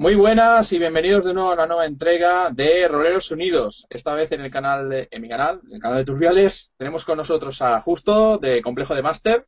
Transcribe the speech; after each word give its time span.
Muy 0.00 0.14
buenas 0.14 0.72
y 0.72 0.78
bienvenidos 0.78 1.26
de 1.26 1.34
nuevo 1.34 1.50
a 1.50 1.52
una 1.52 1.66
nueva 1.66 1.84
entrega 1.84 2.48
de 2.48 2.88
Roleros 2.88 3.30
Unidos. 3.32 3.86
Esta 3.90 4.14
vez 4.14 4.32
en 4.32 4.40
el 4.40 4.50
canal 4.50 4.88
de, 4.88 5.08
en 5.10 5.20
mi 5.20 5.28
canal, 5.28 5.60
en 5.66 5.74
el 5.74 5.78
canal 5.78 5.98
de 5.98 6.06
Turbiales, 6.06 6.72
tenemos 6.78 7.04
con 7.04 7.18
nosotros 7.18 7.60
a 7.60 7.78
Justo 7.82 8.38
de 8.38 8.62
Complejo 8.62 8.94
de 8.94 9.02
Master. 9.02 9.46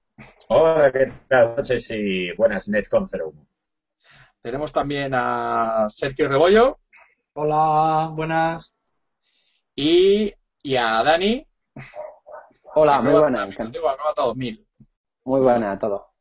Hola, 0.49 0.93
¿qué 0.93 1.11
tal? 1.27 1.55
Noches 1.57 1.91
y 1.93 2.33
buenas 2.37 2.69
Netcom 2.69 3.07
01. 3.11 3.33
Tenemos 4.43 4.71
también 4.75 5.13
a 5.15 5.87
Sergio 5.89 6.29
Rebollo. 6.29 6.81
Hola, 7.33 8.11
buenas. 8.13 8.75
Y, 9.75 10.35
y 10.63 10.77
a 10.77 11.03
Dani. 11.03 11.47
Hola, 12.75 13.01
muy 13.01 13.13
buenas. 13.15 13.49
Muy 15.25 15.41
buenas 15.41 15.77
a 15.77 15.79
todos. 15.79 16.12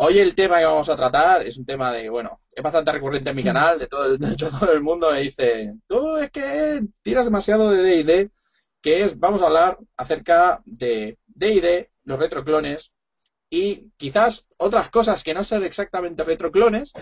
Hoy 0.00 0.20
el 0.20 0.36
tema 0.36 0.58
que 0.58 0.64
vamos 0.64 0.88
a 0.88 0.96
tratar 0.96 1.42
es 1.42 1.58
un 1.58 1.66
tema 1.66 1.92
de, 1.92 2.08
bueno, 2.08 2.40
es 2.52 2.62
bastante 2.62 2.92
recurrente 2.92 3.30
en 3.30 3.36
mi 3.36 3.42
canal, 3.42 3.80
de 3.80 3.88
todo, 3.88 4.16
de 4.16 4.32
hecho 4.32 4.48
todo 4.60 4.72
el 4.72 4.80
mundo 4.80 5.10
me 5.10 5.22
dice, 5.22 5.74
tú 5.88 6.16
es 6.18 6.30
que 6.30 6.86
tiras 7.02 7.24
demasiado 7.24 7.68
de 7.68 7.82
D&D, 7.82 8.30
que 8.80 9.02
es, 9.02 9.18
vamos 9.18 9.42
a 9.42 9.46
hablar 9.46 9.76
acerca 9.96 10.62
de 10.64 11.18
D&D, 11.26 11.90
los 12.04 12.16
retroclones 12.16 12.92
y 13.50 13.90
quizás 13.96 14.46
otras 14.56 14.88
cosas 14.88 15.24
que 15.24 15.34
no 15.34 15.42
sean 15.42 15.64
exactamente 15.64 16.22
retroclones, 16.22 16.92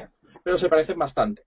pero 0.42 0.56
se 0.56 0.70
parecen 0.70 0.98
bastante. 0.98 1.42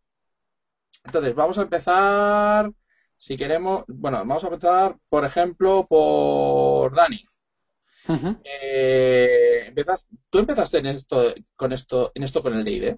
Entonces, 1.03 1.33
vamos 1.33 1.57
a 1.57 1.63
empezar, 1.63 2.71
si 3.15 3.37
queremos, 3.37 3.85
bueno, 3.87 4.19
vamos 4.19 4.43
a 4.43 4.47
empezar, 4.49 4.97
por 5.09 5.25
ejemplo, 5.25 5.87
por 5.87 6.93
Dani. 6.93 7.25
Eh, 8.43 9.73
¿Tú 10.29 10.39
empezaste 10.39 10.79
en 10.79 10.87
esto, 10.87 11.33
con 11.55 11.71
esto, 11.71 12.11
en 12.15 12.23
esto 12.23 12.41
con 12.41 12.53
el 12.53 12.63
D&D? 12.63 12.97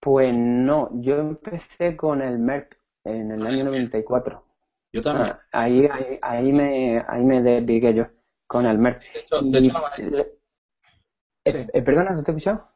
Pues 0.00 0.34
no, 0.34 0.90
yo 1.00 1.18
empecé 1.18 1.96
con 1.96 2.22
el 2.22 2.38
MERP 2.38 2.72
en 3.04 3.30
el 3.30 3.46
año 3.46 3.64
94. 3.64 4.44
Yo 4.92 5.02
también. 5.02 5.34
Ah, 5.52 5.62
ahí, 5.62 5.88
ahí, 6.20 6.52
me, 6.52 7.04
ahí 7.06 7.24
me 7.24 7.42
desvigué 7.42 7.94
yo 7.94 8.06
con 8.46 8.66
el 8.66 8.78
MERP. 8.78 9.02
De 9.14 9.20
hecho, 9.20 9.42
de 9.42 9.58
hecho 9.58 9.72
eh, 11.44 11.68
eh, 11.72 11.82
¿Perdona, 11.82 12.10
no 12.10 12.22
te 12.22 12.30
he 12.30 12.34
escuchado? 12.34 12.68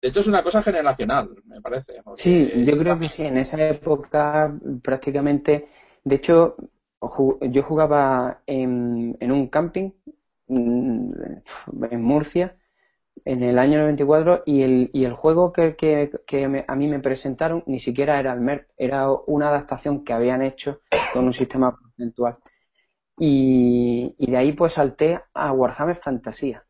De 0.00 0.08
hecho, 0.08 0.20
es 0.20 0.26
una 0.28 0.42
cosa 0.42 0.62
generacional, 0.62 1.34
me 1.44 1.60
parece. 1.60 2.00
Sí, 2.16 2.64
yo 2.64 2.78
creo 2.78 2.98
que 2.98 3.08
sí. 3.08 3.24
En 3.24 3.38
esa 3.38 3.68
época, 3.68 4.56
prácticamente. 4.82 5.68
De 6.04 6.14
hecho, 6.16 6.56
yo 7.40 7.62
jugaba 7.62 8.42
en, 8.46 9.16
en 9.18 9.32
un 9.32 9.48
camping 9.48 9.90
en 10.48 12.02
Murcia 12.02 12.56
en 13.24 13.42
el 13.42 13.58
año 13.58 13.80
94 13.80 14.42
y 14.46 14.62
el, 14.62 14.90
y 14.92 15.04
el 15.04 15.12
juego 15.12 15.52
que, 15.52 15.76
que, 15.76 16.64
a 16.66 16.74
mí 16.74 16.88
me 16.88 17.00
presentaron 17.00 17.62
ni 17.66 17.78
siquiera 17.78 18.18
era 18.18 18.32
el 18.32 18.40
MERP, 18.40 18.68
era 18.76 19.10
una 19.26 19.48
adaptación 19.48 20.04
que 20.04 20.12
habían 20.12 20.42
hecho 20.42 20.80
con 21.12 21.26
un 21.26 21.32
sistema 21.32 21.76
porcentual. 21.76 22.36
Y, 23.18 24.14
y 24.18 24.30
de 24.30 24.36
ahí 24.36 24.52
pues 24.52 24.74
salté 24.74 25.20
a 25.34 25.52
Warhammer 25.52 25.96
Fantasía. 25.96 26.64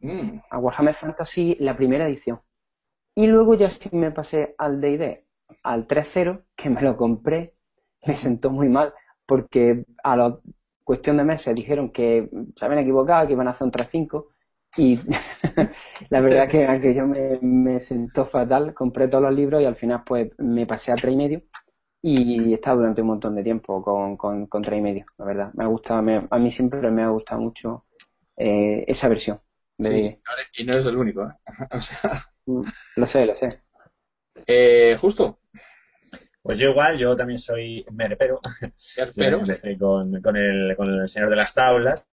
Mm. 0.00 0.38
A 0.50 0.58
Warhammer 0.58 0.94
Fantasy, 0.94 1.56
la 1.60 1.76
primera 1.76 2.06
edición. 2.06 2.40
Y 3.14 3.26
luego 3.26 3.54
ya 3.54 3.70
sí 3.70 3.88
me 3.92 4.10
pasé 4.10 4.54
al 4.58 4.80
D&D, 4.80 5.24
al 5.62 5.86
3.0, 5.86 6.42
que 6.56 6.68
me 6.68 6.82
lo 6.82 6.96
compré, 6.96 7.54
me 8.04 8.16
sentó 8.16 8.50
muy 8.50 8.68
mal, 8.68 8.92
porque 9.24 9.84
a 10.02 10.16
los 10.16 10.40
cuestión 10.84 11.16
de 11.16 11.24
meses 11.24 11.54
dijeron 11.54 11.90
que 11.90 12.28
se 12.56 12.64
habían 12.64 12.80
equivocado, 12.82 13.26
que 13.26 13.32
iban 13.32 13.48
a 13.48 13.52
hacer 13.52 13.64
un 13.64 13.72
3.5 13.72 14.28
y 14.76 14.98
la 16.10 16.20
verdad 16.20 16.48
que, 16.48 16.66
que 16.80 16.94
yo 16.94 17.06
me, 17.06 17.38
me 17.40 17.80
sentó 17.80 18.26
fatal, 18.26 18.74
compré 18.74 19.08
todos 19.08 19.24
los 19.24 19.34
libros 19.34 19.62
y 19.62 19.66
al 19.66 19.76
final 19.76 20.02
pues 20.04 20.30
me 20.38 20.66
pasé 20.66 20.92
a 20.92 20.96
3 20.96 21.14
y 21.14 21.16
medio 21.16 21.42
y 22.02 22.52
he 22.52 22.54
estado 22.54 22.78
durante 22.78 23.00
un 23.00 23.08
montón 23.08 23.34
de 23.34 23.42
tiempo 23.42 23.82
con, 23.82 24.16
con, 24.16 24.46
con 24.46 24.62
3 24.62 24.78
y 24.78 24.82
medio, 24.82 25.06
la 25.18 25.24
verdad. 25.24 25.50
Me 25.54 25.64
ha 25.64 25.68
gustado, 25.68 26.00
a 26.30 26.38
mí 26.38 26.50
siempre 26.50 26.90
me 26.90 27.02
ha 27.02 27.08
gustado 27.08 27.40
mucho 27.40 27.84
eh, 28.36 28.84
esa 28.86 29.08
versión. 29.08 29.40
sí, 29.80 30.18
y 30.56 30.64
no 30.64 30.72
eres 30.72 30.86
el 30.86 30.96
único, 30.96 31.24
¿eh? 31.24 31.32
Mm, 32.46 32.62
lo 32.96 33.06
sé, 33.06 33.26
lo 33.26 33.36
sé. 33.36 33.48
Eh, 34.46 34.96
justo, 35.00 35.38
pues 36.44 36.58
yo 36.58 36.68
igual, 36.68 36.98
yo 36.98 37.16
también 37.16 37.38
soy 37.38 37.86
merpero. 37.90 38.38
Merpero. 38.98 39.38
Empecé 39.40 39.78
con, 39.78 40.20
con, 40.20 40.36
el, 40.36 40.76
con 40.76 41.00
el 41.00 41.08
Señor 41.08 41.30
de 41.30 41.36
las 41.36 41.54
Tablas. 41.54 42.06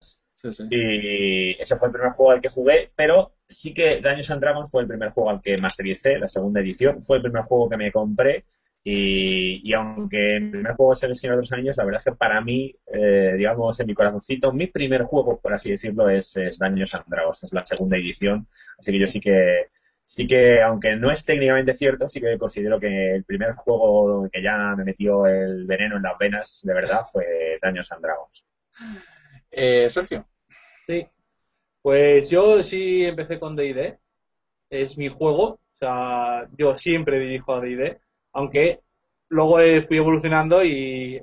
Y 0.71 1.61
ese 1.61 1.75
fue 1.75 1.89
el 1.89 1.93
primer 1.93 2.13
juego 2.13 2.31
al 2.31 2.41
que 2.41 2.49
jugué, 2.49 2.93
pero 2.95 3.35
sí 3.49 3.75
que 3.75 3.97
Dungeons 3.97 4.31
and 4.31 4.41
Dragons 4.41 4.71
fue 4.71 4.83
el 4.83 4.89
primer 4.89 5.11
juego 5.11 5.31
al 5.31 5.43
que 5.43 5.59
mastericé, 5.59 6.17
la 6.17 6.29
segunda 6.29 6.61
edición. 6.61 7.03
Fue 7.03 7.17
el 7.17 7.25
primer 7.25 7.43
juego 7.43 7.69
que 7.69 7.77
me 7.77 7.91
compré. 7.91 8.45
Y, 8.85 9.69
y 9.69 9.75
aunque 9.75 10.39
mi 10.39 10.51
primer 10.53 10.75
juego 10.75 10.93
es 10.93 11.03
El 11.03 11.17
Señor 11.17 11.35
de 11.35 11.43
los 11.43 11.53
Anillos, 11.53 11.77
la 11.77 11.85
verdad 11.85 11.99
es 11.99 12.05
que 12.05 12.17
para 12.17 12.41
mí, 12.41 12.73
eh, 12.87 13.35
digamos, 13.37 13.81
en 13.81 13.87
mi 13.89 13.95
corazoncito, 13.95 14.53
mi 14.53 14.69
primer 14.69 15.03
juego, 15.03 15.41
por 15.41 15.53
así 15.53 15.71
decirlo, 15.73 16.09
es, 16.09 16.37
es 16.37 16.57
Dungeons 16.57 16.95
and 16.95 17.05
Dragons, 17.09 17.43
es 17.43 17.53
la 17.53 17.67
segunda 17.67 17.97
edición. 17.97 18.47
Así 18.79 18.93
que 18.93 18.99
yo 19.01 19.07
sí 19.09 19.19
que 19.19 19.71
sí 20.11 20.27
que, 20.27 20.61
aunque 20.61 20.97
no 20.97 21.13
es 21.13 21.25
técnicamente 21.25 21.73
cierto, 21.73 22.09
sí 22.09 22.21
que 22.21 22.37
considero 22.37 22.81
que 22.81 23.15
el 23.15 23.23
primer 23.23 23.53
juego 23.53 24.29
que 24.29 24.43
ya 24.43 24.75
me 24.77 24.83
metió 24.83 25.25
el 25.25 25.67
veneno 25.67 25.99
en 25.99 26.03
las 26.03 26.19
venas, 26.19 26.61
de 26.65 26.75
verdad, 26.75 27.07
fue 27.13 27.59
Daños 27.63 27.93
and 27.93 28.03
Dragons. 28.03 28.45
Eh, 29.53 29.89
Sergio. 29.89 30.27
Sí. 30.89 31.07
Pues 31.81 32.29
yo 32.29 32.61
sí 32.65 33.05
empecé 33.05 33.39
con 33.39 33.55
D&D. 33.55 34.01
Es 34.69 34.99
mi 34.99 35.09
juego. 35.09 35.45
O 35.45 35.61
sea, 35.79 36.49
yo 36.59 36.75
siempre 36.75 37.21
dirijo 37.21 37.55
a 37.55 37.61
D&D. 37.61 38.01
Aunque 38.33 38.81
luego 39.29 39.59
fui 39.87 39.97
evolucionando 39.97 40.65
y, 40.65 41.23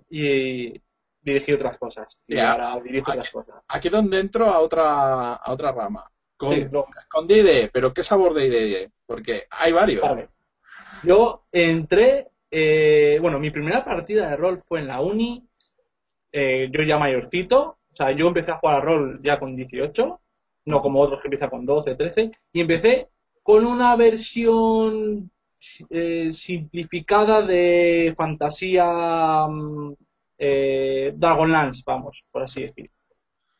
dirigí 1.19 1.51
otras 1.51 1.77
cosas. 1.77 2.07
Y 2.25 2.39
ahora 2.39 2.79
dirijo 2.79 3.11
aquí, 3.11 3.19
otras 3.19 3.33
cosas. 3.33 3.63
Aquí 3.67 3.89
donde 3.89 4.21
entro 4.21 4.45
a 4.45 4.59
otra, 4.59 5.33
a 5.33 5.51
otra 5.51 5.73
rama. 5.73 6.09
Con, 6.37 7.27
D&D, 7.27 7.71
pero 7.73 7.93
¿qué 7.93 8.03
sabor 8.03 8.33
de 8.35 8.49
D&D? 8.49 8.91
Porque 9.05 9.45
hay 9.49 9.71
varios. 9.71 10.05
Yo 11.03 11.45
entré, 11.51 12.27
eh, 12.51 13.17
bueno, 13.21 13.39
mi 13.39 13.49
primera 13.49 13.83
partida 13.83 14.29
de 14.29 14.35
rol 14.35 14.63
fue 14.67 14.79
en 14.79 14.87
la 14.87 15.01
uni, 15.01 15.47
eh, 16.31 16.69
yo 16.71 16.83
ya 16.83 16.99
mayorcito, 16.99 17.77
o 17.91 17.95
sea, 17.95 18.11
yo 18.11 18.27
empecé 18.27 18.51
a 18.51 18.57
jugar 18.57 18.77
a 18.77 18.81
rol 18.81 19.19
ya 19.23 19.39
con 19.39 19.55
18, 19.55 20.19
no 20.65 20.81
como 20.81 21.01
otros 21.01 21.21
que 21.21 21.27
empiezan 21.27 21.49
con 21.49 21.65
12, 21.65 21.95
13, 21.95 22.31
y 22.53 22.61
empecé 22.61 23.09
con 23.41 23.65
una 23.65 23.95
versión 23.95 25.31
eh, 25.89 26.31
simplificada 26.33 27.41
de 27.41 28.13
fantasía 28.15 29.47
mm, 29.47 29.93
Dragonlance, 30.37 31.81
vamos, 31.85 32.23
por 32.31 32.43
así 32.43 32.61
decir. 32.61 32.91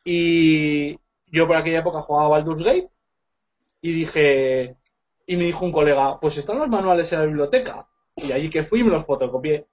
Y, 0.04 0.96
yo 1.32 1.46
por 1.46 1.56
aquella 1.56 1.80
época 1.80 2.00
jugaba 2.00 2.28
Baldur's 2.28 2.62
Gate 2.62 2.90
y 3.80 3.92
dije, 3.92 4.76
y 5.26 5.36
me 5.36 5.44
dijo 5.44 5.64
un 5.64 5.72
colega, 5.72 6.18
pues 6.20 6.36
están 6.36 6.58
los 6.58 6.68
manuales 6.68 7.12
en 7.12 7.18
la 7.20 7.26
biblioteca. 7.26 7.86
Y 8.16 8.32
allí 8.32 8.50
que 8.50 8.64
fui 8.64 8.82
me 8.82 8.90
los 8.90 9.04
fotocopié. 9.04 9.66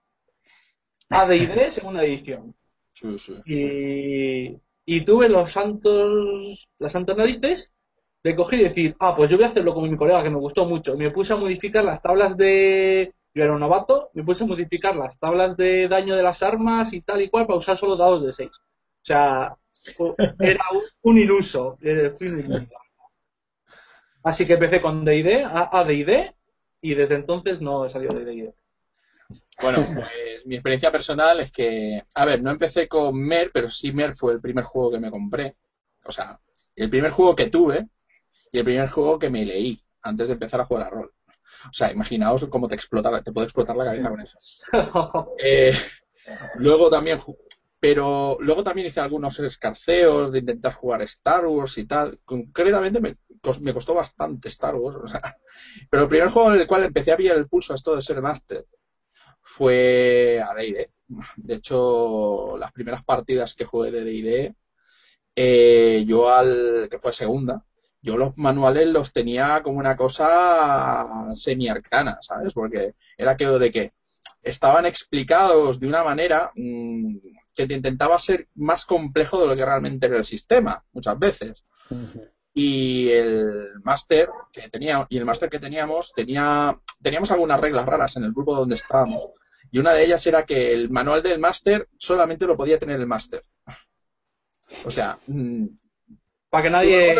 AD&D, 1.09 1.71
segunda 1.71 2.03
edición. 2.03 2.55
Sí, 2.93 3.17
sí. 3.19 3.41
Y, 3.45 4.61
y 4.85 5.05
tuve 5.05 5.29
los 5.29 5.51
santos, 5.51 6.67
las 6.77 6.91
santas 6.91 7.17
narices 7.17 7.71
de 8.23 8.35
coger 8.35 8.59
y 8.59 8.63
decir, 8.63 8.95
ah, 8.99 9.15
pues 9.15 9.29
yo 9.29 9.37
voy 9.37 9.45
a 9.45 9.49
hacerlo 9.49 9.73
con 9.73 9.89
mi 9.89 9.95
colega 9.95 10.23
que 10.23 10.31
me 10.31 10.39
gustó 10.39 10.65
mucho. 10.65 10.97
Me 10.97 11.11
puse 11.11 11.33
a 11.33 11.37
modificar 11.37 11.83
las 11.83 12.01
tablas 12.01 12.35
de, 12.35 13.13
yo 13.35 13.43
era 13.43 13.53
un 13.53 13.59
novato, 13.59 14.09
me 14.13 14.23
puse 14.23 14.43
a 14.43 14.47
modificar 14.47 14.95
las 14.95 15.19
tablas 15.19 15.55
de 15.57 15.87
daño 15.87 16.15
de 16.15 16.23
las 16.23 16.41
armas 16.41 16.93
y 16.93 17.01
tal 17.01 17.21
y 17.21 17.29
cual 17.29 17.45
para 17.45 17.59
usar 17.59 17.77
solo 17.77 17.95
dados 17.95 18.25
de 18.25 18.33
6. 18.33 18.49
O 18.49 18.61
sea, 19.03 19.55
era 20.39 20.65
un, 21.01 21.17
iluso. 21.17 21.77
Así 24.23 24.45
que 24.45 24.53
empecé 24.53 24.81
con 24.81 25.05
D&D, 25.05 25.45
a 25.45 25.83
D&D, 25.83 26.35
y 26.81 26.93
desde 26.95 27.15
entonces 27.15 27.61
no 27.61 27.85
he 27.85 27.89
salido 27.89 28.17
de 28.17 28.25
D&D. 28.25 28.53
Bueno, 29.61 29.87
pues 29.93 30.45
mi 30.45 30.55
experiencia 30.55 30.91
personal 30.91 31.39
es 31.39 31.51
que, 31.51 32.03
a 32.13 32.25
ver, 32.25 32.41
no 32.41 32.51
empecé 32.51 32.87
con 32.87 33.17
Mer, 33.17 33.51
pero 33.53 33.69
sí 33.69 33.91
Mer 33.91 34.13
fue 34.13 34.33
el 34.33 34.41
primer 34.41 34.63
juego 34.63 34.91
que 34.91 34.99
me 34.99 35.09
compré. 35.09 35.55
O 36.05 36.11
sea, 36.11 36.39
el 36.75 36.89
primer 36.89 37.11
juego 37.11 37.35
que 37.35 37.47
tuve 37.47 37.87
y 38.51 38.59
el 38.59 38.65
primer 38.65 38.89
juego 38.89 39.17
que 39.17 39.29
me 39.29 39.45
leí 39.45 39.81
antes 40.03 40.27
de 40.27 40.33
empezar 40.33 40.61
a 40.61 40.65
jugar 40.65 40.83
a 40.83 40.89
rol. 40.89 41.11
O 41.69 41.73
sea, 41.73 41.91
imaginaos 41.91 42.45
cómo 42.49 42.67
te 42.67 42.75
explota, 42.75 43.21
te 43.23 43.31
puede 43.31 43.45
explotar 43.45 43.75
la 43.75 43.85
cabeza 43.85 44.09
con 44.09 44.21
eso. 44.21 44.37
Eh, 45.43 45.73
luego 46.55 46.89
también 46.89 47.19
pero 47.87 48.37
luego 48.39 48.63
también 48.63 48.87
hice 48.87 48.99
algunos 48.99 49.37
escarceos 49.37 50.31
de 50.31 50.39
intentar 50.39 50.73
jugar 50.73 51.03
Star 51.03 51.45
Wars 51.45 51.77
y 51.77 51.85
tal. 51.85 52.19
Concretamente 52.25 52.99
me, 52.99 53.15
costó 53.71 53.93
bastante 53.93 54.47
Star 54.47 54.73
Wars. 54.73 55.13
Pero 55.91 56.03
el 56.03 56.09
primer 56.09 56.29
juego 56.29 56.51
en 56.51 56.61
el 56.61 56.65
cual 56.65 56.85
empecé 56.85 57.11
a 57.11 57.17
pillar 57.17 57.37
el 57.37 57.47
pulso 57.47 57.73
a 57.73 57.75
esto 57.75 57.95
de 57.95 58.01
ser 58.01 58.23
Master 58.23 58.65
fue 59.39 60.41
a 60.43 60.55
D&D. 60.55 60.89
De 61.35 61.53
hecho, 61.53 62.57
las 62.57 62.71
primeras 62.71 63.03
partidas 63.03 63.53
que 63.53 63.65
jugué 63.65 63.91
de 63.91 64.03
D&D, 64.03 64.55
eh, 65.35 66.05
yo 66.07 66.33
al 66.33 66.87
que 66.89 66.97
fue 66.97 67.13
segunda, 67.13 67.63
yo 68.01 68.17
los 68.17 68.35
manuales 68.35 68.87
los 68.87 69.13
tenía 69.13 69.61
como 69.61 69.77
una 69.77 69.95
cosa 69.95 71.05
semi-arcana, 71.35 72.17
¿sabes? 72.19 72.51
Porque 72.51 72.95
era 73.15 73.33
aquello 73.33 73.59
de 73.59 73.71
que 73.71 73.93
estaban 74.41 74.87
explicados 74.87 75.79
de 75.79 75.87
una 75.87 76.03
manera 76.03 76.51
mm, 76.55 77.17
que 77.55 77.67
te 77.67 77.73
intentaba 77.73 78.19
ser 78.19 78.49
más 78.55 78.85
complejo 78.85 79.41
de 79.41 79.47
lo 79.47 79.55
que 79.55 79.65
realmente 79.65 80.07
era 80.07 80.17
el 80.17 80.25
sistema, 80.25 80.83
muchas 80.91 81.17
veces. 81.17 81.65
Y 82.53 83.09
el 83.09 83.81
máster 83.83 84.29
que 84.51 84.69
tenía, 84.69 85.05
y 85.09 85.17
el 85.17 85.25
máster 85.25 85.49
que 85.49 85.59
teníamos, 85.59 86.13
tenía, 86.13 86.77
teníamos 87.01 87.31
algunas 87.31 87.59
reglas 87.59 87.85
raras 87.85 88.17
en 88.17 88.25
el 88.25 88.33
grupo 88.33 88.55
donde 88.55 88.75
estábamos. 88.75 89.27
Y 89.71 89.79
una 89.79 89.93
de 89.93 90.05
ellas 90.05 90.25
era 90.27 90.45
que 90.45 90.73
el 90.73 90.89
manual 90.89 91.23
del 91.23 91.39
máster 91.39 91.87
solamente 91.97 92.45
lo 92.45 92.57
podía 92.57 92.79
tener 92.79 92.99
el 92.99 93.07
máster. 93.07 93.43
O 94.85 94.91
sea, 94.91 95.17
mm, 95.27 95.65
para 96.49 96.63
que 96.63 96.69
nadie. 96.69 97.15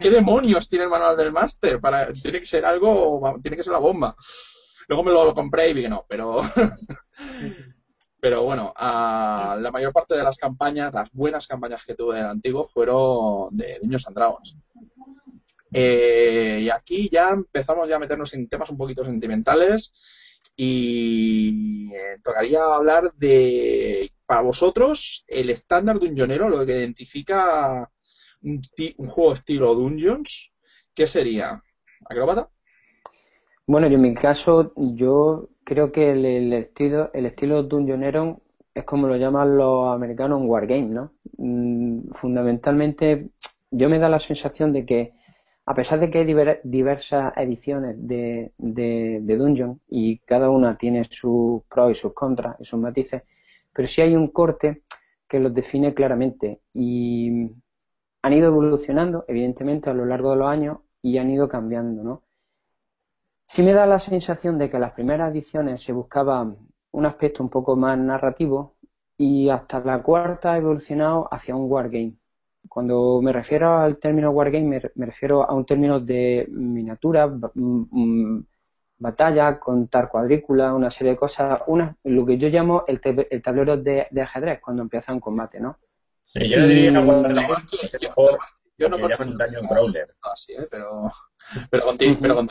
¿Qué 0.00 0.10
demonios 0.10 0.68
tiene 0.68 0.86
el 0.86 0.90
manual 0.90 1.16
del 1.16 1.32
máster? 1.32 1.80
Para... 1.80 2.12
Tiene 2.12 2.40
que 2.40 2.46
ser 2.46 2.64
algo, 2.64 3.38
tiene 3.40 3.56
que 3.56 3.62
ser 3.62 3.72
la 3.72 3.78
bomba. 3.78 4.16
Luego 4.88 5.04
me 5.04 5.12
lo, 5.12 5.32
compré 5.34 5.70
y 5.70 5.74
vi 5.74 5.82
que 5.82 5.88
no, 5.88 6.04
pero. 6.08 6.42
pero 8.22 8.44
bueno, 8.44 8.72
la 8.78 9.70
mayor 9.72 9.92
parte 9.92 10.14
de 10.14 10.22
las 10.22 10.38
campañas, 10.38 10.94
las 10.94 11.10
buenas 11.10 11.48
campañas 11.48 11.84
que 11.84 11.96
tuve 11.96 12.18
en 12.18 12.24
el 12.24 12.30
antiguo 12.30 12.68
fueron 12.68 13.48
de 13.50 13.80
Niños 13.82 14.06
and 14.06 14.14
Dragons. 14.14 14.56
Eh, 15.72 16.60
y 16.62 16.70
aquí 16.70 17.08
ya 17.10 17.30
empezamos 17.30 17.88
ya 17.88 17.96
a 17.96 17.98
meternos 17.98 18.32
en 18.34 18.48
temas 18.48 18.70
un 18.70 18.76
poquito 18.76 19.04
sentimentales 19.04 19.92
y 20.54 21.92
eh, 21.92 22.18
tocaría 22.22 22.62
hablar 22.62 23.12
de, 23.14 24.12
para 24.24 24.42
vosotros, 24.42 25.24
el 25.26 25.50
estándar 25.50 25.96
un 25.96 26.06
dungeonero, 26.06 26.48
lo 26.48 26.64
que 26.64 26.78
identifica 26.78 27.90
un, 28.42 28.62
juego 29.08 29.32
estilo 29.32 29.74
Dungeons, 29.74 30.52
¿qué 30.94 31.08
sería? 31.08 31.60
¿Acróbata? 32.08 32.48
Bueno, 33.66 33.88
yo 33.88 33.96
en 33.96 34.02
mi 34.02 34.14
caso, 34.14 34.72
yo 34.76 35.48
creo 35.64 35.92
que 35.92 36.12
el, 36.12 36.52
estilo, 36.52 37.10
el 37.14 37.26
estilo 37.26 37.62
Dungeonero 37.62 38.40
es 38.74 38.84
como 38.84 39.06
lo 39.06 39.16
llaman 39.16 39.56
los 39.56 39.94
americanos 39.94 40.40
un 40.40 40.48
wargame, 40.48 40.88
¿no? 40.88 41.12
Mm, 41.38 42.10
fundamentalmente, 42.12 43.30
yo 43.70 43.88
me 43.88 43.98
da 43.98 44.08
la 44.08 44.18
sensación 44.18 44.72
de 44.72 44.86
que, 44.86 45.12
a 45.66 45.74
pesar 45.74 46.00
de 46.00 46.10
que 46.10 46.18
hay 46.18 46.58
diversas 46.64 47.32
ediciones 47.36 47.96
de, 47.98 48.52
de, 48.58 49.20
de 49.22 49.36
Dungeon 49.36 49.80
y 49.88 50.18
cada 50.20 50.50
una 50.50 50.76
tiene 50.76 51.04
sus 51.04 51.62
pros 51.68 51.92
y 51.92 51.94
sus 51.94 52.12
contras 52.14 52.56
y 52.60 52.64
sus 52.64 52.80
matices, 52.80 53.22
pero 53.72 53.86
sí 53.88 54.00
hay 54.02 54.16
un 54.16 54.28
corte 54.28 54.82
que 55.28 55.40
los 55.40 55.54
define 55.54 55.94
claramente 55.94 56.60
y 56.72 57.50
han 58.22 58.32
ido 58.32 58.48
evolucionando, 58.48 59.24
evidentemente, 59.28 59.90
a 59.90 59.94
lo 59.94 60.04
largo 60.06 60.30
de 60.30 60.36
los 60.36 60.48
años 60.48 60.78
y 61.02 61.18
han 61.18 61.30
ido 61.30 61.48
cambiando, 61.48 62.02
¿no? 62.02 62.22
Sí 63.46 63.62
me 63.62 63.72
da 63.72 63.86
la 63.86 63.98
sensación 63.98 64.58
de 64.58 64.70
que 64.70 64.76
en 64.76 64.82
las 64.82 64.92
primeras 64.92 65.30
ediciones 65.30 65.82
se 65.82 65.92
buscaba 65.92 66.54
un 66.92 67.06
aspecto 67.06 67.42
un 67.42 67.50
poco 67.50 67.76
más 67.76 67.98
narrativo 67.98 68.76
y 69.16 69.48
hasta 69.48 69.80
la 69.80 70.02
cuarta 70.02 70.52
ha 70.52 70.56
evolucionado 70.58 71.28
hacia 71.30 71.54
un 71.54 71.70
wargame. 71.70 72.14
Cuando 72.68 73.20
me 73.22 73.32
refiero 73.32 73.78
al 73.78 73.98
término 73.98 74.30
wargame 74.30 74.80
me, 74.94 75.06
refiero 75.06 75.42
a 75.42 75.54
un 75.54 75.66
término 75.66 76.00
de 76.00 76.46
miniatura, 76.50 77.26
mm, 77.26 77.86
mm, 77.90 78.46
batalla, 78.98 79.58
contar 79.58 80.08
cuadrícula, 80.08 80.72
una 80.72 80.90
serie 80.90 81.12
de 81.12 81.18
cosas, 81.18 81.60
una, 81.66 81.96
lo 82.04 82.24
que 82.24 82.38
yo 82.38 82.48
llamo 82.48 82.84
el, 82.86 83.00
tablero 83.42 83.76
de, 83.76 84.06
de, 84.10 84.22
ajedrez 84.22 84.60
cuando 84.60 84.82
empieza 84.82 85.12
un 85.12 85.20
combate, 85.20 85.60
¿no? 85.60 85.76
Sí, 86.22 86.48
yo 86.48 86.66
diría 86.66 86.92
que 86.92 87.86
es 87.86 88.00
mejor 88.00 88.38
yo 88.78 88.88
no. 88.88 88.96
Así, 90.22 90.54
¿eh? 90.54 90.66
pero, 90.70 91.10
pero, 91.70 91.84
continúa. 91.84 92.48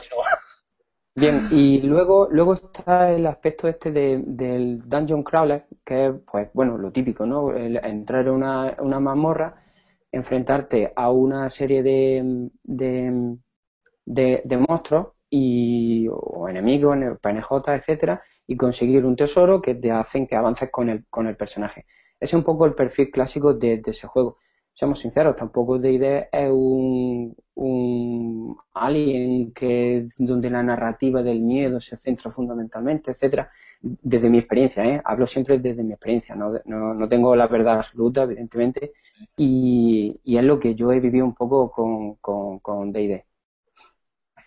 Bien, 1.14 1.48
y 1.50 1.82
luego, 1.82 2.28
luego 2.30 2.54
está 2.54 3.12
el 3.12 3.26
aspecto 3.26 3.68
este 3.68 3.92
de, 3.92 4.22
del 4.26 4.80
Dungeon 4.88 5.22
Crawler, 5.22 5.66
que 5.84 6.06
es, 6.06 6.12
pues, 6.30 6.48
bueno, 6.54 6.78
lo 6.78 6.90
típico, 6.90 7.26
¿no? 7.26 7.54
entrar 7.54 8.26
en 8.26 8.32
una, 8.32 8.76
una 8.78 8.98
mazmorra, 8.98 9.62
enfrentarte 10.10 10.92
a 10.96 11.10
una 11.10 11.50
serie 11.50 11.82
de, 11.82 12.48
de, 12.64 14.42
de, 14.44 14.56
monstruos 14.56 15.08
y, 15.28 16.06
o 16.10 16.48
enemigos, 16.48 16.96
PNJ, 17.20 17.74
etcétera, 17.74 18.22
y 18.46 18.56
conseguir 18.56 19.04
un 19.04 19.16
tesoro 19.16 19.60
que 19.60 19.74
te 19.74 19.90
hacen 19.90 20.26
que 20.26 20.36
avances 20.36 20.70
con 20.70 20.88
el, 20.88 21.06
con 21.10 21.26
el 21.26 21.36
personaje. 21.36 21.84
Ese 22.20 22.30
es 22.30 22.34
un 22.34 22.44
poco 22.44 22.64
el 22.66 22.74
perfil 22.74 23.10
clásico 23.10 23.52
de, 23.54 23.82
ese 23.84 24.06
juego. 24.06 24.38
Seamos 24.74 25.00
sinceros, 25.00 25.36
tampoco 25.36 25.76
idea 25.76 26.28
es 26.32 26.50
un, 26.50 27.36
un 27.54 28.56
alien 28.72 29.52
que 29.52 30.08
donde 30.16 30.48
la 30.48 30.62
narrativa 30.62 31.22
del 31.22 31.40
miedo 31.40 31.80
se 31.80 31.96
centra 31.98 32.30
fundamentalmente, 32.30 33.10
etcétera. 33.10 33.50
Desde 33.80 34.30
mi 34.30 34.38
experiencia, 34.38 34.84
¿eh? 34.84 35.02
hablo 35.04 35.26
siempre 35.26 35.58
desde 35.58 35.82
mi 35.82 35.92
experiencia, 35.92 36.34
no, 36.34 36.52
no, 36.64 37.08
tengo 37.08 37.36
la 37.36 37.48
verdad 37.48 37.76
absoluta, 37.78 38.22
evidentemente, 38.22 38.92
y, 39.36 40.20
es 40.24 40.44
lo 40.44 40.58
que 40.58 40.74
yo 40.74 40.92
he 40.92 41.00
vivido 41.00 41.26
un 41.26 41.34
poco 41.34 41.70
con, 41.70 42.14
con, 42.16 42.60
con 42.60 42.92
D&D, 42.92 43.26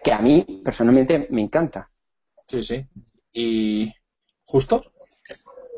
que 0.04 0.13
a 0.13 0.19
mí 0.19 0.62
personalmente 0.63 1.28
me 1.30 1.42
encanta. 1.42 1.89
Sí, 2.48 2.63
sí. 2.63 2.86
¿Y 3.33 3.94
justo? 4.45 4.94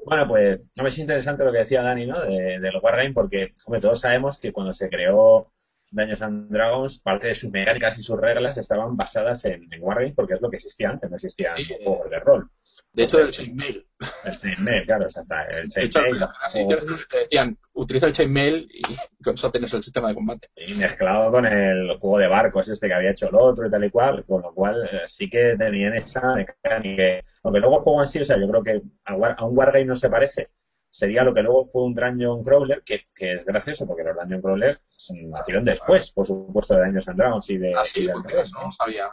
Bueno, 0.07 0.25
pues 0.25 0.63
no 0.77 0.88
es 0.88 0.98
interesante 1.00 1.44
lo 1.44 1.51
que 1.51 1.57
decía 1.57 1.81
Dani, 1.81 2.06
¿no? 2.06 2.21
De, 2.21 2.62
del 2.62 2.80
Wargame, 2.81 3.12
porque, 3.12 3.54
hombre, 3.65 3.81
todos 3.81 4.00
sabemos 4.00 4.39
que 4.39 4.54
cuando 4.54 4.71
se 4.71 4.88
creó 4.88 5.51
Dungeons 5.92 6.21
and 6.21 6.50
Dragons, 6.50 7.00
parte 7.00 7.27
de 7.27 7.36
sus 7.36 7.51
mecánicas 7.51 8.00
y 8.00 8.04
sus 8.04 8.18
reglas 8.18 8.57
estaban 8.57 8.95
basadas 8.95 9.44
en, 9.44 9.68
Wargame, 9.81 10.13
porque 10.13 10.36
es 10.36 10.42
lo 10.42 10.50
que 10.50 10.56
existía 10.56 10.92
antes, 10.92 11.09
no 11.09 11.18
existían 11.18 11.57
juegos 11.83 12.09
de 12.09 12.19
rol. 12.21 12.50
De 12.98 13.04
hecho, 13.04 13.20
el 13.20 13.30
chainmail. 13.30 13.88
El 14.24 14.38
chainmail, 14.38 14.86
claro, 14.88 15.04
exacto. 15.04 15.36
El 15.52 15.70
chainmail. 15.70 16.28
Así 16.42 16.68
te 16.68 17.18
decían, 17.20 17.56
utiliza 17.74 18.08
el 18.08 18.14
chainmail 18.14 18.68
y 18.72 18.82
con 19.24 19.36
eso 19.36 19.52
tienes 19.52 19.72
el 19.76 19.84
sistema 19.84 20.08
de 20.08 20.16
combate. 20.16 20.50
Y 20.56 20.74
mezclado 20.74 21.32
con 21.32 21.46
el 21.46 21.96
juego 22.00 22.18
de 22.18 22.28
barcos 22.28 22.68
este 22.70 22.88
que 22.88 22.96
había 22.96 23.12
hecho 23.12 23.30
el 23.30 23.36
otro 23.36 23.68
y 23.68 23.70
tal 23.70 23.84
y 23.84 23.92
cual, 23.92 24.26
con 24.26 24.42
lo 24.42 24.52
cual 24.52 24.90
eh, 24.92 25.02
sí 25.06 25.30
que 25.30 25.56
tenían 25.56 25.94
esa 25.94 26.34
mecánica. 26.34 27.24
Aunque 27.44 27.60
luego 27.60 27.78
el 27.78 27.84
juego 27.84 28.02
en 28.02 28.08
sí, 28.08 28.20
o 28.20 28.26
sea, 28.26 28.40
yo 28.40 28.50
creo 28.50 28.64
que 28.64 28.82
a, 29.06 29.46
un 29.46 29.56
Wargame 29.56 29.86
no 29.86 29.96
se 29.96 30.10
parece. 30.10 30.50
Sería 30.90 31.24
lo 31.24 31.36
que 31.36 31.44
luego 31.44 31.68
fue 31.68 31.84
un 31.84 31.94
Dungeon 31.94 32.44
Crawler, 32.44 32.82
que, 32.84 33.02
que 33.16 33.34
es 33.34 33.46
gracioso 33.46 33.86
porque 33.86 34.06
los 34.06 34.16
Dungeon 34.16 34.42
Crawler 34.42 34.82
nacieron 35.28 35.66
después, 35.66 36.12
por 36.14 36.26
supuesto, 36.26 36.74
de 36.74 36.86
Dungeons 36.86 37.10
and 37.10 37.18
Dragons 37.20 37.50
y 37.52 37.60
de. 37.60 37.76
Ah, 37.76 37.86
sí, 37.86 38.08
no 38.08 38.72
sabía. 38.72 39.12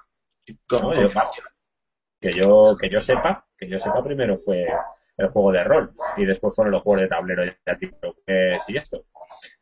Que 2.24 2.32
yo 2.32 2.74
que 2.80 2.88
yo 2.88 3.02
sepa 3.02 3.44
que 3.58 3.68
yo 3.68 3.78
sepa, 3.78 4.02
primero 4.02 4.38
fue 4.38 4.66
el 5.16 5.28
juego 5.28 5.52
de 5.52 5.62
rol 5.62 5.92
y 6.16 6.24
después 6.24 6.54
fueron 6.54 6.72
los 6.72 6.82
juegos 6.82 7.02
de 7.02 7.08
tablero. 7.08 7.44
Ya 7.44 7.76
tipo, 7.78 8.16
¿qué 8.26 8.54
es 8.56 8.64
esto? 8.68 9.04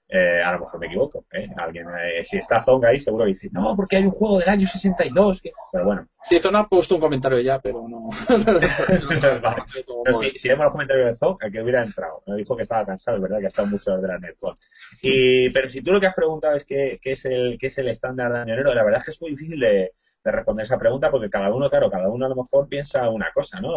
Eh, 0.08 0.42
a 0.42 0.52
lo 0.52 0.60
mejor 0.60 0.78
me 0.78 0.86
equivoco. 0.86 1.24
¿eh? 1.32 1.48
Alguien, 1.56 1.86
eh, 1.88 2.22
si 2.22 2.38
está 2.38 2.60
Zonga 2.60 2.90
ahí, 2.90 3.00
seguro 3.00 3.24
dice, 3.24 3.48
no, 3.50 3.74
porque 3.74 3.96
hay 3.96 4.04
un 4.04 4.12
juego 4.12 4.38
del 4.38 4.48
año 4.48 4.66
62. 4.66 5.42
Que... 5.42 5.52
Pero 5.72 5.84
bueno. 5.84 6.06
Sí, 6.28 6.38
Zona 6.38 6.60
ha 6.60 6.68
puesto 6.68 6.94
un 6.94 7.00
comentario 7.00 7.40
ya, 7.40 7.58
pero 7.58 7.88
no. 7.88 8.10
pero 8.28 10.12
si, 10.12 10.30
si, 10.30 10.48
vemos 10.48 10.64
los 10.64 10.72
comentarios 10.72 11.06
de 11.06 11.14
Zonga, 11.14 11.50
que 11.50 11.60
hubiera 11.60 11.82
entrado. 11.82 12.22
Me 12.26 12.36
dijo 12.36 12.56
que 12.56 12.62
estaba 12.62 12.86
cansado, 12.86 13.16
es 13.16 13.22
verdad 13.22 13.38
que 13.40 13.46
ha 13.46 13.48
estado 13.48 13.68
mucho 13.68 13.96
de 13.96 14.08
la 14.08 14.18
Netcon. 14.18 14.54
Y, 15.02 15.50
pero 15.50 15.68
si 15.68 15.82
tú 15.82 15.92
lo 15.92 16.00
que 16.00 16.06
has 16.06 16.14
preguntado 16.14 16.54
es 16.54 16.64
qué, 16.64 16.98
qué 17.02 17.12
es 17.12 17.24
el 17.24 17.56
qué 17.58 17.66
es 17.66 17.78
el 17.78 17.88
estándar 17.88 18.32
de 18.32 18.38
añonero, 18.40 18.72
la 18.74 18.84
verdad 18.84 19.00
es 19.00 19.04
que 19.06 19.10
es 19.12 19.20
muy 19.20 19.30
difícil 19.30 19.58
de, 19.58 19.92
de 20.24 20.30
responder 20.32 20.64
esa 20.64 20.78
pregunta 20.78 21.10
porque 21.10 21.30
cada 21.30 21.52
uno, 21.52 21.68
claro, 21.68 21.90
cada 21.90 22.08
uno 22.08 22.26
a 22.26 22.28
lo 22.28 22.36
mejor 22.36 22.68
piensa 22.68 23.08
una 23.10 23.32
cosa, 23.32 23.60
¿no? 23.60 23.74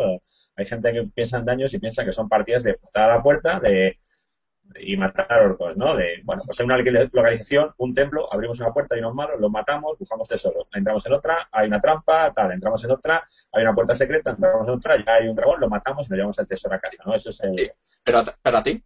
Hay 0.55 0.65
gente 0.65 0.91
que 0.91 1.03
piensa 1.13 1.37
en 1.37 1.43
daños 1.43 1.73
y 1.73 1.79
piensa 1.79 2.05
que 2.05 2.11
son 2.11 2.29
partidas 2.29 2.63
de 2.63 2.75
putar 2.75 3.09
a 3.09 3.15
la 3.15 3.23
puerta 3.23 3.59
de, 3.59 3.97
y 4.79 4.97
matar 4.97 5.41
orcos, 5.41 5.77
¿no? 5.77 5.95
De, 5.95 6.21
bueno, 6.23 6.43
pues 6.45 6.59
en 6.59 6.65
una 6.65 6.77
localización, 6.77 7.73
un 7.77 7.93
templo, 7.93 8.31
abrimos 8.31 8.59
una 8.59 8.71
puerta 8.71 8.95
y 8.95 8.99
unos 8.99 9.15
malos, 9.15 9.39
los 9.39 9.51
matamos, 9.51 9.97
buscamos 9.97 10.27
tesoro. 10.27 10.67
Entramos 10.73 11.05
en 11.05 11.13
otra, 11.13 11.47
hay 11.51 11.67
una 11.67 11.79
trampa, 11.79 12.31
tal, 12.33 12.51
entramos 12.51 12.83
en 12.83 12.91
otra, 12.91 13.23
hay 13.51 13.63
una 13.63 13.73
puerta 13.73 13.95
secreta, 13.95 14.31
entramos 14.31 14.67
en 14.67 14.73
otra, 14.73 14.97
ya 14.97 15.13
hay 15.13 15.27
un 15.27 15.35
dragón, 15.35 15.59
lo 15.61 15.69
matamos 15.69 16.07
y 16.07 16.09
nos 16.09 16.17
llevamos 16.17 16.39
el 16.39 16.47
tesoro 16.47 16.75
a 16.75 16.79
casa, 16.79 17.03
¿no? 17.05 17.13
Eso 17.13 17.29
es 17.29 17.41
el... 17.41 17.71
Pero 18.03 18.23
para 18.41 18.63
ti. 18.63 18.83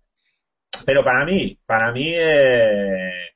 Pero 0.85 1.03
para 1.03 1.25
mí, 1.25 1.59
para 1.65 1.91
mí, 1.91 2.13
eh, 2.15 3.31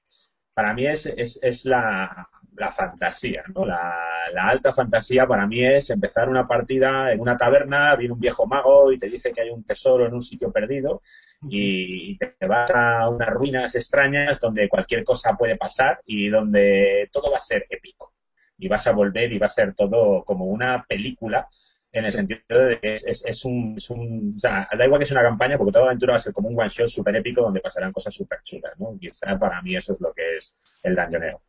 para 0.54 0.74
mí 0.74 0.86
es, 0.86 1.08
es, 1.08 1.40
es 1.42 1.66
la, 1.66 2.30
la 2.56 2.72
fantasía, 2.72 3.44
¿no? 3.54 3.66
La, 3.66 3.94
la, 4.34 4.48
alta 4.48 4.72
fantasía 4.72 5.28
para 5.28 5.48
mí 5.48 5.64
es 5.64 5.90
empezar 5.90 6.30
una 6.30 6.48
partida 6.48 7.12
en 7.12 7.20
una 7.20 7.38
taberna, 7.38 7.96
viene 7.96 8.14
un 8.14 8.20
viejo 8.20 8.46
mago 8.46 8.92
y 8.92 8.98
te 8.98 9.10
dice 9.10 9.32
que 9.32 9.42
hay 9.42 9.50
un 9.50 9.64
tesoro 9.64 10.06
en 10.06 10.14
un 10.14 10.22
sitio 10.22 10.52
perdido 10.52 11.02
y 11.50 12.18
te 12.18 12.36
vas 12.48 12.72
a 12.72 13.10
unas 13.10 13.30
ruinas 13.30 13.76
extrañas 13.76 14.40
donde 14.40 14.70
cualquier 14.70 15.04
cosa 15.04 15.36
puede 15.36 15.58
pasar 15.58 16.02
y 16.06 16.30
donde 16.30 17.10
todo 17.12 17.32
va 17.32 17.38
a 17.38 17.40
ser 17.40 17.66
épico. 17.70 18.14
Y 18.58 18.68
vas 18.68 18.88
a 18.88 18.94
volver 18.94 19.32
y 19.32 19.40
va 19.40 19.48
a 19.48 19.50
ser 19.50 19.74
todo 19.74 20.24
como 20.24 20.46
una 20.46 20.86
película 20.88 21.48
en 21.92 22.06
el 22.06 22.12
sentido 22.12 22.42
de 22.50 22.80
que 22.80 22.96
es, 22.96 23.24
es, 23.26 23.46
un, 23.46 23.76
es, 23.78 23.90
un, 23.90 24.32
O 24.36 24.40
sea, 24.40 24.68
da 24.76 24.86
igual 24.86 25.00
que 25.00 25.06
sea 25.06 25.20
una 25.20 25.30
campaña, 25.30 25.58
porque 25.58 25.74
toda 25.74 25.86
aventura 25.86 26.14
va 26.14 26.18
a 26.18 26.20
ser 26.20 26.34
como 26.34 26.50
un 26.50 26.60
one 26.60 26.70
shot 26.70 26.88
súper 26.88 27.16
épico 27.16 27.42
donde 27.42 27.60
pasarán 27.60 27.92
cosas 27.92 28.14
súper 28.14 28.40
chulas, 28.42 28.74
¿no? 28.80 28.98
Quizá 29.00 29.38
para 29.38 29.62
mí 29.62 29.76
eso 29.76 29.94
es 29.94 30.02
lo 30.02 30.12
que 30.12 30.38
es 30.38 30.80
el 30.82 30.96
Dungeonero. 30.96 31.42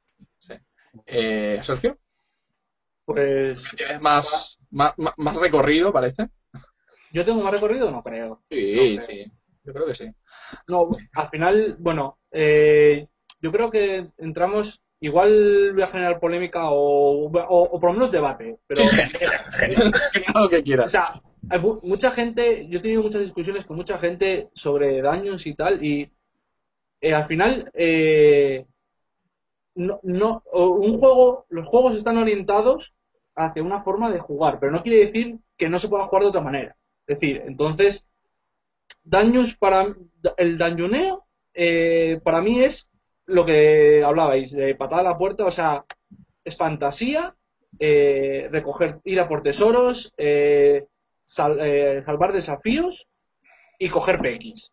Eh, 1.07 1.61
Sergio. 1.63 1.99
Pues. 3.05 3.65
¿Tienes 3.77 4.01
más, 4.01 4.59
más, 4.71 4.95
más 4.97 5.37
recorrido, 5.37 5.93
parece? 5.93 6.29
¿Yo 7.13 7.25
tengo 7.25 7.43
más 7.43 7.53
recorrido? 7.53 7.91
No 7.91 8.03
creo. 8.03 8.43
Sí, 8.51 8.99
sí. 9.01 9.31
Yo 9.65 9.73
creo 9.73 9.87
que 9.87 9.95
sí. 9.95 10.11
No, 10.69 10.91
al 11.15 11.29
final, 11.31 11.77
bueno, 11.79 12.19
eh, 12.31 13.07
yo 13.41 13.53
creo 13.53 13.71
que 13.71 14.09
entramos. 14.19 14.81
Igual 15.01 15.73
voy 15.75 15.83
a 15.83 15.89
generar 15.89 16.19
polémica 16.19 16.71
o, 16.71 17.27
o, 17.27 17.81
por 17.81 17.91
lo 17.91 17.93
menos 17.93 18.11
debate. 18.11 18.59
Pero, 18.67 18.89
sí, 18.89 18.97
genial, 19.53 19.93
lo 20.35 20.49
que 20.49 20.63
quieras. 20.63 20.87
O 20.87 20.89
sea, 20.89 21.23
hay 21.51 21.61
mucha 21.61 22.11
gente. 22.11 22.67
Yo 22.69 22.79
he 22.79 22.83
tenido 22.83 23.03
muchas 23.03 23.21
discusiones 23.21 23.65
con 23.65 23.77
mucha 23.77 23.99
gente 23.99 24.49
sobre 24.55 25.03
daños 25.03 25.47
y 25.47 25.55
tal. 25.55 25.85
Y 25.85 26.11
eh, 27.01 27.13
al 27.13 27.27
final, 27.27 27.71
eh, 27.75 28.65
no, 29.75 30.01
no, 30.03 30.43
un 30.53 30.99
juego, 30.99 31.47
los 31.49 31.67
juegos 31.67 31.95
están 31.97 32.17
orientados 32.17 32.95
hacia 33.35 33.63
una 33.63 33.83
forma 33.83 34.11
de 34.11 34.21
jugar, 34.21 34.59
pero 34.61 34.73
no 34.73 34.83
quiere 34.83 35.07
decir 35.07 35.39
que 35.57 35.69
no 35.69 35.79
se 35.79 35.89
pueda 35.89 36.05
jugar 36.05 36.23
de 36.23 36.29
otra 36.29 36.41
manera. 36.41 36.77
Es 37.07 37.19
decir, 37.19 37.43
entonces, 37.47 38.05
daños 39.03 39.57
para 39.57 39.95
el 40.37 40.59
dañoneo 40.59 41.25
eh, 41.55 42.21
para 42.23 42.41
mí 42.41 42.63
es 42.63 42.89
lo 43.27 43.47
que 43.47 44.03
hablabais, 44.05 44.51
de 44.51 44.75
patada 44.75 45.01
a 45.01 45.13
la 45.13 45.19
puerta, 45.19 45.47
o 45.47 45.51
sea, 45.51 45.85
es 46.45 46.57
fantasía, 46.57 47.35
eh, 47.79 48.49
recoger, 48.51 49.01
ir 49.05 49.21
a 49.21 49.29
por 49.29 49.43
tesoros, 49.43 50.13
eh, 50.19 50.87
salvar 51.27 52.33
desafíos 52.33 53.07
y 53.79 53.89
coger 53.89 54.19
PX. 54.19 54.73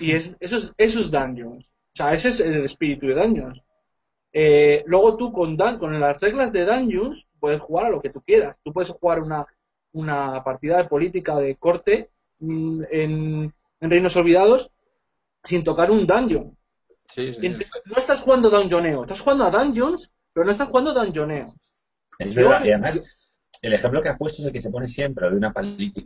Y 0.00 0.12
es, 0.12 0.36
esos, 0.40 0.74
esos 0.76 1.10
dungeons. 1.10 1.66
O 1.66 1.96
sea, 1.96 2.12
ese 2.14 2.30
es 2.30 2.40
el 2.40 2.64
espíritu 2.64 3.06
de 3.06 3.14
dungeons. 3.14 3.62
Luego 4.32 5.16
tú 5.16 5.32
con, 5.32 5.56
con 5.56 6.00
las 6.00 6.20
reglas 6.20 6.52
de 6.52 6.64
dungeons 6.64 7.28
puedes 7.38 7.60
jugar 7.60 7.86
a 7.86 7.90
lo 7.90 8.00
que 8.00 8.10
tú 8.10 8.20
quieras. 8.22 8.56
Tú 8.62 8.72
puedes 8.72 8.90
jugar 8.90 9.20
una, 9.20 9.46
una 9.92 10.42
partida 10.44 10.78
de 10.78 10.84
política 10.84 11.36
de 11.36 11.56
corte 11.56 12.10
mm, 12.38 12.82
en, 12.90 13.54
Reinos 13.80 14.16
Olvidados 14.16 14.70
sin 15.42 15.64
tocar 15.64 15.90
un 15.90 16.06
dungeon. 16.06 16.56
no 17.16 17.96
estás 17.96 18.20
jugando 18.20 18.50
dungeoneo, 18.50 19.02
estás 19.02 19.20
jugando 19.20 19.44
a 19.44 19.50
dungeons, 19.50 20.10
pero 20.32 20.44
no 20.44 20.52
estás 20.52 20.68
jugando 20.68 20.92
dungeoneo. 20.92 21.54
Es 22.18 22.34
verdad, 22.34 22.62
y 22.62 22.72
además, 22.72 23.32
el 23.62 23.72
ejemplo 23.72 24.02
que 24.02 24.10
has 24.10 24.18
puesto 24.18 24.42
es 24.42 24.46
el 24.46 24.52
que 24.52 24.60
se 24.60 24.70
pone 24.70 24.86
siempre 24.86 25.30
de 25.30 25.36
una, 25.36 25.52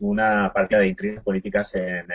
una 0.00 0.52
partida 0.52 0.78
de 0.78 0.88
intrigas 0.88 1.24
políticas 1.24 1.74
en, 1.74 2.06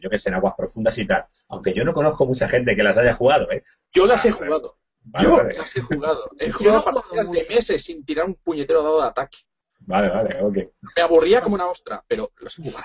yo 0.00 0.08
que 0.08 0.18
sé, 0.18 0.28
en 0.28 0.36
aguas 0.36 0.54
profundas 0.56 0.96
y 0.98 1.06
tal. 1.06 1.26
Aunque 1.48 1.74
yo 1.74 1.84
no 1.84 1.92
conozco 1.92 2.24
mucha 2.24 2.46
gente 2.46 2.76
que 2.76 2.82
las 2.84 2.96
haya 2.96 3.12
jugado, 3.12 3.50
¿eh? 3.50 3.64
Yo 3.92 4.06
las 4.06 4.24
he 4.24 4.30
jugado. 4.30 4.76
Yo 5.20 5.42
las 5.42 5.76
he 5.76 5.80
jugado. 5.80 6.30
He 6.38 6.50
jugado 6.50 6.84
partidas 6.84 7.30
de 7.30 7.46
meses 7.48 7.84
sin 7.84 8.04
tirar 8.04 8.26
un 8.26 8.34
puñetero 8.34 8.82
dado 8.82 9.02
de 9.02 9.08
ataque. 9.08 9.38
Vale, 9.80 10.08
vale, 10.08 10.42
ok. 10.42 10.58
Me 10.96 11.02
aburría 11.02 11.40
como 11.40 11.54
una 11.54 11.66
ostra, 11.66 12.04
pero 12.06 12.30
lo 12.36 12.50
sé 12.50 12.62
jugar. 12.62 12.84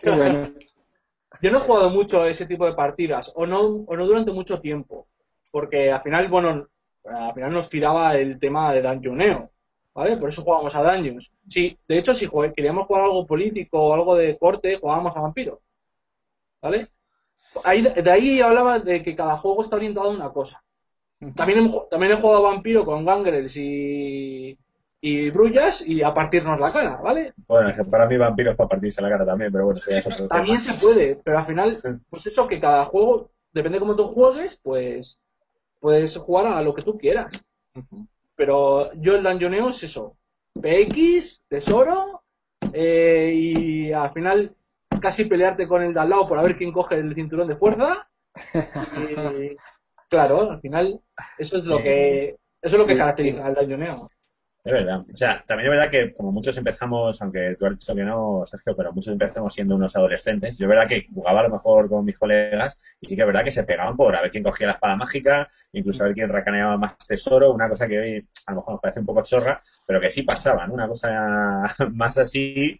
Qué 0.00 0.10
bueno. 0.10 0.52
Yo 1.40 1.52
no 1.52 1.58
he 1.58 1.60
jugado 1.60 1.90
mucho 1.90 2.26
ese 2.26 2.46
tipo 2.46 2.66
de 2.66 2.74
partidas, 2.74 3.32
o 3.36 3.46
no, 3.46 3.60
o 3.60 3.96
no 3.96 4.06
durante 4.06 4.32
mucho 4.32 4.60
tiempo, 4.60 5.06
porque 5.52 5.92
al 5.92 6.02
final, 6.02 6.26
bueno, 6.28 6.66
al 7.04 7.32
final 7.32 7.52
nos 7.52 7.68
tiraba 7.68 8.16
el 8.16 8.40
tema 8.40 8.72
de 8.72 8.82
Dungeoneo, 8.82 9.50
¿vale? 9.94 10.16
Por 10.16 10.30
eso 10.30 10.42
jugábamos 10.42 10.74
a 10.74 10.82
Dungeons. 10.82 11.30
Sí, 11.48 11.78
de 11.86 11.98
hecho, 11.98 12.12
si 12.12 12.28
queríamos 12.56 12.86
jugar 12.86 13.04
algo 13.04 13.24
político 13.24 13.80
o 13.80 13.94
algo 13.94 14.16
de 14.16 14.36
corte, 14.36 14.78
jugábamos 14.80 15.16
a 15.16 15.20
Vampiro, 15.20 15.60
¿vale? 16.60 16.88
Ahí, 17.64 17.82
de 17.82 18.10
ahí 18.10 18.40
hablaba 18.40 18.78
de 18.78 19.02
que 19.02 19.16
cada 19.16 19.36
juego 19.36 19.62
está 19.62 19.76
orientado 19.76 20.10
a 20.10 20.14
una 20.14 20.30
cosa. 20.30 20.62
También, 21.34 21.70
también 21.90 22.12
he 22.12 22.16
jugado 22.16 22.46
a 22.46 22.50
Vampiro 22.50 22.84
con 22.84 23.04
Gangrels 23.04 23.56
y, 23.56 24.56
y 25.00 25.30
brullas 25.30 25.86
y 25.86 26.02
a 26.02 26.14
partirnos 26.14 26.58
la 26.58 26.72
cara, 26.72 26.96
¿vale? 26.96 27.34
Bueno, 27.46 27.72
para 27.90 28.06
mí 28.06 28.16
vampiros 28.16 28.56
para 28.56 28.68
partirse 28.68 29.02
la 29.02 29.08
cara 29.08 29.26
también, 29.26 29.52
pero 29.52 29.66
bueno, 29.66 29.80
eso 29.86 30.10
También 30.28 30.60
se 30.60 30.74
puede, 30.74 31.16
pero 31.16 31.38
al 31.38 31.46
final, 31.46 32.00
pues 32.10 32.26
eso 32.26 32.46
que 32.46 32.60
cada 32.60 32.84
juego, 32.84 33.30
depende 33.52 33.76
de 33.76 33.80
cómo 33.80 33.96
tú 33.96 34.08
juegues, 34.08 34.58
pues 34.62 35.18
puedes 35.80 36.16
jugar 36.16 36.46
a 36.46 36.62
lo 36.62 36.74
que 36.74 36.82
tú 36.82 36.98
quieras. 36.98 37.32
Pero 38.34 38.92
yo 38.94 39.16
el 39.16 39.22
dungeoneo 39.22 39.70
es 39.70 39.82
eso, 39.82 40.16
PX, 40.60 41.42
tesoro, 41.48 42.22
eh, 42.72 43.32
y 43.34 43.92
al 43.92 44.12
final 44.12 44.54
casi 45.00 45.24
pelearte 45.24 45.66
con 45.66 45.82
el 45.82 45.94
de 45.94 46.00
al 46.00 46.10
lado 46.10 46.28
por 46.28 46.38
a 46.38 46.42
ver 46.42 46.56
quién 46.56 46.72
coge 46.72 46.96
el 46.96 47.14
cinturón 47.14 47.48
de 47.48 47.56
fuerza. 47.56 48.08
Y, 48.54 49.56
claro, 50.08 50.50
al 50.50 50.60
final 50.60 51.00
eso 51.38 51.58
es 51.58 51.66
lo 51.66 51.82
que 51.82 52.36
eso 52.60 52.76
es 52.76 52.78
lo 52.78 52.86
que 52.86 52.96
caracteriza 52.96 53.46
al 53.46 53.54
dungeoneo. 53.54 54.06
Es 54.64 54.72
verdad. 54.72 55.00
O 55.10 55.16
sea, 55.16 55.42
también 55.46 55.72
es 55.72 55.78
verdad 55.78 55.90
que 55.90 56.12
como 56.12 56.30
muchos 56.32 56.56
empezamos, 56.58 57.22
aunque 57.22 57.56
tú 57.58 57.64
has 57.64 57.78
dicho 57.78 57.94
que 57.94 58.02
no, 58.02 58.42
Sergio, 58.44 58.76
pero 58.76 58.92
muchos 58.92 59.12
empezamos 59.12 59.54
siendo 59.54 59.76
unos 59.76 59.96
adolescentes. 59.96 60.58
Yo 60.58 60.66
es 60.66 60.68
verdad 60.68 60.88
que 60.88 61.06
jugaba 61.14 61.40
a 61.40 61.42
lo 61.44 61.50
mejor 61.50 61.88
con 61.88 62.04
mis 62.04 62.18
colegas 62.18 62.78
y 63.00 63.08
sí 63.08 63.16
que 63.16 63.22
es 63.22 63.26
verdad 63.26 63.44
que 63.44 63.50
se 63.50 63.64
pegaban 63.64 63.96
por 63.96 64.14
a 64.14 64.20
ver 64.20 64.30
quién 64.30 64.44
cogía 64.44 64.66
la 64.66 64.72
espada 64.74 64.96
mágica, 64.96 65.48
incluso 65.72 66.02
a 66.02 66.08
ver 66.08 66.14
quién 66.14 66.28
racaneaba 66.28 66.76
más 66.76 66.98
tesoro, 66.98 67.52
una 67.52 67.68
cosa 67.68 67.86
que 67.88 67.98
hoy 67.98 68.28
a 68.46 68.50
lo 68.52 68.56
mejor 68.56 68.74
nos 68.74 68.82
parece 68.82 69.00
un 69.00 69.06
poco 69.06 69.22
chorra, 69.22 69.60
pero 69.86 70.00
que 70.00 70.10
sí 70.10 70.22
pasaba, 70.22 70.66
¿no? 70.66 70.74
Una 70.74 70.88
cosa 70.88 71.62
más 71.92 72.18
así 72.18 72.78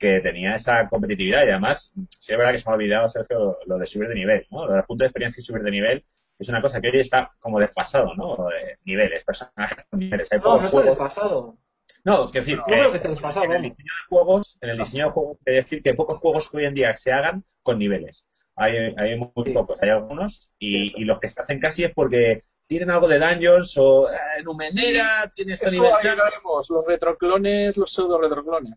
que 0.00 0.20
tenía 0.20 0.54
esa 0.54 0.88
competitividad 0.88 1.44
y 1.46 1.50
además, 1.50 1.92
sí 2.08 2.32
es 2.32 2.38
verdad 2.38 2.52
que 2.52 2.58
se 2.58 2.68
me 2.68 2.72
ha 2.72 2.76
olvidado, 2.76 3.08
Sergio, 3.08 3.58
lo 3.66 3.78
de 3.78 3.86
subir 3.86 4.08
de 4.08 4.14
nivel, 4.14 4.46
¿no? 4.50 4.66
Lo 4.66 4.72
del 4.72 4.84
punto 4.84 5.04
de 5.04 5.08
experiencia 5.08 5.40
y 5.40 5.44
subir 5.44 5.62
de 5.62 5.70
nivel 5.70 6.04
es 6.38 6.48
una 6.48 6.62
cosa 6.62 6.80
que 6.80 6.88
hoy 6.88 7.00
está 7.00 7.30
como 7.38 7.60
desfasado, 7.60 8.14
¿no? 8.16 8.48
De 8.48 8.78
niveles, 8.86 9.22
personajes 9.24 9.84
con 9.90 10.00
niveles. 10.00 10.32
Hay 10.32 10.38
no, 10.40 10.58
no 10.58 10.64
está 10.64 10.82
desfasado. 10.82 11.58
No, 12.02 12.24
es 12.24 12.32
decir, 12.32 12.56
no, 12.56 12.64
creo 12.64 12.90
que 12.90 12.96
esté 12.96 13.08
desfasado, 13.08 13.44
en 13.44 13.52
el 13.52 13.62
diseño 13.62 13.76
de 13.84 14.08
juegos, 14.08 14.58
en 14.62 14.70
el 14.70 14.78
diseño 14.78 15.06
de 15.06 15.12
juegos, 15.12 15.36
es 15.44 15.54
decir 15.54 15.82
que 15.82 15.92
pocos 15.92 16.16
juegos 16.16 16.48
que 16.48 16.56
hoy 16.56 16.64
en 16.64 16.72
día 16.72 16.96
se 16.96 17.12
hagan 17.12 17.44
con 17.62 17.78
niveles. 17.78 18.26
Hay, 18.56 18.94
hay 18.96 19.18
muy 19.18 19.52
pocos, 19.52 19.82
hay 19.82 19.90
algunos, 19.90 20.50
y, 20.58 21.04
los 21.04 21.20
que 21.20 21.28
se 21.28 21.40
hacen 21.40 21.60
casi 21.60 21.84
es 21.84 21.92
porque 21.92 22.44
tienen 22.66 22.90
algo 22.90 23.06
de 23.06 23.18
dungeons 23.18 23.76
o 23.76 24.10
eh, 24.10 24.42
numenera, 24.44 25.30
tiene 25.34 25.54
este 25.54 25.70
nivel. 25.72 25.90
los 25.92 26.86
retroclones, 26.86 27.76
los 27.76 27.92
pseudo 27.92 28.18
retroclones. 28.18 28.74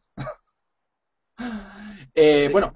eh, 2.15 2.49
bueno, 2.51 2.73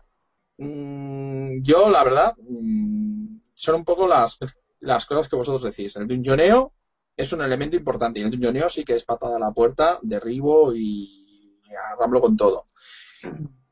mmm, 0.57 1.61
yo 1.61 1.89
la 1.89 2.03
verdad, 2.03 2.35
mmm, 2.37 3.39
son 3.53 3.75
un 3.75 3.85
poco 3.85 4.07
las 4.07 4.37
las 4.79 5.05
cosas 5.05 5.27
que 5.29 5.35
vosotros 5.35 5.63
decís. 5.63 5.95
El 5.95 6.07
dungeoneo 6.07 6.73
es 7.15 7.33
un 7.33 7.41
elemento 7.41 7.75
importante 7.75 8.19
y 8.19 8.23
el 8.23 8.31
dungeoneo 8.31 8.69
sí 8.69 8.83
que 8.85 8.93
es 8.93 9.03
patada 9.03 9.37
a 9.37 9.39
la 9.39 9.51
puerta, 9.51 9.99
derribo 10.03 10.73
y 10.75 11.59
arramblo 11.93 12.21
con 12.21 12.37
todo. 12.37 12.65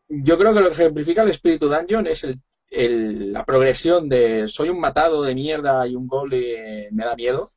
Yo 0.08 0.38
creo 0.38 0.54
que 0.54 0.62
lo 0.62 0.68
que 0.68 0.74
ejemplifica 0.74 1.24
el 1.24 1.30
espíritu 1.30 1.68
dungeon 1.70 2.08
es 2.08 2.26
el, 2.70 3.32
la 3.32 3.46
progresión 3.46 4.10
de 4.10 4.48
soy 4.48 4.70
un 4.70 4.80
matado 4.80 5.22
de 5.24 5.36
mierda 5.36 5.88
y 5.88 5.96
un 5.96 6.08
gol 6.08 6.32
me 6.32 7.06
da 7.06 7.16
miedo 7.16 7.50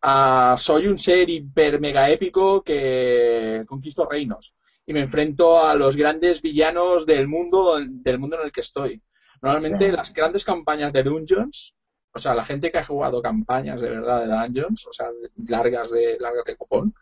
a 0.00 0.56
soy 0.58 0.86
un 0.86 0.98
ser 0.98 1.28
hiper 1.28 1.80
mega 1.80 2.10
épico 2.10 2.62
que 2.62 3.64
conquisto 3.66 4.08
reinos 4.08 4.54
y 4.88 4.92
me 4.92 5.02
enfrento 5.02 5.62
a 5.62 5.74
los 5.76 5.94
grandes 5.94 6.42
villanos 6.42 7.06
del 7.06 7.28
mundo 7.28 7.78
del 7.78 8.18
mundo 8.18 8.40
en 8.40 8.46
el 8.46 8.52
que 8.52 8.62
estoy. 8.62 9.00
Normalmente 9.40 9.92
las 9.92 10.12
grandes 10.12 10.44
campañas 10.44 10.92
de 10.92 11.04
Dungeons 11.04 11.76
o 12.12 12.18
sea, 12.18 12.34
la 12.34 12.44
gente 12.44 12.72
que 12.72 12.78
ha 12.78 12.84
jugado 12.84 13.22
campañas 13.22 13.80
de 13.80 13.90
verdad 13.90 14.22
de 14.22 14.34
Dungeons, 14.34 14.86
o 14.86 14.92
sea, 14.92 15.08
largas 15.46 15.90
de 15.90 16.18
largas 16.18 16.44
de 16.44 16.56
copón, 16.56 16.94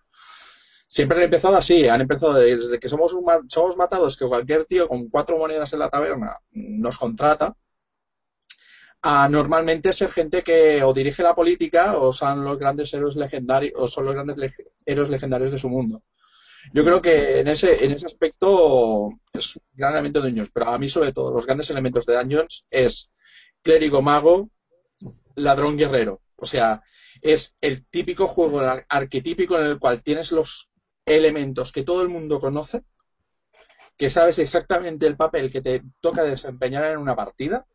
siempre 0.88 1.18
han 1.18 1.24
empezado 1.24 1.56
así, 1.56 1.88
han 1.88 2.00
empezado 2.00 2.34
desde 2.34 2.78
que 2.78 2.88
somos 2.88 3.16
somos 3.48 3.76
matados 3.76 4.16
que 4.16 4.26
cualquier 4.26 4.66
tío 4.66 4.88
con 4.88 5.08
cuatro 5.08 5.38
monedas 5.38 5.72
en 5.72 5.78
la 5.80 5.90
taberna 5.90 6.38
nos 6.52 6.98
contrata 6.98 7.56
a 9.02 9.28
normalmente 9.28 9.92
ser 9.92 10.10
gente 10.10 10.42
que 10.42 10.82
o 10.82 10.92
dirige 10.92 11.22
la 11.22 11.34
política 11.34 11.96
o 11.96 12.12
son 12.12 12.44
los 12.44 12.58
grandes 12.58 12.92
héroes 12.92 13.16
legendarios 13.16 13.72
o 13.76 13.86
son 13.86 14.06
los 14.06 14.14
grandes 14.14 14.36
héroes 14.84 15.08
legendarios 15.08 15.52
de 15.52 15.58
su 15.58 15.68
mundo. 15.70 16.02
Yo 16.72 16.84
creo 16.84 17.00
que 17.00 17.40
en 17.40 17.48
ese, 17.48 17.84
en 17.84 17.92
ese 17.92 18.06
aspecto 18.06 19.10
es 19.32 19.56
un 19.56 19.62
gran 19.74 19.92
elemento 19.92 20.20
de 20.20 20.28
Dungeons, 20.28 20.50
pero 20.52 20.68
a 20.68 20.78
mí 20.78 20.88
sobre 20.88 21.12
todo 21.12 21.32
los 21.32 21.46
grandes 21.46 21.70
elementos 21.70 22.06
de 22.06 22.16
Dungeons 22.16 22.66
es 22.70 23.10
clérigo 23.62 24.02
mago, 24.02 24.50
ladrón 25.34 25.76
guerrero. 25.76 26.20
O 26.36 26.46
sea, 26.46 26.82
es 27.22 27.54
el 27.60 27.86
típico 27.86 28.26
juego 28.26 28.60
arquetípico 28.88 29.58
en 29.58 29.66
el 29.66 29.78
cual 29.78 30.02
tienes 30.02 30.32
los 30.32 30.70
elementos 31.04 31.72
que 31.72 31.84
todo 31.84 32.02
el 32.02 32.08
mundo 32.08 32.40
conoce, 32.40 32.82
que 33.96 34.10
sabes 34.10 34.38
exactamente 34.38 35.06
el 35.06 35.16
papel 35.16 35.50
que 35.50 35.62
te 35.62 35.82
toca 36.00 36.24
desempeñar 36.24 36.84
en 36.90 36.98
una 36.98 37.16
partida 37.16 37.66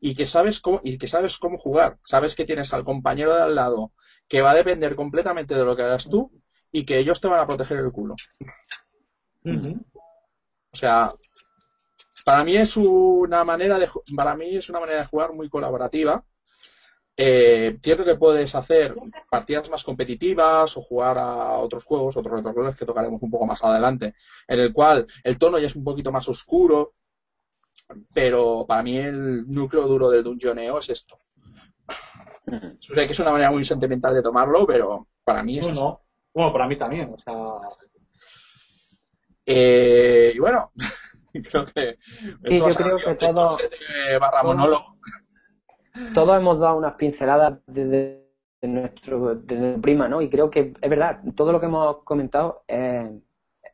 y 0.00 0.14
que 0.14 0.26
sabes 0.26 0.60
cómo 0.60 0.80
y 0.82 0.98
que 0.98 1.08
sabes 1.08 1.38
cómo 1.38 1.56
jugar. 1.56 1.98
Sabes 2.04 2.34
que 2.34 2.44
tienes 2.44 2.72
al 2.74 2.84
compañero 2.84 3.34
de 3.34 3.42
al 3.42 3.54
lado 3.54 3.92
que 4.28 4.42
va 4.42 4.50
a 4.50 4.54
depender 4.54 4.96
completamente 4.96 5.54
de 5.54 5.64
lo 5.64 5.76
que 5.76 5.82
hagas 5.82 6.10
tú 6.10 6.41
y 6.72 6.84
que 6.84 6.98
ellos 6.98 7.20
te 7.20 7.28
van 7.28 7.40
a 7.40 7.46
proteger 7.46 7.78
el 7.78 7.92
culo. 7.92 8.14
O 10.72 10.76
sea, 10.76 11.14
para 12.24 12.44
mí 12.44 12.56
es 12.56 12.76
una 12.76 13.44
manera 13.44 13.78
de 13.78 13.88
para 14.16 14.34
mí 14.36 14.56
es 14.56 14.68
una 14.70 14.80
manera 14.80 15.00
de 15.00 15.06
jugar 15.06 15.32
muy 15.34 15.48
colaborativa 15.48 16.24
Eh, 17.16 17.78
cierto 17.82 18.04
que 18.04 18.16
puedes 18.16 18.54
hacer 18.54 18.94
partidas 19.30 19.68
más 19.70 19.84
competitivas 19.84 20.76
o 20.76 20.82
jugar 20.82 21.18
a 21.18 21.58
otros 21.58 21.84
juegos, 21.84 22.16
otros 22.16 22.36
retrocoles 22.36 22.74
que 22.74 22.86
tocaremos 22.86 23.22
un 23.22 23.30
poco 23.30 23.46
más 23.46 23.62
adelante, 23.62 24.14
en 24.48 24.60
el 24.60 24.72
cual 24.72 25.06
el 25.22 25.36
tono 25.38 25.58
ya 25.58 25.66
es 25.66 25.76
un 25.76 25.84
poquito 25.84 26.10
más 26.10 26.26
oscuro, 26.28 26.94
pero 28.14 28.64
para 28.66 28.82
mí 28.82 28.96
el 28.98 29.46
núcleo 29.46 29.86
duro 29.86 30.08
del 30.10 30.24
dungeoneo 30.24 30.78
es 30.78 30.88
esto. 30.88 31.18
O 32.46 32.94
sea, 32.94 33.06
que 33.06 33.12
es 33.12 33.18
una 33.20 33.32
manera 33.32 33.50
muy 33.50 33.64
sentimental 33.64 34.14
de 34.14 34.22
tomarlo, 34.22 34.66
pero 34.66 35.08
para 35.22 35.42
mí 35.42 35.58
es 35.58 35.66
bueno, 35.66 36.00
bueno, 36.34 36.52
para 36.52 36.66
mí 36.66 36.76
también, 36.76 37.12
o 37.12 37.18
sea... 37.18 37.34
Eh, 39.44 40.32
y 40.34 40.38
bueno, 40.38 40.70
creo 41.32 41.66
que... 41.66 41.94
Sí, 42.48 42.58
yo 42.58 42.68
creo 42.68 42.98
que 42.98 43.14
todo... 43.14 43.56
Barra 44.20 44.42
monólogo. 44.42 44.96
Todos 46.14 46.36
hemos 46.38 46.58
dado 46.58 46.78
unas 46.78 46.94
pinceladas 46.94 47.58
desde 47.66 48.22
nuestro 48.62 49.34
desde 49.34 49.78
prima, 49.78 50.08
¿no? 50.08 50.22
Y 50.22 50.30
creo 50.30 50.50
que 50.50 50.72
es 50.80 50.90
verdad, 50.90 51.20
todo 51.34 51.52
lo 51.52 51.60
que 51.60 51.66
hemos 51.66 52.02
comentado 52.04 52.62
eh, 52.68 53.20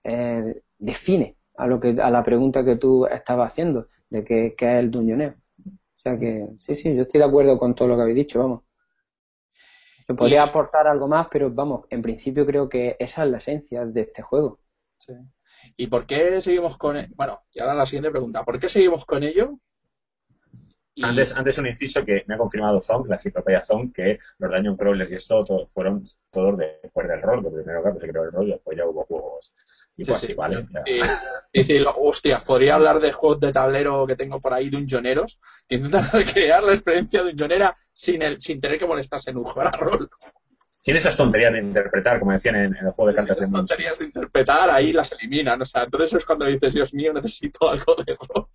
eh, 0.05 0.63
define 0.79 1.37
a 1.57 1.67
lo 1.67 1.79
que 1.79 1.91
a 2.01 2.11
la 2.11 2.25
pregunta 2.25 2.65
que 2.65 2.77
tú 2.77 3.07
estabas 3.07 3.53
haciendo 3.53 3.89
de 4.11 4.25
qué, 4.25 4.55
es 4.59 4.63
el 4.63 4.91
duñoneo. 4.91 5.35
O 5.67 6.01
sea 6.01 6.19
que 6.19 6.49
sí, 6.61 6.75
sí, 6.77 6.95
yo 6.95 7.03
estoy 7.03 7.21
de 7.21 7.27
acuerdo 7.27 7.59
con 7.59 7.75
todo 7.75 7.89
lo 7.89 7.97
que 7.97 8.03
habéis 8.03 8.17
dicho, 8.17 8.39
vamos. 8.39 8.63
Se 10.09 10.15
podría 10.15 10.43
aportar 10.43 10.87
algo 10.87 11.07
más, 11.07 11.29
pero 11.31 11.51
vamos, 11.51 11.85
en 11.91 12.01
principio 12.01 12.47
creo 12.47 12.67
que 12.67 12.97
esa 12.99 13.25
es 13.25 13.31
la 13.31 13.37
esencia 13.37 13.85
de 13.85 14.01
este 14.01 14.23
juego. 14.23 14.59
Sí. 14.97 15.13
¿Y 15.77 15.89
por 15.89 16.07
qué 16.07 16.41
seguimos 16.41 16.79
con.? 16.79 16.97
E-? 16.97 17.11
Bueno, 17.15 17.43
y 17.53 17.61
ahora 17.61 17.75
la 17.75 17.85
siguiente 17.85 18.11
pregunta. 18.11 18.43
¿Por 18.43 18.59
qué 18.59 18.71
seguimos 18.71 19.05
con 19.05 19.23
ello? 19.23 19.59
Antes, 21.03 21.37
antes 21.37 21.59
un 21.59 21.67
inciso 21.67 22.03
que 22.07 22.25
me 22.27 22.37
ha 22.37 22.39
confirmado 22.39 22.81
Zong, 22.81 23.07
la 23.07 23.17
enciclopedia 23.17 23.63
Zong, 23.63 23.93
que 23.93 24.19
los 24.39 24.51
Dungeon 24.51 24.79
Crawlers 24.79 25.13
y 25.13 25.17
esto 25.17 25.45
fueron 25.67 26.03
todos 26.31 26.57
después 26.57 27.07
del 27.07 27.21
rol, 27.21 27.43
que 27.43 27.51
primero 27.51 27.83
que 27.83 28.01
se 28.01 28.09
creó 28.09 28.25
el 28.25 28.33
rol 28.33 28.49
y 28.49 28.53
después 28.53 28.79
ya 28.79 28.87
hubo 28.87 29.05
juegos 29.05 29.55
y 29.99 30.05
sí, 30.05 30.13
así, 30.13 30.35
¿vale? 30.35 30.65
Sí, 31.53 31.65
sí, 31.65 31.79
hostia, 31.97 32.39
podría 32.39 32.77
hablar 32.77 33.01
de 33.01 33.11
juegos 33.11 33.41
de 33.41 33.53
tablero 33.53 34.07
que 34.07 34.15
tengo 34.15 34.41
por 34.41 34.55
ahí, 34.55 34.71
dungeoneros, 34.71 35.41
que 35.69 35.75
intentan 35.75 36.05
recrear 36.13 36.63
la 36.63 36.75
experiencia 36.75 37.23
dungeonera 37.23 37.75
sin, 37.93 38.23
el, 38.23 38.41
sin 38.41 38.61
tener 38.61 38.79
que 38.79 38.87
molestarse 38.87 39.31
en 39.31 39.39
un 39.39 39.45
juego 39.45 39.69
a 39.69 39.73
rol. 39.73 40.09
Sin 40.79 40.95
esas 40.95 41.17
tonterías 41.17 41.53
de 41.53 41.59
interpretar, 41.59 42.21
como 42.21 42.31
decían 42.31 42.55
en, 42.55 42.77
el 42.77 42.93
juego 42.93 43.09
de 43.09 43.17
cartas 43.17 43.39
de 43.41 43.47
Esas 43.47 43.53
tonterías 43.53 43.99
de 43.99 44.05
interpretar, 44.05 44.71
ahí 44.71 44.93
las 44.93 45.11
eliminan. 45.11 45.61
O 45.61 45.65
sea, 45.65 45.83
entonces 45.83 46.13
es 46.13 46.25
cuando 46.25 46.47
dices, 46.47 46.73
Dios 46.73 46.95
mío, 46.95 47.13
necesito 47.13 47.69
algo 47.69 47.97
de 47.97 48.17
rol. 48.17 48.47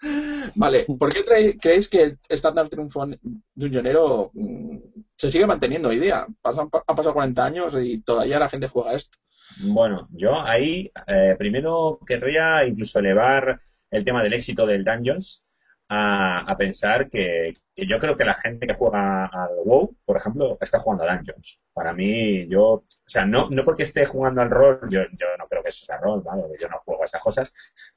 Vale, 0.54 0.86
¿por 0.98 1.12
qué 1.12 1.56
creéis 1.60 1.90
que 1.90 2.02
el 2.02 2.18
estándar 2.26 2.70
triunfo 2.70 3.04
de 3.06 3.18
un 3.66 4.30
mm, 4.32 4.78
se 5.14 5.30
sigue 5.30 5.46
manteniendo 5.46 5.90
hoy 5.90 6.00
día? 6.00 6.26
Pasan, 6.40 6.70
han 6.72 6.96
pasado 6.96 7.12
40 7.12 7.44
años 7.44 7.76
y 7.78 8.00
todavía 8.00 8.38
la 8.38 8.48
gente 8.48 8.68
juega 8.68 8.94
esto. 8.94 9.18
Bueno, 9.60 10.08
yo 10.12 10.40
ahí 10.40 10.90
eh, 11.06 11.34
primero 11.38 11.98
querría 12.06 12.64
incluso 12.66 12.98
elevar 12.98 13.60
el 13.90 14.04
tema 14.04 14.22
del 14.22 14.32
éxito 14.32 14.66
del 14.66 14.84
Dungeons 14.84 15.44
a, 15.88 16.54
pensar 16.58 17.08
que, 17.08 17.54
yo 17.76 17.98
creo 17.98 18.16
que 18.16 18.24
la 18.24 18.34
gente 18.34 18.66
que 18.66 18.74
juega 18.74 19.26
al 19.26 19.50
WoW, 19.64 19.96
por 20.04 20.16
ejemplo, 20.16 20.58
está 20.60 20.78
jugando 20.78 21.04
a 21.04 21.14
Dungeons. 21.14 21.62
Para 21.72 21.92
mí, 21.92 22.48
yo, 22.48 22.62
o 22.62 22.84
sea, 23.06 23.24
no, 23.24 23.48
no 23.50 23.64
porque 23.64 23.84
esté 23.84 24.06
jugando 24.06 24.42
al 24.42 24.50
rol, 24.50 24.80
yo, 24.90 25.02
yo 25.02 25.26
no 25.38 25.46
creo 25.46 25.62
que 25.62 25.68
eso 25.68 25.84
sea 25.84 25.98
rol, 25.98 26.22
¿vale? 26.22 26.42
Yo 26.60 26.68
no 26.68 26.78
juego 26.84 27.02
a 27.02 27.04
esas 27.04 27.22
cosas, 27.22 27.54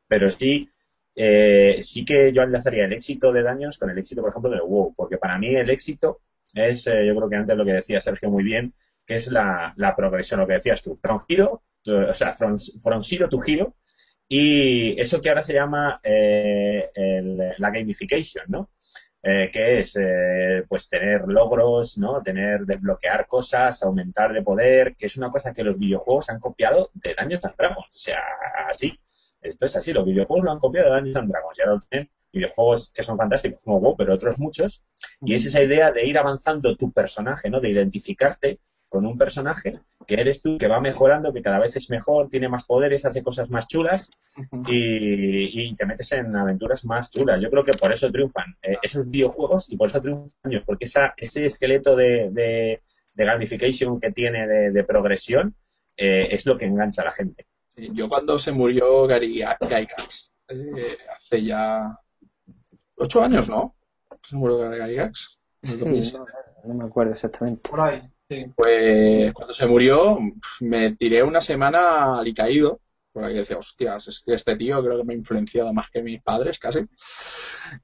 pero 0.08 0.30
sí 0.30 0.70
eh, 1.20 1.80
sí 1.82 2.06
que 2.06 2.32
yo 2.32 2.44
enlazaría 2.44 2.86
el 2.86 2.94
éxito 2.94 3.34
de 3.34 3.42
daños 3.42 3.80
con 3.80 3.90
el 3.90 3.98
éxito, 3.98 4.22
por 4.22 4.30
ejemplo, 4.30 4.52
del 4.52 4.62
WoW, 4.62 4.94
porque 4.96 5.18
para 5.18 5.40
mí 5.40 5.56
el 5.56 5.70
éxito 5.72 6.22
es, 6.54 6.86
eh, 6.86 7.08
yo 7.08 7.16
creo 7.16 7.28
que 7.28 7.36
antes 7.36 7.58
lo 7.58 7.66
que 7.66 7.74
decía 7.74 8.00
Sergio 8.00 8.30
muy 8.30 8.44
bien, 8.44 8.76
que 9.08 9.16
es 9.16 9.32
la, 9.32 9.74
progresión, 9.96 10.42
lo 10.42 10.48
que 10.48 10.54
decías 10.54 10.82
tú, 10.84 11.00
from 11.02 11.22
hero, 11.28 11.64
o 11.86 12.14
sea, 12.14 12.34
from, 12.34 12.58
zero 13.02 13.30
to 13.30 13.40
hero, 13.46 13.76
y 14.28 15.00
eso 15.00 15.22
que 15.22 15.30
ahora 15.30 15.42
se 15.42 15.54
llama 15.54 16.02
eh, 16.04 16.92
la 17.58 17.72
gamification, 17.72 18.46
¿no? 18.50 18.70
que 19.24 19.80
es 19.80 19.98
pues 20.70 20.88
tener 20.88 21.24
logros, 21.28 21.98
¿no? 21.98 22.22
Tener 22.22 22.62
desbloquear 22.62 23.28
cosas, 23.28 23.84
aumentar 23.84 24.32
de 24.32 24.42
poder, 24.42 24.96
que 24.96 25.08
es 25.08 25.18
una 25.18 25.30
cosa 25.30 25.54
que 25.54 25.66
los 25.66 25.78
videojuegos 25.78 26.30
han 26.30 26.40
copiado 26.40 26.92
de 26.94 27.14
Daños 27.14 27.42
tan 27.42 27.54
Dragons, 27.58 27.94
o 27.94 28.00
sea, 28.00 28.22
así. 28.70 28.98
Esto 29.42 29.66
es 29.66 29.76
así, 29.76 29.92
los 29.92 30.06
videojuegos 30.06 30.46
lo 30.46 30.52
han 30.52 30.60
copiado 30.60 30.90
de 30.90 30.96
Dungeons 30.96 31.18
and 31.18 31.32
Dragons 31.32 31.60
y 31.60 31.62
ahora 31.62 31.80
tienen 31.90 32.10
videojuegos 32.32 32.92
que 32.94 33.04
son 33.04 33.18
fantásticos 33.18 33.62
como 33.64 33.80
WoW, 33.80 33.96
pero 33.98 34.14
otros 34.14 34.40
muchos. 34.40 34.84
Y 35.22 35.34
es 35.34 35.46
esa 35.46 35.62
idea 35.62 35.92
de 35.92 36.06
ir 36.06 36.18
avanzando 36.18 36.76
tu 36.76 36.92
personaje, 36.92 37.50
¿no? 37.50 37.60
De 37.60 37.70
identificarte 37.70 38.60
con 38.90 39.06
un 39.06 39.18
personaje 39.18 39.80
que 40.06 40.16
eres 40.16 40.42
tú, 40.42 40.58
que 40.58 40.68
va 40.68 40.80
mejorando, 40.80 41.34
que 41.34 41.42
cada 41.42 41.60
vez 41.60 41.76
es 41.76 41.90
mejor, 41.90 42.28
tiene 42.28 42.48
más 42.48 42.66
poderes, 42.66 43.06
hace 43.06 43.22
cosas 43.22 43.50
más 43.50 43.68
chulas 43.68 44.10
y, 44.68 45.76
te 45.76 45.86
metes 45.86 46.12
en 46.14 46.36
aventuras 46.36 46.86
más 46.86 47.12
chulas. 47.12 47.42
Yo 47.42 47.50
creo 47.50 47.66
que 47.66 47.74
por 47.74 47.92
eso 47.92 48.10
triunfan 48.12 48.56
eh, 48.62 48.78
esos 48.82 49.10
videojuegos 49.10 49.70
y 49.70 49.76
por 49.76 49.90
eso 49.90 50.02
triunfan 50.02 50.64
porque 50.66 50.86
esa, 50.86 51.14
ese 51.18 51.46
esqueleto 51.46 51.96
de, 51.96 52.30
de, 52.32 52.82
gamification 53.26 54.00
que 54.00 54.12
tiene 54.12 54.48
de, 54.48 54.84
progresión 54.84 55.56
eh, 55.98 56.30
es 56.32 56.46
lo 56.46 56.58
que 56.58 56.66
engancha 56.66 57.02
a 57.02 57.06
la 57.06 57.12
gente. 57.12 57.46
Yo 57.76 58.08
cuando 58.08 58.40
se 58.40 58.52
murió 58.52 59.06
Gary 59.06 59.34
Gygax, 59.34 60.32
eh, 60.48 60.98
hace 61.16 61.44
ya 61.44 62.00
ocho 62.96 63.22
años, 63.22 63.50
¿no? 63.50 63.76
Se 64.24 64.36
murió 64.36 64.58
Gary 64.60 64.94
Gygax. 64.94 65.38
no, 66.64 66.74
me 66.74 66.86
acuerdo 66.86 67.14
exactamente. 67.14 67.70
Por 67.70 67.82
ahí, 67.82 68.02
Pues 68.28 69.34
cuando 69.34 69.54
se 69.54 69.68
murió 69.68 70.20
me 70.60 70.96
tiré 70.96 71.24
una 71.24 71.40
semana 71.40 72.18
alicaído, 72.20 72.82
porque 73.14 73.34
decía, 73.34 73.58
hostias, 73.58 74.08
es 74.10 74.22
que 74.22 74.34
este 74.34 74.56
tío 74.56 74.84
creo 74.84 74.98
que 74.98 75.04
me 75.06 75.14
ha 75.14 75.18
influenciado 75.18 75.74
más 75.74 75.90
que 75.90 76.04
mis 76.04 76.22
padres 76.22 76.60
casi. 76.60 76.80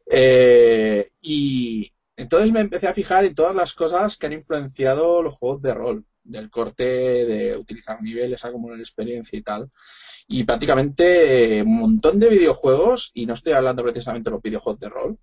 Eh, 0.06 1.10
y 1.22 1.92
entonces 2.16 2.52
me 2.52 2.60
empecé 2.60 2.88
a 2.88 2.94
fijar 2.94 3.26
en 3.26 3.34
todas 3.34 3.56
las 3.56 3.74
cosas 3.74 4.18
que 4.18 4.28
han 4.28 4.34
influenciado 4.34 5.22
los 5.22 5.36
juegos 5.36 5.62
de 5.62 5.74
rol 5.74 6.06
del 6.24 6.50
corte 6.50 6.84
de 6.84 7.58
utilizar 7.58 8.02
niveles, 8.02 8.46
acumular 8.46 8.80
experiencia 8.80 9.38
y 9.38 9.42
tal. 9.42 9.70
Y 10.28 10.44
prácticamente 10.44 11.62
un 11.62 11.78
montón 11.78 12.20
de 12.20 12.30
videojuegos, 12.30 13.12
y 13.14 13.26
no 13.26 13.34
estoy 13.34 13.54
hablando 13.54 13.84
precisamente 13.84 14.30
de 14.30 14.36
los 14.36 14.42
videojuegos 14.42 14.80
de 14.80 14.90
rol, 14.90 15.18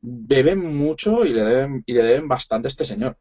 beben 0.00 0.74
mucho 0.76 1.24
y 1.24 1.32
le 1.32 1.42
deben, 1.42 1.82
y 1.86 1.92
le 1.94 2.02
deben 2.02 2.28
bastante 2.28 2.68
a 2.68 2.70
este 2.70 2.84
señor. 2.84 3.18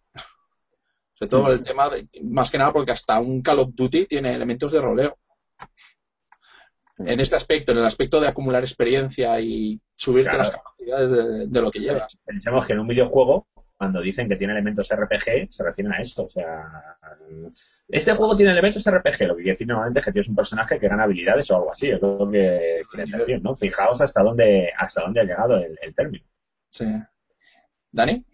Sobre 1.14 1.30
todo 1.30 1.52
el 1.52 1.64
tema, 1.64 1.90
más 2.24 2.50
que 2.50 2.58
nada 2.58 2.74
porque 2.74 2.92
hasta 2.92 3.20
un 3.20 3.42
Call 3.42 3.60
of 3.60 3.72
Duty 3.74 4.06
tiene 4.06 4.34
elementos 4.34 4.72
de 4.72 4.82
roleo. 4.82 5.18
En 6.98 7.20
este 7.20 7.36
aspecto, 7.36 7.72
en 7.72 7.80
el 7.80 7.86
aspecto 7.86 8.20
de 8.20 8.28
acumular 8.28 8.64
experiencia 8.64 9.40
y 9.40 9.80
subirte 9.94 10.38
las 10.38 10.52
capacidades 10.52 11.10
de, 11.10 11.48
de, 11.48 11.62
lo 11.62 11.72
que 11.72 11.80
llevas. 11.80 12.18
Pensemos 12.24 12.66
que 12.66 12.74
en 12.74 12.80
un 12.80 12.88
videojuego 12.88 13.48
cuando 13.84 14.00
dicen 14.00 14.30
que 14.30 14.38
tiene 14.38 14.54
elementos 14.54 14.90
RPG, 14.96 15.52
se 15.52 15.62
refieren 15.62 15.92
a 15.92 16.00
esto. 16.00 16.24
O 16.24 16.30
sea, 16.30 16.64
este 17.90 18.14
juego 18.14 18.34
tiene 18.34 18.54
elementos 18.54 18.90
RPG, 18.90 19.28
lo 19.28 19.36
que 19.36 19.44
quiere 19.44 19.52
decir 19.52 19.68
normalmente 19.68 20.00
es 20.00 20.06
que 20.06 20.12
tienes 20.14 20.30
un 20.30 20.36
personaje 20.36 20.80
que 20.80 20.88
gana 20.88 21.04
habilidades 21.04 21.52
o 21.52 21.58
algo 21.58 21.72
así, 21.72 21.90
es 21.90 22.02
lo 22.02 22.30
que 22.32 22.82
quieren 22.90 23.12
decir, 23.12 23.44
¿no? 23.44 23.54
Fijaos 23.54 24.00
hasta 24.00 24.24
dónde, 24.24 24.72
hasta 24.78 25.02
dónde 25.02 25.20
ha 25.20 25.24
llegado 25.26 25.58
el, 25.58 25.94
término. 25.94 26.26
Sí. 26.70 26.86
¿Dani? 27.92 28.26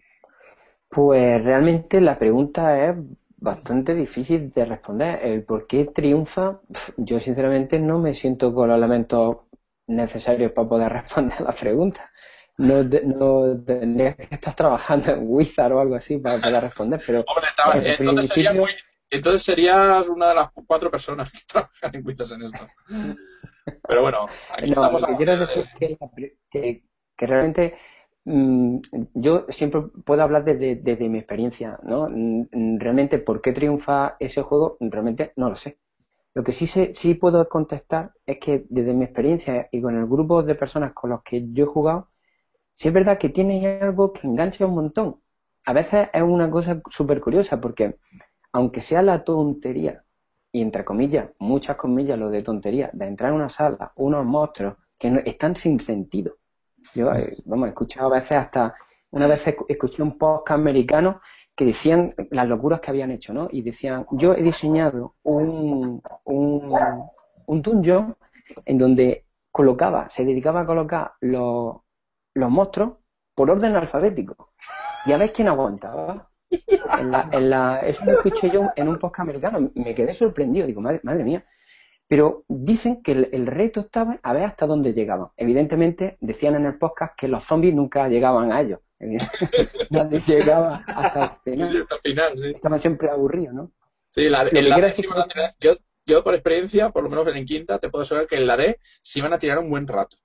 Pues 0.90 1.42
realmente 1.42 2.00
la 2.00 2.18
pregunta 2.18 2.86
es 2.86 2.96
bastante 3.36 3.94
difícil 3.94 4.52
de 4.52 4.64
responder. 4.66 5.24
El 5.24 5.44
por 5.44 5.66
qué 5.66 5.86
triunfa, 5.86 6.60
yo 6.96 7.20
sinceramente 7.20 7.78
no 7.78 7.98
me 7.98 8.14
siento 8.14 8.52
con 8.52 8.68
los 8.68 8.76
elementos 8.76 9.38
necesarios 9.86 10.52
para 10.52 10.68
poder 10.68 10.92
responder 10.92 11.40
la 11.40 11.52
pregunta 11.52 12.10
no, 12.60 12.82
no 12.82 13.64
tendrías 13.64 14.16
que 14.16 14.34
estar 14.34 14.54
trabajando 14.54 15.12
en 15.12 15.20
Wizard 15.22 15.72
o 15.72 15.80
algo 15.80 15.96
así 15.96 16.18
para 16.18 16.38
poder 16.38 16.62
responder, 16.62 17.00
pero... 17.06 17.24
Hombre, 17.26 17.96
entonces, 19.12 19.42
serías 19.42 20.06
una 20.08 20.28
de 20.28 20.34
las 20.36 20.50
cuatro 20.66 20.88
personas 20.90 21.32
que 21.32 21.40
trabajan 21.48 21.94
en 21.94 22.06
Wizard 22.06 22.32
en 22.32 22.42
esto. 22.42 22.68
Pero 23.88 24.02
bueno, 24.02 24.28
aquí 24.52 24.70
estamos... 24.70 25.02
Lo 25.02 25.08
que 25.08 25.16
quiero 25.16 25.36
decir 25.38 25.64
es 25.64 25.98
que, 26.50 26.82
que, 27.16 27.26
realmente 27.26 27.74
mm, 27.74 27.89
yo 28.24 29.46
siempre 29.48 29.82
puedo 30.04 30.22
hablar 30.22 30.44
desde, 30.44 31.08
mi 31.08 31.18
experiencia, 31.18 31.78
¿no? 31.82 32.08
Mm, 32.10 32.78
realmente, 32.78 33.18
¿por 33.18 33.40
qué 33.40 33.52
triunfa 33.52 34.16
ese 34.20 34.42
juego? 34.42 34.76
Realmente 34.80 35.32
no 35.36 35.50
lo 35.50 35.56
sé. 35.56 35.78
Lo 36.34 36.44
que 36.44 36.52
sí 36.52 37.14
puedo 37.14 37.48
contestar 37.48 38.12
es 38.26 38.38
que 38.38 38.66
desde 38.68 38.94
mi 38.94 39.04
experiencia 39.04 39.68
y 39.72 39.80
con 39.82 39.96
el 39.96 40.06
grupo 40.06 40.42
de 40.42 40.54
personas 40.54 40.92
con 40.92 41.10
los 41.10 41.22
que 41.22 41.52
yo 41.52 41.64
he 41.64 41.66
jugado, 41.66 42.08
sí 42.74 42.88
es 42.88 42.94
verdad 42.94 43.18
que 43.18 43.30
tiene 43.30 43.66
algo 43.80 44.12
que 44.12 44.26
engancha 44.26 44.66
un 44.66 44.74
montón. 44.74 45.20
A 45.66 45.72
veces 45.72 46.08
es 46.12 46.22
una 46.22 46.50
cosa 46.50 46.80
súper 46.90 47.20
curiosa 47.20 47.60
porque, 47.60 47.98
aunque 48.52 48.80
sea 48.80 49.02
la 49.02 49.24
tontería, 49.24 50.04
y 50.52 50.62
entre 50.62 50.84
comillas, 50.84 51.30
muchas 51.38 51.76
comillas 51.76 52.18
lo 52.18 52.30
de 52.30 52.42
tontería, 52.42 52.90
de 52.92 53.06
entrar 53.06 53.30
en 53.30 53.36
una 53.36 53.50
sala, 53.50 53.92
unos 53.96 54.24
monstruos 54.24 54.76
que 54.98 55.10
no, 55.10 55.20
están 55.20 55.56
sin 55.56 55.80
sentido. 55.80 56.39
Yo, 56.94 57.12
eh, 57.12 57.32
vamos, 57.46 57.66
he 57.66 57.70
escuchado 57.70 58.08
a 58.08 58.18
veces 58.20 58.32
hasta 58.32 58.74
una 59.10 59.26
vez 59.26 59.46
escuché 59.68 60.02
un 60.02 60.16
podcast 60.16 60.58
americano 60.58 61.20
que 61.56 61.64
decían 61.64 62.14
las 62.30 62.48
locuras 62.48 62.80
que 62.80 62.90
habían 62.90 63.10
hecho, 63.10 63.32
¿no? 63.34 63.48
Y 63.50 63.62
decían, 63.62 64.06
yo 64.12 64.32
he 64.34 64.42
diseñado 64.42 65.16
un, 65.22 66.00
un, 66.24 66.76
un 67.46 67.62
dungeon 67.62 68.16
en 68.64 68.78
donde 68.78 69.26
colocaba, 69.50 70.08
se 70.10 70.24
dedicaba 70.24 70.60
a 70.60 70.66
colocar 70.66 71.12
los, 71.20 71.76
los 72.34 72.50
monstruos 72.50 72.98
por 73.34 73.50
orden 73.50 73.76
alfabético. 73.76 74.52
Y 75.06 75.12
a 75.12 75.18
ver 75.18 75.32
quién 75.32 75.48
aguantaba. 75.48 76.30
En 76.98 77.10
la, 77.10 77.28
en 77.32 77.50
la, 77.50 77.80
eso 77.80 78.04
lo 78.04 78.12
escuché 78.12 78.50
yo 78.50 78.70
en 78.76 78.88
un 78.88 78.98
podcast 78.98 79.20
americano. 79.20 79.70
Me 79.74 79.94
quedé 79.94 80.14
sorprendido. 80.14 80.66
Digo, 80.66 80.80
madre, 80.80 81.00
madre 81.04 81.24
mía. 81.24 81.44
Pero 82.10 82.44
dicen 82.48 83.04
que 83.04 83.12
el, 83.12 83.46
reto 83.46 83.78
estaba 83.78 84.18
a 84.24 84.32
ver 84.32 84.42
hasta 84.42 84.66
dónde 84.66 84.94
llegaban. 84.94 85.28
Evidentemente, 85.36 86.16
decían 86.20 86.56
en 86.56 86.66
el 86.66 86.76
podcast 86.76 87.16
que 87.16 87.28
los 87.28 87.44
zombies 87.44 87.72
nunca 87.72 88.08
llegaban 88.08 88.50
a 88.50 88.62
ellos. 88.62 88.80
Nadie 89.90 90.20
llegaba 90.26 90.82
hasta 90.88 91.38
el 91.44 91.52
final. 91.52 91.68
Sí, 91.68 91.76
hasta 91.76 91.94
el 91.94 92.00
final, 92.00 92.36
sí. 92.36 92.46
Estaban 92.46 92.80
siempre 92.80 93.10
aburridos, 93.10 93.54
¿no? 93.54 93.70
Sí, 94.10 94.28
la, 94.28 94.42
en 94.42 94.68
la 94.68 94.80
D 94.80 94.92
yo, 95.60 95.76
yo, 96.04 96.24
por 96.24 96.34
experiencia, 96.34 96.90
por 96.90 97.04
lo 97.04 97.10
menos 97.10 97.28
en 97.28 97.46
quinta, 97.46 97.78
te 97.78 97.88
puedo 97.88 98.02
asegurar 98.02 98.26
que 98.26 98.38
en 98.38 98.48
la 98.48 98.56
D 98.56 98.80
sí 99.02 99.20
iban 99.20 99.32
a 99.32 99.38
tirar 99.38 99.60
un 99.60 99.70
buen 99.70 99.86
rato. 99.86 100.16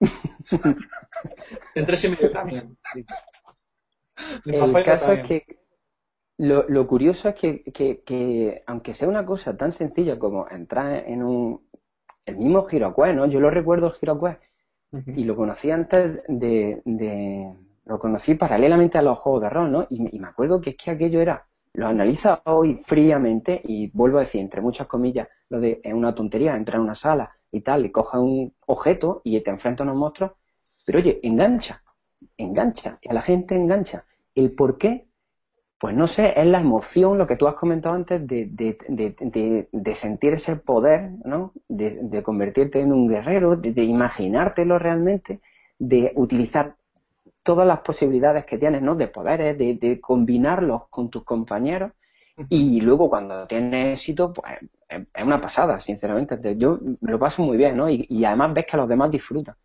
en 1.74 1.84
tres 1.84 2.02
y 2.04 2.08
medio 2.08 2.30
también. 2.30 2.78
El 4.46 4.82
caso 4.82 5.12
es 5.12 5.28
que 5.28 5.63
lo, 6.38 6.68
lo 6.68 6.86
curioso 6.86 7.28
es 7.28 7.34
que, 7.34 7.62
que, 7.64 8.02
que, 8.02 8.62
aunque 8.66 8.94
sea 8.94 9.08
una 9.08 9.24
cosa 9.24 9.56
tan 9.56 9.72
sencilla 9.72 10.18
como 10.18 10.48
entrar 10.48 11.04
en 11.06 11.22
un 11.22 11.60
el 12.26 12.36
mismo 12.38 12.66
HeroQuest, 12.68 13.14
¿no? 13.14 13.26
Yo 13.26 13.38
lo 13.38 13.50
recuerdo 13.50 13.88
el 13.88 13.94
HeroQuest 14.00 14.40
y 15.08 15.24
lo 15.24 15.36
conocí 15.36 15.70
antes 15.70 16.22
de, 16.28 16.80
de, 16.84 17.54
lo 17.84 17.98
conocí 17.98 18.34
paralelamente 18.34 18.96
a 18.98 19.02
los 19.02 19.18
juegos 19.18 19.42
de 19.42 19.50
rol, 19.50 19.72
¿no? 19.72 19.86
Y, 19.90 20.16
y, 20.16 20.18
me 20.18 20.28
acuerdo 20.28 20.60
que 20.60 20.70
es 20.70 20.76
que 20.76 20.90
aquello 20.90 21.20
era 21.20 21.46
lo 21.74 21.88
analiza 21.88 22.40
hoy 22.44 22.78
fríamente 22.84 23.60
y 23.64 23.90
vuelvo 23.92 24.18
a 24.18 24.22
decir 24.22 24.40
entre 24.40 24.60
muchas 24.60 24.86
comillas 24.86 25.28
lo 25.48 25.60
de 25.60 25.80
es 25.82 25.92
una 25.92 26.14
tontería 26.14 26.56
entrar 26.56 26.76
en 26.76 26.84
una 26.84 26.94
sala 26.94 27.36
y 27.50 27.60
tal 27.62 27.84
y 27.84 27.90
coja 27.90 28.20
un 28.20 28.54
objeto 28.66 29.20
y 29.24 29.40
te 29.40 29.50
enfrenta 29.50 29.82
a 29.82 29.86
unos 29.86 29.96
monstruos 29.96 30.32
pero 30.86 31.00
oye 31.00 31.18
engancha 31.24 31.82
engancha 32.36 32.98
y 33.02 33.10
a 33.10 33.12
la 33.12 33.22
gente 33.22 33.56
engancha 33.56 34.04
el 34.36 34.52
por 34.52 34.78
qué 34.78 35.08
pues 35.78 35.94
no 35.94 36.06
sé, 36.06 36.32
es 36.40 36.46
la 36.46 36.60
emoción, 36.60 37.18
lo 37.18 37.26
que 37.26 37.36
tú 37.36 37.46
has 37.46 37.54
comentado 37.54 37.94
antes, 37.94 38.26
de, 38.26 38.46
de, 38.50 38.78
de, 38.88 39.68
de 39.70 39.94
sentir 39.94 40.34
ese 40.34 40.56
poder, 40.56 41.10
¿no? 41.24 41.52
De, 41.68 42.22
convertirte 42.22 42.80
en 42.80 42.92
un 42.92 43.08
guerrero, 43.08 43.56
de, 43.56 43.82
imaginártelo 43.84 44.78
realmente, 44.78 45.40
de 45.78 46.12
utilizar 46.16 46.76
todas 47.42 47.66
las 47.66 47.80
posibilidades 47.80 48.46
que 48.46 48.58
tienes, 48.58 48.82
¿no? 48.82 48.94
De 48.96 49.08
poderes, 49.08 49.58
de, 49.58 50.00
combinarlos 50.00 50.88
con 50.90 51.10
tus 51.10 51.24
compañeros. 51.24 51.92
Y 52.48 52.80
luego 52.80 53.08
cuando 53.10 53.46
tienes 53.46 53.98
éxito, 54.00 54.32
pues 54.32 54.46
es 54.88 55.24
una 55.24 55.40
pasada, 55.40 55.80
sinceramente. 55.80 56.38
Yo 56.56 56.78
me 57.00 57.12
lo 57.12 57.18
paso 57.18 57.42
muy 57.42 57.56
bien, 57.56 57.76
¿no? 57.76 57.88
Y, 57.90 58.06
y 58.08 58.24
además 58.24 58.54
ves 58.54 58.66
que 58.66 58.76
los 58.76 58.88
demás 58.88 59.10
disfrutan. 59.10 59.56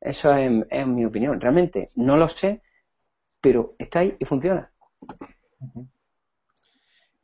Eso 0.00 0.34
es, 0.34 0.64
es 0.70 0.86
mi 0.86 1.04
opinión. 1.04 1.40
Realmente 1.40 1.86
no 1.96 2.16
lo 2.16 2.28
sé, 2.28 2.62
pero 3.40 3.74
está 3.78 4.00
ahí 4.00 4.16
y 4.18 4.24
funciona. 4.26 4.72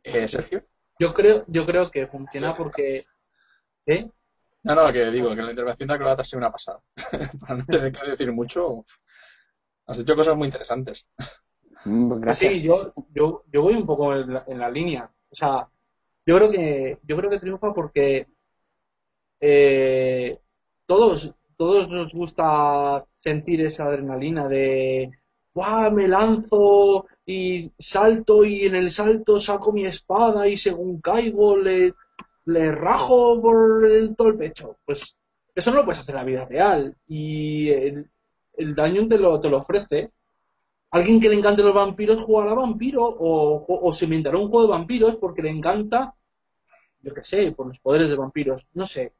Eh, 0.03 0.29
Sergio. 0.29 0.65
Yo 0.99 1.15
creo, 1.15 1.45
yo 1.47 1.67
creo 1.67 1.91
que 1.91 2.07
funciona 2.07 2.57
porque. 2.57 3.07
¿eh? 3.87 4.11
No, 4.63 4.75
no, 4.75 4.93
que 4.93 5.11
digo 5.11 5.35
que 5.35 5.43
la 5.43 5.51
intervención 5.51 5.89
de 5.89 5.95
Acrobata 5.95 6.23
ha 6.23 6.25
sido 6.25 6.39
una 6.39 6.53
pasada. 6.53 6.81
Para 7.41 7.57
no 7.57 7.65
tener 7.65 7.93
que 7.93 8.11
decir 8.11 8.33
mucho, 8.33 8.85
has 9.87 9.99
hecho 9.99 10.17
cosas 10.17 10.37
muy 10.37 10.47
interesantes. 10.47 11.07
Mm, 11.85 12.21
gracias. 12.21 12.53
Sí, 12.53 12.63
yo, 12.63 12.93
yo, 13.15 13.45
yo 13.51 13.63
voy 13.63 13.75
un 13.75 13.87
poco 13.87 14.15
en 14.15 14.59
la, 14.59 14.71
línea. 14.71 15.11
O 15.31 15.35
sea, 15.35 15.69
yo 16.27 16.37
creo 16.37 16.51
que, 16.51 16.99
yo 17.03 17.17
creo 17.17 17.31
que 17.31 17.39
triunfa 17.39 17.73
porque 17.73 18.27
eh, 19.41 20.39
todos, 20.85 21.35
todos 21.57 21.89
nos 21.89 22.13
gusta 22.13 23.07
sentir 23.21 23.65
esa 23.65 23.85
adrenalina 23.85 24.49
de 24.49 25.11
¡guau! 25.61 25.91
me 25.93 26.09
lanzo 26.09 27.07
y 27.27 27.71
salto 27.79 28.45
y 28.45 28.67
en 28.67 28.75
el 28.77 28.91
salto 28.91 29.39
saco 29.39 29.73
mi 29.73 29.85
espada 29.87 30.49
y 30.49 30.57
según 30.57 31.01
caigo 31.01 31.57
le, 31.57 31.95
le 32.47 32.73
rajo 32.73 33.41
por 33.41 33.85
el, 33.85 34.17
todo 34.17 34.29
el 34.29 34.39
pecho. 34.39 34.79
Pues 34.85 35.15
eso 35.55 35.71
no 35.71 35.79
lo 35.79 35.85
puedes 35.85 36.01
hacer 36.01 36.15
en 36.15 36.21
la 36.21 36.25
vida 36.25 36.45
real 36.47 36.97
y 37.07 37.69
el, 37.69 38.11
el 38.57 38.75
daño 38.75 39.07
te 39.07 39.19
lo, 39.19 39.39
te 39.39 39.51
lo 39.51 39.59
ofrece. 39.59 40.11
Alguien 40.93 41.21
que 41.21 41.29
le 41.29 41.37
encante 41.37 41.63
los 41.63 41.75
vampiros 41.75 42.23
jugará 42.23 42.55
vampiro 42.55 43.05
o, 43.05 43.65
o 43.69 43.93
se 43.93 44.07
inventará 44.07 44.39
un 44.39 44.49
juego 44.49 44.67
de 44.67 44.73
vampiros 44.73 45.17
porque 45.17 45.43
le 45.43 45.51
encanta, 45.51 46.15
yo 47.03 47.15
qué 47.15 47.23
sé, 47.23 47.53
por 47.53 47.69
los 47.69 47.79
poderes 47.79 48.09
de 48.09 48.17
vampiros, 48.17 48.67
no 48.75 48.87
sé. 48.87 49.13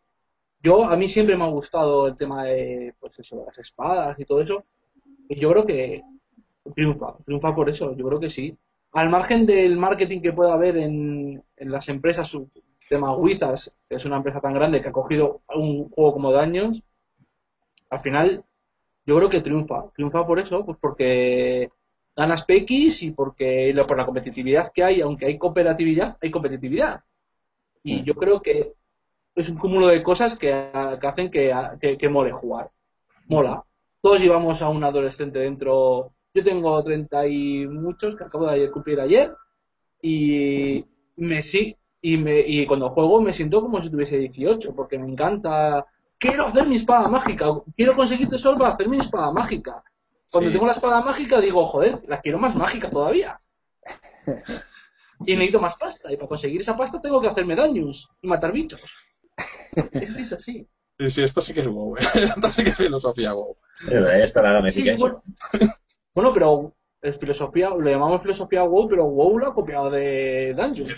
Yo, 0.63 0.85
a 0.85 0.97
mí 0.97 1.09
siempre 1.09 1.37
me 1.37 1.45
ha 1.45 1.49
gustado 1.49 2.09
el 2.09 2.17
tema 2.17 2.45
de, 2.45 2.95
pues 2.99 3.19
eso, 3.19 3.45
las 3.47 3.59
espadas 3.59 4.19
y 4.19 4.25
todo 4.25 4.41
eso. 4.41 4.65
Y 5.29 5.39
yo 5.39 5.51
creo 5.53 5.65
que 5.65 6.03
triunfa, 6.75 7.17
triunfa 7.25 7.55
por 7.55 7.69
eso, 7.69 7.97
yo 7.97 8.07
creo 8.07 8.21
que 8.21 8.31
sí. 8.31 8.57
Al 8.93 9.09
margen 9.09 9.47
del 9.47 9.77
marketing 9.77 10.21
que 10.21 10.33
pueda 10.33 10.53
haber 10.53 10.77
en, 10.77 11.43
en 11.57 11.71
las 11.71 11.89
empresas, 11.89 12.27
su 12.29 12.51
tema 12.89 13.15
Wizards, 13.15 13.79
que 13.89 13.97
es 13.97 14.05
una 14.05 14.17
empresa 14.17 14.41
tan 14.41 14.53
grande 14.53 14.83
que 14.83 14.89
ha 14.89 14.93
cogido 14.93 15.43
un 15.55 15.89
juego 15.91 16.13
como 16.13 16.33
Daños, 16.33 16.83
al 17.89 18.01
final 18.01 18.45
yo 19.07 19.17
creo 19.17 19.29
que 19.29 19.41
triunfa. 19.41 19.91
Triunfa 19.95 20.27
por 20.27 20.39
eso, 20.39 20.65
pues 20.65 20.79
porque 20.81 21.71
ganas 22.17 22.45
PX 22.45 23.03
y 23.03 23.11
porque 23.13 23.75
por 23.87 23.97
la 23.97 24.07
competitividad 24.07 24.73
que 24.73 24.85
hay, 24.85 25.01
aunque 25.01 25.27
hay 25.27 25.39
cooperatividad, 25.39 26.17
hay 26.21 26.31
competitividad. 26.31 27.03
Y 27.83 28.03
mm. 28.03 28.05
yo 28.05 28.15
creo 28.15 28.43
que 28.43 28.75
es 29.35 29.49
un 29.49 29.59
cúmulo 29.59 29.87
de 29.87 30.03
cosas 30.03 30.39
que, 30.39 30.53
hacen 30.53 31.31
que, 31.31 31.55
que, 31.81 31.97
que, 31.97 32.09
mole 32.09 32.33
jugar. 32.33 32.71
Mola. 33.29 33.65
Todos 34.03 34.21
llevamos 34.21 34.63
a 34.63 34.69
un 34.69 34.83
adolescente 34.83 35.39
dentro 35.39 36.13
yo 36.35 36.45
tengo 36.45 36.83
30 36.83 37.27
y 37.27 37.67
muchos 37.67 38.17
que 38.17 38.25
acabo 38.25 38.47
de 38.47 38.71
cumplir 38.71 39.01
ayer 39.01 39.35
y 40.03 40.85
me 41.17 41.43
sí 41.43 41.77
y 42.01 42.17
me 42.17 42.41
y 42.41 42.67
cuando 42.67 42.89
juego 42.89 43.21
me 43.21 43.33
siento 43.33 43.61
como 43.61 43.81
si 43.81 43.91
tuviese 43.91 44.19
18 44.19 44.75
porque 44.75 44.99
me 44.99 45.09
encanta. 45.09 45.87
Quiero 46.19 46.49
hacer 46.49 46.67
mi 46.67 46.77
espada 46.77 47.09
mágica 47.09 47.47
quiero 47.75 47.97
conseguir 47.97 48.29
tesoro 48.29 48.59
para 48.59 48.75
hacer 48.75 48.89
mi 48.89 48.99
espada 48.99 49.33
mágica. 49.33 49.83
Cuando 50.31 50.51
tengo 50.51 50.67
la 50.67 50.73
espada 50.73 51.01
mágica 51.01 51.41
digo 51.41 51.65
joder 51.65 52.03
la 52.07 52.21
quiero 52.21 52.39
más 52.39 52.55
mágica 52.55 52.91
todavía 52.91 53.41
y 55.27 55.33
necesito 55.33 55.61
más 55.61 55.75
pasta 55.77 56.13
y 56.13 56.17
para 56.17 56.29
conseguir 56.29 56.61
esa 56.61 56.77
pasta 56.77 57.01
tengo 57.01 57.21
que 57.21 57.29
hacerme 57.29 57.57
daños 57.57 58.09
y 58.23 58.29
matar 58.29 58.53
bichos. 58.53 58.83
Es, 59.93 60.33
así. 60.33 60.67
Sí, 61.09 61.23
esto 61.23 61.41
sí 61.41 61.55
que 61.55 61.61
es 61.61 61.69
WoW 61.69 61.97
esto 62.15 62.53
sí 62.53 62.63
que 62.63 62.71
es 62.71 62.77
filosofía 62.77 63.33
WoW 63.33 63.57
sí, 63.77 63.91
esto 64.23 64.43
la 64.43 64.53
gamification 64.53 65.23
bueno, 65.53 65.75
pero 66.33 66.75
es 67.03 67.19
filosofía, 67.19 67.71
lo 67.71 67.91
llamamos 67.91 68.21
filosofía 68.21 68.63
WoW, 68.63 68.89
pero 68.89 69.07
WoW 69.07 69.39
lo 69.39 69.47
ha 69.49 69.53
copiado 69.53 69.91
de 69.91 70.55
Dungeons. 70.55 70.97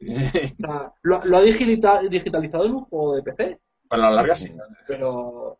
lo, 1.02 1.36
ha 1.36 1.40
digitalizado 1.42 2.64
en 2.66 2.74
un 2.74 2.84
juego 2.84 3.16
de 3.16 3.22
PC. 3.22 3.60
Bueno, 3.88 4.04
a 4.04 4.10
la 4.10 4.16
larga 4.16 4.34
sí. 4.34 4.52
Pero, 4.86 5.58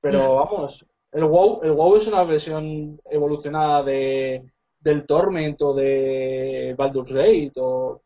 pero 0.00 0.34
vamos, 0.34 0.84
el 1.12 1.24
WoW, 1.24 1.60
el 1.62 1.72
WoW 1.72 1.96
es 1.96 2.06
una 2.06 2.24
versión 2.24 3.00
evolucionada 3.10 3.82
de, 3.82 4.42
del 4.80 5.06
Torment 5.06 5.60
o 5.62 5.74
de 5.74 6.74
Baldur's 6.76 7.12
Gate 7.12 7.52
o... 7.56 8.02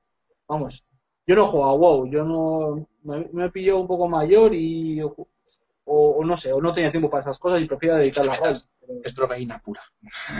Vamos, 0.48 0.84
yo 1.26 1.34
no 1.34 1.46
juego 1.46 1.66
a 1.66 1.74
WoW, 1.74 2.06
yo 2.08 2.24
no... 2.24 2.88
Me, 3.02 3.28
me 3.32 3.50
pillado 3.50 3.80
un 3.80 3.86
poco 3.86 4.08
mayor 4.08 4.54
y 4.54 5.00
o, 5.86 6.24
no 6.24 6.36
sé, 6.36 6.52
o 6.52 6.60
no 6.60 6.72
tenía 6.72 6.90
tiempo 6.90 7.08
para 7.08 7.22
esas 7.22 7.38
cosas 7.38 7.62
y 7.62 7.66
prefiero 7.66 7.96
dedicarla 7.96 8.34
a 8.34 8.50
Es, 8.50 8.68
es 9.04 9.14
drogaína 9.14 9.60
pura. 9.60 9.82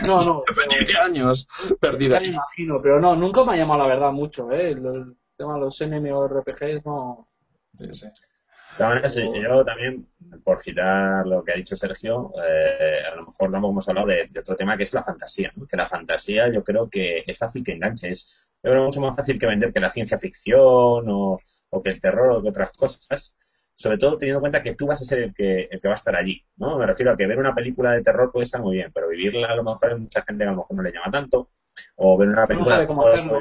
No, 0.05 0.23
no. 0.25 0.43
Pero, 0.69 1.03
años 1.03 1.49
perdida. 1.81 2.21
Me 2.21 2.29
imagino, 2.29 2.81
pero 2.83 3.01
no, 3.01 3.15
nunca 3.15 3.45
me 3.45 3.55
ha 3.55 3.57
llamado 3.57 3.81
la 3.81 3.87
verdad 3.87 4.13
mucho, 4.13 4.51
¿eh? 4.51 4.71
El, 4.71 5.17
tema 5.37 5.55
de 5.55 5.61
los 5.61 5.81
MMORPGs 5.81 6.85
no. 6.87 7.29
Sí, 7.77 7.89
sí. 7.93 9.31
yo 9.43 9.65
también, 9.67 10.09
por 10.43 10.59
citar 10.61 11.27
lo 11.27 11.45
que 11.45 11.53
ha 11.53 11.57
dicho 11.57 11.77
Sergio, 11.77 12.33
eh, 12.43 13.01
a 13.13 13.17
lo 13.17 13.27
mejor 13.27 13.51
no 13.51 13.59
hemos 13.59 13.87
hablado 13.89 14.07
de, 14.07 14.29
otro 14.41 14.57
tema 14.57 14.79
que 14.79 14.85
es 14.85 14.95
la 14.95 15.03
fantasía. 15.03 15.53
Que 15.69 15.77
la 15.77 15.87
fantasía 15.87 16.51
yo 16.51 16.65
creo 16.65 16.89
que 16.89 17.23
es 17.27 17.39
fácil 17.39 17.63
que 17.63 17.73
enganche. 17.73 18.11
Es 18.11 18.49
yo 18.63 18.71
creo 18.71 18.85
mucho 18.85 19.01
más 19.01 19.15
fácil 19.15 19.39
que 19.39 19.47
vender 19.47 19.73
que 19.73 19.81
la 19.81 19.91
ciencia 19.91 20.19
ficción 20.19 21.05
o, 21.09 21.39
o 21.71 21.83
que 21.83 21.91
el 21.91 22.01
terror 22.01 22.31
o 22.31 22.43
que 22.43 22.49
otras 22.49 22.73
cosas 22.73 23.37
sobre 23.77 23.99
todo 23.99 24.17
teniendo 24.17 24.39
en 24.39 24.41
cuenta 24.41 24.63
que 24.63 24.75
tú 24.75 24.87
vas 24.87 25.03
a 25.03 25.05
ser 25.05 25.19
el 25.19 25.35
que, 25.35 25.69
el 25.71 25.81
que 25.81 25.89
va 25.89 25.93
a 25.93 25.97
estar 25.97 26.17
allí, 26.17 26.43
¿no? 26.57 26.79
Me 26.79 26.87
refiero 26.87 27.13
a 27.13 27.17
que 27.17 27.27
ver 27.27 27.39
una 27.39 27.55
película 27.55 27.93
de 27.93 28.03
terror 28.03 28.33
puede 28.33 28.45
estar 28.45 28.63
muy 28.63 28.77
bien, 28.77 28.91
pero 28.93 29.09
vivirla 29.09 29.49
a 29.49 29.55
lo 29.55 29.63
mejor 29.63 29.99
mucha 29.99 30.23
gente 30.23 30.45
que 30.45 30.49
a 30.49 30.53
lo 30.53 30.59
mejor 30.59 30.77
no 30.77 30.83
le 30.83 30.93
llama 30.93 31.11
tanto, 31.11 31.51
o 31.97 32.17
ver 32.17 32.31
una 32.31 32.47
película 32.47 32.81
de 32.81 32.87
cómo 32.87 33.07
hacerlo. 33.07 33.39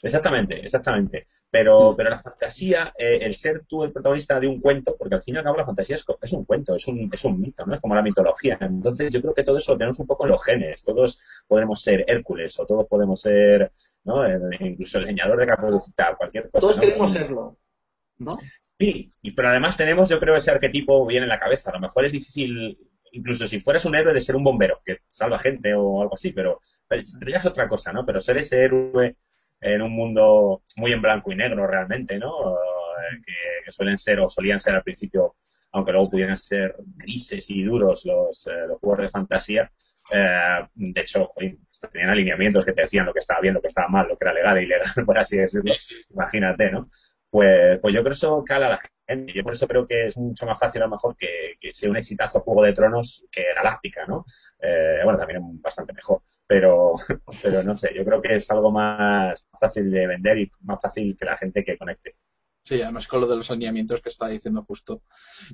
Exactamente, 0.00 0.58
exactamente. 0.64 1.26
Pero, 1.50 1.94
pero 1.94 2.08
la 2.08 2.18
fantasía, 2.18 2.94
eh, 2.96 3.18
el 3.20 3.34
ser 3.34 3.66
tú 3.68 3.84
el 3.84 3.92
protagonista 3.92 4.40
de 4.40 4.46
un 4.46 4.58
cuento, 4.58 4.96
porque 4.98 5.16
al 5.16 5.22
fin 5.22 5.34
y 5.34 5.38
al 5.38 5.44
cabo 5.44 5.58
la 5.58 5.66
fantasía 5.66 5.96
es, 5.96 6.06
es 6.22 6.32
un 6.32 6.46
cuento, 6.46 6.74
es 6.74 6.88
un, 6.88 7.10
es 7.12 7.22
un 7.26 7.38
mito, 7.38 7.66
¿no? 7.66 7.74
Es 7.74 7.80
como 7.80 7.94
la 7.94 8.00
mitología. 8.00 8.56
Entonces 8.58 9.12
yo 9.12 9.20
creo 9.20 9.34
que 9.34 9.42
todo 9.42 9.58
eso 9.58 9.72
lo 9.72 9.78
tenemos 9.78 9.98
un 10.00 10.06
poco 10.06 10.24
en 10.24 10.30
los 10.30 10.42
genes. 10.42 10.82
Todos 10.82 11.42
podemos 11.46 11.82
ser 11.82 12.06
Hércules 12.08 12.58
o 12.58 12.64
todos 12.64 12.86
podemos 12.86 13.20
ser, 13.20 13.70
¿no? 14.04 14.26
incluso 14.60 14.96
el 14.96 15.04
leñador 15.04 15.38
de 15.38 15.46
Caperucita, 15.46 16.16
cualquier 16.16 16.48
cosa. 16.48 16.60
Todos 16.60 16.80
queremos 16.80 17.12
serlo, 17.12 17.58
¿no? 18.24 18.38
Sí, 18.78 19.12
y, 19.22 19.30
pero 19.32 19.48
además 19.48 19.76
tenemos, 19.76 20.08
yo 20.08 20.18
creo, 20.18 20.34
ese 20.34 20.50
arquetipo 20.50 21.06
bien 21.06 21.22
en 21.22 21.28
la 21.28 21.38
cabeza. 21.38 21.70
A 21.70 21.74
lo 21.74 21.80
mejor 21.80 22.04
es 22.04 22.12
difícil 22.12 22.78
incluso 23.12 23.46
si 23.46 23.60
fueras 23.60 23.84
un 23.84 23.94
héroe 23.94 24.14
de 24.14 24.20
ser 24.20 24.36
un 24.36 24.44
bombero 24.44 24.80
que 24.84 24.98
salva 25.06 25.38
gente 25.38 25.74
o 25.74 26.02
algo 26.02 26.14
así, 26.14 26.32
pero, 26.32 26.60
pero, 26.88 27.02
ya 27.26 27.36
es 27.36 27.46
otra 27.46 27.68
cosa, 27.68 27.92
¿no? 27.92 28.04
Pero 28.04 28.20
ser 28.20 28.38
ese 28.38 28.64
héroe 28.64 29.16
en 29.60 29.82
un 29.82 29.92
mundo 29.92 30.62
muy 30.76 30.92
en 30.92 31.02
blanco 31.02 31.30
y 31.30 31.36
negro 31.36 31.66
realmente, 31.66 32.18
¿no? 32.18 32.54
Eh, 32.54 33.22
que, 33.64 33.72
suelen 33.72 33.96
ser 33.96 34.20
o 34.20 34.28
solían 34.28 34.60
ser 34.60 34.74
al 34.74 34.82
principio, 34.82 35.36
aunque 35.72 35.92
luego 35.92 36.10
pudieran 36.10 36.36
ser 36.36 36.74
grises 36.96 37.48
y 37.50 37.62
duros 37.62 38.04
los, 38.04 38.46
eh, 38.48 38.66
los 38.66 38.78
juegos 38.80 39.00
de 39.00 39.08
fantasía. 39.08 39.72
Eh, 40.10 40.66
de 40.74 41.00
hecho, 41.00 41.28
tenían 41.90 42.10
alineamientos 42.10 42.64
que 42.64 42.72
te 42.72 42.82
decían 42.82 43.06
lo 43.06 43.12
que 43.12 43.20
estaba 43.20 43.40
bien, 43.40 43.54
lo 43.54 43.60
que 43.60 43.68
estaba 43.68 43.88
mal, 43.88 44.08
lo 44.08 44.16
que 44.16 44.24
era 44.24 44.34
legal 44.34 44.58
e 44.58 44.64
ilegal, 44.64 44.88
por 45.06 45.18
así 45.18 45.36
decirlo. 45.36 45.72
Imagínate, 46.10 46.70
¿no? 46.70 46.90
Pues, 47.32 47.80
pues 47.80 47.94
yo 47.94 48.00
creo 48.02 48.10
que 48.10 48.14
eso 48.14 48.44
cala 48.44 48.66
a 48.66 48.70
la 48.72 48.78
gente. 49.08 49.32
Yo 49.32 49.42
por 49.42 49.54
eso 49.54 49.66
creo 49.66 49.86
que 49.86 50.08
es 50.08 50.18
mucho 50.18 50.44
más 50.44 50.58
fácil 50.58 50.82
a 50.82 50.84
lo 50.84 50.90
mejor 50.90 51.16
que, 51.16 51.56
sea 51.72 51.88
un 51.88 51.96
exitazo 51.96 52.40
Juego 52.40 52.62
de 52.62 52.74
Tronos 52.74 53.24
que 53.30 53.54
Galáctica, 53.56 54.04
¿no? 54.06 54.26
Eh, 54.60 55.00
bueno, 55.02 55.18
también 55.18 55.40
es 55.40 55.62
bastante 55.62 55.94
mejor, 55.94 56.20
pero, 56.46 56.92
pero 57.42 57.62
no 57.62 57.74
sé, 57.74 57.94
yo 57.96 58.04
creo 58.04 58.20
que 58.20 58.34
es 58.34 58.50
algo 58.50 58.70
más 58.70 59.46
fácil 59.58 59.90
de 59.90 60.06
vender 60.06 60.38
y 60.40 60.52
más 60.60 60.78
fácil 60.78 61.16
que 61.18 61.24
la 61.24 61.38
gente 61.38 61.64
que 61.64 61.78
conecte. 61.78 62.16
Sí, 62.64 62.82
además 62.82 63.08
con 63.08 63.22
lo 63.22 63.26
de 63.26 63.36
los 63.36 63.50
alineamientos 63.50 64.02
que 64.02 64.10
está 64.10 64.28
diciendo 64.28 64.62
justo. 64.68 65.02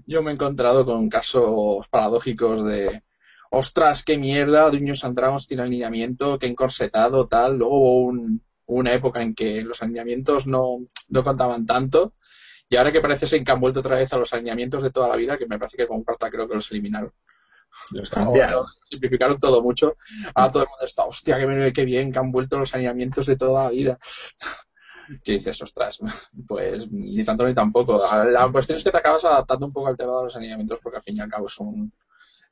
Yo 0.04 0.20
me 0.20 0.32
he 0.32 0.34
encontrado 0.34 0.84
con 0.84 1.08
casos 1.08 1.86
paradójicos 1.86 2.66
de, 2.66 3.04
ostras, 3.52 4.02
qué 4.02 4.18
mierda, 4.18 4.68
Dungeons 4.68 5.04
and 5.04 5.16
Dragons 5.16 5.46
tiene 5.46 5.62
alineamiento, 5.62 6.40
qué 6.40 6.48
encorsetado, 6.48 7.28
tal. 7.28 7.56
Luego 7.56 8.02
un, 8.02 8.42
una 8.68 8.92
época 8.94 9.22
en 9.22 9.34
que 9.34 9.62
los 9.62 9.82
alineamientos 9.82 10.46
no, 10.46 10.78
no 11.08 11.24
contaban 11.24 11.66
tanto 11.66 12.14
y 12.68 12.76
ahora 12.76 12.92
que 12.92 13.00
parece 13.00 13.26
ser 13.26 13.42
que 13.42 13.50
han 13.50 13.60
vuelto 13.60 13.80
otra 13.80 13.96
vez 13.96 14.12
a 14.12 14.18
los 14.18 14.32
alineamientos 14.32 14.82
de 14.82 14.90
toda 14.90 15.08
la 15.08 15.16
vida, 15.16 15.38
que 15.38 15.46
me 15.46 15.58
parece 15.58 15.76
que 15.76 15.86
con 15.86 16.04
carta 16.04 16.30
creo 16.30 16.46
que 16.46 16.54
los 16.54 16.70
eliminaron. 16.70 17.12
Los 17.92 18.10
cambiaron, 18.10 18.66
simplificaron 18.88 19.38
todo 19.38 19.62
mucho. 19.62 19.96
Ahora 20.34 20.52
todo 20.52 20.62
el 20.64 20.68
mundo 20.68 20.84
está, 20.84 21.04
hostia, 21.04 21.38
qué, 21.38 21.72
qué 21.72 21.84
bien 21.84 22.12
que 22.12 22.18
han 22.18 22.30
vuelto 22.30 22.58
los 22.58 22.74
alineamientos 22.74 23.26
de 23.26 23.36
toda 23.36 23.64
la 23.64 23.70
vida. 23.70 23.98
¿Qué 25.24 25.32
dices, 25.32 25.62
ostras? 25.62 25.98
Pues 26.46 26.90
ni 26.90 27.24
tanto 27.24 27.46
ni 27.46 27.54
tampoco. 27.54 28.02
La 28.30 28.50
cuestión 28.52 28.76
es 28.76 28.84
que 28.84 28.90
te 28.90 28.98
acabas 28.98 29.24
adaptando 29.24 29.66
un 29.66 29.72
poco 29.72 29.88
al 29.88 29.96
tema 29.96 30.18
de 30.18 30.24
los 30.24 30.36
alineamientos 30.36 30.80
porque 30.82 30.96
al 30.96 31.02
fin 31.02 31.16
y 31.16 31.20
al 31.20 31.30
cabo 31.30 31.46
es 31.46 31.58
un, 31.58 31.90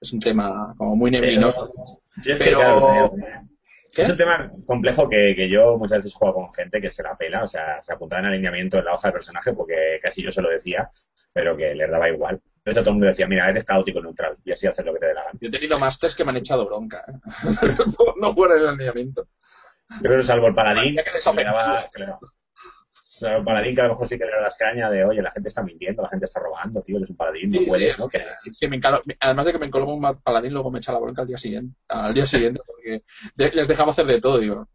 es 0.01 0.13
un 0.13 0.21
tema 0.21 0.75
como 0.79 0.97
muy 0.97 1.11
neblinoso. 1.11 1.71
pero, 2.39 3.13
es 3.95 4.11
un 4.11 4.17
tema 4.17 4.51
complejo 4.67 5.09
que, 5.09 5.49
yo 5.49 5.77
muchas 5.79 5.99
veces 5.99 6.15
juego 6.15 6.35
con 6.35 6.53
gente 6.53 6.81
que 6.81 6.91
se 6.91 7.03
la 7.03 7.17
pela, 7.17 7.43
o 7.43 7.47
sea, 7.47 7.81
se 7.83 7.93
apuntaba 7.93 8.21
en 8.21 8.27
alineamiento 8.27 8.79
en 8.79 8.85
la 8.85 8.95
hoja 8.95 9.09
de 9.09 9.13
personaje 9.13 9.53
porque 9.53 9.99
casi 10.03 10.23
yo 10.23 10.31
se 10.31 10.43
lo 10.43 10.51
decía, 10.51 10.91
pero 11.33 11.57
que 11.57 11.75
le 11.75 11.87
daba 11.87 12.09
igual. 12.09 12.41
Entonces 12.59 12.83
todo 12.83 12.91
el 12.91 12.95
mundo 12.95 13.07
decía, 13.07 13.27
mira, 13.27 13.49
eres 13.49 13.65
caótico 13.65 14.01
neutral 14.01 14.37
y 14.45 14.53
así 14.53 14.67
haces 14.67 14.85
lo 14.85 14.93
que 14.93 15.01
te 15.01 15.07
dé 15.07 15.15
la 15.15 15.25
gana. 15.25 15.39
Yo 15.41 15.49
he 15.49 15.53
tenido 15.53 15.79
másters 15.79 16.15
que 16.15 16.25
me 16.25 16.31
han 16.31 16.39
echado 16.39 16.67
bronca, 16.67 17.05
¿eh? 17.07 17.13
no 18.21 18.35
fuera 18.35 18.57
el 18.57 18.67
alineamiento. 18.67 19.29
Yo 19.89 20.03
creo 20.03 20.17
que 20.17 20.25
salvo 20.25 20.49
el 20.49 20.55
paladín, 20.55 20.97
que 20.97 21.13
les 21.13 21.27
operaba, 21.27 21.85
o 21.85 22.27
sea, 23.19 23.39
un 23.39 23.45
paladín 23.45 23.75
que 23.75 23.81
a 23.81 23.85
lo 23.85 23.91
mejor 23.91 24.09
sí 24.09 24.19
que 24.19 24.25
le 24.25 24.31
da 24.31 24.41
las 24.41 24.57
cañas 24.57 24.91
de, 24.91 25.05
oye, 25.05 25.23
la 25.23 25.31
gente 25.31 25.49
está 25.49 25.63
mintiendo, 25.63 26.03
la 26.03 26.09
gente 26.09 26.25
está 26.25 26.41
robando, 26.41 26.83
tío, 26.83 26.97
eres 26.97 27.11
un 27.11 27.17
paladín, 27.17 27.51
no 27.51 27.61
puedes, 27.67 27.99
¿no? 27.99 28.09
además 29.21 29.47
de 29.47 29.53
que 29.53 29.59
me 29.59 29.67
encolomo 29.67 29.95
un 29.95 30.21
paladín, 30.23 30.53
luego 30.53 30.71
me 30.71 30.79
echa 30.79 30.93
la 30.93 30.99
bronca 30.99 31.23
al 31.23 31.29
día 31.29 31.39
siguiente, 31.39 31.77
al 31.89 32.15
día 32.15 32.27
siguiente, 32.27 32.61
porque 32.67 33.03
les 33.37 33.69
dejaba 33.69 33.93
hacer 33.93 34.07
de 34.07 34.21
todo, 34.21 34.39
digo, 34.39 34.69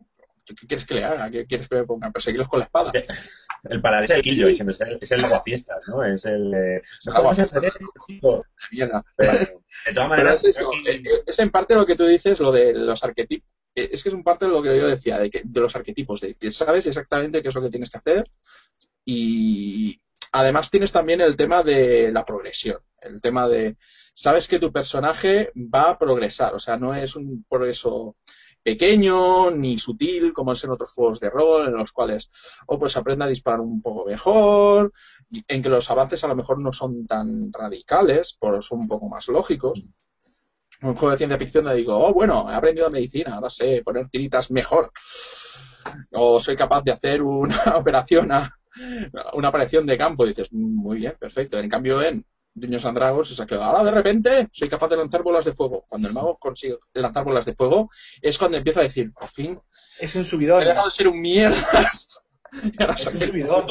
¿qué 0.45 0.67
quieres 0.67 0.85
que 0.85 0.95
le 0.95 1.05
haga? 1.05 1.29
¿Qué 1.29 1.45
quieres 1.45 1.67
que 1.67 1.75
me 1.75 1.83
ponga? 1.85 2.11
Perseguirlos 2.11 2.47
con 2.47 2.59
la 2.59 2.65
espada. 2.65 2.91
El 3.63 3.81
paladín 3.81 4.05
es 4.05 4.11
el 4.11 4.21
Killjoy, 4.23 4.51
es 4.51 4.59
el, 4.59 4.97
es 4.99 5.11
el 5.11 5.25
fiestas, 5.45 5.87
¿no? 5.87 6.03
Es 6.03 6.25
el... 6.25 6.53
Eh, 6.53 6.81
Mierda. 8.71 9.05
Pero, 9.15 9.31
de 9.33 9.93
todas 9.93 10.09
maneras... 10.09 10.43
es, 10.43 10.57
eso, 10.57 10.71
es 11.25 11.39
en 11.39 11.51
parte 11.51 11.75
lo 11.75 11.85
que 11.85 11.95
tú 11.95 12.05
dices, 12.05 12.39
lo 12.39 12.51
de 12.51 12.73
los 12.73 13.03
arquetipos 13.03 13.47
es 13.75 14.03
que 14.03 14.09
es 14.09 14.15
un 14.15 14.23
parte 14.23 14.45
de 14.45 14.51
lo 14.51 14.61
que 14.61 14.77
yo 14.77 14.87
decía, 14.87 15.17
de, 15.17 15.29
que, 15.29 15.41
de 15.43 15.59
los 15.59 15.75
arquetipos, 15.75 16.21
de 16.21 16.35
que 16.35 16.51
sabes 16.51 16.87
exactamente 16.87 17.41
qué 17.41 17.49
es 17.49 17.55
lo 17.55 17.61
que 17.61 17.69
tienes 17.69 17.89
que 17.89 17.97
hacer 17.97 18.29
y 19.05 20.01
además 20.31 20.69
tienes 20.69 20.91
también 20.91 21.21
el 21.21 21.35
tema 21.35 21.63
de 21.63 22.11
la 22.11 22.25
progresión, 22.25 22.79
el 23.01 23.21
tema 23.21 23.47
de, 23.47 23.77
sabes 24.13 24.47
que 24.47 24.59
tu 24.59 24.71
personaje 24.71 25.51
va 25.55 25.91
a 25.91 25.97
progresar, 25.97 26.53
o 26.53 26.59
sea, 26.59 26.77
no 26.77 26.93
es 26.93 27.15
un 27.15 27.45
progreso 27.49 28.15
pequeño 28.63 29.51
ni 29.51 29.77
sutil 29.77 30.33
como 30.33 30.51
es 30.51 30.63
en 30.63 30.71
otros 30.71 30.91
juegos 30.91 31.19
de 31.19 31.29
rol 31.29 31.67
en 31.67 31.73
los 31.73 31.91
cuales 31.91 32.29
o 32.67 32.77
pues 32.77 32.95
aprende 32.95 33.25
a 33.25 33.27
disparar 33.27 33.59
un 33.59 33.81
poco 33.81 34.05
mejor 34.05 34.93
en 35.47 35.63
que 35.63 35.69
los 35.69 35.89
avances 35.89 36.23
a 36.23 36.27
lo 36.27 36.35
mejor 36.35 36.59
no 36.59 36.71
son 36.71 37.07
tan 37.07 37.51
radicales 37.51 38.37
pero 38.39 38.61
son 38.61 38.81
un 38.81 38.87
poco 38.87 39.09
más 39.09 39.27
lógicos 39.29 39.83
un 40.81 40.95
juego 40.95 41.11
de 41.11 41.17
ciencia 41.17 41.37
ficción 41.37 41.63
donde 41.63 41.79
digo, 41.79 41.95
oh, 41.95 42.13
bueno, 42.13 42.49
he 42.49 42.55
aprendido 42.55 42.89
medicina, 42.89 43.35
ahora 43.35 43.49
sé 43.49 43.81
poner 43.83 44.09
tiritas 44.09 44.51
mejor. 44.51 44.91
O 46.11 46.39
soy 46.39 46.55
capaz 46.55 46.83
de 46.83 46.91
hacer 46.91 47.21
una 47.21 47.55
operación, 47.75 48.31
una 49.33 49.47
aparición 49.47 49.85
de 49.85 49.97
campo. 49.97 50.25
Y 50.25 50.29
dices, 50.29 50.51
muy 50.51 50.97
bien, 50.97 51.15
perfecto. 51.19 51.59
En 51.59 51.69
cambio, 51.69 52.01
en 52.01 52.25
Dungeons 52.53 52.85
and 52.85 52.97
Dragons 52.97 53.35
se 53.35 53.41
ha 53.41 53.45
quedado, 53.45 53.65
ahora 53.65 53.83
de 53.83 53.91
repente 53.91 54.49
soy 54.51 54.67
capaz 54.67 54.89
de 54.89 54.97
lanzar 54.97 55.23
bolas 55.23 55.45
de 55.45 55.53
fuego. 55.53 55.85
Cuando 55.87 56.07
el 56.07 56.13
mago 56.13 56.37
consigue 56.37 56.77
lanzar 56.93 57.23
bolas 57.23 57.45
de 57.45 57.55
fuego, 57.55 57.87
es 58.21 58.37
cuando 58.37 58.57
empieza 58.57 58.81
a 58.81 58.83
decir, 58.83 59.11
por 59.13 59.29
fin. 59.29 59.59
Es 59.99 60.15
un 60.15 60.25
subidón. 60.25 60.63
He 60.63 60.65
dejado 60.65 60.85
de 60.87 60.91
ser 60.91 61.07
un 61.07 61.21
mierdas. 61.21 62.21
y 62.63 62.81
ahora 62.81 62.97
soy 62.97 63.15
un 63.15 63.21
subidón. 63.21 63.65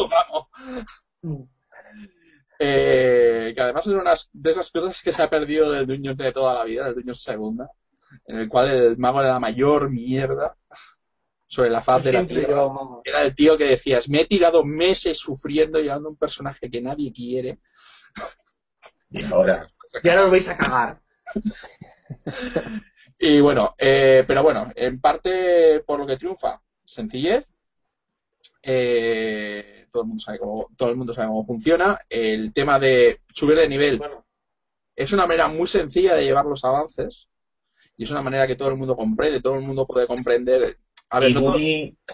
Eh, 2.62 3.54
que 3.54 3.60
además 3.62 3.86
es 3.86 3.94
una 3.94 4.14
de 4.34 4.50
esas 4.50 4.70
cosas 4.70 5.02
que 5.02 5.14
se 5.14 5.22
ha 5.22 5.30
perdido 5.30 5.72
del 5.72 5.86
Dungeons 5.86 6.18
de 6.18 6.30
toda 6.30 6.52
la 6.52 6.64
vida, 6.64 6.84
del 6.84 6.96
Dungeons 6.96 7.22
segunda, 7.22 7.70
en 8.26 8.36
el 8.36 8.48
cual 8.50 8.68
el 8.68 8.98
mago 8.98 9.22
era 9.22 9.30
la 9.30 9.40
mayor 9.40 9.88
mierda 9.88 10.54
sobre 11.46 11.70
la 11.70 11.80
faz 11.80 12.04
de 12.04 12.12
la 12.12 12.26
tierra. 12.26 12.70
Era 13.02 13.22
el 13.22 13.34
tío 13.34 13.56
que 13.56 13.64
decías, 13.64 14.10
me 14.10 14.20
he 14.20 14.26
tirado 14.26 14.62
meses 14.62 15.16
sufriendo 15.16 15.80
llevando 15.80 16.10
un 16.10 16.16
personaje 16.16 16.70
que 16.70 16.82
nadie 16.82 17.10
quiere. 17.14 17.60
Y 19.08 19.24
ahora. 19.24 19.66
Y 20.02 20.08
ahora 20.10 20.24
lo 20.24 20.30
vais 20.30 20.48
a 20.48 20.56
cagar. 20.58 21.00
y 23.18 23.40
bueno, 23.40 23.74
eh, 23.78 24.22
pero 24.26 24.42
bueno, 24.42 24.70
en 24.76 25.00
parte 25.00 25.80
por 25.86 25.98
lo 25.98 26.06
que 26.06 26.18
triunfa, 26.18 26.60
sencillez. 26.84 27.50
Eh, 28.62 29.79
todo 29.90 30.02
el 30.02 30.08
mundo 30.08 30.22
sabe 30.22 30.38
cómo, 30.38 30.68
todo 30.76 30.90
el 30.90 30.96
mundo 30.96 31.12
sabe 31.12 31.28
cómo 31.28 31.44
funciona. 31.44 31.98
El 32.08 32.52
tema 32.52 32.78
de 32.78 33.20
subir 33.32 33.56
de 33.56 33.68
nivel 33.68 34.00
es 34.96 35.12
una 35.12 35.26
manera 35.26 35.48
muy 35.48 35.66
sencilla 35.66 36.14
de 36.14 36.24
llevar 36.24 36.46
los 36.46 36.64
avances 36.64 37.28
y 37.96 38.04
es 38.04 38.10
una 38.10 38.22
manera 38.22 38.46
que 38.46 38.56
todo 38.56 38.68
el 38.68 38.76
mundo 38.76 38.96
comprende, 38.96 39.40
todo 39.40 39.54
el 39.54 39.62
mundo 39.62 39.86
puede 39.86 40.06
comprender 40.06 40.78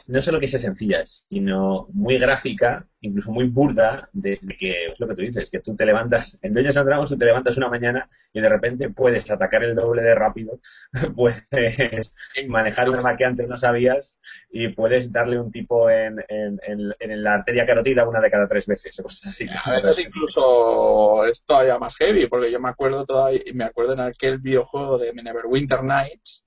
no, 0.09 0.23
solo 0.23 0.41
que 0.41 0.49
sea 0.49 0.59
sencilla, 0.59 1.05
sino 1.05 1.89
muy 1.93 2.19
gráfica, 2.19 2.87
incluso 3.01 3.31
muy 3.31 3.47
burda, 3.49 4.09
de, 4.13 4.39
que 4.59 4.87
es 4.87 5.01
lo 5.01 5.07
que 5.07 5.15
tú 5.15 5.21
dices, 5.21 5.51
que 5.51 5.61
tú 5.61 5.77
te 5.77 5.85
levantas, 5.85 6.39
en 6.43 6.55
Dungeons 6.55 6.79
and 6.79 6.87
Dragons 6.87 7.11
tú 7.11 7.19
te 7.19 7.27
levantas 7.27 7.57
una 7.59 7.69
mañana 7.69 8.09
y 8.33 8.41
de 8.41 8.49
repente 8.49 8.89
puedes 8.89 9.31
atacar 9.31 9.65
el 9.65 9.75
doble 9.75 10.03
de 10.03 10.15
rápido, 10.15 10.61
puedes 11.15 12.17
manejar 12.49 12.89
un 12.89 12.97
arma 12.97 13.17
que 13.17 13.25
antes 13.27 13.47
no 13.47 13.57
sabías 13.57 14.19
y 14.51 14.69
puedes 14.69 15.13
darle 15.13 15.39
un 15.39 15.51
tipo 15.51 15.91
en, 15.91 16.25
en, 16.29 17.23
la 17.23 17.35
arteria 17.35 17.67
carotida 17.67 18.09
una 18.09 18.21
de 18.21 18.31
cada 18.31 18.47
tres 18.47 18.67
veces 18.67 18.99
o 18.99 19.03
cosas 19.03 19.27
así. 19.27 19.47
A 19.65 19.81
veces 19.81 20.07
incluso 20.07 21.25
es 21.25 21.45
todavía 21.45 21.79
más 21.79 21.95
heavy, 21.97 22.29
porque 22.29 22.51
yo 22.51 22.61
me 22.61 22.71
acuerdo 22.71 23.05
todavía, 23.05 23.41
me 23.55 23.65
acuerdo 23.65 23.93
en 23.93 24.01
aquel 24.01 24.39
videojuego 24.39 24.99
de 24.99 25.13
Winter 25.47 25.83
Nights, 25.83 26.46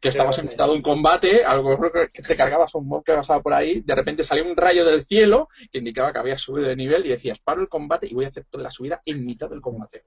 que 0.00 0.08
estabas 0.08 0.38
invitado 0.38 0.74
en 0.74 0.82
combate, 0.82 1.44
algo 1.44 1.78
que 2.12 2.22
te 2.22 2.36
cargabas 2.36 2.74
un 2.74 2.88
mob 2.88 3.04
que 3.04 3.14
pasaba 3.14 3.42
por 3.42 3.52
ahí, 3.52 3.80
de 3.80 3.94
repente 3.94 4.24
salió 4.24 4.44
un 4.44 4.56
rayo 4.56 4.84
del 4.84 5.04
cielo 5.04 5.48
que 5.70 5.78
indicaba 5.78 6.12
que 6.12 6.18
habías 6.18 6.40
subido 6.40 6.68
de 6.68 6.76
nivel 6.76 7.06
y 7.06 7.10
decías, 7.10 7.38
paro 7.38 7.60
el 7.60 7.68
combate 7.68 8.06
y 8.08 8.14
voy 8.14 8.24
a 8.24 8.28
hacer 8.28 8.46
toda 8.48 8.64
la 8.64 8.70
subida 8.70 9.02
en 9.04 9.24
mitad 9.24 9.48
del 9.48 9.60
combate. 9.60 10.04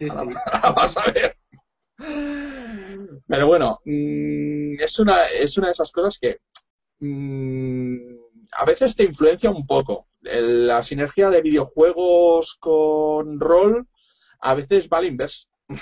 Vas 0.00 0.96
a 0.96 1.10
ver. 1.10 1.36
Pero 3.26 3.46
bueno, 3.46 3.80
mm, 3.84 4.80
es, 4.80 4.98
una, 4.98 5.26
es 5.26 5.56
una 5.58 5.68
de 5.68 5.72
esas 5.72 5.92
cosas 5.92 6.18
que 6.18 6.40
mm, 7.00 7.96
a 8.52 8.64
veces 8.64 8.96
te 8.96 9.04
influencia 9.04 9.50
un 9.50 9.66
poco. 9.66 10.08
La 10.22 10.82
sinergia 10.82 11.30
de 11.30 11.42
videojuegos 11.42 12.56
con 12.58 13.38
rol 13.38 13.86
a 14.40 14.54
veces 14.54 14.88
va 14.92 14.98
al 14.98 15.06
inverso. 15.06 15.48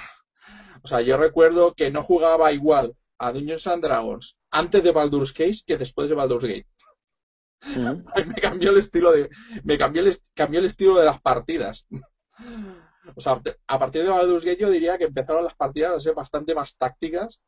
O 0.84 0.88
sea, 0.88 1.00
yo 1.00 1.16
recuerdo 1.16 1.74
que 1.74 1.92
no 1.92 2.02
jugaba 2.02 2.50
igual 2.50 2.96
a 3.22 3.32
Dungeons 3.32 3.66
and 3.68 3.84
Dragons 3.84 4.36
antes 4.50 4.82
de 4.82 4.90
Baldur's 4.90 5.32
Case 5.32 5.62
que 5.66 5.78
después 5.78 6.08
de 6.08 6.14
Baldur's 6.14 6.44
Gate. 6.44 6.66
me 8.26 8.34
cambió 8.40 8.70
el 8.70 8.78
estilo 8.78 9.12
de 9.12 9.30
me 9.62 9.78
cambió 9.78 10.02
el, 10.02 10.18
cambió 10.34 10.58
el 10.58 10.66
estilo 10.66 10.98
de 10.98 11.04
las 11.04 11.20
partidas. 11.20 11.86
O 13.14 13.20
sea, 13.20 13.40
a 13.66 13.78
partir 13.78 14.02
de 14.02 14.08
Baldur's 14.08 14.44
Gate 14.44 14.60
yo 14.60 14.70
diría 14.70 14.98
que 14.98 15.04
empezaron 15.04 15.44
las 15.44 15.54
partidas 15.54 15.92
a 15.92 16.00
ser 16.00 16.14
bastante 16.14 16.54
más 16.54 16.76
tácticas 16.76 17.40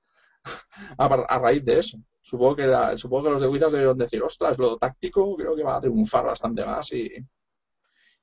a, 0.99 1.39
raíz 1.39 1.65
de 1.65 1.81
eso. 1.81 1.99
Supongo 2.21 2.57
que, 2.57 2.99
supongo 2.99 3.25
que 3.25 3.31
los 3.31 3.43
de 3.43 3.49
Wizards 3.49 3.73
debieron 3.73 3.99
decir, 3.99 4.23
ostras, 4.23 4.59
lo 4.59 4.77
táctico 4.77 5.37
creo 5.37 5.57
que 5.57 5.63
va 5.63 5.77
a 5.77 5.81
triunfar 5.81 6.25
bastante 6.25 6.65
más 6.65 6.93
y, 6.93 7.11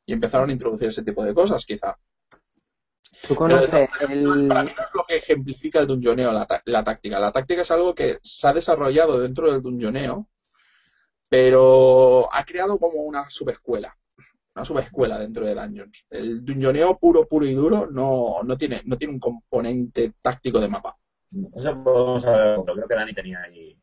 y 0.06 0.14
empezaron 0.14 0.50
a 0.50 0.54
introducir 0.54 0.88
ese 0.88 1.04
tipo 1.04 1.24
de 1.24 1.34
cosas, 1.34 1.66
quizá. 1.66 1.98
¿Tú 3.28 3.36
conoces 3.36 3.90
el... 4.10 4.48
Para 4.48 4.64
mí 4.64 4.72
no 4.76 4.84
es 4.84 4.90
lo 4.94 5.04
que 5.08 5.18
ejemplifica 5.18 5.80
el 5.80 5.88
dungeoneo, 5.88 6.32
la, 6.32 6.48
la, 6.66 6.84
táctica. 6.84 7.20
La 7.20 7.32
táctica 7.32 7.62
es 7.62 7.72
algo 7.72 7.94
que 7.94 8.20
se 8.24 8.48
ha 8.48 8.54
desarrollado 8.54 9.20
dentro 9.20 9.52
del 9.52 9.62
dungeoneo, 9.62 10.28
pero 11.30 12.28
ha 12.34 12.44
creado 12.44 12.78
como 12.78 13.02
una 13.02 13.30
subescuela. 13.30 13.96
Una 14.54 14.66
subescuela 14.66 15.18
dentro 15.18 15.46
de 15.46 15.56
Dungeons. 15.56 16.06
El 16.10 16.44
dungeoneo 16.44 16.98
puro, 16.98 17.26
puro 17.26 17.46
y 17.46 17.54
duro 17.54 17.88
no, 17.90 18.44
no, 18.44 18.58
tiene, 18.58 18.82
no 18.86 18.98
tiene 18.98 19.14
un 19.14 19.20
componente 19.20 20.14
táctico 20.22 20.60
de 20.60 20.68
mapa. 20.68 20.98
Eso 21.56 21.84
podemos 21.84 22.26
hablar, 22.26 22.60
creo 22.66 22.88
que 22.88 22.96
Dani 22.96 23.14
tenía 23.14 23.42
ahí. 23.44 23.78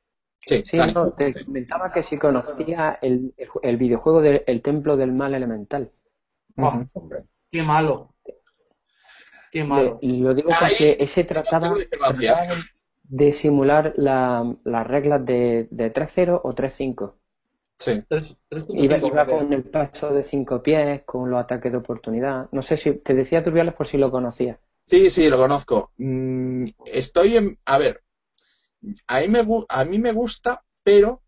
Sí, 0.44 0.62
sí 0.64 0.78
te 1.16 1.44
comentaba 1.44 1.92
que 1.92 2.02
si 2.02 2.18
conocía 2.18 2.98
el, 3.00 3.34
el, 3.62 3.76
videojuego 3.76 4.20
del 4.20 4.62
Templo 4.62 4.96
del 4.96 5.12
Mal 5.12 5.34
Elemental. 5.34 5.90
Oh, 6.56 6.82
qué 7.50 7.62
malo. 7.62 8.14
Qué 9.50 9.64
malo. 9.64 9.98
lo 10.02 10.34
digo 10.34 10.50
porque 10.58 10.96
ese 11.00 11.24
trataba, 11.24 11.74
de 13.10 13.32
simular 13.32 13.94
las 13.96 14.86
reglas 14.86 15.24
de, 15.24 15.66
de 15.70 15.92
3-0 15.92 16.40
o 16.42 16.54
3-5. 16.54 17.14
Sí. 17.78 18.02
Iba, 18.70 19.26
con 19.26 19.52
el 19.52 19.62
paso 19.62 20.12
de 20.12 20.24
5 20.24 20.62
pies, 20.62 21.02
con 21.04 21.30
los 21.30 21.40
ataques 21.40 21.70
de 21.70 21.78
oportunidad. 21.78 22.48
No 22.50 22.60
sé 22.60 22.76
si 22.76 22.92
te 22.92 23.14
decía 23.14 23.42
Turbiales 23.42 23.74
por 23.74 23.86
si 23.86 23.98
lo 23.98 24.10
conocías. 24.10 24.58
Sí, 24.86 25.10
sí, 25.10 25.28
lo 25.28 25.36
conozco. 25.36 25.92
Mm, 25.98 26.66
estoy 26.86 27.36
en. 27.36 27.58
A 27.64 27.78
ver, 27.78 28.02
a 29.06 29.20
mí, 29.20 29.28
me, 29.28 29.46
a 29.68 29.84
mí 29.84 29.98
me 29.98 30.12
gusta, 30.12 30.64
pero 30.82 31.22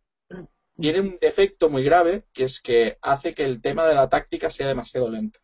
tiene 0.77 1.01
un 1.01 1.19
defecto 1.21 1.69
muy 1.69 1.85
grave, 1.85 2.25
que 2.33 2.45
es 2.45 2.61
que 2.61 2.99
hace 3.03 3.35
que 3.35 3.45
el 3.45 3.61
tema 3.61 3.87
de 3.87 3.95
la 3.95 4.09
táctica 4.09 4.51
sea 4.51 4.67
demasiado 4.67 5.11
lento. 5.11 5.41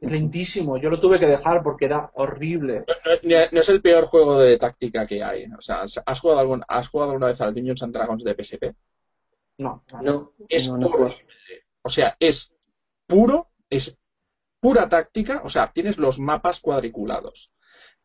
Lentísimo, 0.00 0.78
yo 0.78 0.88
lo 0.88 0.98
tuve 0.98 1.20
que 1.20 1.26
dejar 1.26 1.62
porque 1.62 1.84
era 1.84 2.10
horrible. 2.14 2.84
No, 3.22 3.60
es 3.60 3.68
el 3.68 3.82
peor 3.82 4.06
juego 4.06 4.38
de 4.38 4.56
táctica 4.56 5.06
que 5.06 5.22
hay. 5.22 5.44
O 5.44 5.60
sea, 5.60 5.82
¿has 5.82 6.20
jugado, 6.20 6.40
algún, 6.40 6.62
¿has 6.66 6.88
jugado 6.88 7.12
alguna 7.12 7.26
vez 7.26 7.40
al 7.40 7.54
Dungeons 7.54 7.82
and 7.82 7.94
Dragons 7.94 8.24
de 8.24 8.34
PSP? 8.34 8.74
No, 9.58 9.84
no. 10.02 10.32
Es 10.48 10.68
horrible. 10.68 11.16
O 11.82 11.90
sea, 11.90 12.16
es 12.18 12.54
puro, 13.06 13.50
es 13.68 13.96
pura 14.58 14.88
táctica, 14.88 15.42
o 15.44 15.48
sea, 15.48 15.72
tienes 15.72 15.98
los 15.98 16.18
mapas 16.18 16.60
cuadriculados, 16.60 17.52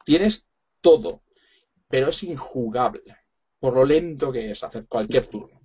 tienes 0.04 0.48
todo, 0.82 1.24
pero 1.88 2.10
es 2.10 2.24
injugable 2.24 3.04
por 3.60 3.74
lo 3.74 3.86
lento 3.86 4.32
que 4.32 4.52
es 4.52 4.64
hacer 4.64 4.86
cualquier 4.88 5.28
turno. 5.28 5.60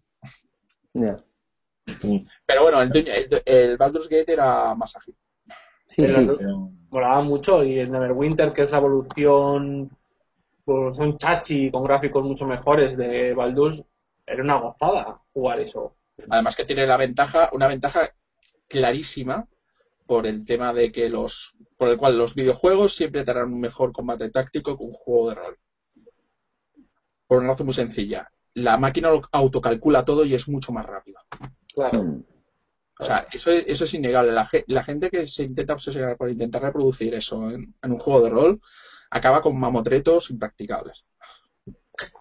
Pero 2.47 2.63
bueno, 2.63 2.83
el, 2.83 3.43
el, 3.45 3.77
Baldur's 3.77 4.09
Gate 4.09 4.33
era 4.33 4.75
más 4.75 4.97
ágil. 4.97 5.17
Sí, 5.91 6.05
sí. 6.05 6.29
Molaba 6.91 7.23
mucho 7.23 7.63
y 7.63 7.79
el 7.79 7.91
Neverwinter, 7.91 8.53
que 8.53 8.63
es 8.63 8.71
la 8.71 8.79
evolución, 8.79 9.91
pues, 10.65 10.99
un 10.99 11.19
chachi 11.19 11.71
con 11.71 11.85
gráficos 11.85 12.25
mucho 12.25 12.47
mejores 12.47 12.97
de 12.97 13.33
Baldur's, 13.35 13.83
era 14.27 14.43
una 14.43 14.59
gozada 14.59 15.21
jugar 15.33 15.61
eso. 15.61 15.95
Además 16.29 16.57
que 16.57 16.65
tiene 16.65 16.87
la 16.87 16.97
ventaja, 16.97 17.51
una 17.53 17.67
ventaja 17.67 18.13
clarísima 18.69 19.47
por 20.07 20.27
el 20.27 20.47
tema 20.47 20.73
de 20.73 20.93
que 20.93 21.09
los 21.09 21.57
por 21.77 21.89
el 21.89 21.97
cual 21.97 22.19
los 22.19 22.35
videojuegos 22.35 22.95
siempre 22.95 23.25
tendrán 23.25 23.53
un 23.53 23.61
mejor 23.61 23.93
combate 23.93 24.29
táctico 24.31 24.77
que 24.77 24.85
un 24.85 24.93
juego 24.93 25.31
de 25.31 25.35
rol. 25.37 25.59
Por 27.27 27.39
una 27.39 27.49
razón 27.49 27.67
muy 27.67 27.75
sencilla. 27.75 28.31
La 28.55 28.77
máquina 28.77 29.11
lo 29.11 29.23
autocalcula 29.33 30.05
todo 30.05 30.25
y 30.25 30.35
es 30.35 30.49
mucho 30.49 30.73
más 30.73 30.85
rápido. 30.85 31.21
Claro. 31.73 32.03
Mm. 32.03 32.25
O 33.01 33.03
sea, 33.03 33.27
eso, 33.33 33.51
es 33.51 33.95
innegable. 33.95 34.33
La, 34.67 34.83
gente 34.83 35.09
que 35.11 35.25
se 35.27 35.45
intenta 35.45 35.73
obsesionar 35.73 36.19
por 36.19 36.29
intentar 36.29 36.63
reproducir 36.63 37.15
eso 37.15 37.51
en, 37.51 37.75
un 37.83 37.99
juego 37.99 38.23
de 38.23 38.31
rol 38.31 38.61
acaba 39.11 39.41
con 39.41 39.59
mamotretos 39.59 40.31
impracticables. 40.31 41.07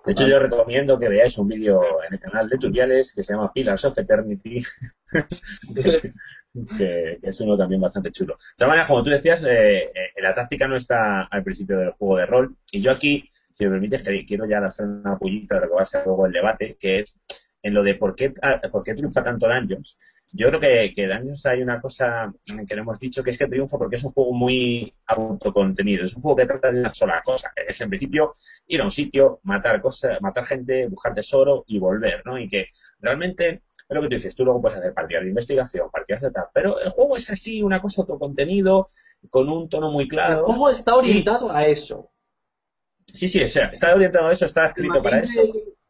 De 0.05 0.13
hecho, 0.13 0.25
yo 0.25 0.39
recomiendo 0.39 0.97
que 0.97 1.09
veáis 1.09 1.37
un 1.37 1.49
vídeo 1.49 1.81
en 2.07 2.13
el 2.13 2.19
canal 2.19 2.47
de 2.47 2.57
Tutoriales 2.57 3.13
que 3.13 3.23
se 3.23 3.33
llama 3.33 3.51
Pillars 3.51 3.85
of 3.85 3.97
Eternity, 3.97 4.63
que, 6.77 7.19
es 7.21 7.41
uno 7.41 7.57
también 7.57 7.81
bastante 7.81 8.11
chulo. 8.11 8.35
De 8.35 8.55
todas 8.57 8.69
maneras, 8.69 8.87
como 8.87 9.03
tú 9.03 9.09
decías, 9.09 9.43
eh, 9.43 9.83
eh, 9.83 10.21
la 10.21 10.33
táctica 10.33 10.67
no 10.67 10.77
está 10.77 11.23
al 11.23 11.43
principio 11.43 11.77
del 11.77 11.91
juego 11.91 12.17
de 12.17 12.25
rol. 12.25 12.55
Y 12.71 12.81
yo 12.81 12.91
aquí, 12.91 13.29
si 13.53 13.65
me 13.65 13.71
permites, 13.71 14.09
quiero 14.25 14.45
ya 14.45 14.59
hacer 14.59 14.85
una 14.85 15.17
pullita 15.17 15.55
de 15.55 15.61
lo 15.61 15.67
que 15.67 15.75
va 15.75 15.81
a 15.81 15.85
ser 15.85 16.05
luego 16.05 16.25
el 16.25 16.31
debate, 16.31 16.77
que 16.79 16.99
es 16.99 17.19
en 17.61 17.73
lo 17.73 17.83
de 17.83 17.95
por 17.95 18.15
qué, 18.15 18.33
ah, 18.41 18.61
por 18.71 18.83
qué 18.83 18.93
triunfa 18.93 19.21
tanto 19.21 19.47
Dungeons. 19.47 19.97
Yo 20.31 20.49
creo 20.49 20.59
que, 20.59 20.93
que 20.93 21.07
Dungeons 21.07 21.45
hay 21.47 21.61
una 21.61 21.81
cosa 21.81 22.31
que 22.45 22.75
le 22.75 22.81
hemos 22.81 22.99
dicho, 22.99 23.23
que 23.23 23.31
es 23.31 23.37
que 23.37 23.47
triunfa 23.47 23.79
porque 23.79 23.95
es 23.95 24.03
un 24.03 24.11
juego 24.11 24.31
muy 24.31 24.93
autocontenido. 25.07 26.05
Es 26.05 26.15
un 26.15 26.21
juego 26.21 26.37
que 26.37 26.45
trata 26.45 26.71
de 26.71 26.79
una 26.79 26.93
sola 26.93 27.21
cosa, 27.23 27.51
que 27.55 27.63
es 27.67 27.81
en 27.81 27.89
principio 27.89 28.33
ir 28.67 28.81
a 28.81 28.85
un 28.85 28.91
sitio, 28.91 29.39
matar 29.43 29.81
cosas, 29.81 30.21
matar 30.21 30.45
gente, 30.45 30.87
buscar 30.87 31.15
tesoro 31.15 31.63
y 31.67 31.79
volver, 31.79 32.21
¿no? 32.25 32.37
Y 32.37 32.47
que 32.47 32.67
realmente 32.99 33.63
es 33.89 33.95
lo 33.95 34.01
que 34.01 34.07
tú 34.07 34.15
dices, 34.15 34.35
tú 34.35 34.45
luego 34.45 34.61
puedes 34.61 34.77
hacer 34.77 34.93
partidas 34.93 35.23
de 35.23 35.29
investigación, 35.29 35.89
partidas 35.89 36.21
de 36.21 36.31
tal, 36.31 36.45
pero 36.53 36.79
el 36.79 36.91
juego 36.91 37.15
es 37.15 37.27
así, 37.31 37.63
una 37.63 37.81
cosa 37.81 38.01
autocontenido, 38.01 38.85
con 39.31 39.49
un 39.49 39.67
tono 39.67 39.91
muy 39.91 40.07
claro. 40.07 40.39
El 40.39 40.43
juego 40.43 40.69
está 40.69 40.95
orientado 40.95 41.51
a 41.51 41.65
eso. 41.65 42.11
Sí, 43.07 43.27
sí, 43.27 43.41
o 43.41 43.47
sea, 43.47 43.65
está 43.67 43.95
orientado 43.95 44.27
a 44.27 44.33
eso, 44.33 44.45
está 44.45 44.67
escrito 44.67 45.01
para 45.01 45.21
eso. 45.21 45.41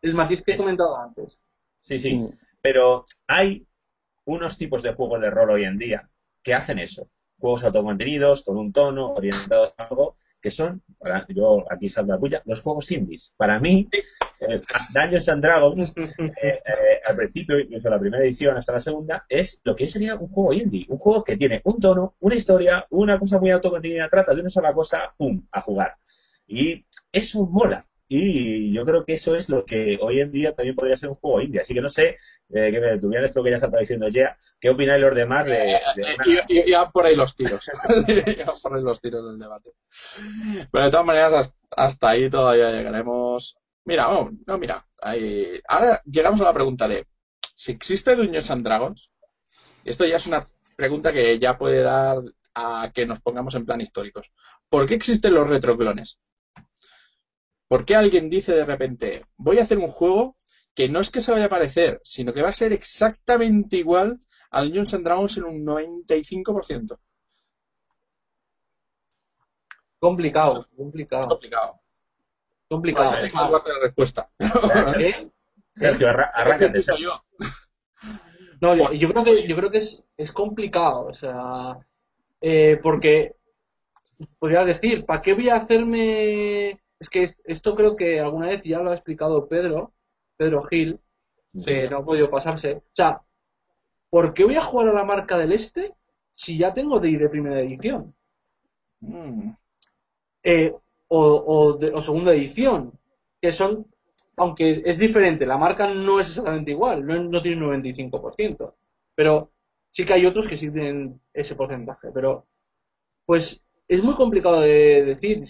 El 0.01 0.13
matiz 0.13 0.41
que 0.43 0.53
he 0.53 0.57
comentado 0.57 0.95
antes. 0.97 1.37
Sí, 1.79 1.99
sí, 1.99 2.15
mm. 2.15 2.29
pero 2.61 3.03
hay 3.27 3.67
unos 4.29 4.57
tipos 4.57 4.83
de 4.83 4.93
juegos 4.93 5.21
de 5.21 5.31
rol 5.31 5.49
hoy 5.49 5.63
en 5.65 5.77
día 5.77 6.09
que 6.43 6.53
hacen 6.53 6.79
eso. 6.79 7.09
Juegos 7.39 7.63
autocontenidos, 7.63 8.43
con 8.43 8.57
un 8.57 8.71
tono, 8.71 9.13
orientados 9.13 9.73
a 9.77 9.85
algo, 9.85 10.17
que 10.41 10.51
son, 10.51 10.83
yo 11.29 11.65
aquí 11.69 11.89
salgo 11.89 12.13
la 12.13 12.19
puya, 12.19 12.41
los 12.45 12.61
juegos 12.61 12.91
indies. 12.91 13.33
Para 13.35 13.59
mí, 13.59 13.89
eh, 14.39 14.61
Dungeons 14.93 15.29
and 15.29 15.43
Dragons, 15.43 15.93
eh, 15.97 16.61
eh, 16.63 17.01
al 17.05 17.15
principio, 17.15 17.59
incluso 17.59 17.89
la 17.89 17.99
primera 17.99 18.23
edición 18.23 18.55
hasta 18.55 18.73
la 18.73 18.79
segunda, 18.79 19.25
es 19.27 19.61
lo 19.63 19.75
que 19.75 19.89
sería 19.89 20.15
un 20.15 20.29
juego 20.29 20.53
indie. 20.53 20.85
Un 20.89 20.97
juego 20.97 21.23
que 21.23 21.35
tiene 21.35 21.61
un 21.63 21.79
tono, 21.79 22.15
una 22.19 22.35
historia, 22.35 22.85
una 22.91 23.17
cosa 23.17 23.39
muy 23.39 23.49
autocontenida, 23.49 24.07
trata 24.07 24.33
de 24.33 24.41
una 24.41 24.49
sola 24.49 24.73
cosa, 24.73 25.13
¡pum!, 25.17 25.45
a 25.51 25.61
jugar. 25.61 25.95
Y 26.47 26.85
eso 27.11 27.45
mola. 27.47 27.88
Y 28.11 28.73
yo 28.73 28.83
creo 28.85 29.05
que 29.05 29.13
eso 29.13 29.35
es 29.35 29.49
lo 29.49 29.63
que 29.63 29.99
hoy 30.01 30.19
en 30.19 30.31
día 30.31 30.55
también 30.55 30.75
podría 30.75 30.97
ser 30.97 31.09
un 31.09 31.15
juego 31.15 31.41
indie. 31.41 31.61
Así 31.61 31.75
que 31.75 31.81
no 31.81 31.89
sé, 31.89 32.17
eh, 32.49 32.71
que 32.71 32.79
me 32.79 32.87
detuvieras 32.87 33.35
lo 33.35 33.43
que 33.43 33.51
ya 33.51 33.57
está 33.57 33.69
diciendo 33.79 34.07
ya, 34.07 34.35
¿qué 34.59 34.71
opináis 34.71 34.99
los 34.99 35.13
demás 35.13 35.45
de, 35.45 35.79
y, 36.47 36.71
ya 36.71 36.89
por 36.89 37.05
ahí 37.05 37.15
los 37.15 37.35
tiros. 37.35 37.63
ya 38.35 38.51
por 38.63 38.75
ahí 38.75 38.81
los 38.81 38.99
tiros 38.99 39.29
del 39.29 39.39
debate. 39.39 39.69
Pero 40.71 40.85
de 40.85 40.89
todas 40.89 41.05
maneras, 41.05 41.55
hasta, 41.69 42.09
ahí 42.09 42.31
todavía 42.31 42.71
llegaremos. 42.71 43.55
Mira, 43.85 44.09
oh, 44.09 44.31
no, 44.47 44.57
mira. 44.57 44.83
Ahora 45.67 46.01
llegamos 46.03 46.41
a 46.41 46.45
la 46.45 46.53
pregunta 46.53 46.87
de 46.87 47.05
si 47.53 47.73
existe 47.73 48.15
Dungeons 48.15 48.49
and 48.49 48.65
Dragons. 48.65 49.11
Esto 49.85 50.03
ya 50.07 50.15
es 50.15 50.25
una 50.25 50.49
pregunta 50.75 51.13
que 51.13 51.37
ya 51.37 51.59
puede 51.59 51.83
dar 51.83 52.17
a 52.55 52.91
que 52.91 53.05
nos 53.05 53.21
pongamos 53.21 53.53
en 53.53 53.67
plan 53.67 53.81
históricos. 53.81 54.31
¿Por 54.67 54.87
qué 54.87 54.95
existen 54.95 55.35
los 55.35 55.47
retroclones? 55.47 56.19
¿Por 57.69 57.85
qué 57.85 57.95
alguien 57.95 58.31
dice 58.31 58.53
de 58.53 58.65
repente, 58.65 59.25
voy 59.37 59.59
a 59.59 59.63
hacer 59.63 59.77
un 59.77 59.89
juego 59.89 60.35
que 60.73 60.89
no 60.89 60.99
es 60.99 61.11
que 61.11 61.21
se 61.21 61.31
vaya 61.31 61.45
a 61.45 61.49
parecer, 61.49 62.01
sino 62.03 62.33
que 62.33 62.41
va 62.41 62.49
a 62.49 62.53
ser 62.53 62.73
exactamente 62.73 63.77
igual 63.77 64.19
a 64.49 64.63
Dungeons 64.63 64.95
and 64.95 65.05
Dragons 65.05 65.37
en 65.37 65.43
un 65.43 65.63
95%? 65.63 66.99
Complicado, 69.99 70.67
complicado. 70.75 71.27
Complicado. 71.27 71.79
Complicado. 72.67 73.11
Bueno, 73.51 73.63
la 73.67 73.79
respuesta. 73.83 74.31
¿Qué? 74.97 75.29
Sergio, 75.75 76.09
arráncate. 76.09 76.79
Yo. 76.99 77.23
No, 78.61 78.93
yo, 78.93 79.09
creo 79.11 79.23
que 79.23 79.47
yo 79.47 79.55
creo 79.55 79.69
que 79.69 79.77
es, 79.77 80.03
es 80.17 80.31
complicado, 80.31 81.05
o 81.05 81.13
sea, 81.13 81.77
eh, 82.41 82.79
porque 82.81 83.35
podría 84.39 84.65
decir, 84.65 85.05
¿para 85.05 85.21
qué 85.21 85.33
voy 85.33 85.49
a 85.49 85.57
hacerme 85.57 86.81
es 86.99 87.09
que 87.09 87.29
esto 87.45 87.75
creo 87.75 87.95
que 87.95 88.19
alguna 88.19 88.47
vez 88.47 88.61
ya 88.63 88.79
lo 88.79 88.91
ha 88.91 88.95
explicado 88.95 89.47
Pedro, 89.47 89.93
Pedro 90.37 90.63
Gil, 90.63 90.99
que 91.65 91.89
no 91.89 91.97
ha 91.97 92.05
podido 92.05 92.29
pasarse. 92.29 92.73
O 92.75 92.83
sea, 92.93 93.21
¿por 94.09 94.33
qué 94.33 94.43
voy 94.43 94.55
a 94.55 94.63
jugar 94.63 94.89
a 94.89 94.93
la 94.93 95.03
marca 95.03 95.37
del 95.37 95.53
Este 95.53 95.93
si 96.35 96.57
ya 96.57 96.73
tengo 96.73 96.99
de, 96.99 97.17
de 97.17 97.29
primera 97.29 97.59
edición? 97.61 98.13
Mm. 99.01 99.51
Eh, 100.43 100.73
o, 101.07 101.77
o, 101.93 102.01
segunda 102.01 102.33
edición, 102.33 102.93
que 103.41 103.51
son 103.51 103.87
aunque 104.37 104.81
es 104.85 104.97
diferente, 104.97 105.45
la 105.45 105.57
marca 105.57 105.93
no 105.93 106.19
es 106.19 106.29
exactamente 106.29 106.71
igual, 106.71 107.05
no, 107.05 107.21
no 107.21 107.41
tiene 107.41 107.65
un 107.65 107.83
95%, 107.83 108.73
pero 109.13 109.51
sí 109.91 110.05
que 110.05 110.13
hay 110.13 110.25
otros 110.25 110.47
que 110.47 110.55
sí 110.55 110.71
tienen 110.71 111.19
ese 111.33 111.55
porcentaje, 111.55 112.09
pero 112.13 112.47
pues 113.25 113.61
es 113.87 114.01
muy 114.01 114.15
complicado 114.15 114.61
de 114.61 115.03
decir. 115.03 115.45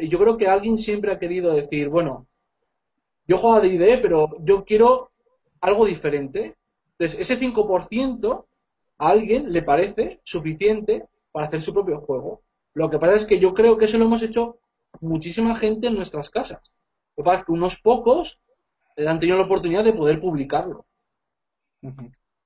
Yo 0.00 0.18
creo 0.18 0.36
que 0.36 0.46
alguien 0.46 0.78
siempre 0.78 1.12
ha 1.12 1.18
querido 1.18 1.54
decir, 1.54 1.88
bueno, 1.88 2.26
yo 3.26 3.38
juego 3.38 3.56
a 3.56 3.60
D&D, 3.60 3.98
pero 3.98 4.36
yo 4.40 4.64
quiero 4.64 5.10
algo 5.60 5.84
diferente. 5.86 6.56
Entonces, 6.98 7.20
ese 7.20 7.38
5% 7.38 8.46
a 8.98 9.08
alguien 9.08 9.52
le 9.52 9.62
parece 9.62 10.20
suficiente 10.24 11.06
para 11.32 11.46
hacer 11.46 11.60
su 11.60 11.72
propio 11.72 12.00
juego. 12.00 12.42
Lo 12.74 12.90
que 12.90 12.98
pasa 12.98 13.14
es 13.14 13.26
que 13.26 13.38
yo 13.38 13.54
creo 13.54 13.76
que 13.76 13.84
eso 13.86 13.98
lo 13.98 14.04
hemos 14.04 14.22
hecho 14.22 14.58
muchísima 15.00 15.54
gente 15.54 15.88
en 15.88 15.94
nuestras 15.94 16.30
casas. 16.30 16.60
Lo 17.16 17.22
que 17.22 17.26
pasa 17.26 17.40
es 17.40 17.46
que 17.46 17.52
unos 17.52 17.80
pocos 17.80 18.38
han 18.96 19.18
tenido 19.18 19.38
la 19.38 19.44
oportunidad 19.44 19.84
de 19.84 19.92
poder 19.92 20.20
publicarlo. 20.20 20.86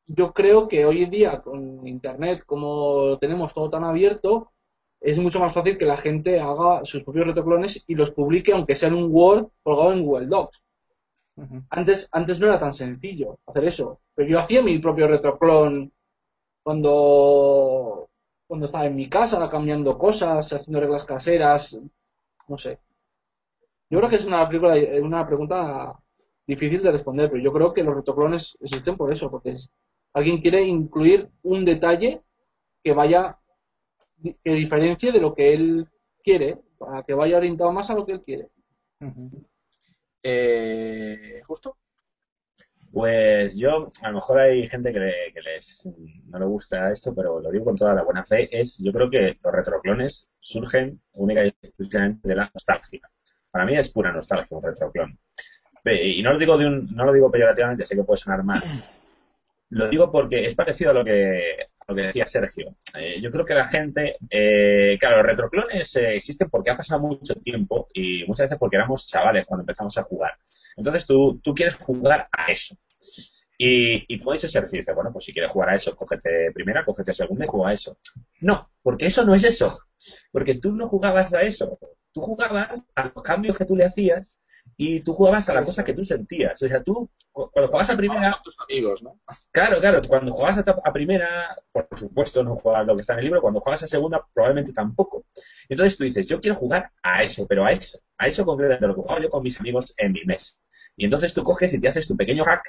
Yo 0.07 0.33
creo 0.33 0.69
que 0.69 0.85
hoy 0.85 1.05
en 1.05 1.11
día, 1.11 1.41
con 1.41 1.87
Internet, 1.87 2.45
como 2.45 3.19
tenemos 3.19 3.55
todo 3.55 3.71
tan 3.71 3.85
abierto, 3.85 4.52
es 5.03 5.19
mucho 5.19 5.41
más 5.41 5.53
fácil 5.53 5.77
que 5.77 5.85
la 5.85 5.97
gente 5.97 6.41
haga 6.41 6.85
sus 6.85 7.03
propios 7.03 7.27
retroclones 7.27 7.85
y 7.87 7.95
los 7.95 8.13
publique, 8.13 8.53
aunque 8.53 8.75
sea 8.75 8.89
en 8.89 8.95
un 8.95 9.09
Word 9.11 9.49
colgado 9.63 9.93
en 9.93 10.05
Google 10.05 10.27
Docs. 10.27 10.63
antes, 11.71 12.09
antes 12.13 12.39
no 12.39 12.47
era 12.47 12.61
tan 12.61 12.73
sencillo 12.73 13.39
hacer 13.47 13.65
eso. 13.65 14.01
Pero 14.15 14.29
yo 14.29 14.39
hacía 14.39 14.63
mi 14.63 14.79
propio 14.79 15.09
retroclon 15.09 15.93
cuando, 16.63 18.09
cuando 18.47 18.67
estaba 18.67 18.87
en 18.87 18.97
mi 18.97 19.09
casa, 19.09 19.51
cambiando 19.51 19.99
cosas, 19.99 20.53
haciendo 20.53 20.81
reglas 20.81 21.05
caseras, 21.05 21.79
no 22.49 22.57
sé. 22.57 22.79
Yo 23.91 23.99
creo 23.99 24.09
que 24.09 24.17
es 24.17 24.25
una, 24.25 24.49
película, 24.49 24.75
una 25.03 25.27
pregunta 25.27 25.99
difícil 26.47 26.83
de 26.83 26.93
responder, 26.93 27.31
pero 27.31 27.43
yo 27.43 27.53
creo 27.53 27.73
que 27.73 27.83
los 27.83 27.95
retroclones 27.95 28.57
existen 28.61 28.97
por 28.97 29.13
eso, 29.13 29.31
porque 29.31 29.57
alguien 30.13 30.41
quiere 30.41 30.63
incluir 30.63 31.29
un 31.43 31.65
detalle 31.65 32.23
que 32.83 32.93
vaya, 32.93 33.39
que 34.23 34.55
diferencie 34.55 35.13
de 35.13 35.21
lo 35.21 35.35
que 35.35 35.53
él 35.53 35.89
quiere, 36.23 36.59
para 36.79 37.03
que 37.03 37.15
vaya 37.15 37.37
orientado 37.37 37.73
más 37.73 37.91
a 37.91 37.95
lo 37.95 38.07
que 38.07 38.13
él 38.13 38.23
quiere. 38.23 38.49
eh, 40.23 41.43
Justo. 41.47 41.77
Pues 42.93 43.57
yo, 43.57 43.89
a 44.03 44.09
lo 44.11 44.17
mejor 44.17 44.41
hay 44.41 44.69
gente 44.69 44.93
que, 44.93 44.99
les 44.99 45.91
no 46.27 46.39
le 46.39 46.45
gusta 46.45 46.93
esto, 46.93 47.15
pero 47.15 47.41
lo 47.41 47.51
digo 47.51 47.65
con 47.65 47.77
toda 47.77 47.95
la 47.95 48.03
buena 48.03 48.25
fe, 48.25 48.49
es 48.53 48.77
yo 48.79 48.93
creo 48.93 49.09
que 49.09 49.39
los 49.43 49.53
retroclones 49.53 50.29
surgen 50.39 51.01
única 51.15 51.47
y 51.47 51.49
exclusivamente 51.63 52.29
de 52.29 52.37
la 52.37 52.51
nostalgia. 52.53 53.01
Para 53.51 53.65
mí 53.65 53.77
es 53.77 53.91
pura 53.91 54.13
nostalgia 54.13 54.57
un 54.57 54.63
retroclon. 54.63 55.19
Y 55.85 56.23
no 56.23 56.33
lo 56.33 56.39
digo 56.39 56.59
de 56.59 56.67
un, 56.67 56.95
no 56.95 57.07
lo 57.07 57.13
digo 57.15 57.31
peyorativamente, 57.31 57.87
sé 57.87 57.97
que 57.97 58.05
puede 58.05 58.19
sonar 58.19 58.45
mal. 58.45 58.63
Lo 59.71 59.89
digo 59.89 60.13
porque 60.13 60.45
es 60.45 60.55
parecido 60.55 60.91
a 60.91 60.95
lo 60.95 61.03
que, 61.03 61.71
lo 61.93 61.97
que 61.97 62.07
decía 62.07 62.27
Sergio. 62.27 62.77
Eh, 62.99 63.21
yo 63.21 63.31
creo 63.31 63.45
que 63.45 63.55
la 63.55 63.65
gente, 63.65 64.17
eh, 64.31 64.97
claro, 64.99 65.19
los 65.19 65.27
retroclones 65.27 65.97
eh, 65.97 66.17
existen 66.17 66.51
porque 66.51 66.71
ha 66.71 66.77
pasado 66.77 67.01
mucho 67.01 67.35
tiempo 67.37 67.89
y 67.93 68.25
muchas 68.25 68.47
veces 68.47 68.59
porque 68.59 68.77
éramos 68.77 69.07
chavales 69.07 69.47
cuando 69.47 69.63
empezamos 69.63 69.97
a 69.99 70.03
jugar. 70.03 70.33
Entonces 70.77 71.07
tú, 71.07 71.41
tú 71.43 71.55
quieres 71.55 71.77
jugar 71.77 72.29
a 72.33 72.51
eso. 72.51 72.77
Y, 73.59 74.13
y 74.13 74.19
como 74.19 74.33
ha 74.33 74.39
Sergio, 74.39 74.79
dice, 74.79 74.93
bueno, 74.93 75.11
pues 75.13 75.25
si 75.25 75.33
quieres 75.33 75.53
jugar 75.53 75.71
a 75.71 75.77
eso, 75.77 75.95
cógete 75.95 76.51
primera, 76.53 76.85
cógete 76.85 77.13
segunda 77.13 77.45
y 77.45 77.49
juega 77.49 77.71
a 77.71 77.75
eso. 77.75 77.97
No, 78.41 78.71
porque 78.83 79.07
eso 79.07 79.25
no 79.25 79.35
es 79.35 79.45
eso. 79.45 79.79
Porque 80.33 80.57
tú 80.57 80.73
no 80.73 80.89
jugabas 80.89 81.33
a 81.33 81.43
eso. 81.43 81.79
Tú 82.13 82.21
jugabas 82.21 82.87
a 82.95 83.05
los 83.05 83.23
cambios 83.23 83.57
que 83.57 83.65
tú 83.65 83.77
le 83.77 83.85
hacías 83.85 84.41
y 84.77 85.01
tú 85.01 85.13
jugabas 85.13 85.49
a 85.49 85.55
la 85.55 85.65
cosa 85.65 85.85
que 85.85 85.93
tú 85.93 86.05
sentías. 86.05 86.61
O 86.63 86.69
sea, 86.69 86.83
tú, 86.83 87.09
cuando 87.31 87.69
jugabas 87.69 87.91
a 87.91 87.97
primera. 87.97 88.41
tus 88.43 88.57
amigos, 88.59 89.03
¿no? 89.03 89.21
Claro, 89.51 89.81
claro. 89.81 90.03
Cuando 90.09 90.33
jugabas 90.33 90.59
a, 90.59 90.93
primera, 90.93 91.57
por 91.71 91.87
supuesto, 91.97 92.43
no 92.43 92.57
jugabas 92.57 92.87
lo 92.87 92.95
que 92.95 93.03
está 93.03 93.13
en 93.13 93.21
el 93.21 93.27
libro. 93.27 93.41
Cuando 93.41 93.61
jugabas 93.61 93.85
a 93.85 93.87
segunda, 93.87 94.27
probablemente 94.33 94.73
tampoco. 94.73 95.27
Entonces 95.69 95.97
tú 95.97 96.05
dices, 96.05 96.29
yo 96.29 96.41
quiero 96.41 96.57
jugar 96.57 96.91
a 97.03 97.23
eso, 97.23 97.47
pero 97.47 97.65
a 97.65 97.73
eso. 97.73 97.99
A 98.19 98.27
eso 98.27 98.45
concretamente, 98.45 98.87
lo 98.87 98.95
que 98.95 99.03
jugaba 99.03 99.21
yo 99.21 99.31
con 99.31 99.43
mis 99.43 99.61
amigos 99.61 99.95
en 99.97 100.13
mi 100.13 100.25
mes. 100.25 100.61
Y 100.97 101.05
entonces 101.05 101.33
tú 101.33 101.45
coges 101.45 101.73
y 101.75 101.81
te 101.81 101.89
haces 101.89 102.07
tu 102.07 102.17
pequeño 102.17 102.45
hack 102.45 102.63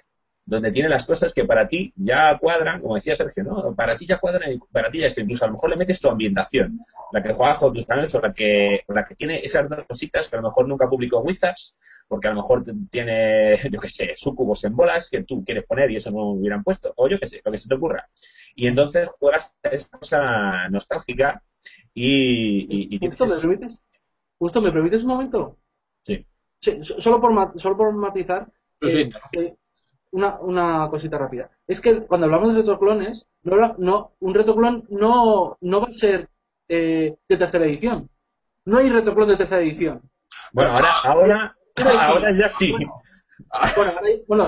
donde 0.46 0.72
tiene 0.72 0.90
las 0.90 1.06
cosas 1.06 1.34
que 1.34 1.46
para 1.46 1.68
ti 1.68 1.94
ya 1.96 2.38
cuadran, 2.38 2.82
como 2.82 2.96
decía 2.96 3.16
Sergio, 3.16 3.44
¿no? 3.44 3.76
Para 3.76 3.96
ti 3.96 4.06
ya 4.06 4.20
cuadran 4.20 4.52
y 4.52 4.60
para 4.72 4.90
ti 4.90 5.00
ya 5.00 5.08
esto. 5.08 5.22
Incluso 5.22 5.46
a 5.46 5.48
lo 5.48 5.54
mejor 5.54 5.70
le 5.70 5.78
metes 5.78 6.00
tu 6.00 6.10
ambientación, 6.10 6.80
la 7.12 7.24
que 7.24 7.34
juegas 7.34 7.58
con 7.58 7.74
tus 7.74 7.86
canales 7.86 8.14
o 8.16 8.22
la 8.22 8.34
que, 8.34 8.82
la 8.88 9.06
que 9.06 9.16
tiene 9.16 9.40
esas 9.44 9.70
dos 9.70 9.86
cositas 9.86 10.28
que 10.28 10.36
a 10.36 10.42
lo 10.42 10.50
mejor 10.50 10.68
nunca 10.68 10.90
publicó 10.90 11.22
Wizards, 11.22 11.78
porque 12.08 12.28
a 12.28 12.32
lo 12.32 12.38
mejor 12.38 12.64
tiene, 12.90 13.58
yo 13.72 13.80
qué 13.80 13.88
sé, 13.88 14.12
sucubos 14.16 14.64
en 14.66 14.76
bolas 14.76 15.10
que 15.10 15.24
tú 15.24 15.44
quieres 15.46 15.66
poner 15.66 15.90
y 15.92 15.96
eso 15.96 16.12
no 16.12 16.32
hubieran 16.32 16.64
puesto, 16.64 16.94
o 16.98 17.08
yo 17.08 17.20
qué 17.20 17.26
sé, 17.26 17.42
lo 17.44 17.52
que 17.52 17.58
se 17.58 17.70
te 17.70 17.76
ocurra. 17.76 18.10
Y 18.56 18.68
entonces 18.68 19.08
juegas 19.20 19.56
esa 19.64 19.98
cosa 19.98 20.70
nostálgica 20.70 21.42
y, 21.94 22.96
y, 22.96 23.00
¿Justo, 23.00 23.26
me 23.28 23.36
permites? 23.36 23.80
¿Justo 24.38 24.62
me 24.62 24.72
permites 24.72 25.04
un 25.04 25.08
momento? 25.08 25.58
Sí. 26.06 26.26
solo, 26.82 27.22
por, 27.22 27.60
solo 27.60 27.78
por 27.78 27.94
matizar. 27.94 28.52
Pues 28.80 28.94
sí. 28.94 29.10
Eh, 29.34 29.56
una, 30.14 30.40
una 30.40 30.90
cosita 30.90 31.18
rápida. 31.18 31.50
Es 31.68 31.82
que 31.82 32.02
cuando 32.06 32.26
hablamos 32.26 32.54
de 32.54 32.60
retroclones, 32.60 33.28
no, 33.42 33.76
no, 33.78 34.14
un 34.20 34.34
retroclon 34.34 34.86
no, 34.90 35.58
no 35.60 35.82
va 35.82 35.88
a 35.88 35.94
ser 35.94 36.30
eh, 36.68 37.18
de 37.28 37.38
tercera 37.38 37.66
edición. 37.66 38.10
No 38.66 38.78
hay 38.78 38.90
retroclon 38.90 39.30
de 39.30 39.38
tercera 39.38 39.62
edición. 39.62 40.02
Bueno, 40.52 40.72
ahora, 40.72 41.00
ahora, 41.04 41.58
ahora 42.00 42.32
ya 42.32 42.48
sí. 42.48 42.74
Bueno, 43.76 43.92
bueno 44.28 44.48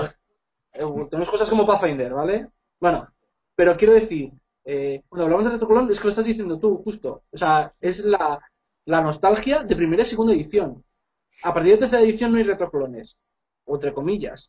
eh, 0.72 0.84
tenemos 1.10 1.30
cosas 1.30 1.50
como 1.50 1.66
Pathfinder, 1.66 2.14
¿vale? 2.14 2.48
Bueno, 2.80 3.08
pero 3.56 3.76
quiero 3.76 3.94
decir, 3.94 4.32
eh, 4.64 5.02
cuando 5.08 5.24
hablamos 5.24 5.46
de 5.46 5.52
retroclon 5.52 5.90
es 5.90 5.98
que 5.98 6.04
lo 6.04 6.10
estás 6.10 6.24
diciendo 6.24 6.60
tú, 6.60 6.80
justo. 6.84 7.24
O 7.32 7.36
sea, 7.36 7.74
es 7.80 8.04
la, 8.04 8.38
la 8.84 9.00
nostalgia 9.00 9.64
de 9.64 9.74
primera 9.74 10.04
y 10.04 10.06
segunda 10.06 10.32
edición. 10.32 10.84
A 11.42 11.52
partir 11.52 11.72
de 11.72 11.78
tercera 11.78 12.02
edición 12.02 12.30
no 12.30 12.38
hay 12.38 12.44
retroclones, 12.44 13.16
o 13.64 13.74
entre 13.74 13.92
comillas. 13.92 14.48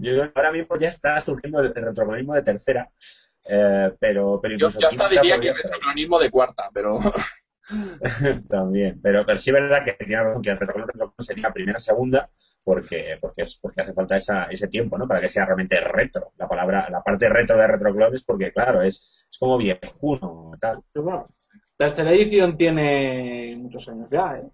Yo 0.00 0.24
ahora 0.34 0.52
mismo 0.52 0.76
ya 0.78 0.88
está 0.88 1.20
surgiendo 1.20 1.60
el, 1.60 1.74
retroclonismo 1.74 2.34
de 2.34 2.42
tercera, 2.42 2.90
eh, 3.44 3.92
pero, 3.98 4.38
pero 4.40 4.54
incluso 4.54 4.80
Yo, 4.80 4.88
hasta 4.88 5.08
diría 5.08 5.38
que 5.38 5.48
el 5.48 5.54
retroclonismo 5.54 6.18
de 6.18 6.30
cuarta, 6.30 6.70
pero... 6.72 6.98
También, 8.48 9.00
pero, 9.02 9.26
pero 9.26 9.38
sí 9.38 9.50
es 9.50 9.54
verdad 9.54 9.84
que, 9.84 9.96
que 9.96 10.14
el 10.14 10.58
retroclon 10.58 11.12
sería 11.18 11.52
primera, 11.52 11.80
segunda, 11.80 12.30
porque, 12.62 13.18
porque, 13.20 13.42
es, 13.42 13.58
porque 13.60 13.80
hace 13.80 13.92
falta 13.92 14.16
esa, 14.16 14.44
ese 14.44 14.68
tiempo, 14.68 14.96
¿no? 14.96 15.06
Para 15.06 15.20
que 15.20 15.28
sea 15.28 15.44
realmente 15.44 15.80
retro. 15.80 16.32
La 16.36 16.48
palabra, 16.48 16.88
la 16.90 17.02
parte 17.02 17.28
retro 17.28 17.56
de 17.56 17.66
retroclon 17.66 18.14
es 18.14 18.24
porque, 18.24 18.52
claro, 18.52 18.82
es, 18.82 19.26
es 19.28 19.38
como 19.38 19.58
viejuno, 19.58 20.52
tal. 20.60 20.80
Pero 20.92 21.28
tercera 21.76 22.12
edición 22.12 22.56
tiene 22.56 23.56
muchos 23.56 23.88
años 23.88 24.08
ya, 24.10 24.36
¿eh? 24.36 24.48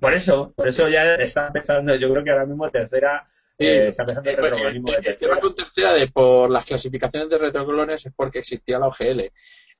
Por 0.00 0.14
eso, 0.14 0.52
por 0.56 0.66
eso 0.66 0.88
ya 0.88 1.14
está 1.14 1.46
empezando, 1.46 1.94
yo 1.94 2.10
creo 2.10 2.24
que 2.24 2.30
ahora 2.30 2.46
mismo 2.46 2.68
tercera 2.70 3.28
eh, 3.66 3.88
está 3.88 4.02
empezando 4.02 4.30
el 4.30 4.36
retroclonismo 4.36 4.90
de 4.92 6.08
por 6.12 6.50
las 6.50 6.64
clasificaciones 6.64 7.28
de 7.28 7.38
retroclones 7.38 8.06
es 8.06 8.12
porque 8.14 8.40
existía 8.40 8.78
la 8.78 8.88
OGL. 8.88 9.30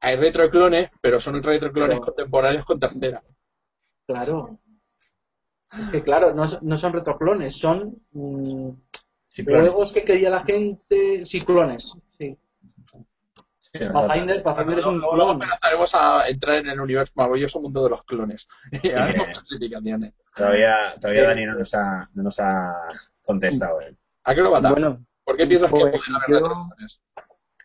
Hay 0.01 0.17
retroclones, 0.17 0.91
pero 1.01 1.19
son 1.21 1.43
retroclones 1.43 2.01
contemporáneos 2.01 2.65
con 2.65 2.79
tercera. 2.79 3.23
Claro. 4.07 4.59
Es 5.79 5.89
que 5.89 6.03
claro, 6.03 6.35
no, 6.35 6.45
no 6.61 6.77
son 6.77 6.93
retroclones, 6.93 7.57
son 7.57 7.97
mm, 8.13 8.71
juegos 9.47 9.93
que 9.93 10.05
quería 10.05 10.29
la 10.29 10.45
gente, 10.45 11.25
ciclones, 11.25 11.95
sí. 12.19 12.37
Pathfinder, 13.73 14.43
Pathfinder 14.43 14.79
es 14.81 14.85
un 14.85 15.01
clon. 15.01 15.43
empezaremos 15.43 15.95
a 15.95 16.29
entrar 16.29 16.57
en 16.57 16.69
el 16.69 16.81
universo 16.81 17.13
maravilloso 17.17 17.61
mundo 17.61 17.85
de 17.85 17.91
los 17.91 18.03
clones. 18.03 18.49
Sí, 18.83 18.91
Todavía, 20.35 20.95
todavía 21.01 21.29
Dani 21.29 21.47
no 21.47 21.55
nos 21.55 21.75
ha, 21.75 22.09
no 22.15 22.23
nos 22.23 22.39
ha 22.41 22.75
contestado. 23.25 23.81
¿eh? 23.81 23.97
¿A 24.25 24.35
qué 24.35 24.41
lo 24.41 24.51
va 24.51 24.59
a 24.59 24.61
dar? 24.61 24.73
Bueno, 24.73 25.05
¿Por 25.25 25.37
qué 25.37 25.47
piensas 25.47 25.71
pues, 25.71 25.85
que 25.85 25.99
pueden 25.99 26.15
haber 26.17 26.43
retroclones? 26.43 27.03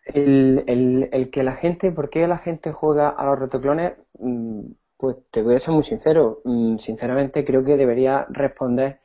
El, 0.04 0.64
el, 0.66 1.08
el, 1.12 1.30
que 1.30 1.42
la 1.42 1.56
gente, 1.56 1.92
¿por 1.92 2.08
qué 2.08 2.26
la 2.26 2.38
gente 2.38 2.72
juega 2.72 3.10
a 3.10 3.24
los 3.26 3.38
retroclones? 3.38 3.94
Mm, 4.18 4.70
pues 4.96 5.16
te 5.30 5.42
voy 5.42 5.54
a 5.54 5.58
ser 5.58 5.74
muy 5.74 5.84
sincero. 5.84 6.40
Mm, 6.44 6.78
sinceramente 6.78 7.44
creo 7.44 7.64
que 7.64 7.76
debería 7.76 8.26
responder 8.30 9.00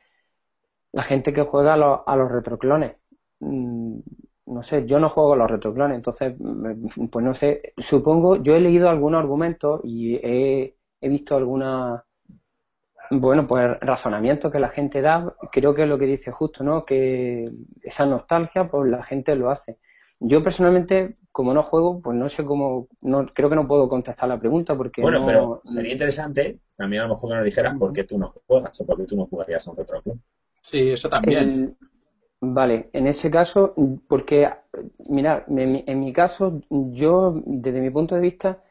la 0.92 1.02
gente 1.02 1.32
que 1.32 1.42
juega 1.42 1.74
a 1.74 1.76
los, 1.76 2.00
a 2.06 2.16
los 2.16 2.30
retroclones. 2.30 2.96
Mm, 3.40 3.98
no 4.46 4.62
sé, 4.62 4.86
yo 4.86 4.98
no 5.00 5.10
juego 5.10 5.34
a 5.34 5.36
los 5.36 5.50
retroclones, 5.50 5.96
entonces, 5.96 6.34
pues 7.10 7.24
no 7.24 7.34
sé, 7.34 7.72
supongo, 7.78 8.36
yo 8.36 8.54
he 8.54 8.60
leído 8.60 8.90
algunos 8.90 9.20
argumentos 9.20 9.80
y 9.84 10.16
he, 10.16 10.76
he 11.00 11.08
visto 11.08 11.36
algunas 11.36 12.02
bueno, 13.20 13.46
pues 13.46 13.78
razonamientos 13.80 14.50
que 14.52 14.58
la 14.58 14.68
gente 14.68 15.00
da, 15.00 15.34
creo 15.52 15.74
que 15.74 15.82
es 15.82 15.88
lo 15.88 15.98
que 15.98 16.06
dice 16.06 16.30
justo, 16.30 16.64
¿no? 16.64 16.84
Que 16.84 17.50
esa 17.82 18.06
nostalgia, 18.06 18.68
pues 18.68 18.90
la 18.90 19.02
gente 19.02 19.34
lo 19.36 19.50
hace. 19.50 19.78
Yo 20.20 20.42
personalmente, 20.42 21.14
como 21.32 21.52
no 21.52 21.62
juego, 21.62 22.00
pues 22.00 22.16
no 22.16 22.28
sé 22.28 22.44
cómo, 22.44 22.88
no, 23.02 23.26
creo 23.26 23.50
que 23.50 23.56
no 23.56 23.66
puedo 23.66 23.88
contestar 23.88 24.28
la 24.28 24.38
pregunta 24.38 24.74
porque 24.74 25.02
Bueno, 25.02 25.26
pero 25.26 25.60
sería 25.64 25.92
interesante 25.92 26.60
también 26.76 27.02
a 27.02 27.04
lo 27.06 27.14
mejor 27.14 27.30
que 27.30 27.36
nos 27.36 27.44
dijeras 27.44 27.78
por 27.78 27.92
qué 27.92 28.04
tú 28.04 28.18
no 28.18 28.32
juegas 28.46 28.80
o 28.80 28.86
por 28.86 28.96
qué 28.96 29.04
tú 29.04 29.16
no 29.16 29.26
jugarías 29.26 29.66
a 29.66 29.70
un 29.70 29.76
retroclon. 29.76 30.22
Sí, 30.62 30.92
eso 30.92 31.08
también. 31.08 31.76
vale, 32.40 32.88
en 32.92 33.06
ese 33.06 33.30
caso, 33.30 33.74
porque, 34.08 34.48
mira, 35.08 35.44
en, 35.48 36.00
mi 36.00 36.12
caso, 36.12 36.60
yo, 36.70 37.42
desde 37.44 37.80
mi 37.80 37.90
punto 37.90 38.14
de 38.14 38.20
vista, 38.22 38.62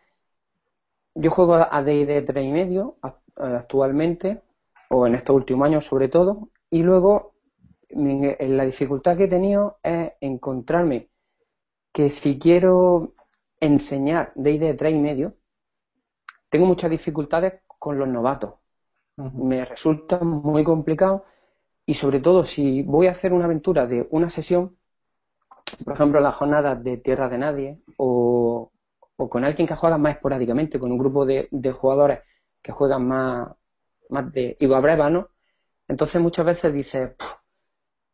yo 1.13 1.29
juego 1.29 1.53
a 1.53 1.83
D&D 1.83 2.23
3 2.23 2.45
y 2.45 2.51
medio 2.51 2.97
actualmente, 3.35 4.41
o 4.89 5.07
en 5.07 5.15
estos 5.15 5.35
últimos 5.35 5.65
años 5.65 5.85
sobre 5.85 6.09
todo, 6.09 6.49
y 6.69 6.83
luego 6.83 7.33
la 7.89 8.65
dificultad 8.65 9.17
que 9.17 9.25
he 9.25 9.27
tenido 9.27 9.77
es 9.83 10.13
encontrarme 10.21 11.09
que 11.91 12.09
si 12.09 12.39
quiero 12.39 13.13
enseñar 13.59 14.31
D&D 14.35 14.73
3 14.73 14.95
y 14.95 14.99
medio, 14.99 15.35
tengo 16.49 16.65
muchas 16.65 16.89
dificultades 16.89 17.61
con 17.79 17.97
los 17.97 18.07
novatos. 18.07 18.55
Me 19.15 19.63
resulta 19.65 20.19
muy 20.19 20.63
complicado 20.63 21.25
y 21.85 21.93
sobre 21.93 22.19
todo 22.19 22.45
si 22.45 22.81
voy 22.83 23.07
a 23.07 23.11
hacer 23.11 23.33
una 23.33 23.45
aventura 23.45 23.85
de 23.85 24.07
una 24.09 24.29
sesión, 24.29 24.77
por 25.83 25.93
ejemplo 25.93 26.19
las 26.19 26.35
jornadas 26.35 26.83
de 26.83 26.97
Tierra 26.97 27.29
de 27.29 27.37
Nadie 27.37 27.79
o, 27.97 28.71
con 29.15 29.43
alguien 29.43 29.67
que 29.67 29.75
juega 29.75 29.97
más 29.97 30.15
esporádicamente, 30.15 30.79
con 30.79 30.91
un 30.91 30.97
grupo 30.97 31.25
de, 31.25 31.47
jugadores 31.71 32.19
que 32.63 32.71
juegan 32.71 33.07
más, 33.07 33.49
más 34.09 34.31
de 34.33 34.57
breva, 34.81 35.09
¿no? 35.09 35.29
Entonces 35.87 36.21
muchas 36.21 36.45
veces 36.45 36.73
dices, 36.73 37.11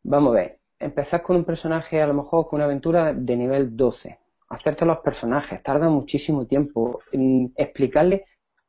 vamos 0.02 0.32
a 0.32 0.36
ver, 0.36 0.58
empezar 0.78 1.22
con 1.22 1.36
un 1.36 1.44
personaje 1.44 2.00
a 2.02 2.06
lo 2.06 2.14
mejor 2.14 2.46
con 2.48 2.58
una 2.58 2.64
aventura 2.64 3.12
de 3.14 3.36
nivel 3.36 3.76
12, 3.76 4.18
hacerte 4.48 4.84
los 4.84 4.98
personajes, 4.98 5.62
tarda 5.62 5.88
muchísimo 5.88 6.46
tiempo, 6.46 6.98
en 7.12 7.52
explicarle 7.56 8.24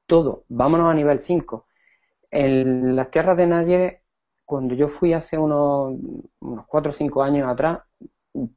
todo, 0.05 0.43
vámonos 0.49 0.91
a 0.91 0.93
nivel 0.93 1.21
5. 1.21 1.65
En 2.32 2.95
las 2.95 3.11
tierras 3.11 3.38
de 3.38 3.47
nadie, 3.47 4.01
cuando 4.45 4.75
yo 4.75 4.88
fui 4.88 5.13
hace 5.13 5.38
unos, 5.38 5.95
unos 6.41 6.65
4 6.67 6.91
o 6.91 6.93
5 6.93 7.23
años 7.23 7.47
atrás, 7.49 7.79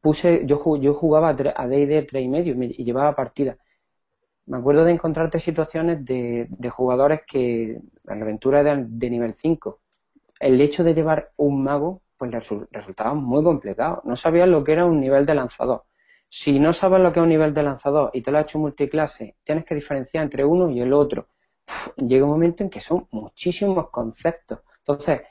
puse, 0.00 0.44
yo, 0.46 0.76
yo 0.76 0.94
jugaba 0.94 1.30
a 1.30 1.34
D&D 1.34 2.02
3 2.02 2.24
y 2.24 2.28
medio 2.28 2.54
y 2.60 2.84
llevaba 2.84 3.14
partida. 3.14 3.56
Me 4.46 4.58
acuerdo 4.58 4.84
de 4.84 4.92
encontrarte 4.92 5.38
situaciones 5.38 6.04
de, 6.04 6.48
jugadores 6.70 7.22
que 7.26 7.80
la 8.04 8.14
aventura 8.14 8.60
era 8.60 8.76
de 8.76 9.10
nivel 9.10 9.34
5. 9.40 9.80
El 10.38 10.60
hecho 10.60 10.84
de 10.84 10.94
llevar 10.94 11.32
un 11.36 11.62
mago 11.62 12.02
pues 12.16 12.30
resultaba 12.70 13.14
muy 13.14 13.42
complicado. 13.42 14.02
No 14.04 14.16
sabías 14.16 14.48
lo 14.48 14.62
que 14.62 14.72
era 14.72 14.84
un 14.84 15.00
nivel 15.00 15.24
de 15.26 15.34
lanzador. 15.34 15.84
Si 16.28 16.58
no 16.58 16.72
sabes 16.72 17.00
lo 17.00 17.12
que 17.12 17.20
es 17.20 17.22
un 17.22 17.28
nivel 17.30 17.54
de 17.54 17.62
lanzador 17.62 18.10
y 18.12 18.22
te 18.22 18.30
lo 18.30 18.38
has 18.38 18.44
hecho 18.44 18.58
multiclase, 18.58 19.36
tienes 19.44 19.64
que 19.64 19.74
diferenciar 19.74 20.24
entre 20.24 20.44
uno 20.44 20.70
y 20.70 20.80
el 20.80 20.92
otro. 20.92 21.28
llega 21.96 22.24
un 22.24 22.32
momento 22.32 22.62
en 22.62 22.70
que 22.70 22.80
son 22.80 23.06
muchísimos 23.12 23.88
conceptos. 23.90 24.60
Entonces, 24.78 25.22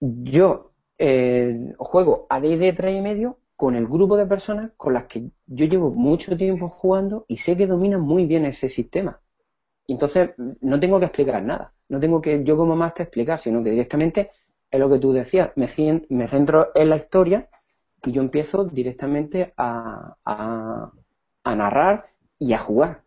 yo 0.00 0.72
eh, 0.98 1.74
juego 1.78 2.26
a 2.28 2.40
D&D 2.40 2.72
3 2.74 2.98
y 2.98 3.00
medio 3.00 3.38
con 3.60 3.76
el 3.76 3.86
grupo 3.86 4.16
de 4.16 4.24
personas 4.24 4.70
con 4.78 4.94
las 4.94 5.04
que 5.04 5.32
yo 5.46 5.66
llevo 5.66 5.90
mucho 5.90 6.34
tiempo 6.34 6.70
jugando 6.70 7.26
y 7.28 7.36
sé 7.36 7.58
que 7.58 7.66
dominan 7.66 8.00
muy 8.00 8.24
bien 8.24 8.46
ese 8.46 8.70
sistema. 8.70 9.20
entonces 9.86 10.30
no 10.62 10.80
tengo 10.80 10.98
que 10.98 11.04
explicar 11.04 11.42
nada. 11.42 11.74
No 11.90 12.00
tengo 12.00 12.22
que 12.22 12.42
yo 12.42 12.56
como 12.56 12.74
máster 12.74 13.04
explicar, 13.04 13.38
sino 13.38 13.62
que 13.62 13.70
directamente 13.70 14.30
es 14.70 14.80
lo 14.80 14.88
que 14.88 14.98
tú 14.98 15.12
decías, 15.12 15.50
me, 15.56 15.68
me 16.08 16.26
centro 16.26 16.70
en 16.74 16.88
la 16.88 16.96
historia 16.96 17.50
y 18.02 18.12
yo 18.12 18.22
empiezo 18.22 18.64
directamente 18.64 19.52
a, 19.58 20.16
a, 20.24 21.54
narrar 21.54 22.06
y 22.38 22.54
a 22.54 22.58
jugar. 22.58 23.02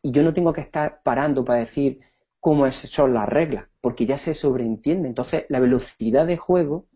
Y 0.00 0.12
yo 0.12 0.22
no 0.22 0.32
tengo 0.32 0.54
que 0.54 0.62
estar 0.62 1.02
parando 1.02 1.44
para 1.44 1.58
decir 1.60 2.00
cómo 2.40 2.70
son 2.72 3.12
las 3.12 3.28
reglas, 3.28 3.66
porque 3.82 4.06
ya 4.06 4.16
se 4.16 4.32
sobreentiende. 4.32 5.06
Entonces, 5.06 5.44
la 5.50 5.60
velocidad 5.60 6.26
de 6.26 6.38
juego 6.38 6.86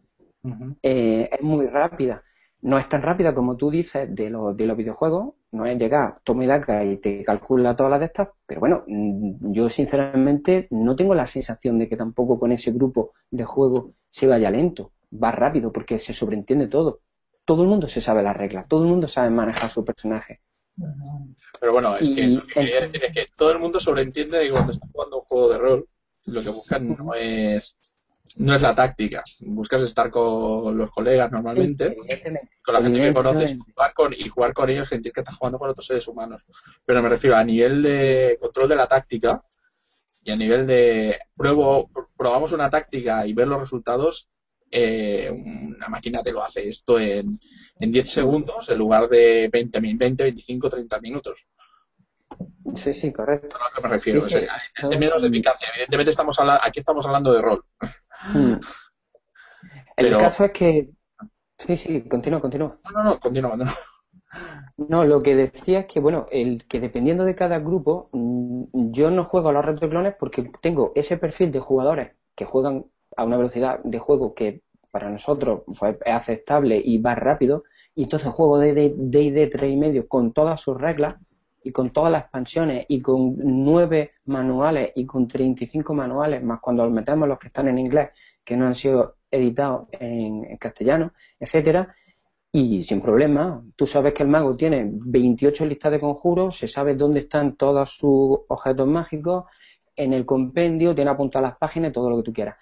eh, 0.83 1.29
es 1.31 1.43
muy 1.43 1.67
rápida. 1.67 2.23
No 2.63 2.79
es 2.79 2.89
tan 2.89 3.03
rápida 3.03 3.35
como 3.35 3.57
tú 3.57 3.71
dices 3.71 4.15
de, 4.15 4.31
los, 4.31 4.57
de 4.57 4.67
los 4.67 4.77
videojuegos, 4.77 5.35
no 5.51 5.67
es 5.67 5.79
llegar, 5.79 6.21
toma 6.25 6.45
y 6.45 6.47
daca 6.47 6.85
y 6.85 6.97
te 6.97 7.25
calcula 7.25 7.77
todas 7.77 7.91
las 7.91 8.01
de 8.01 8.07
estas, 8.07 8.29
pero 8.47 8.61
bueno, 8.61 8.85
mm, 8.87 9.53
yo 9.53 9.69
sinceramente 9.69 10.69
no 10.71 10.97
tengo 10.97 11.15
la 11.15 11.27
sensación 11.27 11.79
de 11.79 11.89
que 11.89 11.97
tampoco 11.97 12.39
con 12.39 12.53
ese 12.53 12.71
grupo 12.73 13.13
de 13.31 13.45
juego 13.45 13.93
se 14.09 14.27
vaya 14.27 14.51
lento, 14.51 14.93
va 15.13 15.33
rápido 15.33 15.73
porque 15.73 15.99
se 15.99 16.15
sobreentiende 16.15 16.69
todo. 16.69 17.01
Todo 17.45 17.63
el 17.63 17.69
mundo 17.69 17.89
se 17.89 18.01
sabe 18.01 18.23
las 18.23 18.37
reglas, 18.37 18.69
todo 18.69 18.85
el 18.85 18.89
mundo 18.91 19.09
sabe 19.09 19.31
manejar 19.31 19.71
su 19.71 19.85
personaje. 19.85 20.41
Pero 21.61 21.73
bueno, 21.73 21.97
es 21.97 22.11
que 22.11 22.27
lo 22.29 22.43
que 22.43 22.55
quería 22.55 22.81
decir 22.81 23.05
es 23.05 23.13
que 23.13 23.27
todo 23.37 23.53
el 23.53 23.59
mundo 23.59 23.81
sobreentiende 23.81 24.41
que 24.41 24.51
cuando 24.51 24.73
estás 24.73 24.89
jugando 24.91 25.19
un 25.19 25.25
juego 25.25 25.49
de 25.51 25.59
rol, 25.59 25.89
lo 26.27 26.43
que 26.43 26.49
buscan 26.49 26.97
no 26.97 27.15
es 27.15 27.77
no 28.37 28.55
es 28.55 28.63
la 28.63 28.75
táctica. 28.75 29.23
Buscas 29.41 29.83
estar 29.83 30.11
con 30.11 30.77
los 30.77 30.91
colegas 30.91 31.31
normalmente, 31.31 31.97
con 32.65 32.75
la 32.75 32.83
gente 32.83 33.01
que 33.01 33.15
conoces, 33.15 33.57
jugar 33.59 33.95
con, 33.95 34.13
y 34.13 34.29
jugar 34.29 34.55
con 34.55 34.71
ellos, 34.71 34.89
sentir 34.89 35.13
que 35.13 35.21
estás 35.21 35.37
jugando 35.37 35.59
con 35.59 35.71
otros 35.71 35.87
seres 35.87 36.07
humanos. 36.09 36.45
Pero 36.85 37.03
me 37.03 37.09
refiero 37.09 37.37
a 37.37 37.45
nivel 37.45 37.83
de 37.83 38.39
control 38.41 38.69
de 38.69 38.77
la 38.77 38.87
táctica 38.87 39.43
y 40.25 40.31
a 40.31 40.37
nivel 40.37 40.67
de 40.67 41.19
pruebo, 41.37 41.91
probamos 42.17 42.53
una 42.53 42.71
táctica 42.71 43.27
y 43.27 43.33
ver 43.33 43.49
los 43.49 43.61
resultados, 43.61 44.29
eh, 44.71 45.31
una 45.31 45.89
máquina 45.89 46.23
te 46.23 46.33
lo 46.33 46.43
hace 46.43 46.69
esto 46.69 46.99
en, 46.99 47.39
en 47.79 47.93
10 47.93 48.11
segundos 48.11 48.71
en 48.71 48.79
lugar 48.79 49.09
de 49.09 49.49
20, 49.53 49.81
20 49.81 50.23
25, 50.23 50.71
30 50.71 51.01
minutos. 51.01 51.47
Sí, 52.77 52.95
sí, 52.95 53.13
correcto. 53.13 53.57
A 53.57 53.69
lo 53.69 53.75
que 53.75 53.83
me 53.83 53.89
refiero. 53.89 54.27
en 54.27 54.89
términos 54.89 55.23
de 55.23 55.29
eficacia, 55.29 55.69
evidentemente 55.75 56.11
estamos 56.11 56.39
aquí 56.41 56.81
estamos 56.81 57.05
hablando 57.07 57.33
de 57.33 57.43
rol. 57.43 57.65
Hmm. 58.23 58.61
El 59.97 60.11
caso 60.13 60.45
es 60.45 60.53
que. 60.53 60.91
Sí, 61.59 61.77
sí, 61.77 62.03
continúa, 62.09 62.41
continúa. 62.41 62.79
No, 62.85 62.91
no, 62.93 63.05
no, 63.05 63.21
continúa, 63.21 63.57
no. 63.57 63.65
No, 64.77 65.05
lo 65.05 65.23
que 65.23 65.35
decía 65.37 65.81
es 65.81 65.87
que, 65.87 66.01
bueno, 66.01 66.27
el 66.31 66.67
que 66.67 66.81
dependiendo 66.81 67.25
de 67.25 67.35
cada 67.35 67.59
grupo, 67.59 68.09
mm, 68.13 68.93
yo 68.93 69.11
no 69.11 69.25
juego 69.25 69.51
a 69.51 69.53
los 69.53 69.65
retroclones 69.65 70.15
porque 70.19 70.51
tengo 70.61 70.93
ese 70.95 71.19
perfil 71.19 71.53
de 71.53 71.61
jugadores 71.61 72.13
que 72.35 72.45
juegan 72.45 72.87
a 73.17 73.25
una 73.25 73.37
velocidad 73.37 73.81
de 73.85 73.99
juego 73.99 74.35
que 74.35 74.63
para 74.91 75.11
nosotros 75.11 75.63
pues, 75.67 75.97
es 76.05 76.13
aceptable 76.13 76.81
y 76.83 76.99
va 76.99 77.15
rápido, 77.15 77.65
y 77.95 78.05
entonces 78.05 78.31
juego 78.31 78.59
de 78.59 78.73
D&D 78.75 79.49
3 79.49 79.73
y 79.73 79.77
medio 79.77 80.09
con 80.09 80.33
todas 80.33 80.61
sus 80.61 80.81
reglas 80.81 81.17
y 81.65 81.73
con 81.73 81.91
todas 81.91 82.13
las 82.13 82.23
expansiones 82.23 82.87
y 82.89 83.01
con 83.01 83.37
nueve 83.39 84.13
manuales 84.27 84.93
y 84.95 85.07
con 85.07 85.29
35 85.29 85.95
manuales, 85.95 86.43
más 86.43 86.61
cuando 86.61 86.89
metemos 86.91 87.29
los 87.29 87.39
que 87.39 87.49
están 87.49 87.69
en 87.69 87.79
inglés, 87.79 88.11
que 88.45 88.57
no 88.57 88.67
han 88.67 88.75
sido 88.75 89.17
editados 89.31 89.89
en, 89.93 90.57
castellano, 90.59 91.13
etcétera, 91.39 91.95
y 92.51 92.85
sin 92.85 93.01
problema. 93.01 93.63
Tú 93.77 93.87
sabes 93.87 94.13
que 94.13 94.23
el 94.23 94.29
mago 94.29 94.57
tiene 94.57 94.91
28 94.93 95.65
listas 95.67 95.93
de 95.93 96.01
conjuros, 96.01 96.59
se 96.59 96.69
sabe 96.69 96.95
dónde 96.95 97.21
están 97.21 97.57
todos 97.57 97.91
sus 97.91 98.41
objetos 98.49 98.87
mágicos, 98.87 99.45
en 99.95 100.13
el 100.13 100.25
compendio, 100.25 100.95
tiene 100.95 101.11
apuntadas 101.11 101.51
las 101.51 101.59
páginas, 101.59 101.93
todo 101.93 102.11
lo 102.11 102.17
que 102.19 102.23
tú 102.23 102.33
quieras. 102.33 102.57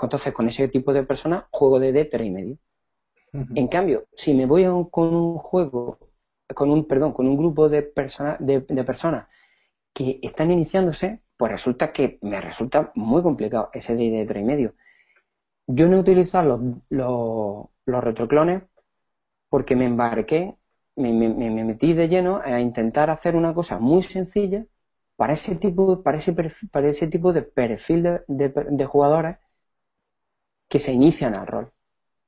Entonces, 0.00 0.32
con 0.32 0.48
ese 0.48 0.68
tipo 0.68 0.92
de 0.92 1.02
personas, 1.04 1.44
juego 1.50 1.80
de 1.80 1.92
D3 1.92 2.26
y 2.26 2.30
medio. 2.30 2.58
En 3.54 3.68
cambio, 3.68 4.04
si 4.14 4.34
me 4.34 4.46
voy 4.46 4.64
con 4.90 5.14
un 5.14 5.36
juego 5.38 5.98
con 6.54 6.70
un, 6.70 6.86
perdón, 6.86 7.12
con 7.12 7.26
un 7.28 7.36
grupo 7.36 7.68
de, 7.68 7.82
personas 7.82 8.36
de, 8.40 8.60
personas 8.60 9.28
que 9.92 10.20
están 10.22 10.50
iniciándose, 10.50 11.22
pues 11.36 11.52
resulta 11.52 11.92
que 11.92 12.18
me 12.22 12.40
resulta 12.40 12.92
muy 12.94 13.22
complicado 13.22 13.70
ese 13.72 13.96
de 13.96 14.26
3 14.26 14.42
y 14.42 14.44
medio. 14.44 14.74
Yo 15.66 15.88
no 15.88 15.96
he 15.96 16.00
utilizado 16.00 16.58
los, 16.90 17.68
los, 17.86 18.04
retroclones 18.04 18.62
porque 19.48 19.76
me 19.76 19.86
embarqué, 19.86 20.56
me, 20.96 21.12
metí 21.12 21.94
de 21.94 22.08
lleno 22.08 22.40
a 22.44 22.60
intentar 22.60 23.10
hacer 23.10 23.36
una 23.36 23.54
cosa 23.54 23.78
muy 23.78 24.02
sencilla 24.02 24.66
para 25.16 25.32
ese 25.34 25.56
tipo, 25.56 26.02
para 26.02 26.18
ese, 26.18 26.34
para 26.70 26.88
ese 26.88 27.08
tipo 27.08 27.32
de 27.32 27.42
perfil 27.42 28.20
de 28.28 28.86
jugadores 28.86 29.38
que 30.68 30.80
se 30.80 30.92
inician 30.92 31.34
al 31.34 31.46
rol. 31.46 31.72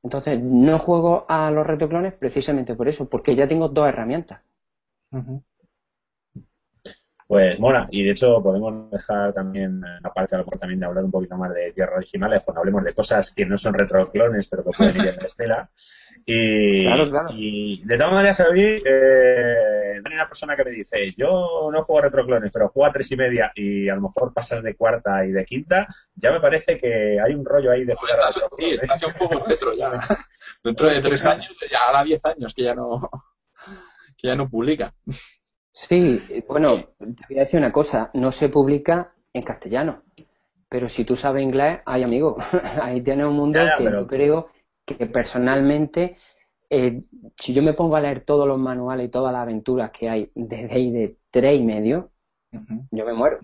Entonces, 0.03 0.41
no 0.43 0.79
juego 0.79 1.25
a 1.29 1.51
los 1.51 1.67
retroclones 1.67 2.15
precisamente 2.15 2.75
por 2.75 2.89
eso, 2.89 3.09
porque 3.09 3.37
ya 3.37 3.47
tengo 3.49 3.69
dos 3.69 3.89
herramientas. 3.89 4.41
Pues 7.29 7.61
mola, 7.61 7.87
y 7.91 8.05
de 8.05 8.13
hecho 8.13 8.43
podemos 8.43 8.91
dejar 8.91 9.35
también, 9.35 9.83
aparte 10.03 10.35
a 10.35 10.39
lo 10.39 10.45
mejor 10.45 10.59
también 10.59 10.81
de 10.81 10.87
hablar 10.87 11.05
un 11.05 11.11
poquito 11.11 11.37
más 11.37 11.53
de 11.53 11.73
tierras 11.73 11.99
originales, 11.99 12.43
cuando 12.43 12.61
hablemos 12.61 12.83
de 12.85 12.95
cosas 12.95 13.35
que 13.35 13.45
no 13.45 13.59
son 13.59 13.75
retroclones, 13.75 14.49
pero 14.49 14.65
que 14.65 14.71
pueden 14.71 14.97
ir 14.97 15.09
en 15.09 15.17
la 15.17 15.25
estela. 15.27 15.71
Y, 16.25 16.87
y 17.33 17.85
de 17.85 17.97
todas 17.99 18.15
maneras, 18.15 18.41
a 18.41 18.51
mí, 18.51 18.63
eh, 18.63 20.01
hay 20.03 20.15
una 20.15 20.27
persona 20.27 20.57
que 20.57 20.65
me 20.65 20.71
dice, 20.71 21.15
yo 21.19 21.69
no 21.71 21.85
juego 21.85 21.99
a 21.99 22.03
retroclones, 22.05 22.51
pero 22.51 22.71
juego 22.71 22.87
a 22.87 22.93
tres 22.93 23.13
y 23.13 23.17
media 23.17 23.53
y 23.55 23.91
a 23.91 23.95
lo 23.95 24.01
mejor 24.01 24.33
pasas 24.33 24.63
de 24.63 24.75
cuarta 24.75 25.27
y 25.27 25.33
de 25.33 25.45
quinta, 25.45 25.87
ya 26.15 26.33
me 26.33 26.41
parece 26.41 26.79
que 26.79 27.21
hay 27.21 27.35
un 27.35 27.45
rollo 27.45 27.73
ahí 27.73 27.85
de 27.85 27.95
jugar 27.95 28.21
a 28.21 28.33
Sí, 28.33 28.79
está 28.81 29.07
un 29.07 29.13
poco 29.13 29.47
retro 29.47 29.75
ya. 29.75 30.01
Dentro 30.65 30.89
de 30.89 31.03
tres 31.03 31.27
años, 31.27 31.55
ya 31.71 31.79
ahora 31.89 32.05
diez 32.05 32.25
años 32.25 32.55
que 32.55 32.63
ya 32.63 32.75
no, 32.75 33.11
que 34.17 34.29
ya 34.29 34.35
no 34.35 34.49
publica. 34.49 34.95
Sí, 35.79 36.21
bueno, 36.49 36.87
te 36.99 37.25
voy 37.29 37.39
a 37.39 37.45
decir 37.45 37.61
una 37.61 37.71
cosa, 37.71 38.11
no 38.15 38.33
se 38.33 38.49
publica 38.49 39.13
en 39.33 39.43
castellano. 39.43 40.03
pero 40.69 40.89
si 40.89 41.05
tú 41.05 41.15
sabes 41.15 41.45
inglés, 41.45 41.81
hay 41.87 42.03
amigo, 42.03 42.37
ahí 42.83 43.01
tienes 43.01 43.27
un 43.27 43.37
mundo 43.37 43.61
que 43.79 43.85
yo 43.85 44.07
creo 44.09 44.49
que 44.85 45.07
personalmente, 45.07 46.17
eh, 46.69 47.05
si 47.39 47.55
yo 47.55 47.63
me 47.63 47.75
pongo 47.75 47.95
a 47.95 48.01
leer 48.01 48.25
todos 48.25 48.49
los 48.49 48.59
manuales 48.59 49.07
y 49.07 49.11
todas 49.11 49.33
las 49.33 49.43
aventuras 49.43 49.93
que 49.93 50.09
hay 50.09 50.33
desde 50.35 50.75
ahí 50.75 50.91
de 50.91 51.17
tres 51.31 51.61
y 51.61 51.65
medio, 51.65 52.11
yo 52.91 53.07
me 53.07 53.13
muero. 53.13 53.39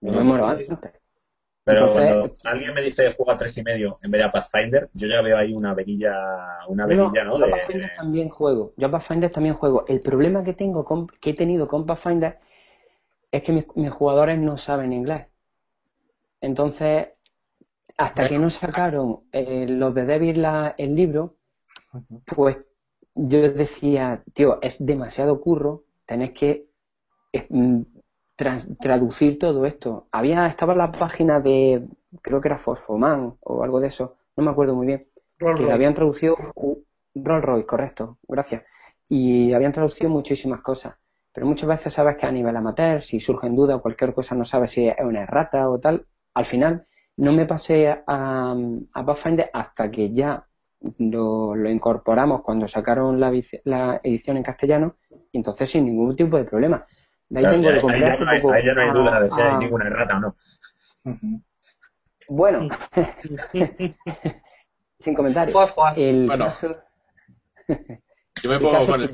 Yo 0.00 0.12
me 0.12 0.22
muero 0.22 0.46
antes. 0.46 0.68
Pero 1.64 1.92
cuando 1.92 2.32
alguien 2.44 2.74
me 2.74 2.82
dice 2.82 3.14
juega 3.16 3.36
tres 3.36 3.56
y 3.56 3.62
medio 3.62 3.98
en 4.02 4.10
vez 4.10 4.20
de 4.20 4.24
a 4.24 4.32
Pathfinder, 4.32 4.90
yo 4.94 5.06
ya 5.06 5.22
veo 5.22 5.36
ahí 5.36 5.52
una 5.52 5.74
verilla, 5.74 6.12
una 6.66 6.86
verilla, 6.86 7.24
¿no? 7.24 7.38
Yo 7.38 7.46
a 7.46 7.50
Pathfinder 7.50 7.92
también 7.96 8.28
juego. 8.28 8.72
Yo 8.76 8.88
a 8.88 8.90
Pathfinder 8.90 9.30
también 9.30 9.54
juego. 9.54 9.84
El 9.86 10.00
problema 10.00 10.42
que 10.42 10.54
tengo 10.54 11.06
que 11.20 11.30
he 11.30 11.34
tenido 11.34 11.68
con 11.68 11.86
Pathfinder 11.86 12.40
es 13.30 13.42
que 13.44 13.52
mis, 13.52 13.90
jugadores 13.90 14.38
no 14.38 14.58
saben 14.58 14.92
inglés. 14.92 15.26
Entonces, 16.40 17.10
hasta 17.96 18.28
que 18.28 18.38
no 18.38 18.50
sacaron 18.50 19.20
eh, 19.30 19.66
los 19.68 19.94
de 19.94 20.04
Devil 20.04 20.44
el 20.76 20.94
libro, 20.96 21.36
pues 22.26 22.58
yo 23.14 23.40
decía, 23.52 24.24
tío, 24.34 24.60
es 24.62 24.84
demasiado 24.84 25.40
curro, 25.40 25.84
tenés 26.06 26.32
que 26.32 26.66
mm, 28.50 28.76
traducir 28.80 29.38
todo 29.38 29.66
esto. 29.66 30.08
Había, 30.12 30.46
estaba 30.46 30.74
la 30.74 30.92
página 30.92 31.40
de, 31.40 31.86
creo 32.22 32.40
que 32.40 32.48
era 32.48 32.58
Fosfoman 32.58 33.34
o 33.40 33.62
algo 33.62 33.80
de 33.80 33.88
eso, 33.88 34.16
no 34.36 34.44
me 34.44 34.50
acuerdo 34.50 34.74
muy 34.74 34.86
bien, 34.86 35.06
que 35.56 35.70
habían 35.70 35.94
traducido, 35.94 36.36
Roll 37.14 37.42
Royce, 37.42 37.66
correcto, 37.66 38.18
gracias, 38.28 38.62
y 39.08 39.52
habían 39.52 39.72
traducido 39.72 40.10
muchísimas 40.10 40.60
cosas. 40.60 40.94
Pero 41.34 41.46
muchas 41.46 41.68
veces 41.68 41.94
sabes 41.94 42.16
que 42.16 42.26
a 42.26 42.32
nivel 42.32 42.56
amateur, 42.56 43.02
si 43.02 43.18
surgen 43.18 43.56
dudas 43.56 43.78
o 43.78 43.82
cualquier 43.82 44.12
cosa, 44.12 44.34
no 44.34 44.44
sabes 44.44 44.72
si 44.72 44.86
es 44.86 44.96
una 45.00 45.22
errata 45.22 45.68
o 45.70 45.80
tal. 45.80 46.06
Al 46.34 46.44
final, 46.44 46.86
no 47.16 47.32
me 47.32 47.46
pasé 47.46 47.88
a, 47.88 48.02
a 48.06 49.06
Pathfinder 49.06 49.50
hasta 49.52 49.90
que 49.90 50.12
ya 50.12 50.46
lo, 50.98 51.70
incorporamos 51.70 52.42
cuando 52.42 52.68
sacaron 52.68 53.20
la, 53.20 53.32
la, 53.64 54.00
edición 54.02 54.36
en 54.36 54.42
castellano 54.42 54.96
y 55.30 55.38
entonces 55.38 55.70
sin 55.70 55.86
ningún 55.86 56.16
tipo 56.16 56.36
de 56.36 56.44
problema. 56.44 56.86
Ahí, 57.38 57.42
ya, 57.42 57.52
no 57.52 58.30
hay, 58.30 58.40
duda 58.90 59.20
de 59.20 59.30
si 59.30 59.40
hay 59.40 59.58
ninguna 59.58 59.86
errata 59.86 60.16
o 60.16 60.20
no. 60.20 60.34
Bueno, 62.28 62.68
sin 64.98 65.14
comentarios. 65.14 65.72
El 65.96 66.28
caso... 66.38 66.76
Yo 68.42 68.50
me 68.50 68.58
pongo 68.58 68.86
con 68.86 69.00
el 69.00 69.10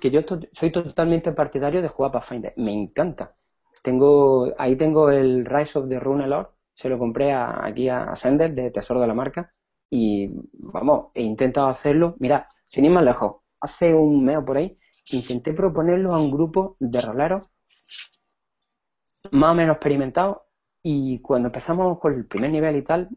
que, 0.00 0.10
yo, 0.10 0.20
soy 0.52 0.70
totalmente 0.70 1.32
partidario 1.32 1.82
de 1.82 1.88
jugar 1.88 2.12
Pathfinder. 2.12 2.54
Me 2.56 2.72
encanta. 2.72 3.34
Tengo, 3.82 4.50
ahí 4.56 4.76
tengo 4.76 5.10
el 5.10 5.44
Rise 5.44 5.78
of 5.78 5.90
the 5.90 6.00
Runelord. 6.00 6.48
Se 6.72 6.88
lo 6.88 6.98
compré 6.98 7.34
aquí 7.34 7.90
a 7.90 8.16
Sender 8.16 8.54
de 8.54 8.70
Tesoro 8.70 9.00
de 9.00 9.08
la 9.08 9.14
Marca. 9.14 9.52
Y 9.90 10.30
vamos, 10.72 11.08
he 11.12 11.22
intentado 11.22 11.68
hacerlo. 11.68 12.16
Mira, 12.18 12.48
sin 12.68 12.86
ir 12.86 12.92
más 12.92 13.04
lejos, 13.04 13.42
hace 13.60 13.92
un 13.92 14.24
mes 14.24 14.38
por 14.46 14.56
ahí, 14.56 14.74
intenté 15.10 15.52
proponerlo 15.52 16.14
a 16.14 16.20
un 16.20 16.30
grupo 16.30 16.76
de 16.80 17.00
roleros 17.00 17.51
más 19.30 19.52
o 19.52 19.54
menos 19.54 19.76
experimentados. 19.76 20.38
Y 20.82 21.20
cuando 21.20 21.48
empezamos 21.48 21.98
con 21.98 22.14
el 22.14 22.26
primer 22.26 22.50
nivel 22.50 22.76
y 22.76 22.82
tal, 22.82 23.08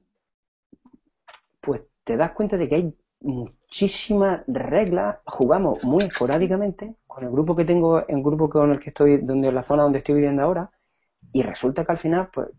pues 1.61 1.81
te 2.03 2.15
das 2.15 2.31
cuenta 2.31 2.57
de 2.57 2.69
que 2.69 2.75
hay 2.75 2.95
muchísimas 3.21 4.43
reglas, 4.47 5.17
jugamos 5.25 5.83
muy 5.83 6.03
esporádicamente 6.03 6.95
con 7.07 7.23
el 7.23 7.31
grupo 7.31 7.55
que 7.55 7.65
tengo, 7.65 8.05
el 8.07 8.21
grupo 8.21 8.49
con 8.49 8.71
el 8.71 8.79
que 8.79 8.91
estoy, 8.91 9.17
donde 9.17 9.51
la 9.51 9.63
zona 9.63 9.83
donde 9.83 9.99
estoy 9.99 10.15
viviendo 10.15 10.43
ahora, 10.43 10.69
y 11.33 11.41
resulta 11.41 11.83
que 11.83 11.91
al 11.91 11.97
final, 11.97 12.29
pues, 12.31 12.49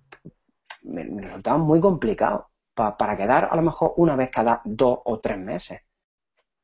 me, 0.83 1.05
resultaba 1.05 1.59
muy 1.59 1.81
complicado 1.81 2.49
para 2.75 3.17
quedar 3.17 3.49
a 3.51 3.57
lo 3.57 3.63
mejor 3.63 3.95
una 3.97 4.17
vez 4.17 4.31
cada 4.31 4.61
dos 4.65 4.99
o 5.05 5.21
tres 5.21 5.39
meses. 5.39 5.81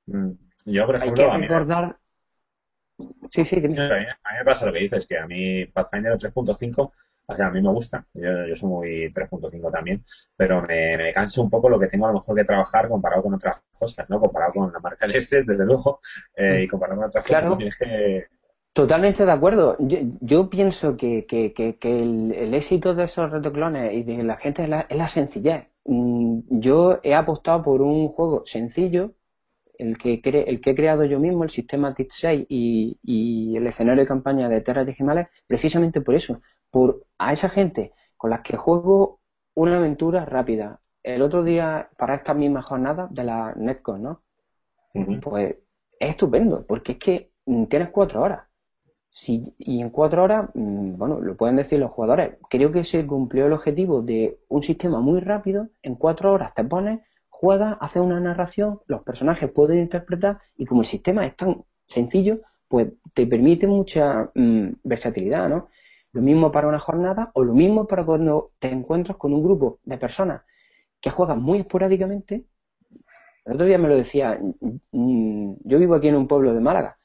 Mm. 0.07 0.33
Yo, 0.67 0.87
por 0.87 0.97
ejemplo, 0.97 1.25
Hay 1.25 1.41
que 1.41 1.49
recordar... 1.49 1.97
Sí, 3.31 3.45
sí, 3.45 3.57
a 3.57 3.61
mí, 3.61 3.75
me 3.75 4.45
pasa 4.45 4.67
lo 4.67 4.73
que 4.73 4.81
dices, 4.81 5.07
que 5.07 5.19
a 5.19 5.27
mí 5.27 5.67
Pathfinder 5.67 6.17
3.5 6.17 6.93
o 7.27 7.37
sea, 7.37 7.47
a 7.47 7.51
mí 7.51 7.63
me 7.63 7.71
gusta, 7.71 8.05
yo, 8.15 8.55
soy 8.55 8.69
muy 8.69 9.13
3.5 9.13 9.71
también, 9.71 10.05
pero 10.37 10.61
me, 10.63 10.97
me 10.97 11.13
cansa 11.13 11.41
un 11.41 11.49
poco 11.49 11.69
lo 11.69 11.79
que 11.79 11.87
tengo 11.87 12.07
a 12.07 12.09
lo 12.09 12.15
mejor 12.15 12.37
que 12.37 12.45
trabajar 12.45 12.89
comparado 12.89 13.23
con 13.23 13.35
otras 13.35 13.63
cosas, 13.79 14.09
¿no? 14.11 14.21
Comparado 14.21 14.53
con 14.53 14.73
la 14.73 14.81
marca 14.81 15.07
de 15.07 15.17
este, 15.17 15.43
desde 15.45 15.65
luego, 15.65 16.01
eh, 16.35 16.63
y 16.65 16.69
comparado 16.69 16.99
con 16.99 17.09
otras 17.09 17.25
cosas, 17.25 17.57
tienes 17.57 17.79
que... 17.79 18.27
Totalmente 18.73 19.27
de 19.27 19.33
acuerdo. 19.33 19.77
Yo, 19.79 20.49
pienso 20.49 20.97
que, 20.97 21.27
que, 21.27 21.53
que, 21.53 21.77
el, 21.99 22.55
éxito 22.55 22.95
de 22.95 23.05
esos 23.05 23.31
retoclones 23.31 23.93
y 23.93 24.03
de 24.03 24.23
la 24.23 24.37
gente 24.37 24.63
es 24.63 24.69
la, 24.69 24.87
es 24.89 24.97
la 24.97 25.09
sencillez. 25.09 25.67
Mm, 25.85 26.41
yo 26.49 26.99
he 27.03 27.15
apostado 27.15 27.63
por 27.63 27.83
un 27.83 28.09
juego 28.09 28.43
sencillo, 28.47 29.13
el 29.89 29.99
que, 29.99 30.21
el 30.47 30.61
que 30.61 30.71
he 30.71 30.75
creado 30.75 31.05
yo 31.05 31.19
mismo, 31.19 31.45
el 31.45 31.51
sistema 31.51 31.95
TIT6 31.95 32.47
y, 32.49 32.99
y 33.03 33.57
el 33.57 33.67
escenario 33.67 34.03
de 34.03 34.09
campaña 34.09 34.49
de 34.49 34.61
Terra 34.61 34.85
Digimales, 34.85 35.29
precisamente 35.47 36.01
por 36.01 36.15
eso, 36.15 36.41
por 36.71 37.07
a 37.19 37.33
esa 37.33 37.49
gente 37.49 37.93
con 38.17 38.31
las 38.31 38.41
que 38.43 38.57
juego 38.57 39.21
una 39.55 39.77
aventura 39.77 40.25
rápida. 40.25 40.81
El 41.03 41.23
otro 41.23 41.43
día, 41.43 41.91
para 41.99 42.15
esta 42.15 42.35
misma 42.35 42.63
jornada 42.63 43.09
de 43.11 43.25
la 43.25 43.53
Netcon, 43.57 44.03
¿no? 44.03 44.23
Pues 45.23 45.57
es 45.99 46.11
estupendo, 46.11 46.65
porque 46.67 46.93
es 46.93 46.99
que 46.99 47.33
mm, 47.47 47.65
tienes 47.65 47.91
cuatro 47.91 48.23
horas. 48.23 48.47
Si, 49.11 49.55
y 49.59 49.81
en 49.83 49.91
cuatro 49.91 50.25
horas, 50.25 50.51
mm, 50.55 50.97
bueno, 50.97 51.21
lo 51.21 51.37
pueden 51.37 51.57
decir 51.57 51.79
los 51.81 51.91
jugadores, 51.91 52.39
creo 52.49 52.73
que 52.73 52.85
se 52.85 53.07
cumplió 53.07 53.47
el 53.47 53.53
objetivo 53.53 54.03
de 54.03 54.39
un 54.49 54.63
sistema 54.63 55.01
muy 55.01 55.21
rápido, 55.21 55.69
en 55.83 55.97
cuatro 55.97 56.33
horas 56.33 56.55
te 56.55 56.65
pones, 56.65 57.01
juegas, 57.43 57.77
haces 57.81 58.01
una 58.01 58.21
narración, 58.21 58.79
los 58.87 59.03
personajes 59.03 59.51
pueden 59.51 59.81
interpretar 59.81 60.39
y 60.57 60.65
como 60.65 60.83
el 60.83 60.87
sistema 60.87 61.27
es 61.27 61.37
tan 61.37 61.65
sencillo, 61.89 62.39
pues 62.69 62.93
te 63.15 63.27
permite 63.27 63.67
mucha 63.67 64.31
mm, 64.33 64.75
versatilidad, 64.85 65.49
¿no? 65.49 65.69
Lo 66.13 66.23
mismo 66.23 66.53
para 66.53 66.69
una 66.69 66.79
jornada 66.79 67.33
o 67.35 67.43
lo 67.43 67.53
mismo 67.53 67.89
para 67.89 68.05
cuando 68.05 68.53
te 68.61 68.71
encuentras 68.71 69.17
con 69.17 69.35
un 69.35 69.43
grupo 69.43 69.81
de 69.83 69.99
personas 69.99 70.43
que 71.01 71.11
juegan 71.11 71.43
muy 71.43 71.59
esporádicamente. 71.59 72.45
El 73.45 73.55
otro 73.55 73.67
día 73.67 73.79
me 73.79 73.89
lo 73.89 73.97
decía, 73.97 74.39
mm, 74.93 75.55
yo 75.65 75.79
vivo 75.81 75.97
aquí 75.97 76.07
en 76.09 76.15
un 76.15 76.29
pueblo 76.29 76.55
de 76.55 76.61
Málaga 76.61 76.97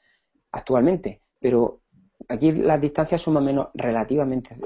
actualmente, 0.52 1.20
pero 1.40 1.80
aquí 2.28 2.52
las 2.52 2.80
distancias 2.80 3.20
son 3.22 3.34
más 3.34 3.42
o 3.42 3.46
menos 3.46 3.68
relativamente 3.74 4.56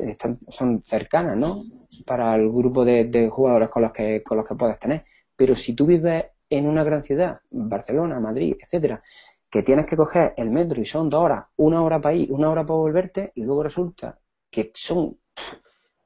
son 0.51 0.83
cercanas, 0.85 1.35
¿no? 1.39 1.65
Para 2.05 2.35
el 2.35 2.51
grupo 2.51 2.85
de, 2.85 3.31
jugadores 3.31 3.71
con 3.71 3.83
los 3.83 3.93
que 3.93 4.23
con 4.23 4.37
los 4.37 4.47
que 4.47 4.55
puedes 4.55 4.79
tener. 4.79 5.07
Pero 5.43 5.57
si 5.57 5.75
tú 5.75 5.87
vives 5.87 6.27
en 6.49 6.69
una 6.69 6.85
gran 6.85 7.03
ciudad, 7.03 7.41
Barcelona, 7.51 8.21
Madrid, 8.21 8.55
etcétera, 8.61 9.03
que 9.51 9.65
tienes 9.65 9.87
que 9.87 9.97
coger 9.97 10.35
el 10.37 10.51
metro 10.51 10.81
y 10.81 10.87
son 10.87 11.11
dos 11.11 11.25
horas, 11.25 11.47
una 11.57 11.83
hora 11.83 12.01
para 12.01 12.15
ir, 12.15 12.31
una 12.31 12.49
hora 12.49 12.65
para 12.65 12.77
volverte, 12.77 13.33
y 13.35 13.43
luego 13.43 13.65
resulta 13.65 14.21
que 14.49 14.71
son 14.73 15.19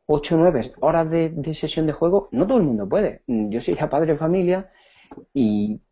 8 0.07 0.35
o 0.35 0.39
9 0.39 0.73
horas 0.81 1.11
de, 1.11 1.53
sesión 1.53 1.87
de 1.87 1.93
juego, 1.93 2.31
no 2.33 2.47
todo 2.47 2.57
el 2.57 2.65
mundo 2.65 2.89
puede. 2.89 3.25
Yo 3.27 3.61
soy 3.61 3.75
ya 3.75 3.91
padre 3.91 4.13
de 4.13 4.19
familia 4.19 4.71
y 5.35 5.83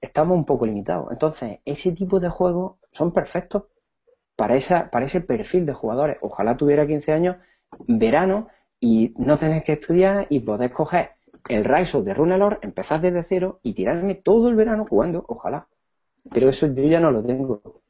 estamos 0.00 0.36
un 0.36 0.44
poco 0.44 0.66
limitados. 0.66 1.12
Entonces, 1.12 1.60
ese 1.64 1.92
tipo 1.92 2.18
de 2.18 2.28
juegos 2.28 2.78
son 2.90 3.12
perfectos 3.12 3.66
para, 4.34 4.56
esa, 4.56 4.90
para 4.90 5.06
ese 5.06 5.20
perfil 5.20 5.64
de 5.64 5.74
jugadores. 5.74 6.16
Ojalá 6.22 6.56
tuviera 6.56 6.88
15 6.88 7.12
años, 7.12 7.36
verano, 7.86 8.48
y 8.80 9.14
no 9.16 9.38
tenés 9.38 9.62
que 9.62 9.74
estudiar 9.74 10.26
y 10.28 10.40
podés 10.40 10.72
coger 10.72 11.13
el 11.48 11.64
Rise 11.64 11.96
of 11.96 12.04
the 12.04 12.14
Runelord, 12.14 12.58
empezar 12.62 13.00
desde 13.00 13.22
cero 13.22 13.60
y 13.62 13.74
tirarme 13.74 14.14
todo 14.14 14.48
el 14.48 14.56
verano 14.56 14.86
jugando, 14.88 15.24
ojalá. 15.28 15.68
Pero 16.30 16.48
eso 16.48 16.66
yo 16.66 16.84
ya 16.84 17.00
no 17.00 17.10
lo 17.10 17.22
tengo. 17.22 17.82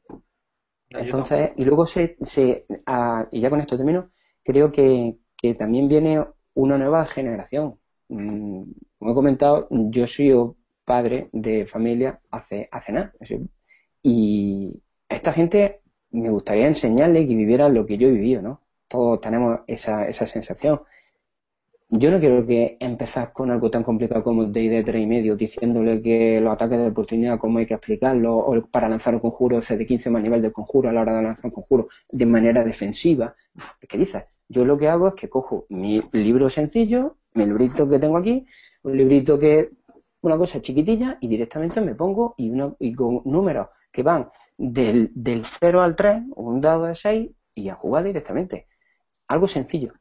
Entonces, 0.89 1.51
y 1.55 1.65
luego 1.65 1.85
se, 1.85 2.17
se 2.21 2.65
ah, 2.85 3.27
y 3.31 3.41
ya 3.41 3.49
con 3.49 3.59
esto 3.61 3.77
termino, 3.77 4.11
creo 4.43 4.71
que, 4.71 5.17
también 5.59 5.87
viene 5.87 6.25
una 6.55 6.77
nueva 6.77 7.05
generación. 7.05 7.77
Mm, 8.09 8.63
como 8.97 9.11
he 9.11 9.13
comentado, 9.13 9.67
yo 9.69 10.07
soy 10.07 10.33
padre 10.83 11.29
de 11.33 11.67
familia 11.67 12.19
hace, 12.31 12.67
hace 12.71 12.91
nada. 12.91 13.13
Y 14.01 14.81
a 15.09 15.15
esta 15.15 15.33
gente 15.33 15.81
me 16.09 16.31
gustaría 16.31 16.67
enseñarle 16.67 17.27
que 17.27 17.35
viviera 17.35 17.69
lo 17.69 17.85
que 17.85 17.97
yo 17.97 18.07
he 18.07 18.11
vivido, 18.11 18.41
¿no? 18.41 18.61
Todos 18.87 19.21
tenemos 19.21 19.59
esa, 19.67 20.07
esa 20.07 20.25
sensación 20.25 20.81
yo 21.99 22.11
no 22.11 22.19
quiero 22.19 22.45
que 22.45 22.77
empezar 22.79 23.31
con 23.33 23.51
algo 23.51 23.69
tan 23.69 23.83
complicado 23.83 24.23
como 24.23 24.43
el 24.43 24.51
D&D 24.51 24.83
3 24.83 25.03
y 25.03 25.07
medio, 25.07 25.35
diciéndole 25.35 26.01
que 26.01 26.39
los 26.41 26.53
ataques 26.53 26.77
de 26.79 26.87
oportunidad, 26.87 27.39
cómo 27.39 27.59
hay 27.59 27.65
que 27.65 27.73
explicarlo, 27.75 28.37
o 28.37 28.61
para 28.69 28.89
lanzar 28.89 29.13
un 29.15 29.21
conjuro 29.21 29.61
CD15 29.61 30.09
más 30.09 30.23
nivel 30.23 30.41
del 30.41 30.51
conjuro 30.51 30.89
a 30.89 30.93
la 30.93 31.01
hora 31.01 31.17
de 31.17 31.23
lanzar 31.23 31.45
un 31.45 31.51
conjuro 31.51 31.87
de 32.09 32.25
manera 32.25 32.63
defensiva. 32.63 33.35
¿Qué 33.87 33.97
dices? 33.97 34.23
Yo 34.47 34.65
lo 34.65 34.77
que 34.77 34.87
hago 34.87 35.09
es 35.09 35.13
que 35.15 35.29
cojo 35.29 35.65
mi 35.69 36.01
libro 36.11 36.49
sencillo, 36.49 37.17
mi 37.33 37.45
librito 37.45 37.89
que 37.89 37.99
tengo 37.99 38.17
aquí, 38.17 38.45
un 38.83 38.97
librito 38.97 39.39
que 39.39 39.71
una 40.21 40.37
cosa 40.37 40.61
chiquitilla 40.61 41.17
y 41.21 41.27
directamente 41.27 41.81
me 41.81 41.95
pongo 41.95 42.35
y, 42.37 42.51
y 42.79 42.93
con 42.93 43.21
números 43.25 43.67
que 43.91 44.03
van 44.03 44.29
del, 44.57 45.11
del 45.13 45.45
0 45.59 45.81
al 45.81 45.95
3, 45.95 46.23
un 46.35 46.61
dado 46.61 46.85
de 46.85 46.95
6 46.95 47.31
y 47.55 47.69
a 47.69 47.75
jugar 47.75 48.03
directamente. 48.03 48.67
Algo 49.27 49.47
sencillo. 49.47 49.93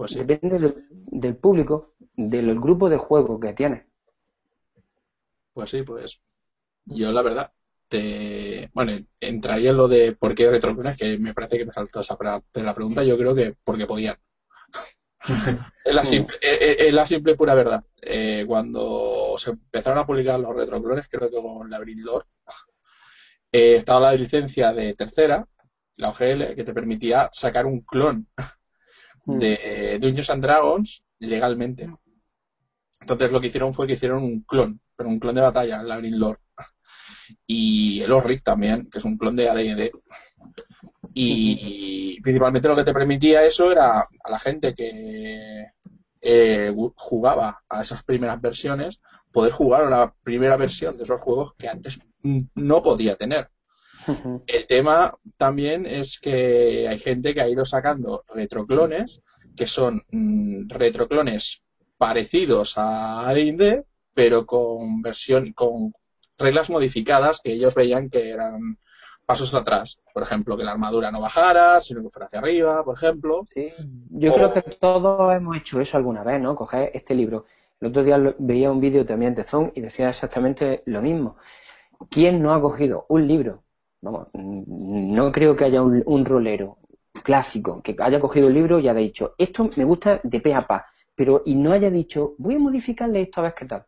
Pues 0.00 0.14
Depende 0.14 0.72
del, 1.10 1.36
público, 1.36 1.92
del 2.16 2.58
grupo 2.58 2.88
de 2.88 2.96
juego 2.96 3.38
que 3.38 3.52
tienes. 3.52 3.84
Pues 5.52 5.68
sí, 5.68 5.82
pues 5.82 6.22
yo 6.86 7.12
la 7.12 7.20
verdad, 7.20 7.52
te, 7.86 8.70
bueno, 8.72 8.96
entraría 9.20 9.72
en 9.72 9.76
lo 9.76 9.88
de 9.88 10.12
por 10.12 10.34
qué 10.34 10.48
retroclones, 10.48 10.96
que 10.96 11.18
me 11.18 11.34
parece 11.34 11.58
que 11.58 11.66
me 11.66 11.74
saltó 11.74 12.00
esa 12.00 12.16
de 12.54 12.62
la 12.62 12.74
pregunta, 12.74 13.04
yo 13.04 13.18
creo 13.18 13.34
que 13.34 13.54
porque 13.62 13.84
podían. 13.84 14.16
es, 15.84 15.94
la 15.94 16.06
simple, 16.06 16.38
es, 16.40 16.94
la 16.94 17.06
simple 17.06 17.34
pura 17.34 17.54
verdad. 17.54 17.84
Eh, 18.00 18.46
cuando 18.48 19.34
se 19.36 19.50
empezaron 19.50 19.98
a 19.98 20.06
publicar 20.06 20.40
los 20.40 20.56
retroclones, 20.56 21.08
creo 21.10 21.28
que 21.28 21.42
con 21.42 21.68
la 21.68 21.78
Lore, 21.78 22.24
eh, 23.52 23.74
estaba 23.76 24.12
la 24.12 24.16
licencia 24.16 24.72
de 24.72 24.94
tercera, 24.94 25.46
la 25.96 26.08
OGL, 26.08 26.54
que 26.54 26.64
te 26.64 26.72
permitía 26.72 27.28
sacar 27.34 27.66
un 27.66 27.82
clon. 27.82 28.26
De 29.24 29.98
Dungeons 30.00 30.30
and 30.30 30.42
Dragons 30.42 31.02
legalmente. 31.18 31.90
Entonces 33.00 33.32
lo 33.32 33.40
que 33.40 33.48
hicieron 33.48 33.74
fue 33.74 33.86
que 33.86 33.94
hicieron 33.94 34.22
un 34.22 34.42
clon, 34.42 34.80
pero 34.96 35.08
un 35.08 35.18
clon 35.18 35.34
de 35.34 35.40
batalla, 35.40 35.82
la 35.82 35.98
Green 35.98 36.18
Lord. 36.18 36.38
Y 37.46 38.00
el 38.02 38.12
Orric 38.12 38.42
también, 38.42 38.88
que 38.90 38.98
es 38.98 39.04
un 39.04 39.16
clon 39.16 39.36
de 39.36 39.48
AD&D. 39.48 39.92
Y 41.14 42.20
principalmente 42.20 42.68
lo 42.68 42.76
que 42.76 42.84
te 42.84 42.92
permitía 42.92 43.44
eso 43.44 43.70
era 43.72 44.00
a 44.00 44.30
la 44.30 44.38
gente 44.38 44.74
que 44.74 45.66
eh, 46.20 46.74
jugaba 46.96 47.62
a 47.68 47.82
esas 47.82 48.04
primeras 48.04 48.40
versiones, 48.40 49.00
poder 49.32 49.52
jugar 49.52 49.84
a 49.84 49.90
la 49.90 50.14
primera 50.22 50.56
versión 50.56 50.96
de 50.96 51.04
esos 51.04 51.20
juegos 51.20 51.54
que 51.54 51.68
antes 51.68 51.98
no 52.22 52.82
podía 52.82 53.16
tener. 53.16 53.50
El 54.46 54.66
tema 54.66 55.16
también 55.36 55.86
es 55.86 56.18
que 56.18 56.86
hay 56.88 56.98
gente 56.98 57.34
que 57.34 57.40
ha 57.40 57.48
ido 57.48 57.64
sacando 57.64 58.24
retroclones, 58.34 59.20
que 59.56 59.66
son 59.66 60.04
mm, 60.10 60.68
retroclones 60.68 61.62
parecidos 61.98 62.78
a 62.78 63.28
AD&D, 63.28 63.84
pero 64.14 64.46
con 64.46 65.02
versión, 65.02 65.52
con 65.52 65.92
reglas 66.38 66.70
modificadas 66.70 67.40
que 67.42 67.52
ellos 67.52 67.74
veían 67.74 68.08
que 68.08 68.30
eran 68.30 68.78
pasos 69.26 69.54
atrás. 69.54 69.98
Por 70.12 70.22
ejemplo, 70.22 70.56
que 70.56 70.64
la 70.64 70.72
armadura 70.72 71.10
no 71.10 71.20
bajara, 71.20 71.78
sino 71.80 72.02
que 72.02 72.08
fuera 72.08 72.26
hacia 72.26 72.38
arriba, 72.38 72.82
por 72.84 72.96
ejemplo. 72.96 73.46
Yo 74.10 74.34
creo 74.34 74.52
que 74.52 74.62
todos 74.62 75.34
hemos 75.34 75.56
hecho 75.56 75.80
eso 75.80 75.96
alguna 75.96 76.24
vez, 76.24 76.40
¿no? 76.40 76.54
Coger 76.54 76.90
este 76.94 77.14
libro. 77.14 77.44
El 77.80 77.88
otro 77.88 78.02
día 78.02 78.18
veía 78.38 78.70
un 78.70 78.80
vídeo 78.80 79.06
también 79.06 79.34
de 79.34 79.44
Zone 79.44 79.72
y 79.74 79.80
decía 79.80 80.08
exactamente 80.08 80.82
lo 80.86 81.00
mismo. 81.00 81.36
¿Quién 82.10 82.42
no 82.42 82.52
ha 82.52 82.60
cogido 82.60 83.06
un 83.08 83.28
libro 83.28 83.62
Vamos, 84.02 84.30
no 84.34 85.30
creo 85.30 85.54
que 85.54 85.64
haya 85.64 85.82
un, 85.82 86.24
rolero 86.24 86.78
clásico 87.22 87.82
que 87.82 87.94
haya 87.98 88.18
cogido 88.18 88.48
el 88.48 88.54
libro 88.54 88.78
y 88.78 88.88
haya 88.88 88.98
dicho, 88.98 89.34
esto 89.36 89.68
me 89.76 89.84
gusta 89.84 90.20
de 90.22 90.40
pe 90.40 90.54
a 90.54 90.62
pa, 90.62 90.86
pero 91.14 91.42
y 91.44 91.54
no 91.54 91.72
haya 91.72 91.90
dicho, 91.90 92.34
voy 92.38 92.54
a 92.54 92.58
modificarle 92.58 93.22
esto 93.22 93.40
a 93.40 93.44
ver 93.44 93.54
qué 93.54 93.66
tal. 93.66 93.84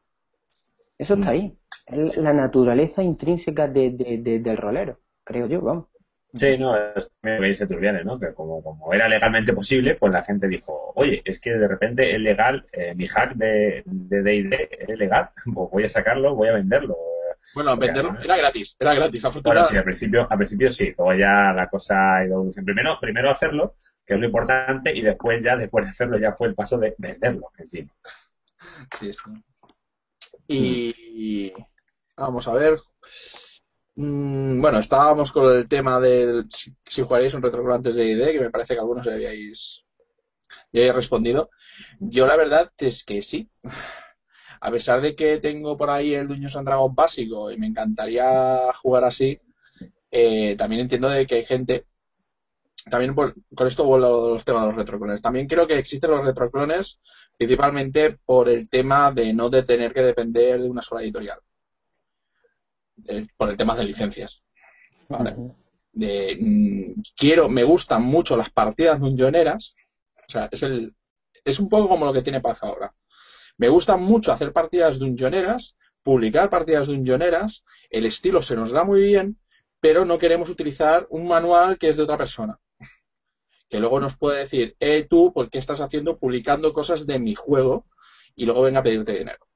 Eso 0.99 1.15
está 1.15 1.27
mm. 1.27 1.31
ahí. 1.31 1.59
Es 1.87 2.17
la 2.19 2.33
naturaleza 2.33 3.03
intrínseca 3.03 3.69
del 3.69 4.57
rolero, 4.57 5.01
creo 5.25 5.47
yo, 5.47 5.63
vamos. 5.63 5.87
Sí, 6.35 6.57
no, 6.57 6.75
es 6.77 7.13
lo 7.23 7.41
que 7.41 7.47
dice 7.47 7.67
Turbianes, 7.67 8.07
¿no? 8.07 8.19
Que 8.19 8.33
como, 8.33 8.63
como 8.63 8.95
era 8.95 9.07
legalmente 9.07 9.53
posible, 9.53 9.97
pues 9.97 10.13
la 10.13 10.23
gente 10.23 10.49
dijo, 10.49 10.93
oye, 10.95 11.21
es 11.27 11.39
que 11.39 11.53
de 11.53 11.69
repente 11.69 12.11
es 12.11 12.21
legal, 12.21 12.67
eh, 12.73 12.95
mi 12.95 13.07
hack 13.07 13.35
de 13.35 13.83
D&D 13.85 14.69
es 14.89 14.99
legal, 14.99 15.31
pues 15.55 15.71
voy 15.71 15.85
a 15.85 15.89
sacarlo, 15.89 16.35
voy 16.35 16.49
a 16.49 16.55
venderlo, 16.55 16.97
bueno, 17.55 17.77
venderlo 17.77 18.17
era 18.23 18.37
gratis, 18.37 18.77
era 18.79 18.95
gratis, 18.95 19.23
Bueno, 19.43 19.65
sí, 19.65 19.77
al 19.77 19.85
principio, 19.85 20.27
al 20.29 20.39
principio 20.39 20.71
sí, 20.71 20.95
luego 20.97 21.15
ya 21.15 21.53
la 21.53 21.69
cosa 21.69 22.17
ha 22.17 22.27
ido 22.27 22.45
primero, 22.65 22.99
primero 23.01 23.31
hacerlo, 23.31 23.75
que 24.07 24.15
es 24.15 24.21
lo 24.21 24.27
importante, 24.27 24.95
y 24.95 25.03
después 25.03 25.43
ya, 25.43 25.57
después 25.57 25.85
de 25.85 25.91
hacerlo, 25.91 26.19
ya 26.19 26.33
fue 26.33 26.49
el 26.49 26.55
paso 26.55 26.79
de 26.79 26.95
venderlo 26.99 27.51
encima. 27.59 27.93
Sí, 28.99 29.13
sí. 29.13 29.21
Y 30.49 31.53
vamos 32.17 32.49
a 32.49 32.55
ver. 32.55 32.79
Mm, 33.95 34.61
bueno, 34.61 34.79
estábamos 34.79 35.33
con 35.33 35.55
el 35.55 35.69
tema 35.69 36.01
del 36.01 36.47
si, 36.49 37.03
jugaríais 37.03 37.35
un 37.35 37.43
retroclo 37.43 37.75
antes 37.75 37.95
de 37.95 38.07
ID, 38.07 38.33
que 38.33 38.41
me 38.41 38.51
parece 38.51 38.75
que 38.75 38.81
algunos 38.81 39.05
ya 39.05 39.13
habíais, 39.13 39.85
ya 40.73 40.81
habíais 40.81 40.95
respondido. 40.95 41.51
Yo 42.01 42.27
la 42.27 42.37
verdad 42.37 42.73
es 42.79 43.05
que 43.05 43.23
sí 43.23 43.51
a 44.65 44.71
pesar 44.71 45.01
de 45.01 45.17
que 45.17 45.39
tengo 45.39 45.77
por 45.77 45.91
ahí 45.91 46.15
el 46.15 46.29
Dungeons 46.29 46.55
and 46.55 46.67
Dragons 46.69 46.95
básico 46.95 47.51
y 47.51 47.59
me 47.59 47.67
encantaría 47.67 48.73
jugar 48.75 49.03
así, 49.03 49.41
eh, 50.09 50.55
también 50.57 50.83
entiendo 50.83 51.09
de 51.09 51.27
que 51.27 51.35
hay 51.35 51.45
gente 51.45 51.85
también 52.89 53.13
con 53.13 53.67
esto 53.67 53.85
vuelvo 53.85 54.07
a 54.07 54.33
los 54.35 54.45
temas 54.45 54.63
de 54.63 54.69
los 54.69 54.77
retroclones. 54.77 55.21
También 55.21 55.49
creo 55.49 55.67
que 55.67 55.79
existen 55.79 56.13
los 56.13 56.25
retroclones 56.25 57.01
principalmente 57.37 58.19
por 58.25 58.49
el 58.49 58.69
tema 58.69 59.11
de 59.11 59.33
no 59.33 59.51
de 59.51 59.65
tener 59.65 59.93
que 59.93 60.03
depender 60.03 60.63
de 60.63 60.71
una 60.71 60.83
sola 60.83 61.03
editorial. 61.03 61.39
por 63.37 63.51
el 63.51 63.57
tema 63.57 63.75
de 63.75 63.85
licencias. 63.85 64.43
De, 65.93 66.37
mm, 66.41 67.03
quiero, 67.17 67.49
me 67.49 67.65
gustan 67.65 68.05
mucho 68.05 68.37
las 68.37 68.51
partidas 68.51 69.01
dungeoneras. 69.01 69.75
O 70.29 70.31
sea, 70.31 70.49
es 70.53 70.63
el, 70.63 70.95
es 71.45 71.59
un 71.59 71.69
poco 71.69 71.89
como 71.89 72.07
lo 72.07 72.13
que 72.13 72.23
tiene 72.23 72.41
Paz 72.41 72.63
ahora. 72.63 72.95
Me 73.59 73.69
gusta 73.69 73.97
mucho 73.97 74.33
hacer 74.33 74.53
partidas 74.53 74.99
dungeoneras, 74.99 75.77
publicar 76.03 76.51
partidas 76.51 76.89
dungeoneras, 76.89 77.65
el 77.91 78.07
estilo 78.07 78.43
se 78.43 78.57
nos 78.57 78.73
da 78.73 78.85
muy 78.85 79.03
bien, 79.03 79.39
pero 79.81 80.05
no 80.05 80.19
queremos 80.19 80.49
utilizar 80.49 81.07
un 81.11 81.27
manual 81.27 81.79
que 81.79 81.89
es 81.89 81.97
de 81.97 82.03
otra 82.05 82.19
persona. 82.19 82.59
Que 83.69 83.81
luego 83.81 84.01
nos 84.01 84.17
puede 84.17 84.41
decir, 84.41 84.77
eh, 84.81 85.07
tú, 85.09 85.33
¿por 85.33 85.51
qué 85.51 85.59
estás 85.59 85.81
haciendo, 85.81 86.19
publicando 86.19 86.73
cosas 86.73 87.07
de 87.07 87.19
mi 87.19 87.35
juego? 87.35 87.87
Y 88.35 88.45
luego 88.45 88.63
venga 88.63 88.81
a 88.81 88.83
pedirte 88.83 89.13
dinero. 89.19 89.47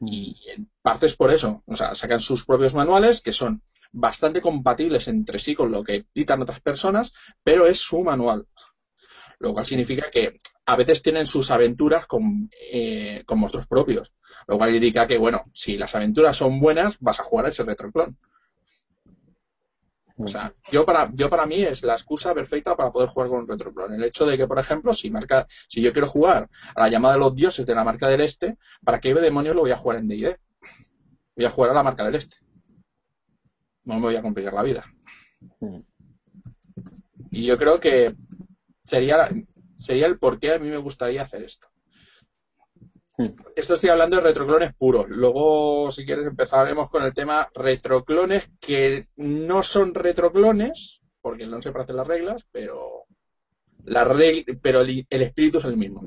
Y 0.00 0.36
en 0.54 0.70
parte 0.82 1.06
es 1.06 1.16
por 1.16 1.32
eso. 1.32 1.62
O 1.66 1.74
sea, 1.74 1.94
sacan 1.94 2.20
sus 2.20 2.44
propios 2.44 2.74
manuales 2.74 3.20
que 3.20 3.32
son 3.32 3.62
bastante 3.92 4.40
compatibles 4.40 5.08
entre 5.08 5.38
sí 5.38 5.54
con 5.54 5.72
lo 5.72 5.82
que 5.82 6.06
editan 6.14 6.42
otras 6.42 6.60
personas, 6.60 7.12
pero 7.42 7.66
es 7.66 7.80
su 7.80 8.02
manual. 8.02 8.46
Lo 9.38 9.52
cual 9.54 9.66
significa 9.66 10.10
que 10.10 10.36
a 10.66 10.76
veces 10.76 11.00
tienen 11.00 11.26
sus 11.26 11.50
aventuras 11.50 12.06
con, 12.06 12.50
eh, 12.72 13.22
con 13.24 13.38
monstruos 13.38 13.66
propios. 13.66 14.12
Lo 14.48 14.58
cual 14.58 14.74
indica 14.74 15.06
que, 15.06 15.16
bueno, 15.16 15.44
si 15.52 15.76
las 15.76 15.94
aventuras 15.94 16.36
son 16.36 16.60
buenas, 16.60 16.96
vas 17.00 17.20
a 17.20 17.24
jugar 17.24 17.46
a 17.46 17.48
ese 17.50 17.64
retroclon. 17.64 18.16
O 20.18 20.26
sea, 20.28 20.52
yo 20.72 20.86
para, 20.86 21.10
yo 21.12 21.28
para 21.28 21.46
mí 21.46 21.56
es 21.56 21.82
la 21.82 21.92
excusa 21.92 22.34
perfecta 22.34 22.74
para 22.74 22.90
poder 22.90 23.08
jugar 23.08 23.28
con 23.28 23.40
un 23.40 23.48
retroclon. 23.48 23.92
El 23.92 24.04
hecho 24.04 24.26
de 24.26 24.36
que, 24.36 24.46
por 24.46 24.58
ejemplo, 24.58 24.92
si 24.92 25.10
marca, 25.10 25.46
si 25.68 25.82
yo 25.82 25.92
quiero 25.92 26.08
jugar 26.08 26.48
a 26.74 26.80
la 26.80 26.88
llamada 26.88 27.14
de 27.14 27.20
los 27.20 27.34
dioses 27.34 27.66
de 27.66 27.74
la 27.74 27.84
marca 27.84 28.08
del 28.08 28.22
este, 28.22 28.56
¿para 28.82 28.98
qué 28.98 29.14
demonios 29.14 29.54
lo 29.54 29.62
voy 29.62 29.70
a 29.70 29.76
jugar 29.76 29.98
en 29.98 30.08
D&D? 30.08 30.36
Voy 31.36 31.44
a 31.44 31.50
jugar 31.50 31.70
a 31.70 31.74
la 31.74 31.82
marca 31.82 32.04
del 32.04 32.14
este. 32.14 32.36
No 33.84 33.94
me 33.94 34.00
voy 34.00 34.16
a 34.16 34.22
complicar 34.22 34.54
la 34.54 34.62
vida. 34.62 34.84
Mm. 35.60 35.80
Y 37.30 37.44
yo 37.44 37.58
creo 37.58 37.78
que 37.78 38.16
sería, 38.84 39.28
sería 39.86 40.06
el 40.06 40.18
por 40.18 40.38
qué 40.38 40.52
a 40.52 40.58
mí 40.58 40.68
me 40.68 40.76
gustaría 40.76 41.22
hacer 41.22 41.42
esto. 41.44 41.68
Hmm. 43.16 43.28
Esto 43.54 43.74
estoy 43.74 43.90
hablando 43.90 44.16
de 44.16 44.22
retroclones 44.22 44.74
puros. 44.74 45.06
Luego, 45.08 45.90
si 45.90 46.04
quieres, 46.04 46.26
empezaremos 46.26 46.90
con 46.90 47.02
el 47.04 47.14
tema 47.14 47.48
retroclones 47.54 48.50
que 48.60 49.08
no 49.16 49.62
son 49.62 49.94
retroclones, 49.94 51.00
porque 51.22 51.46
no 51.46 51.62
se 51.62 51.70
hacer 51.70 51.94
las 51.94 52.06
reglas, 52.06 52.46
pero 52.50 53.04
la 53.84 54.04
pero 54.60 54.80
el, 54.80 55.06
espíritu 55.08 55.58
es 55.58 55.64
el 55.64 55.76
mismo. 55.76 56.02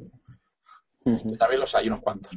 Hmm. 1.05 1.38
También 1.38 1.61
los 1.61 1.73
hay 1.73 1.88
unos 1.88 2.01
cuantos. 2.01 2.32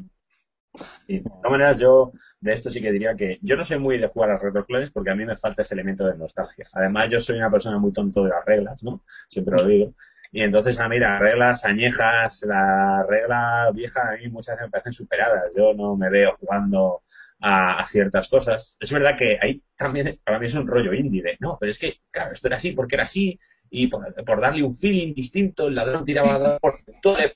Y 1.07 1.19
de 1.19 1.23
todas 1.23 1.51
maneras, 1.51 1.79
yo 1.79 2.13
de 2.41 2.55
esto 2.55 2.71
sí 2.71 2.81
que 2.81 2.91
diría 2.91 3.15
que 3.15 3.39
yo 3.43 3.57
no 3.57 3.65
soy 3.65 3.79
muy 3.79 3.99
de 3.99 4.09
jugar 4.09 4.31
a 4.31 4.39
retroclones 4.39 4.91
porque 4.91 5.11
a 5.11 5.15
mí 5.15 5.25
me 5.27 5.37
falta 5.37 5.63
ese 5.63 5.75
elemento 5.75 6.07
de 6.07 6.17
nostalgia. 6.17 6.65
Además, 6.73 7.11
yo 7.11 7.19
soy 7.19 7.37
una 7.37 7.51
persona 7.51 7.79
muy 7.79 7.93
tonto 7.93 8.25
de 8.25 8.31
las 8.31 8.45
reglas, 8.45 8.83
¿no? 8.83 9.03
Siempre 9.29 9.57
lo 9.57 9.67
digo. 9.67 9.95
Y 10.33 10.43
entonces, 10.43 10.81
a 10.81 10.89
mí 10.89 10.99
las 10.99 11.21
reglas 11.21 11.65
añejas, 11.67 12.43
la 12.49 13.05
regla 13.07 13.71
vieja, 13.75 14.01
a 14.09 14.17
mí 14.17 14.29
muchas 14.31 14.57
veces 14.57 14.67
me 14.67 14.71
parecen 14.71 14.93
superadas. 14.95 15.53
Yo 15.55 15.75
no 15.75 15.95
me 15.95 16.09
veo 16.09 16.37
jugando 16.41 17.03
a, 17.43 17.85
ciertas 17.85 18.29
cosas. 18.29 18.79
Es 18.81 18.91
verdad 18.93 19.17
que 19.19 19.39
ahí 19.41 19.63
también, 19.77 20.19
para 20.25 20.39
mí 20.39 20.47
es 20.47 20.55
un 20.55 20.67
rollo 20.67 20.95
indie 20.95 21.23
de, 21.23 21.37
no, 21.41 21.59
pero 21.61 21.71
es 21.71 21.79
que, 21.79 21.99
claro, 22.11 22.33
esto 22.33 22.49
era 22.49 22.57
así 22.57 22.73
porque 22.73 22.97
era 22.97 23.05
así, 23.05 23.39
y 23.75 23.87
por, 23.87 24.41
darle 24.41 24.63
un 24.63 24.75
feeling 24.75 25.15
distinto, 25.15 25.67
el 25.67 25.75
ladrón 25.75 26.05
tiraba 26.05 26.59
por 26.59 26.75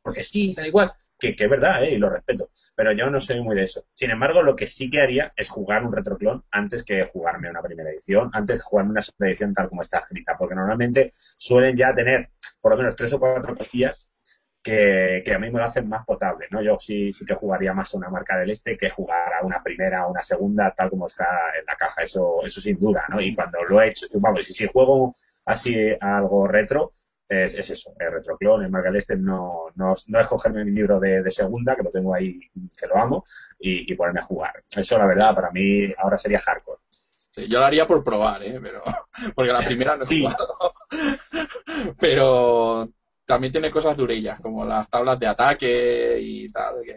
porque 0.02 0.22
sí, 0.22 0.52
tal 0.54 0.66
igual, 0.66 0.92
que, 1.18 1.34
que 1.34 1.44
es 1.44 1.50
verdad, 1.50 1.82
¿eh? 1.82 1.94
y 1.94 1.96
lo 1.96 2.10
respeto, 2.10 2.50
pero 2.74 2.92
yo 2.92 3.08
no 3.08 3.20
soy 3.20 3.40
muy 3.40 3.56
de 3.56 3.62
eso. 3.62 3.86
Sin 3.94 4.10
embargo, 4.10 4.42
lo 4.42 4.54
que 4.54 4.66
sí 4.66 4.90
que 4.90 5.00
haría 5.00 5.32
es 5.34 5.48
jugar 5.48 5.82
un 5.82 5.94
retroclon 5.94 6.44
antes 6.50 6.84
que 6.84 7.04
jugarme 7.04 7.48
una 7.48 7.62
primera 7.62 7.90
edición, 7.90 8.28
antes 8.34 8.56
que 8.56 8.62
jugarme 8.62 8.90
una 8.90 9.00
segunda 9.00 9.28
edición 9.28 9.54
tal 9.54 9.70
como 9.70 9.80
está 9.80 9.98
escrita, 9.98 10.36
porque 10.38 10.54
normalmente 10.54 11.10
suelen 11.38 11.74
ya 11.74 11.94
tener 11.94 12.28
por 12.60 12.72
lo 12.72 12.76
menos 12.76 12.94
tres 12.94 13.14
o 13.14 13.18
cuatro 13.18 13.56
cosillas 13.56 14.10
que, 14.62 15.22
a 15.34 15.38
mí 15.38 15.50
me 15.50 15.58
lo 15.58 15.64
hacen 15.64 15.88
más 15.88 16.04
potable, 16.04 16.48
¿no? 16.50 16.60
Yo 16.60 16.76
sí, 16.78 17.12
sí 17.12 17.24
que 17.24 17.34
jugaría 17.34 17.72
más 17.72 17.94
a 17.94 17.98
una 17.98 18.10
marca 18.10 18.36
del 18.36 18.50
este 18.50 18.76
que 18.76 18.90
jugar 18.90 19.32
a 19.40 19.46
una 19.46 19.62
primera 19.62 20.06
o 20.06 20.10
una 20.10 20.22
segunda 20.22 20.74
tal 20.76 20.90
como 20.90 21.06
está 21.06 21.24
en 21.58 21.64
la 21.64 21.76
caja, 21.76 22.02
eso, 22.02 22.40
eso 22.44 22.60
sin 22.60 22.78
duda, 22.78 23.04
¿no? 23.08 23.22
Y 23.22 23.34
cuando 23.34 23.62
lo 23.62 23.80
he 23.80 23.88
hecho, 23.88 24.06
vamos, 24.14 24.50
y 24.50 24.52
si 24.52 24.66
juego 24.66 25.14
así 25.46 25.74
algo 26.00 26.46
retro, 26.46 26.92
es, 27.28 27.54
es 27.54 27.70
eso, 27.70 27.92
es 27.98 28.10
retroclon, 28.10 28.64
el 28.64 28.70
Margaret 28.70 28.98
este 28.98 29.16
no, 29.16 29.66
no, 29.74 29.94
no 30.06 30.20
es 30.20 30.26
cogerme 30.26 30.64
mi 30.64 30.70
libro 30.70 31.00
de, 31.00 31.28
segunda, 31.30 31.74
que 31.74 31.82
lo 31.82 31.90
tengo 31.90 32.14
ahí, 32.14 32.38
que 32.78 32.86
lo 32.86 32.96
amo, 32.96 33.24
y, 33.58 33.92
ponerme 33.94 34.20
a 34.20 34.24
jugar. 34.24 34.64
Eso, 34.74 34.98
la 34.98 35.06
verdad, 35.06 35.34
para 35.34 35.50
mí 35.50 35.92
ahora 35.98 36.18
sería 36.18 36.38
hardcore. 36.38 36.80
yo 37.48 37.58
lo 37.58 37.64
haría 37.64 37.86
por 37.86 38.04
probar, 38.04 38.42
¿eh? 38.44 38.60
Pero, 38.62 38.82
porque 39.34 39.52
la 39.52 39.60
primera 39.60 39.96
no 39.96 40.04
sí. 40.04 40.24
Pero 41.98 42.88
también 43.24 43.52
tiene 43.52 43.70
cosas 43.72 43.96
durillas, 43.96 44.40
como 44.40 44.64
las 44.64 44.88
tablas 44.88 45.18
de 45.18 45.26
ataque 45.26 46.18
y 46.20 46.50
tal, 46.52 46.76
que 46.84 46.94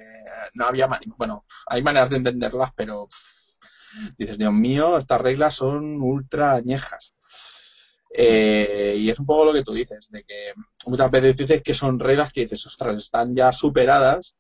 no 0.54 0.66
había... 0.66 0.88
Bueno, 1.18 1.46
hay 1.66 1.82
maneras 1.82 2.12
de 2.12 2.18
entenderlas, 2.18 2.72
pero 2.76 3.08
dices, 4.16 4.38
Dios 4.38 4.54
mío, 4.54 4.98
estas 4.98 5.20
reglas 5.20 5.56
son 5.56 6.00
ultra 6.02 6.54
añejas. 6.54 7.16
Eh, 8.10 8.96
y 8.98 9.10
es 9.10 9.20
un 9.20 9.26
poco 9.26 9.46
lo 9.46 9.54
que 9.54 9.64
tú 9.64 9.74
dices, 9.74 10.10
de 10.10 10.24
que 10.24 10.54
muchas 10.86 11.12
veces 11.12 11.36
dices 11.36 11.62
que 11.62 11.74
son 11.74 12.00
reglas 12.00 12.34
que 12.34 12.42
dices, 12.42 12.66
ostras, 12.66 12.98
están 12.98 13.36
ya 13.36 13.52
superadas, 13.52 14.36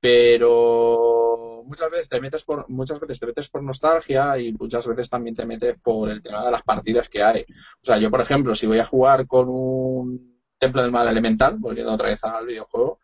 pero 0.00 1.62
muchas 1.66 1.90
veces 1.90 2.08
te 2.08 2.20
metes 2.20 2.44
por 2.44 2.68
muchas 2.68 2.98
veces 3.00 3.20
te 3.20 3.26
metes 3.26 3.48
por 3.50 3.62
nostalgia 3.62 4.38
y 4.38 4.52
muchas 4.54 4.86
veces 4.86 5.10
también 5.10 5.34
te 5.34 5.46
metes 5.46 5.76
por 5.82 6.08
el 6.10 6.22
tema 6.22 6.44
de 6.44 6.50
las 6.50 6.62
partidas 6.62 7.08
que 7.08 7.22
hay. 7.22 7.42
O 7.42 7.84
sea, 7.84 7.98
yo 7.98 8.10
por 8.10 8.20
ejemplo, 8.20 8.54
si 8.54 8.66
voy 8.66 8.78
a 8.78 8.84
jugar 8.84 9.26
con 9.26 9.48
un 9.48 10.30
Templo 10.58 10.82
del 10.82 10.90
Mal 10.92 11.08
Elemental, 11.08 11.56
volviendo 11.58 11.92
otra 11.92 12.08
vez 12.08 12.22
al 12.22 12.46
videojuego, 12.46 13.00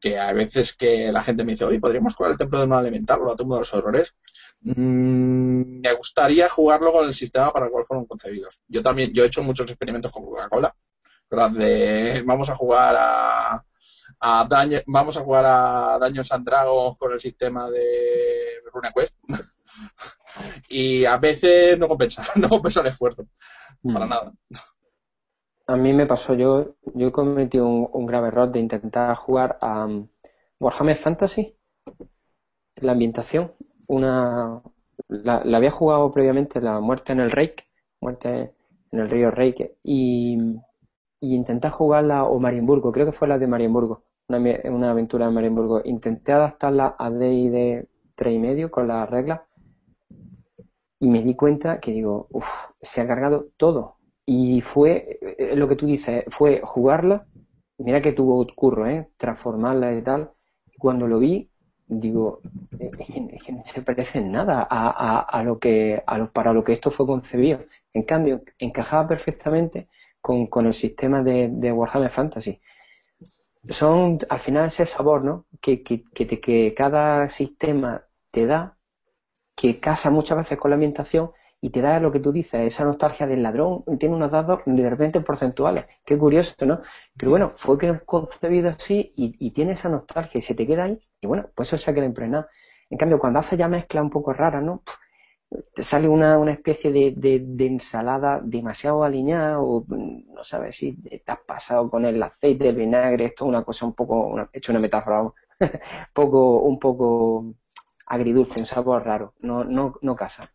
que 0.00 0.18
a 0.18 0.32
veces 0.32 0.76
que 0.76 1.10
la 1.10 1.24
gente 1.24 1.44
me 1.44 1.52
dice, 1.52 1.64
oye, 1.64 1.80
podríamos 1.80 2.14
jugar 2.14 2.32
el 2.32 2.38
Templo 2.38 2.60
del 2.60 2.68
Mal 2.68 2.82
Elemental 2.86 3.20
o 3.20 3.26
la 3.26 3.36
Tumba 3.36 3.56
de 3.56 3.60
los 3.60 3.74
Horrores. 3.74 4.14
Mm, 4.66 5.80
me 5.80 5.92
gustaría 5.94 6.48
jugarlo 6.48 6.92
con 6.92 7.06
el 7.06 7.14
sistema 7.14 7.52
para 7.52 7.66
el 7.66 7.72
cual 7.72 7.84
fueron 7.84 8.06
concebidos. 8.06 8.60
Yo 8.66 8.82
también, 8.82 9.12
yo 9.12 9.22
he 9.22 9.28
hecho 9.28 9.42
muchos 9.44 9.70
experimentos 9.70 10.10
con 10.10 10.24
Coca-Cola, 10.24 10.74
De 11.52 12.22
vamos 12.26 12.50
a 12.50 12.56
jugar 12.56 12.96
a, 12.98 13.64
a 14.20 14.48
vamos 14.86 15.16
a 15.16 15.20
jugar 15.20 15.44
a 15.46 15.98
Daños 16.00 16.32
and 16.32 16.48
con 16.98 17.12
el 17.12 17.20
sistema 17.20 17.70
de 17.70 17.84
RuneQuest. 18.72 19.14
y 20.68 21.04
a 21.04 21.16
veces 21.18 21.78
no 21.78 21.86
compensa, 21.86 22.24
no 22.34 22.48
compensa 22.48 22.80
el 22.80 22.88
esfuerzo. 22.88 23.24
Para 23.84 24.06
mm. 24.06 24.08
nada. 24.08 24.32
A 25.68 25.76
mí 25.76 25.92
me 25.92 26.06
pasó, 26.06 26.34
yo, 26.34 26.74
yo 26.94 27.12
cometí 27.12 27.58
un, 27.58 27.88
un 27.92 28.06
grave 28.06 28.28
error 28.28 28.50
de 28.50 28.58
intentar 28.58 29.14
jugar 29.14 29.58
a 29.60 29.84
um, 29.84 30.08
Warhammer 30.58 30.96
Fantasy, 30.96 31.56
la 32.76 32.92
ambientación, 32.92 33.52
una 33.88 34.62
la, 35.08 35.36
había 35.56 35.70
jugado 35.70 36.10
previamente 36.12 36.60
la 36.60 36.80
muerte 36.80 37.12
en 37.12 37.20
el 37.20 37.30
Reik, 37.30 37.64
muerte 38.00 38.52
en 38.92 39.00
el 39.00 39.10
río 39.10 39.30
Reik, 39.30 39.76
y, 39.82 40.38
y 41.20 41.34
intenté 41.34 41.70
jugarla 41.70 42.24
o 42.24 42.38
Marienburgo, 42.38 42.92
creo 42.92 43.06
que 43.06 43.12
fue 43.12 43.28
la 43.28 43.38
de 43.38 43.46
Marienburgo, 43.46 44.04
una, 44.28 44.38
una 44.64 44.90
aventura 44.90 45.26
de 45.26 45.32
Marienburgo. 45.32 45.82
Intenté 45.84 46.32
adaptarla 46.32 46.96
a 46.98 47.10
D&D 47.10 47.88
3 48.14 48.34
y 48.34 48.38
medio 48.38 48.70
con 48.70 48.88
las 48.88 49.08
reglas 49.10 49.40
y 50.98 51.08
me 51.10 51.22
di 51.22 51.34
cuenta 51.34 51.80
que 51.80 51.92
digo, 51.92 52.26
uff, 52.30 52.46
se 52.80 53.00
ha 53.00 53.06
cargado 53.06 53.48
todo. 53.56 53.96
Y 54.24 54.60
fue 54.62 55.18
eh, 55.38 55.54
lo 55.56 55.68
que 55.68 55.76
tú 55.76 55.86
dices, 55.86 56.24
fue 56.30 56.60
jugarla, 56.64 57.26
mira 57.78 58.00
que 58.00 58.12
tuvo 58.12 58.46
curro, 58.54 58.86
¿eh? 58.86 59.08
transformarla 59.16 59.94
y 59.94 60.02
tal. 60.02 60.32
Y 60.72 60.78
cuando 60.78 61.06
lo 61.06 61.18
vi, 61.18 61.50
digo, 61.86 62.40
es 62.78 62.96
que, 63.42 63.52
no 63.52 63.64
se 63.64 63.82
parece 63.82 64.18
en 64.18 64.32
nada 64.32 64.66
a, 64.68 65.20
a, 65.20 65.42
lo 65.42 65.58
que, 65.58 66.02
a 66.06 66.26
para 66.26 66.52
lo 66.52 66.64
que 66.64 66.72
esto 66.72 66.90
fue 66.90 67.06
concebido. 67.06 67.64
En 67.92 68.02
cambio, 68.02 68.42
encajaba 68.58 69.08
perfectamente 69.08 69.88
con, 70.20 70.46
con 70.48 70.66
el 70.66 70.74
sistema 70.74 71.22
de, 71.22 71.48
de, 71.50 71.72
Warhammer 71.72 72.10
Fantasy. 72.10 72.60
Son, 73.70 74.18
al 74.30 74.40
final, 74.40 74.66
ese 74.66 74.86
sabor, 74.86 75.24
¿no? 75.24 75.46
Que, 75.60 75.82
que, 75.82 76.04
que, 76.04 76.40
que 76.40 76.74
cada 76.74 77.28
sistema 77.28 78.04
te 78.30 78.46
da, 78.46 78.76
que 79.54 79.80
casa 79.80 80.10
muchas 80.10 80.38
veces 80.38 80.58
con 80.58 80.70
la 80.70 80.74
ambientación 80.74 81.30
y 81.66 81.70
te 81.70 81.80
da 81.80 81.98
lo 81.98 82.12
que 82.12 82.20
tú 82.20 82.30
dices, 82.30 82.60
esa 82.60 82.84
nostalgia 82.84 83.26
del 83.26 83.42
ladrón, 83.42 83.82
tiene 83.98 84.14
unos 84.14 84.30
dados 84.30 84.60
de 84.66 84.88
repente 84.88 85.20
porcentuales. 85.20 85.84
Qué 86.04 86.16
curioso, 86.16 86.54
¿no? 86.64 86.78
Pero 87.18 87.30
bueno, 87.32 87.48
fue 87.58 87.76
que 87.76 87.98
concebido 88.06 88.70
así 88.70 89.10
y, 89.16 89.50
tiene 89.50 89.72
esa 89.72 89.88
nostalgia 89.88 90.38
y 90.38 90.42
se 90.42 90.54
te 90.54 90.64
queda 90.64 90.84
ahí 90.84 91.00
y 91.20 91.26
bueno, 91.26 91.48
pues 91.56 91.72
eso 91.72 91.84
se 91.84 91.92
queda 91.92 92.04
impregnado. 92.04 92.46
En 92.88 92.96
cambio, 92.98 93.18
cuando 93.18 93.40
hace 93.40 93.56
ya 93.56 93.66
mezcla 93.66 94.00
un 94.00 94.10
poco 94.10 94.32
rara, 94.32 94.60
¿no? 94.60 94.84
Te 95.74 95.82
sale 95.82 96.08
una, 96.08 96.38
una 96.38 96.52
especie 96.52 96.92
de, 96.92 97.14
de, 97.16 97.66
ensalada 97.66 98.40
demasiado 98.44 99.02
alineada 99.02 99.58
o 99.60 99.84
no 99.88 100.44
sabes 100.44 100.76
si 100.76 100.92
te 100.94 101.32
has 101.32 101.40
pasado 101.40 101.90
con 101.90 102.04
el 102.04 102.22
aceite, 102.22 102.68
el 102.68 102.76
vinagre, 102.76 103.24
esto 103.24 103.44
es 103.44 103.48
una 103.48 103.64
cosa 103.64 103.86
un 103.86 103.94
poco, 103.94 104.28
una, 104.28 104.48
he 104.52 104.58
hecho 104.58 104.70
una 104.70 104.80
metáfora, 104.80 105.32
poco, 106.14 106.60
un 106.60 106.78
poco 106.78 107.54
agridulce, 108.06 108.60
un 108.60 108.66
sabor 108.66 109.04
raro, 109.04 109.34
no, 109.40 109.64
no, 109.64 109.98
no 110.00 110.14
casa. 110.14 110.48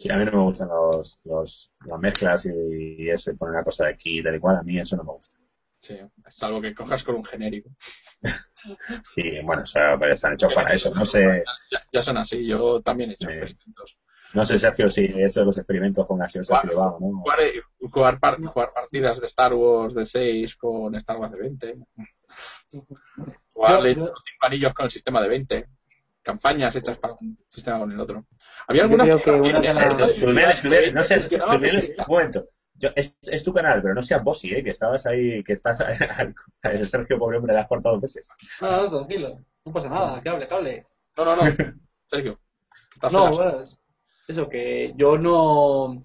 Sí, 0.00 0.10
a 0.10 0.16
mí 0.16 0.24
no 0.24 0.32
me 0.32 0.44
gustan 0.44 0.68
los, 0.68 1.20
los, 1.24 1.70
las 1.84 2.00
mezclas 2.00 2.46
y, 2.46 3.10
eso, 3.10 3.32
y 3.32 3.36
poner 3.36 3.56
una 3.56 3.64
cosa 3.64 3.84
de 3.84 3.92
aquí 3.92 4.20
y 4.20 4.22
tal 4.22 4.34
y 4.34 4.40
cual, 4.40 4.56
a 4.56 4.62
mí 4.62 4.80
eso 4.80 4.96
no 4.96 5.04
me 5.04 5.12
gusta. 5.12 5.36
Sí, 5.78 5.94
salvo 6.26 6.62
que 6.62 6.74
cojas 6.74 7.04
con 7.04 7.16
un 7.16 7.24
genérico. 7.24 7.68
sí, 9.04 9.24
bueno, 9.44 9.64
o 9.64 9.66
sea, 9.66 9.98
están 10.10 10.32
hechos 10.32 10.54
para 10.54 10.72
eso, 10.72 10.94
no 10.94 11.04
sé. 11.04 11.44
Ya, 11.92 12.00
son 12.00 12.16
así, 12.16 12.46
yo 12.46 12.80
también 12.80 13.10
he 13.10 13.12
hecho 13.12 13.28
experimentos. 13.28 13.98
No 14.32 14.42
sé, 14.46 14.56
Sergio, 14.56 14.88
si 14.88 15.04
eso 15.04 15.40
de 15.40 15.46
los 15.46 15.58
experimentos 15.58 16.06
con 16.06 16.18
gaseosa 16.18 16.56
se 16.62 16.74
va 16.74 16.96
¿no? 16.98 17.20
Jugar, 17.20 17.38
jugar, 17.78 18.18
jugar, 18.38 18.72
partidas 18.72 19.20
de 19.20 19.26
Star 19.26 19.52
Wars 19.52 19.92
de 19.92 20.06
6 20.06 20.56
con 20.56 20.94
Star 20.94 21.18
Wars 21.18 21.32
de 21.32 21.40
20. 21.40 21.74
Jugar 23.52 23.82
los 23.82 24.12
anillos 24.40 24.72
con 24.72 24.84
el 24.84 24.90
sistema 24.90 25.20
de 25.20 25.28
20 25.28 25.68
campañas 26.22 26.74
hechas 26.76 26.98
para 26.98 27.14
un 27.14 27.36
sistema 27.48 27.78
con 27.78 27.92
el 27.92 28.00
otro. 28.00 28.26
Había 28.68 28.82
algunas 28.82 29.20
que, 29.22 30.92
no 30.92 31.02
sé, 31.02 31.36
un 31.36 32.06
momento. 32.06 32.44
es, 32.94 33.44
tu 33.44 33.52
canal, 33.52 33.82
pero 33.82 33.94
no 33.94 34.02
seas 34.02 34.22
bossy, 34.22 34.54
¿eh? 34.54 34.62
que 34.62 34.70
estabas 34.70 35.06
ahí, 35.06 35.42
que 35.42 35.52
estás 35.52 35.80
el 36.62 36.86
Sergio, 36.86 37.18
pobre 37.18 37.38
hombre, 37.38 37.54
le 37.54 37.60
has 37.60 37.68
cortado 37.68 37.96
dos 37.96 38.02
veces. 38.02 38.28
No, 38.60 38.70
no, 38.70 38.90
tranquilo, 38.90 39.38
no 39.64 39.72
pasa 39.72 39.88
nada, 39.88 40.22
que 40.22 40.28
hable, 40.28 40.46
que 40.46 40.54
hable. 40.54 40.86
No, 41.16 41.24
no, 41.24 41.36
no, 41.36 41.42
Sergio. 42.06 42.38
No, 43.12 43.30
bueno, 43.30 43.64
eso, 44.28 44.48
que 44.48 44.92
yo 44.96 45.18
no. 45.18 46.04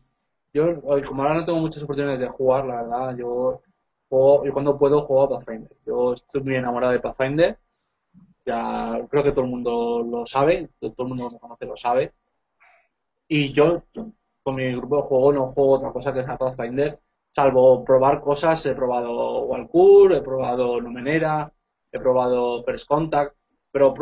Yo, 0.53 0.82
como 0.82 1.24
ahora 1.24 1.36
no 1.36 1.45
tengo 1.45 1.60
muchas 1.60 1.84
oportunidades 1.84 2.22
de 2.22 2.30
jugar, 2.30 2.66
la 2.66 2.82
verdad, 2.82 3.18
yo, 3.18 3.62
juego, 4.08 4.45
yo 4.45 4.53
cuando 4.53 4.78
puedo 4.78 5.01
juego 5.01 5.24
a 5.24 5.39
Pathfinder. 5.39 5.72
Yo 5.86 6.14
estoy 6.14 6.41
muy 6.41 6.56
enamorado 6.56 6.93
de 6.93 7.01
Pathfinder 7.01 7.58
ya 8.45 9.06
creo 9.10 9.24
que 9.24 9.32
todo 9.32 9.45
el 9.45 9.51
mundo 9.51 10.03
lo 10.03 10.26
sabe, 10.26 10.70
todo 10.80 10.93
el 10.99 11.08
mundo 11.08 11.28
que 11.28 11.36
me 11.36 11.39
conoce 11.39 11.66
lo 11.66 11.76
sabe. 11.76 12.14
Y 13.28 13.51
yo, 13.53 13.84
con 14.43 14.55
mi 14.55 14.71
grupo 14.76 14.97
de 14.97 15.01
juego, 15.03 15.34
no 15.34 15.47
juego 15.47 15.71
otra 15.71 15.91
cosa 15.91 16.13
que 16.13 16.23
sea 16.23 16.38
Pathfinder, 16.38 16.99
salvo 17.32 17.84
probar 17.84 18.21
cosas. 18.21 18.65
He 18.65 18.73
probado 18.73 19.45
Walcourt, 19.45 20.15
he 20.15 20.21
probado 20.21 20.80
Numenera, 20.80 21.51
he 21.91 21.99
probado 21.99 22.63
First 22.63 22.88
Contact, 22.88 23.36
pero 23.71 23.93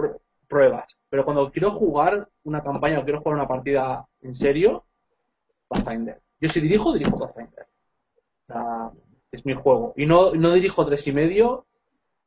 pruebas. 0.48 0.98
Pero 1.10 1.26
cuando 1.26 1.52
quiero 1.52 1.72
jugar 1.72 2.28
una 2.44 2.62
campaña 2.62 3.00
o 3.00 3.04
quiero 3.04 3.20
jugar 3.20 3.36
una 3.36 3.48
partida 3.48 4.06
en 4.22 4.36
serio, 4.36 4.86
Pathfinder. 5.68 6.22
Yo 6.40 6.50
si 6.50 6.60
dirijo, 6.60 6.94
dirijo 6.94 7.18
Pathfinder. 7.18 7.68
es 9.32 9.46
mi 9.46 9.54
juego. 9.54 9.94
Y 9.96 10.06
no, 10.06 10.34
no 10.34 10.52
dirijo 10.52 10.86
tres 10.86 11.08
y 11.08 11.14
medio 11.14 11.66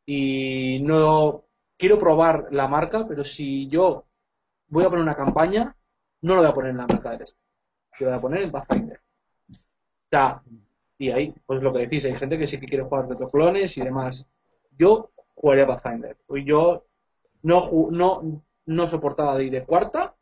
y 0.06 0.80
no 0.82 1.44
quiero 1.76 1.98
probar 1.98 2.48
la 2.50 2.68
marca, 2.68 3.06
pero 3.06 3.24
si 3.24 3.68
yo 3.68 4.06
voy 4.68 4.84
a 4.84 4.88
poner 4.88 5.02
una 5.02 5.14
campaña, 5.14 5.76
no 6.22 6.34
lo 6.34 6.40
voy 6.40 6.50
a 6.50 6.54
poner 6.54 6.70
en 6.70 6.76
la 6.78 6.86
marca 6.86 7.10
del 7.10 7.22
este. 7.22 7.40
Lo 8.00 8.06
voy 8.06 8.16
a 8.16 8.20
poner 8.20 8.42
en 8.42 8.52
Pathfinder. 8.52 9.00
O 10.12 10.40
y 10.98 11.10
ahí, 11.10 11.34
pues 11.44 11.62
lo 11.62 11.72
que 11.72 11.80
decís, 11.80 12.04
hay 12.06 12.16
gente 12.16 12.38
que 12.38 12.46
sí 12.46 12.58
que 12.58 12.66
quiere 12.66 12.84
jugar 12.84 13.06
clones 13.30 13.76
y 13.76 13.82
demás. 13.82 14.26
Yo 14.78 15.10
jugaría 15.34 15.66
Pathfinder. 15.66 16.16
Yo 16.44 16.86
no, 17.42 18.42
no, 18.64 18.86
soportaba 18.86 19.36
de 19.36 19.64
cuarta. 19.64 20.14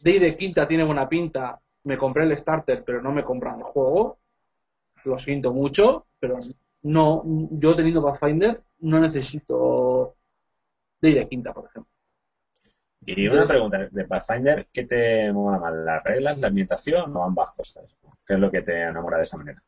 De 0.00 0.18
de 0.18 0.36
quinta 0.36 0.66
tiene 0.66 0.84
buena 0.84 1.08
pinta. 1.08 1.60
Me 1.84 1.98
compré 1.98 2.24
el 2.24 2.36
starter, 2.36 2.84
pero 2.84 3.02
no 3.02 3.12
me 3.12 3.24
compran 3.24 3.58
el 3.58 3.64
juego. 3.64 4.18
Lo 5.04 5.18
siento 5.18 5.52
mucho, 5.52 6.06
pero 6.18 6.38
no, 6.82 7.22
yo 7.52 7.76
teniendo 7.76 8.02
Pathfinder 8.02 8.62
no 8.80 9.00
necesito 9.00 10.16
de 11.00 11.28
quinta, 11.28 11.52
por 11.52 11.66
ejemplo. 11.66 11.92
Y 13.06 13.28
una 13.28 13.46
pregunta, 13.46 13.88
de 13.90 14.04
Pathfinder, 14.04 14.68
¿qué 14.72 14.84
te 14.84 15.32
mola 15.32 15.58
más? 15.58 15.74
¿Las 15.74 16.04
reglas, 16.04 16.38
la 16.38 16.48
ambientación 16.48 17.16
o 17.16 17.24
ambas 17.24 17.50
cosas? 17.52 17.96
¿Qué 18.26 18.34
es 18.34 18.40
lo 18.40 18.50
que 18.50 18.62
te 18.62 18.82
enamora 18.82 19.16
de 19.16 19.22
esa 19.22 19.38
manera? 19.38 19.62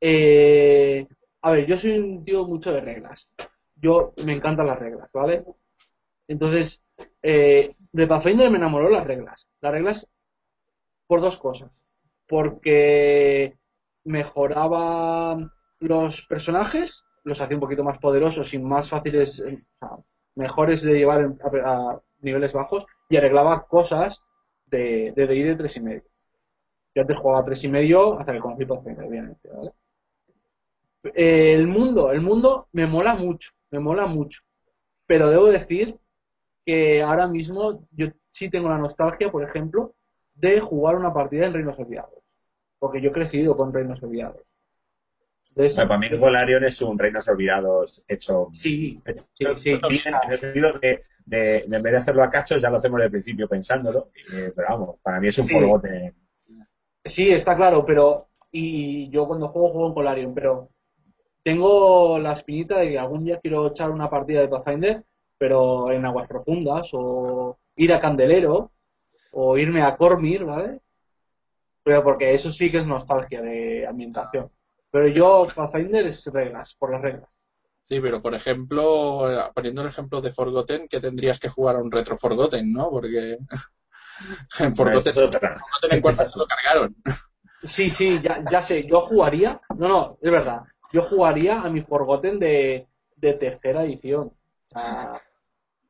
Eh, 0.00 1.06
a 1.42 1.50
ver, 1.50 1.66
yo 1.66 1.78
soy 1.78 1.98
un 1.98 2.24
tío 2.24 2.44
mucho 2.46 2.72
de 2.72 2.80
reglas. 2.80 3.28
Yo 3.76 4.12
me 4.24 4.34
encantan 4.34 4.66
las 4.66 4.78
reglas, 4.78 5.08
¿vale? 5.12 5.44
Entonces, 6.26 6.82
eh, 7.22 7.74
de 7.92 8.06
Pathfinder 8.06 8.50
me 8.50 8.58
enamoró 8.58 8.90
las 8.90 9.06
reglas. 9.06 9.46
Las 9.60 9.72
reglas 9.72 10.08
por 11.06 11.20
dos 11.20 11.38
cosas. 11.38 11.70
Porque 12.26 13.56
mejoraba 14.04 15.36
los 15.78 16.26
personajes, 16.26 17.04
los 17.22 17.40
hacía 17.40 17.56
un 17.56 17.60
poquito 17.60 17.84
más 17.84 17.98
poderosos 17.98 18.52
y 18.54 18.58
más 18.58 18.88
fáciles, 18.88 19.40
o 19.40 19.46
sea, 19.78 20.04
mejores 20.34 20.82
de 20.82 20.94
llevar 20.94 21.34
a, 21.64 22.00
niveles 22.20 22.52
bajos 22.52 22.86
y 23.08 23.16
arreglaba 23.16 23.66
cosas 23.66 24.22
de 24.66 25.12
de, 25.14 25.26
de, 25.26 25.44
de 25.44 25.56
3 25.56 25.76
y 25.76 25.80
medio. 25.80 26.04
Yo 26.94 27.02
antes 27.02 27.18
jugaba 27.18 27.44
3 27.44 27.64
y 27.64 27.68
medio 27.68 28.18
hasta 28.18 28.32
que 28.32 28.38
conocí 28.38 28.64
Pathfinder, 28.64 29.04
obviamente, 29.04 29.48
¿vale? 29.48 29.72
El 31.14 31.66
mundo, 31.66 32.12
el 32.12 32.22
mundo 32.22 32.68
me 32.72 32.86
mola 32.86 33.14
mucho, 33.14 33.52
me 33.70 33.78
mola 33.78 34.06
mucho. 34.06 34.42
Pero 35.06 35.28
debo 35.28 35.46
decir 35.46 35.98
que 36.64 37.02
ahora 37.02 37.26
mismo 37.28 37.86
yo 37.90 38.06
sí 38.32 38.48
tengo 38.48 38.70
la 38.70 38.78
nostalgia, 38.78 39.30
por 39.30 39.44
ejemplo, 39.44 39.94
de 40.34 40.60
jugar 40.60 40.96
una 40.96 41.12
partida 41.12 41.46
en 41.46 41.52
Reinos 41.52 41.78
Olvidados. 41.78 42.22
Porque 42.78 43.02
yo 43.02 43.10
he 43.10 43.12
crecido 43.12 43.56
con 43.56 43.72
Reinos 43.72 44.02
Olvidados. 44.02 44.42
Entonces, 45.56 45.76
para 45.86 45.98
mí 45.98 46.08
Golarion 46.16 46.64
es 46.64 46.82
un 46.82 46.98
Reinos 46.98 47.28
Olvidados 47.28 48.04
hecho, 48.08 48.48
sí, 48.52 49.00
hecho 49.04 49.22
sí, 49.36 49.54
sí. 49.58 49.80
bien, 49.88 50.14
en 50.24 50.30
el 50.32 50.38
sentido 50.38 50.72
de, 50.80 51.02
de, 51.26 51.64
de, 51.66 51.76
en 51.76 51.82
vez 51.82 51.92
de 51.92 51.96
hacerlo 51.98 52.24
a 52.24 52.30
cachos, 52.30 52.60
ya 52.60 52.70
lo 52.70 52.76
hacemos 52.76 52.98
desde 52.98 53.06
el 53.06 53.10
principio 53.12 53.48
pensándolo. 53.48 54.10
Eh, 54.32 54.50
pero 54.54 54.68
vamos, 54.68 55.00
para 55.00 55.20
mí 55.20 55.28
es 55.28 55.38
un 55.38 55.44
Sí. 55.44 55.54
polvote. 55.54 56.14
Sí, 57.04 57.30
está 57.30 57.56
claro, 57.56 57.84
pero. 57.84 58.28
Y 58.50 59.10
yo 59.10 59.26
cuando 59.26 59.48
juego, 59.48 59.68
juego 59.68 59.88
en 59.88 59.94
Polarium, 59.94 60.34
pero. 60.34 60.68
Tengo 61.42 62.18
la 62.18 62.32
espinita 62.32 62.78
de 62.78 62.90
que 62.90 62.98
algún 62.98 63.24
día 63.24 63.38
quiero 63.38 63.66
echar 63.68 63.90
una 63.90 64.08
partida 64.08 64.40
de 64.40 64.48
Pathfinder, 64.48 65.04
pero 65.36 65.92
en 65.92 66.06
aguas 66.06 66.26
profundas, 66.26 66.88
o 66.94 67.58
ir 67.76 67.92
a 67.92 68.00
Candelero, 68.00 68.72
o 69.32 69.58
irme 69.58 69.82
a 69.82 69.94
Cormir, 69.96 70.44
¿vale? 70.44 70.80
Pero 71.82 72.02
porque 72.02 72.32
eso 72.32 72.50
sí 72.50 72.70
que 72.70 72.78
es 72.78 72.86
nostalgia 72.86 73.42
de 73.42 73.86
ambientación. 73.86 74.50
Pero 74.94 75.08
yo, 75.08 75.48
Pathfinder 75.52 76.06
es 76.06 76.24
reglas, 76.28 76.76
por 76.78 76.92
las 76.92 77.02
reglas. 77.02 77.28
Sí, 77.88 77.98
pero 78.00 78.22
por 78.22 78.32
ejemplo, 78.32 79.28
eh, 79.28 79.42
poniendo 79.52 79.82
el 79.82 79.88
ejemplo 79.88 80.20
de 80.20 80.30
Forgotten, 80.30 80.86
que 80.86 81.00
tendrías 81.00 81.40
que 81.40 81.48
jugar 81.48 81.74
a 81.74 81.82
un 81.82 81.90
retro 81.90 82.16
Forgotten, 82.16 82.72
¿no? 82.72 82.90
Porque 82.90 83.36
en 84.60 84.76
Forgotten, 84.76 85.24
otra. 85.24 85.58
Forgotten 85.58 85.96
en 85.96 86.00
cuarta 86.00 86.24
se 86.24 86.38
lo 86.38 86.46
cargaron. 86.46 86.94
Sí, 87.64 87.90
sí, 87.90 88.20
ya, 88.22 88.44
ya 88.48 88.62
sé, 88.62 88.86
yo 88.86 89.00
jugaría, 89.00 89.60
no, 89.76 89.88
no, 89.88 90.18
es 90.22 90.30
verdad, 90.30 90.60
yo 90.92 91.02
jugaría 91.02 91.60
a 91.60 91.68
mi 91.68 91.82
Forgotten 91.82 92.38
de, 92.38 92.86
de 93.16 93.32
tercera 93.32 93.82
edición. 93.82 94.28
O 94.28 94.70
sea, 94.70 95.22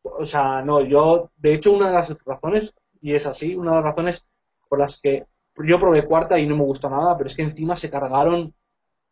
o 0.02 0.24
sea, 0.24 0.62
no, 0.62 0.80
yo, 0.80 1.30
de 1.36 1.52
hecho, 1.52 1.72
una 1.74 1.88
de 1.88 1.92
las 1.92 2.16
razones, 2.24 2.72
y 3.02 3.12
es 3.12 3.26
así, 3.26 3.54
una 3.54 3.72
de 3.72 3.76
las 3.76 3.84
razones 3.84 4.24
por 4.66 4.78
las 4.78 4.98
que 4.98 5.26
yo 5.58 5.78
probé 5.78 6.06
cuarta 6.06 6.38
y 6.38 6.46
no 6.46 6.56
me 6.56 6.64
gustó 6.64 6.88
nada, 6.88 7.18
pero 7.18 7.26
es 7.26 7.36
que 7.36 7.42
encima 7.42 7.76
se 7.76 7.90
cargaron, 7.90 8.54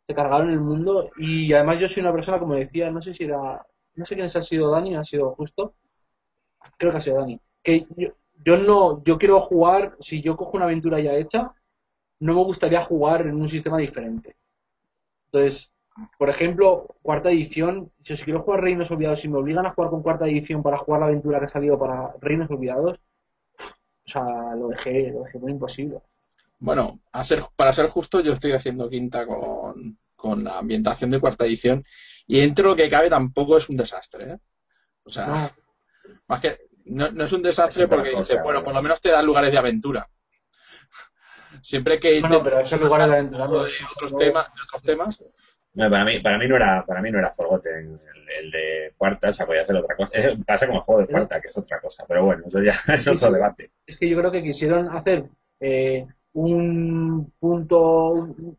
se 0.07 0.15
cargaron 0.15 0.51
el 0.51 0.61
mundo, 0.61 1.11
y 1.17 1.53
además 1.53 1.79
yo 1.79 1.89
soy 1.89 2.03
una 2.03 2.13
persona, 2.13 2.39
como 2.39 2.55
decía, 2.55 2.91
no 2.91 3.01
sé 3.01 3.15
si 3.15 3.25
era, 3.25 3.65
no 3.95 4.05
sé 4.05 4.15
quién 4.15 4.27
ha 4.27 4.29
sido 4.29 4.71
Dani, 4.71 4.97
ha 4.97 5.05
sido 5.05 5.35
justo, 5.35 5.75
creo 6.77 6.93
que 6.93 6.99
ha 6.99 7.01
sido 7.01 7.21
Dani, 7.21 7.41
que 7.63 7.87
yo, 7.97 8.09
yo 8.45 8.59
no, 8.59 9.03
yo 9.05 9.19
quiero 9.19 9.41
jugar, 9.41 9.97
si 10.01 10.21
yo 10.23 10.37
cojo 10.37 10.57
una 10.57 10.67
aventura 10.67 11.01
ya 11.01 11.15
hecha, 11.15 11.55
no 12.21 12.35
me 12.35 12.45
gustaría 12.45 12.81
jugar 12.81 13.27
en 13.27 13.35
un 13.41 13.49
sistema 13.49 13.79
diferente. 13.79 14.37
Entonces, 15.27 15.73
por 16.19 16.31
ejemplo, 16.31 16.87
cuarta 17.03 17.31
edición, 17.31 17.91
si 18.03 18.13
os 18.15 18.23
quiero 18.23 18.43
jugar 18.43 18.63
Reinos 18.63 18.91
Olvidados 18.91 19.25
y 19.25 19.29
me 19.29 19.39
obligan 19.39 19.67
a 19.67 19.73
jugar 19.73 19.91
con 19.91 20.03
cuarta 20.03 20.27
edición 20.27 20.63
para 20.63 20.79
jugar 20.79 21.01
la 21.01 21.07
aventura 21.07 21.39
que 21.39 21.47
ha 21.47 21.49
salido 21.49 21.79
para 21.79 22.15
Reinos 22.21 22.51
Olvidados, 22.51 22.99
o 24.07 24.09
sea, 24.11 24.55
lo 24.57 24.69
dejé, 24.69 25.11
lo 25.11 25.23
dejé 25.25 25.39
muy 25.39 25.53
imposible. 25.53 26.01
Bueno, 26.63 27.01
a 27.13 27.25
ser, 27.25 27.43
para 27.57 27.73
ser 27.73 27.89
justo, 27.89 28.21
yo 28.21 28.33
estoy 28.33 28.53
haciendo 28.53 28.89
quinta 28.89 29.27
con, 29.27 29.99
con 30.15 30.45
la 30.45 30.59
ambientación 30.59 31.11
de 31.11 31.19
cuarta 31.21 31.45
edición 31.45 31.85
y 32.27 32.39
dentro 32.41 32.65
de 32.65 32.71
lo 32.71 32.77
que 32.77 32.89
cabe 32.91 33.11
tampoco 33.11 33.57
es 33.57 33.69
un 33.69 33.77
desastre, 33.77 34.25
¿eh? 34.33 34.39
O 35.05 35.11
sea, 35.11 35.27
No, 35.27 35.51
más 36.29 36.41
que 36.41 36.59
no, 36.85 37.11
no 37.11 37.25
es 37.25 37.33
un 37.33 37.43
desastre 37.43 37.83
Es 37.85 37.89
porque 37.89 38.13
cosa, 38.13 38.21
dices, 38.23 38.43
bueno, 38.45 38.61
¿no? 38.61 38.65
por 38.65 38.75
lo 38.75 38.83
menos 38.83 39.01
te 39.01 39.11
dan 39.11 39.27
lugares 39.27 39.51
de 39.51 39.59
aventura. 39.59 40.09
Siempre 41.63 41.99
que 42.01 42.21
Bueno, 42.21 42.43
pero 42.43 42.61
esos 42.61 42.81
lugares 42.81 43.09
de 43.09 43.15
aventura 43.15 43.47
no- 43.47 43.65
de 43.65 43.71
otros 43.95 44.17
temas, 44.19 44.47
de 44.55 44.63
otros 44.63 44.83
temas, 44.83 45.23
No, 45.75 45.89
para 45.91 46.05
mí, 46.05 46.21
para 46.21 46.39
mí 46.39 46.47
no 46.49 46.57
era, 46.57 46.85
para 46.87 47.01
mí 47.01 47.11
no 47.11 47.19
era 47.19 47.31
Forgotten 47.31 47.97
el, 48.15 48.45
el 48.45 48.51
de 48.51 48.93
cuarta, 48.97 49.31
o 49.31 49.33
sea, 49.33 49.47
podía 49.47 49.63
hacer 49.63 49.77
otra 49.77 49.97
cosa. 49.97 50.13
Pasa 50.47 50.67
como 50.67 50.79
el 50.81 50.85
juego 50.85 51.01
de 51.01 51.07
cuarta, 51.09 51.41
que 51.41 51.49
es 51.49 51.57
otra 51.57 51.81
cosa, 51.81 52.05
pero 52.07 52.25
bueno, 52.25 52.45
eso 52.47 52.63
ya 52.63 52.75
es 52.95 53.03
Sí, 53.05 53.11
otro 53.11 53.29
sí. 53.29 53.33
debate. 53.35 53.71
es 53.87 53.99
que 53.99 54.09
yo 54.09 54.19
creo 54.19 54.31
que 54.31 54.43
quisieron 54.43 54.89
hacer 54.91 55.25
eh, 55.61 56.07
un 56.35 57.33
punto 57.39 58.07
un, 58.13 58.59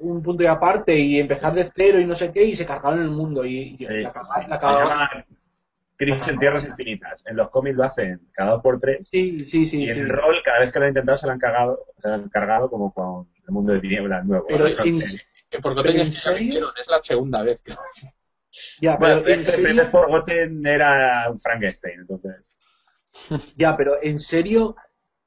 un 0.00 0.22
punto 0.22 0.42
y 0.42 0.46
aparte 0.46 0.98
y 0.98 1.18
empezar 1.18 1.54
de 1.54 1.70
cero 1.74 2.00
y 2.00 2.06
no 2.06 2.14
sé 2.16 2.32
qué 2.32 2.44
y 2.44 2.56
se 2.56 2.66
cargaron 2.66 3.00
el 3.02 3.10
mundo 3.10 3.44
y, 3.44 3.74
y 3.74 3.76
Sí, 3.76 3.94
la, 4.02 4.12
sí. 4.22 4.40
la 4.48 4.58
cagaron. 4.58 5.24
Crisis 5.96 6.28
en 6.28 6.38
Tierras 6.38 6.64
Infinitas. 6.66 7.24
En 7.26 7.36
los 7.36 7.48
cómics 7.50 7.76
lo 7.76 7.84
hacen 7.84 8.28
cada 8.32 8.52
dos 8.52 8.62
por 8.62 8.78
tres. 8.78 9.08
Sí, 9.08 9.40
sí, 9.40 9.66
sí. 9.66 9.78
y 9.78 9.88
en 9.88 9.94
sí. 9.94 10.00
el 10.00 10.08
rol, 10.08 10.42
cada 10.44 10.60
vez 10.60 10.70
que 10.72 10.78
lo 10.78 10.84
han 10.84 10.90
intentado, 10.90 11.16
se 11.18 11.26
lo 11.26 11.32
han 11.32 11.38
cagado, 11.38 11.86
se 11.98 12.08
lo 12.08 12.14
han 12.14 12.28
cargado 12.28 12.68
como 12.70 12.92
con 12.92 13.28
el 13.46 13.52
mundo 13.52 13.72
de 13.72 13.80
tinieblas 13.80 14.24
nuevo. 14.24 14.44
Pero 14.46 14.68
¿no? 14.68 14.84
en- 14.84 14.98
que 15.48 15.58
por 15.60 15.74
¿Pero 15.76 15.90
en 15.90 16.00
es 16.00 16.14
serio? 16.14 16.72
la 16.90 17.00
segunda 17.02 17.42
vez 17.42 17.62
que 17.62 17.72
Ya, 18.80 18.96
Bueno, 18.96 19.22
pero 19.22 19.34
en 19.34 19.38
el 19.40 19.44
serio, 19.46 19.84
Forgotten 19.86 20.66
era 20.66 21.30
un 21.30 21.38
Frankenstein, 21.38 22.00
entonces. 22.00 22.54
ya, 23.56 23.76
pero 23.76 24.02
en 24.02 24.20
serio 24.20 24.76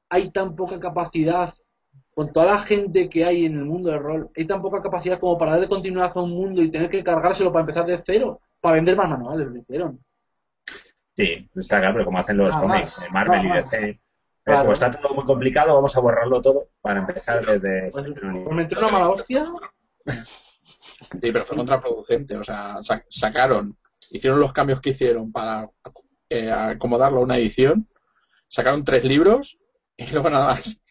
hay 0.08 0.30
tan 0.30 0.56
poca 0.56 0.78
capacidad 0.80 1.54
con 2.20 2.34
toda 2.34 2.44
la 2.44 2.58
gente 2.58 3.08
que 3.08 3.24
hay 3.24 3.46
en 3.46 3.54
el 3.54 3.64
mundo 3.64 3.88
del 3.90 3.98
rol, 4.00 4.30
hay 4.36 4.44
tan 4.44 4.60
poca 4.60 4.82
capacidad 4.82 5.18
como 5.18 5.38
para 5.38 5.52
darle 5.52 5.70
continuidad 5.70 6.12
a 6.14 6.20
un 6.20 6.32
mundo 6.32 6.60
y 6.60 6.68
tener 6.70 6.90
que 6.90 7.02
cargárselo 7.02 7.50
para 7.50 7.62
empezar 7.62 7.86
de 7.86 7.98
cero, 8.04 8.42
para 8.60 8.74
vender 8.74 8.94
más 8.94 9.08
manuales, 9.08 9.46
lo 9.48 9.56
hicieron. 9.56 9.98
Sí, 11.16 11.48
está 11.56 11.78
claro, 11.78 11.94
pero 11.94 12.04
como 12.04 12.18
hacen 12.18 12.36
los 12.36 12.50
Nada 12.50 12.60
cómics 12.60 12.98
más, 12.98 13.00
de 13.02 13.08
Marvel 13.08 13.36
nada 13.38 13.44
y 13.46 13.48
más. 13.48 13.70
DC. 13.70 13.88
Es 13.88 13.98
Claro. 14.44 14.60
como 14.60 14.72
está 14.74 14.90
todo 14.90 15.14
muy 15.14 15.24
complicado, 15.24 15.74
vamos 15.74 15.96
a 15.96 16.00
borrarlo 16.00 16.42
todo 16.42 16.68
para 16.82 17.00
empezar 17.00 17.40
desde. 17.46 17.90
Pues, 17.90 18.04
pues 18.12 18.54
meter 18.54 18.76
una 18.78 18.88
mala 18.88 19.08
hostia, 19.08 19.46
Sí, 20.04 21.32
pero 21.32 21.46
fue 21.46 21.56
contraproducente. 21.56 22.36
O 22.36 22.44
sea, 22.44 22.82
sa- 22.82 23.02
sacaron, 23.08 23.78
hicieron 24.10 24.40
los 24.40 24.52
cambios 24.52 24.82
que 24.82 24.90
hicieron 24.90 25.32
para 25.32 25.70
eh, 26.28 26.50
acomodarlo 26.52 27.20
a 27.20 27.24
una 27.24 27.38
edición, 27.38 27.88
sacaron 28.46 28.84
tres 28.84 29.04
libros 29.04 29.58
y 29.96 30.04
luego 30.12 30.28
nada 30.28 30.48
más. 30.54 30.82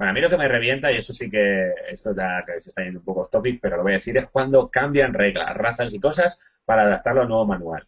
Bueno, 0.00 0.12
a 0.12 0.14
mí 0.14 0.22
lo 0.22 0.30
que 0.30 0.38
me 0.38 0.48
revienta, 0.48 0.90
y 0.90 0.96
eso 0.96 1.12
sí 1.12 1.30
que 1.30 1.74
esto 1.90 2.14
ya 2.16 2.42
que 2.46 2.58
se 2.58 2.70
está 2.70 2.82
yendo 2.82 3.00
un 3.00 3.04
poco 3.04 3.20
off 3.20 3.28
topic, 3.30 3.60
pero 3.60 3.76
lo 3.76 3.82
voy 3.82 3.92
a 3.92 3.96
decir, 3.96 4.16
es 4.16 4.30
cuando 4.30 4.70
cambian 4.70 5.12
reglas, 5.12 5.54
razas 5.54 5.92
y 5.92 6.00
cosas 6.00 6.40
para 6.64 6.84
adaptarlo 6.84 7.20
al 7.20 7.28
nuevo 7.28 7.44
manual. 7.44 7.86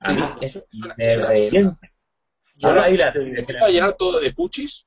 A 0.00 0.10
Sí, 0.10 0.14
mí 0.14 0.20
no, 0.20 0.36
eso 0.42 0.66
me 0.98 1.16
revienta. 1.16 1.78
Yo 2.56 2.68
Ahora 2.68 2.82
hay 2.84 2.98
la, 2.98 3.08
Empieza 3.08 3.64
a 3.64 3.68
llenar 3.70 3.96
todo 3.96 4.20
de 4.20 4.34
puchis. 4.34 4.86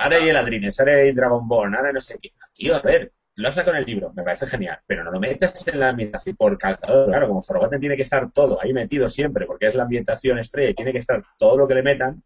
ahora 0.00 0.16
hay 0.16 0.28
Eladrines, 0.28 0.80
ahora 0.80 0.92
hay 0.96 1.12
Dragonborn, 1.12 1.76
ahora 1.76 1.92
no 1.92 2.00
sé 2.00 2.18
qué. 2.20 2.32
Tío, 2.52 2.74
a 2.74 2.80
ver, 2.82 3.12
lo 3.36 3.52
sacado 3.52 3.76
en 3.76 3.82
el 3.84 3.86
libro, 3.86 4.12
me 4.12 4.24
parece 4.24 4.48
genial, 4.48 4.80
pero 4.84 5.04
no 5.04 5.12
lo 5.12 5.20
metas 5.20 5.68
en 5.68 5.78
la 5.78 5.90
ambientación 5.90 6.34
por 6.34 6.58
calzador. 6.58 7.10
Claro, 7.10 7.28
como 7.28 7.42
Forgotten 7.42 7.78
tiene 7.78 7.94
que 7.94 8.02
estar 8.02 8.28
todo 8.32 8.60
ahí 8.60 8.72
metido 8.72 9.08
siempre, 9.08 9.46
porque 9.46 9.68
es 9.68 9.76
la 9.76 9.84
ambientación 9.84 10.40
estrella 10.40 10.70
y 10.70 10.74
tiene 10.74 10.90
que 10.90 10.98
estar 10.98 11.22
todo 11.38 11.56
lo 11.56 11.68
que 11.68 11.74
le 11.76 11.84
metan. 11.84 12.24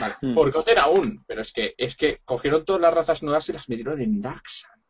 Vale, 0.00 0.14
por 0.34 0.50
Goten 0.52 0.78
aún, 0.78 1.24
pero 1.26 1.40
es 1.42 1.52
que 1.52 1.74
es 1.76 1.96
que 1.96 2.20
cogieron 2.24 2.64
todas 2.64 2.80
las 2.82 2.94
razas 2.94 3.22
nuevas 3.22 3.48
y 3.48 3.52
las 3.52 3.68
metieron 3.68 4.00
en 4.00 4.20
Darksan. 4.20 4.80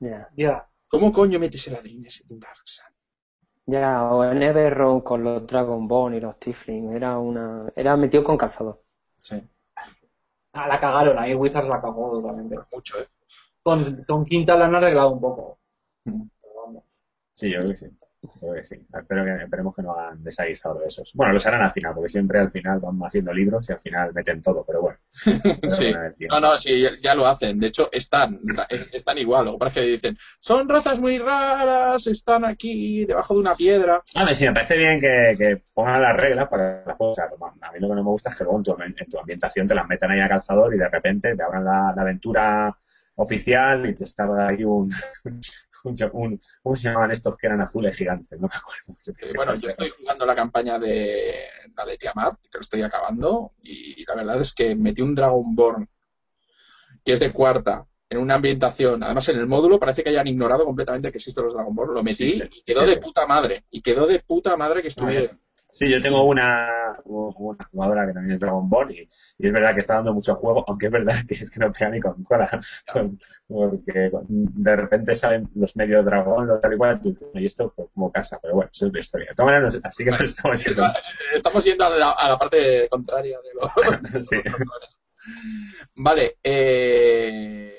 Ya. 0.00 0.28
ya. 0.36 0.68
¿Cómo 0.88 1.12
coño 1.12 1.38
metes 1.38 1.66
el 1.68 1.76
Adrines 1.76 2.24
en 2.28 2.38
Darksan? 2.38 2.92
Ya, 3.66 4.04
o 4.12 4.24
en 4.24 4.42
Everron 4.42 5.00
con 5.00 5.24
los 5.24 5.46
Dragon 5.46 5.86
Ball 5.88 6.14
y 6.14 6.20
los 6.20 6.36
Tiflin, 6.36 6.92
era 6.92 7.18
una, 7.18 7.72
era 7.74 7.96
metido 7.96 8.22
con 8.24 8.36
calzador. 8.36 8.82
Sí, 9.18 9.42
Ah, 10.54 10.66
la 10.68 10.78
cagaron, 10.80 11.18
ahí 11.18 11.34
Wizards 11.34 11.68
la 11.68 11.80
cagó 11.80 12.12
totalmente. 12.12 12.56
mucho, 12.72 13.00
¿eh? 13.00 13.06
Con, 13.62 14.04
con 14.04 14.24
Quinta 14.26 14.56
la 14.56 14.66
han 14.66 14.74
arreglado 14.74 15.10
un 15.12 15.20
poco. 15.20 15.58
Mm. 16.04 16.22
Pero 16.40 16.54
vamos. 16.66 16.84
Sí, 17.32 17.50
yo 17.50 17.58
creo 17.60 17.70
que 17.70 17.76
sí. 17.76 17.86
Creo 18.38 18.54
que 18.54 18.62
sí. 18.62 18.76
Espero 18.94 19.24
que, 19.24 19.44
esperemos 19.44 19.74
que 19.74 19.82
no 19.82 19.92
hagan 19.92 20.22
desaguisado 20.22 20.78
de 20.78 20.86
esos. 20.86 21.12
Bueno, 21.14 21.32
los 21.32 21.44
harán 21.44 21.62
al 21.62 21.72
final, 21.72 21.92
porque 21.94 22.08
siempre 22.08 22.38
al 22.38 22.50
final 22.50 22.78
van 22.78 22.98
haciendo 23.00 23.32
libros 23.32 23.68
y 23.68 23.72
al 23.72 23.80
final 23.80 24.12
meten 24.14 24.40
todo, 24.40 24.64
pero 24.64 24.80
bueno. 24.80 24.98
Sí. 25.68 25.92
No, 26.28 26.40
no, 26.40 26.56
sí, 26.56 26.80
ya, 26.80 26.90
ya 27.02 27.14
lo 27.14 27.26
hacen. 27.26 27.58
De 27.58 27.68
hecho, 27.68 27.88
están, 27.90 28.40
están 28.92 29.18
igual. 29.18 29.46
Lo 29.46 29.52
que 29.52 29.58
pasa 29.58 29.80
es 29.80 29.86
que 29.86 29.92
dicen, 29.92 30.18
son 30.38 30.68
razas 30.68 31.00
muy 31.00 31.18
raras, 31.18 32.06
están 32.06 32.44
aquí 32.44 33.04
debajo 33.06 33.34
de 33.34 33.40
una 33.40 33.56
piedra. 33.56 34.02
A 34.14 34.24
ver, 34.24 34.34
sí, 34.34 34.46
me 34.46 34.52
parece 34.52 34.76
bien 34.76 35.00
que, 35.00 35.34
que 35.36 35.62
pongan 35.74 36.02
las 36.02 36.16
reglas 36.16 36.48
para 36.48 36.84
las 36.86 36.96
cosas. 36.96 37.30
A 37.60 37.72
mí 37.72 37.80
lo 37.80 37.88
que 37.88 37.94
no 37.94 38.04
me 38.04 38.10
gusta 38.10 38.30
es 38.30 38.36
que 38.36 38.44
luego 38.44 38.58
en 38.58 38.64
tu, 38.64 38.76
en 38.80 39.10
tu 39.10 39.18
ambientación 39.18 39.66
te 39.66 39.74
las 39.74 39.88
metan 39.88 40.10
ahí 40.10 40.20
a 40.20 40.28
calzador 40.28 40.74
y 40.74 40.78
de 40.78 40.88
repente 40.88 41.34
te 41.34 41.42
abran 41.42 41.64
la, 41.64 41.92
la 41.94 42.02
aventura 42.02 42.76
oficial 43.16 43.88
y 43.88 43.94
te 43.94 44.04
está 44.04 44.24
ahí 44.46 44.64
un, 44.64 44.90
un, 45.84 45.96
un- 46.12 46.40
¿Cómo 46.62 46.76
se 46.76 46.88
llamaban 46.88 47.10
estos 47.12 47.36
que 47.36 47.46
eran 47.46 47.60
azules 47.60 47.96
gigantes? 47.96 48.40
No 48.40 48.48
me 48.48 48.54
acuerdo. 48.56 48.96
Yo. 49.04 49.32
Bueno, 49.34 49.54
yo 49.56 49.68
estoy 49.68 49.90
jugando 49.90 50.24
la 50.26 50.34
campaña 50.34 50.78
de 50.78 51.34
la 51.76 51.84
de 51.84 51.96
Tiamat, 51.98 52.40
que 52.42 52.58
lo 52.58 52.60
estoy 52.60 52.82
acabando, 52.82 53.52
y 53.62 54.04
la 54.06 54.14
verdad 54.14 54.40
es 54.40 54.52
que 54.52 54.74
metí 54.74 55.02
un 55.02 55.14
Dragonborn 55.14 55.88
que 57.04 57.12
es 57.12 57.20
de 57.20 57.32
cuarta 57.32 57.86
en 58.08 58.18
una 58.18 58.34
ambientación. 58.34 59.02
Además, 59.02 59.28
en 59.30 59.38
el 59.38 59.46
módulo 59.46 59.80
parece 59.80 60.02
que 60.04 60.10
hayan 60.10 60.26
ignorado 60.26 60.64
completamente 60.64 61.10
que 61.10 61.18
existen 61.18 61.44
los 61.44 61.54
Dragon 61.54 61.74
Ball. 61.74 61.94
Lo 61.94 62.02
metí 62.02 62.40
y 62.54 62.62
quedó 62.62 62.86
de 62.86 62.96
puta 62.98 63.26
madre. 63.26 63.64
Y 63.70 63.80
quedó 63.82 64.06
de 64.06 64.20
puta 64.20 64.56
madre 64.56 64.82
que 64.82 64.88
estuviera. 64.88 65.36
Sí, 65.72 65.88
yo 65.88 66.02
tengo 66.02 66.24
una, 66.24 66.68
una 67.06 67.64
jugadora 67.70 68.06
que 68.06 68.12
también 68.12 68.34
es 68.34 68.40
Dragon 68.40 68.68
Ball 68.68 68.90
y, 68.90 69.08
es 69.38 69.52
verdad 69.52 69.72
que 69.72 69.80
está 69.80 69.94
dando 69.94 70.12
mucho 70.12 70.34
juego, 70.34 70.62
aunque 70.68 70.86
es 70.86 70.92
verdad 70.92 71.14
que 71.26 71.34
es 71.34 71.50
que 71.50 71.60
no 71.60 71.72
pega 71.72 71.90
ni 71.90 71.98
con 71.98 72.22
cola, 72.24 72.60
porque 73.48 74.10
de 74.28 74.76
repente 74.76 75.14
salen 75.14 75.48
los 75.54 75.74
medios 75.74 76.04
Dragon, 76.04 76.46
lo 76.46 76.60
tal 76.60 76.74
y 76.74 76.76
cual, 76.76 77.00
y 77.32 77.46
esto 77.46 77.74
como 77.94 78.12
casa, 78.12 78.38
pero 78.42 78.56
bueno, 78.56 78.70
eso 78.70 78.86
es 78.86 78.92
la 78.92 79.00
historia. 79.00 79.34
Maneras, 79.38 79.80
así 79.82 80.04
que 80.04 80.10
nos 80.10 80.20
estamos 80.20 80.62
yendo. 80.62 80.84
Estamos 81.34 81.64
yendo 81.64 81.84
a 81.86 82.28
la, 82.28 82.38
parte 82.38 82.86
contraria 82.90 83.38
de 83.38 83.54
lo. 83.54 84.20
sí. 84.20 84.36
Vale, 85.94 86.36
eh, 86.42 87.74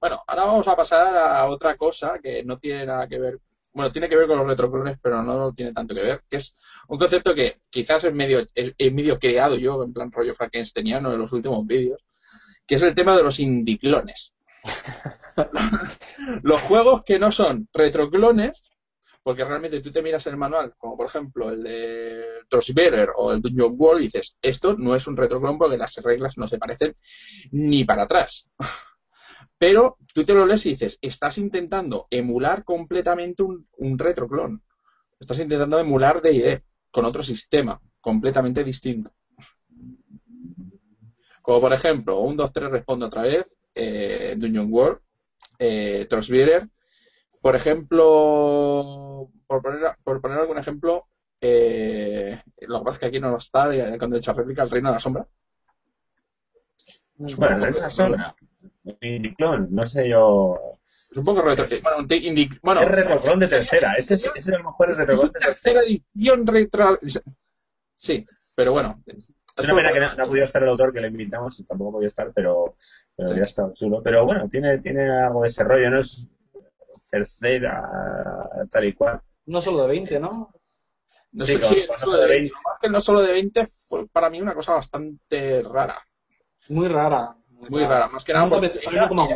bueno, 0.00 0.18
ahora 0.26 0.44
vamos 0.46 0.66
a 0.66 0.76
pasar 0.76 1.14
a 1.14 1.46
otra 1.46 1.76
cosa 1.76 2.18
que 2.22 2.42
no 2.42 2.58
tiene 2.58 2.86
nada 2.86 3.06
que 3.06 3.18
ver 3.18 3.38
bueno, 3.74 3.90
tiene 3.90 4.08
que 4.08 4.16
ver 4.16 4.28
con 4.28 4.38
los 4.38 4.46
retroclones, 4.46 4.98
pero 5.02 5.20
no, 5.22 5.52
tiene 5.52 5.72
tanto 5.72 5.94
que 5.94 6.02
ver, 6.02 6.22
que 6.30 6.36
es 6.36 6.54
un 6.88 6.96
concepto 6.96 7.34
que 7.34 7.60
quizás 7.68 8.04
es 8.04 8.14
medio, 8.14 8.46
es, 8.54 8.92
medio 8.92 9.18
creado 9.18 9.56
yo, 9.56 9.82
en 9.82 9.92
plan 9.92 10.12
rollo 10.12 10.32
frankensteiniano 10.32 11.12
en 11.12 11.18
los 11.18 11.32
últimos 11.32 11.66
vídeos, 11.66 12.04
que 12.66 12.76
es 12.76 12.82
el 12.82 12.94
tema 12.94 13.16
de 13.16 13.24
los 13.24 13.40
indiclones. 13.40 14.32
los 16.42 16.62
juegos 16.62 17.02
que 17.02 17.18
no 17.18 17.32
son 17.32 17.68
retroclones, 17.72 18.70
porque 19.24 19.44
realmente 19.44 19.80
tú 19.80 19.90
te 19.90 20.02
miras 20.02 20.26
el 20.28 20.36
manual, 20.36 20.74
como 20.78 20.96
por 20.96 21.06
ejemplo 21.06 21.50
el 21.50 21.64
de 21.64 22.24
Trostbearer 22.48 23.08
o 23.16 23.32
el 23.32 23.42
Dungeon 23.42 23.74
World, 23.76 24.02
y 24.02 24.04
dices, 24.04 24.36
esto 24.40 24.76
no 24.78 24.94
es 24.94 25.04
un 25.08 25.16
retroclon 25.16 25.58
porque 25.58 25.78
las 25.78 25.96
reglas 25.96 26.38
no 26.38 26.46
se 26.46 26.58
parecen 26.58 26.94
ni 27.50 27.84
para 27.84 28.04
atrás. 28.04 28.48
Pero 29.66 29.96
tú 30.12 30.26
te 30.26 30.34
lo 30.34 30.44
lees 30.44 30.66
y 30.66 30.70
dices, 30.70 30.98
estás 31.00 31.38
intentando 31.38 32.06
emular 32.10 32.64
completamente 32.64 33.42
un, 33.42 33.66
un 33.78 33.98
retroclon. 33.98 34.62
Estás 35.18 35.38
intentando 35.38 35.78
emular 35.78 36.20
DD 36.20 36.60
con 36.90 37.06
otro 37.06 37.22
sistema 37.22 37.80
completamente 37.98 38.62
distinto. 38.62 39.10
Como 41.40 41.62
por 41.62 41.72
ejemplo, 41.72 42.20
un 42.20 42.36
2-3 42.36 42.72
responde 42.72 43.06
otra 43.06 43.22
vez, 43.22 43.56
eh, 43.74 44.34
Dungeon 44.36 44.70
World, 44.70 44.98
eh, 45.58 46.06
Por 47.40 47.56
ejemplo, 47.56 49.30
por 49.46 49.62
poner, 49.62 49.96
por 50.04 50.20
poner 50.20 50.40
algún 50.40 50.58
ejemplo, 50.58 51.06
eh, 51.40 52.38
lo 52.68 52.80
que 52.80 52.84
pasa 52.84 52.96
es 52.96 53.00
que 53.00 53.06
aquí 53.06 53.18
no 53.18 53.38
está, 53.38 53.70
cuando 53.96 54.16
he 54.16 54.18
hecho 54.18 54.34
réplica, 54.34 54.62
el 54.62 54.70
Reino 54.70 54.90
de 54.90 54.96
la 54.96 55.00
Sombra. 55.00 55.26
Bueno, 57.16 57.56
el 57.56 57.62
Reino 57.62 57.76
de 57.76 57.80
la 57.80 57.88
Sombra. 57.88 58.36
Indiclón, 59.00 59.68
no 59.70 59.86
sé 59.86 60.08
yo. 60.08 60.58
Supongo 61.10 61.42
que 61.42 61.54
retro, 61.54 61.66
bueno, 61.82 62.06
bueno, 62.62 62.80
es 62.82 62.88
retroclon 62.88 63.40
de 63.40 63.48
tercera. 63.48 63.94
Ese 63.94 64.14
es, 64.14 64.24
ese 64.26 64.38
es 64.38 64.48
a 64.48 64.58
lo 64.58 64.64
mejor 64.64 64.90
el 64.90 64.96
retroclon 64.96 65.32
de 65.32 65.40
tercera 65.40 65.80
edición 65.82 66.46
retro. 66.46 66.98
Sí, 67.94 68.26
pero 68.54 68.72
bueno. 68.72 69.02
Es 69.06 69.30
una 69.64 69.76
pena 69.76 69.92
que 69.92 70.00
no, 70.00 70.06
ha 70.06 70.26
podido 70.26 70.44
estar 70.44 70.62
el 70.62 70.68
autor 70.68 70.92
que 70.92 71.00
le 71.00 71.08
invitamos, 71.08 71.58
y 71.60 71.64
tampoco 71.64 71.92
podía 71.92 72.08
estar, 72.08 72.32
pero, 72.34 72.74
pero 73.16 73.34
ya 73.34 73.44
está 73.44 73.70
chulo. 73.72 74.02
Pero 74.02 74.24
bueno, 74.26 74.48
tiene, 74.48 74.78
tiene 74.78 75.08
algo 75.08 75.42
de 75.42 75.48
ese 75.48 75.64
rollo, 75.64 75.90
no 75.90 76.00
es 76.00 76.28
tercera, 77.08 77.82
tal 78.70 78.84
y 78.84 78.92
cual. 78.92 79.20
No 79.46 79.60
solo 79.60 79.82
de 79.82 79.88
20, 79.88 80.20
¿no? 80.20 80.52
No 81.32 81.44
sí, 81.44 81.58
sí, 81.62 81.84
no 81.88 81.96
solo 81.96 82.18
de 82.18 82.28
20. 82.28 82.54
que 82.80 82.90
no 82.90 83.00
solo 83.00 83.22
de 83.22 83.32
20 83.32 83.66
fue 83.88 84.06
para 84.08 84.28
mí 84.30 84.40
una 84.40 84.54
cosa 84.54 84.74
bastante 84.74 85.62
rara. 85.62 85.96
Muy 86.68 86.88
rara 86.88 87.36
muy 87.68 87.84
rara, 87.84 88.08
más 88.08 88.24
que 88.24 88.32
nada 88.32 88.48
porque 88.48 88.72
era, 88.90 89.08
como, 89.08 89.28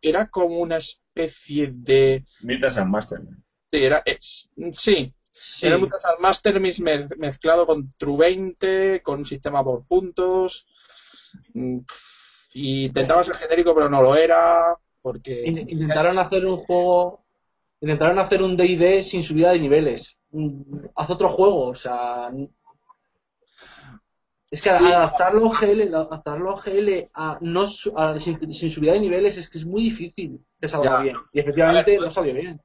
era, 0.00 0.28
como, 0.28 0.58
una 0.58 0.76
especie 0.76 1.70
de... 1.72 2.24
Mitas 2.42 2.78
and 2.78 2.90
Master. 2.90 3.20
Sí, 3.70 3.84
era, 3.84 4.02
sí, 4.20 5.12
sí. 5.32 5.66
Era 5.66 5.78
Mitas 5.78 6.04
and 6.04 6.20
Master 6.20 6.60
mezclado 6.60 7.66
con 7.66 7.90
True 7.96 8.18
20, 8.18 9.02
con 9.02 9.20
un 9.20 9.24
sistema 9.24 9.62
por 9.62 9.84
puntos. 9.86 10.66
Mm, 11.54 11.78
y 12.54 12.86
intentaba 12.86 13.24
ser 13.24 13.36
genérico, 13.36 13.74
pero 13.74 13.88
no 13.88 14.02
lo 14.02 14.16
era. 14.16 14.76
Porque 15.02 15.44
intentaron 15.46 16.18
hacer 16.18 16.46
un 16.46 16.56
juego. 16.56 17.24
Intentaron 17.80 18.18
hacer 18.18 18.42
un 18.42 18.56
DD 18.56 19.02
sin 19.02 19.22
subida 19.22 19.52
de 19.52 19.60
niveles. 19.60 20.16
Mm, 20.30 20.86
haz 20.94 21.10
otro 21.10 21.28
juego, 21.28 21.68
o 21.68 21.74
sea. 21.74 22.30
Es 24.56 24.62
que 24.62 24.70
adaptarlo 24.70 25.52
a 25.52 25.58
GL, 25.58 25.94
adaptarlo 25.94 26.56
a 26.56 26.62
GL 26.62 27.10
a 27.12 27.38
no, 27.42 27.66
sin, 27.66 28.52
subida 28.70 28.92
de 28.92 29.00
niveles 29.00 29.36
es 29.36 29.50
que 29.50 29.58
es 29.58 29.66
muy 29.66 29.82
difícil 29.82 30.40
que 30.58 30.66
salga 30.66 31.02
bien. 31.02 31.16
Y 31.30 31.40
efectivamente 31.40 31.98
no 31.98 32.08
salió 32.08 32.32
bien. 32.32 32.62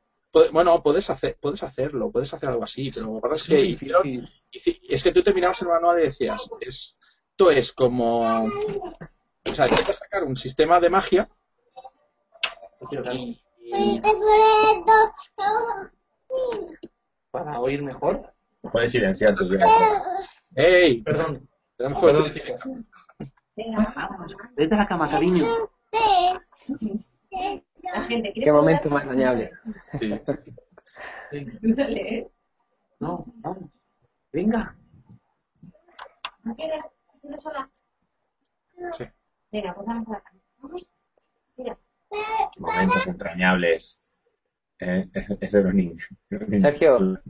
Bueno, 0.53 0.81
puedes 0.81 1.09
hacer, 1.09 1.37
puedes 1.41 1.61
hacerlo, 1.63 2.09
puedes 2.09 2.33
hacer 2.33 2.47
algo 2.47 2.63
así, 2.63 2.91
pero 2.93 3.19
lo 3.19 3.21
que 3.21 3.35
es 3.35 4.63
que 4.63 4.79
es 4.87 5.03
que 5.03 5.11
tú 5.11 5.21
terminabas 5.21 5.61
el 5.63 5.67
manual 5.67 5.99
y 5.99 6.03
decías, 6.03 6.49
esto 6.61 7.51
es 7.51 7.73
como, 7.73 8.21
o 8.21 9.53
sea, 9.53 9.67
que 9.67 9.93
sacar 9.93 10.23
un 10.23 10.37
sistema 10.37 10.79
de 10.79 10.89
magia 10.89 11.29
para 17.31 17.59
oír 17.59 17.83
mejor. 17.83 18.33
Puedes 18.71 18.93
silenciar 18.93 19.35
tus 19.35 19.51
¡Ey! 20.55 21.01
Perdón. 21.01 21.51
Venga, 23.55 23.93
vamos. 23.95 24.36
Vete 24.55 24.75
a 24.75 24.77
la 24.77 24.88
cama, 24.88 25.09
cariño. 25.09 25.43
Qué 28.34 28.51
momento 28.51 28.89
más 28.89 29.05
dañable. 29.05 29.51
Sí. 29.99 30.19
No, 32.99 33.23
vamos. 33.38 33.69
Venga. 34.32 34.75
¿No 36.43 36.55
quieres? 36.55 36.86
¿Quieres 37.21 37.43
sola? 37.43 37.69
Sí. 38.93 39.05
Venga, 39.51 39.73
pues 39.73 39.88
vamos 39.88 40.07
a 40.07 40.11
la 40.11 40.21
cama. 40.21 40.39
Mira. 41.57 41.79
Momentos 42.57 43.07
entrañables. 43.07 43.99
Eh, 44.79 45.09
ese 45.13 45.59
era 45.59 45.69
un 45.69 46.59
Sergio. 46.59 47.21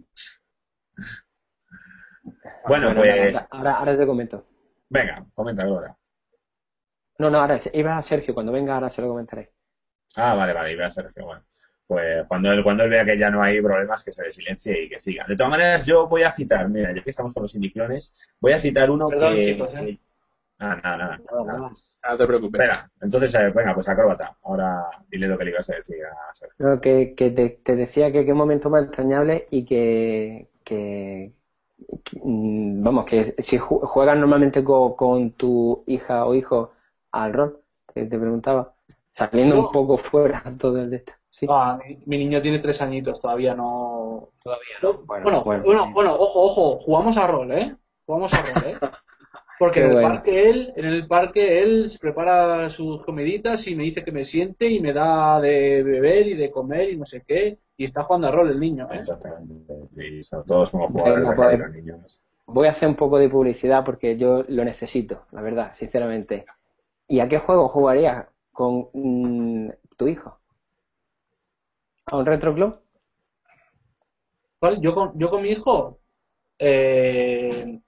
Bueno, 2.67 2.93
pues. 2.95 3.47
Ahora, 3.49 3.75
ahora 3.75 3.97
te 3.97 4.05
comento. 4.05 4.45
Venga, 4.89 5.25
comenta 5.33 5.63
ahora. 5.63 5.95
No, 7.17 7.29
no, 7.29 7.39
ahora 7.39 7.57
iba 7.73 7.97
a 7.97 8.01
Sergio. 8.01 8.33
Cuando 8.33 8.51
venga, 8.51 8.75
ahora 8.75 8.89
se 8.89 9.01
lo 9.01 9.07
comentaré. 9.07 9.51
Ah, 10.15 10.33
vale, 10.35 10.53
vale, 10.53 10.73
iba 10.73 10.85
a 10.85 10.89
Sergio. 10.89 11.25
Bueno, 11.25 11.43
pues 11.87 12.25
cuando 12.27 12.51
él, 12.51 12.63
cuando 12.63 12.83
él 12.83 12.89
vea 12.89 13.05
que 13.05 13.17
ya 13.17 13.29
no 13.29 13.43
hay 13.43 13.61
problemas, 13.61 14.03
que 14.03 14.11
se 14.11 14.31
silencie 14.31 14.83
y 14.83 14.89
que 14.89 14.99
siga. 14.99 15.25
De 15.27 15.35
todas 15.35 15.51
maneras, 15.51 15.85
yo 15.85 16.07
voy 16.07 16.23
a 16.23 16.31
citar, 16.31 16.69
mira, 16.69 16.93
ya 16.95 17.03
que 17.03 17.09
estamos 17.09 17.33
con 17.33 17.43
los 17.43 17.55
indiclones, 17.55 18.15
voy 18.39 18.53
a 18.53 18.59
citar 18.59 18.89
uno 18.89 19.09
que. 19.09 19.51
¿eh? 19.51 19.99
Ah, 20.59 20.79
nada, 20.83 20.97
nada. 20.97 21.19
No, 21.31 22.17
te 22.17 22.27
preocupes. 22.27 22.61
Espera, 22.61 22.89
entonces, 23.01 23.33
eh, 23.33 23.51
venga, 23.53 23.73
pues 23.73 23.89
acróbata. 23.89 24.37
Ahora 24.43 24.85
dile 25.09 25.27
lo 25.27 25.37
que 25.37 25.45
le 25.45 25.51
ibas 25.51 25.69
a 25.71 25.75
decir 25.75 25.97
a 26.05 26.33
Sergio. 26.33 26.79
que, 26.79 27.15
que 27.15 27.31
te, 27.31 27.75
decía 27.75 28.11
que 28.11 28.25
qué 28.25 28.33
momento 28.33 28.69
más 28.69 28.85
entrañable 28.85 29.47
y 29.49 29.65
que, 29.65 30.49
que, 30.63 31.33
vamos, 32.23 33.05
que 33.05 33.35
si 33.39 33.57
juegas 33.57 34.17
normalmente 34.17 34.63
con, 34.63 35.31
tu 35.31 35.83
hija 35.87 36.25
o 36.25 36.35
hijo 36.35 36.71
al 37.11 37.33
rol, 37.33 37.61
te, 37.93 38.05
te 38.05 38.19
preguntaba, 38.19 38.73
saliendo 39.11 39.59
un 39.59 39.71
poco 39.71 39.97
fuera 39.97 40.43
todo 40.59 40.79
el 40.81 40.89
de 40.89 40.97
esto. 40.97 41.13
Ah, 41.49 41.79
mi, 42.05 42.17
niño 42.17 42.41
tiene 42.41 42.59
tres 42.59 42.81
añitos, 42.81 43.21
todavía 43.21 43.55
no. 43.55 44.29
Todavía 44.43 44.75
no. 44.81 44.93
Bueno, 45.05 45.43
bueno, 45.43 45.91
bueno, 45.93 46.13
ojo, 46.13 46.41
ojo, 46.43 46.79
jugamos 46.79 47.17
a 47.17 47.27
rol, 47.27 47.51
¿eh? 47.51 47.75
Jugamos 48.05 48.33
a 48.33 48.41
rol, 48.41 48.63
¿eh? 48.65 48.77
Porque 49.59 49.83
en 49.83 49.91
el 49.91 50.01
parque 50.01 50.49
él, 50.49 50.73
en 50.75 50.85
el 50.85 51.07
parque 51.07 51.61
él 51.61 51.87
se 51.87 51.99
prepara 51.99 52.67
sus 52.71 53.05
comiditas 53.05 53.67
y 53.67 53.75
me 53.75 53.83
dice 53.83 54.03
que 54.03 54.11
me 54.11 54.23
siente 54.23 54.67
y 54.67 54.79
me 54.79 54.91
da 54.91 55.39
de 55.39 55.83
beber 55.83 56.25
y 56.25 56.33
de 56.33 56.49
comer 56.49 56.89
y 56.89 56.97
no 56.97 57.05
sé 57.05 57.23
qué 57.27 57.59
y 57.81 57.85
está 57.85 58.03
jugando 58.03 58.27
a 58.27 58.31
rol 58.31 58.51
el 58.51 58.59
niño. 58.59 58.87
¿eh? 58.91 58.97
Exactamente, 58.97 59.73
sí, 59.89 60.21
son 60.21 60.45
todos 60.45 60.69
como 60.69 60.87
jugadores 60.89 61.33
de 61.51 61.57
los 61.57 61.71
niños. 61.71 62.21
Voy 62.45 62.67
a 62.67 62.71
hacer 62.71 62.87
un 62.87 62.95
poco 62.95 63.17
de 63.17 63.27
publicidad 63.27 63.83
porque 63.83 64.17
yo 64.17 64.45
lo 64.49 64.63
necesito, 64.63 65.25
la 65.31 65.41
verdad, 65.41 65.73
sinceramente. 65.73 66.45
¿Y 67.07 67.21
a 67.21 67.27
qué 67.27 67.39
juego 67.39 67.69
jugarías 67.69 68.27
con 68.51 68.89
mm, 68.93 69.71
tu 69.97 70.07
hijo? 70.07 70.37
¿A 72.05 72.17
un 72.17 72.25
retro 72.27 72.53
club? 72.53 72.79
¿Cuál? 74.59 74.79
Yo 74.79 74.93
con, 74.93 75.17
yo 75.17 75.31
con 75.31 75.41
mi 75.41 75.49
hijo. 75.49 76.01
Eh, 76.59 77.79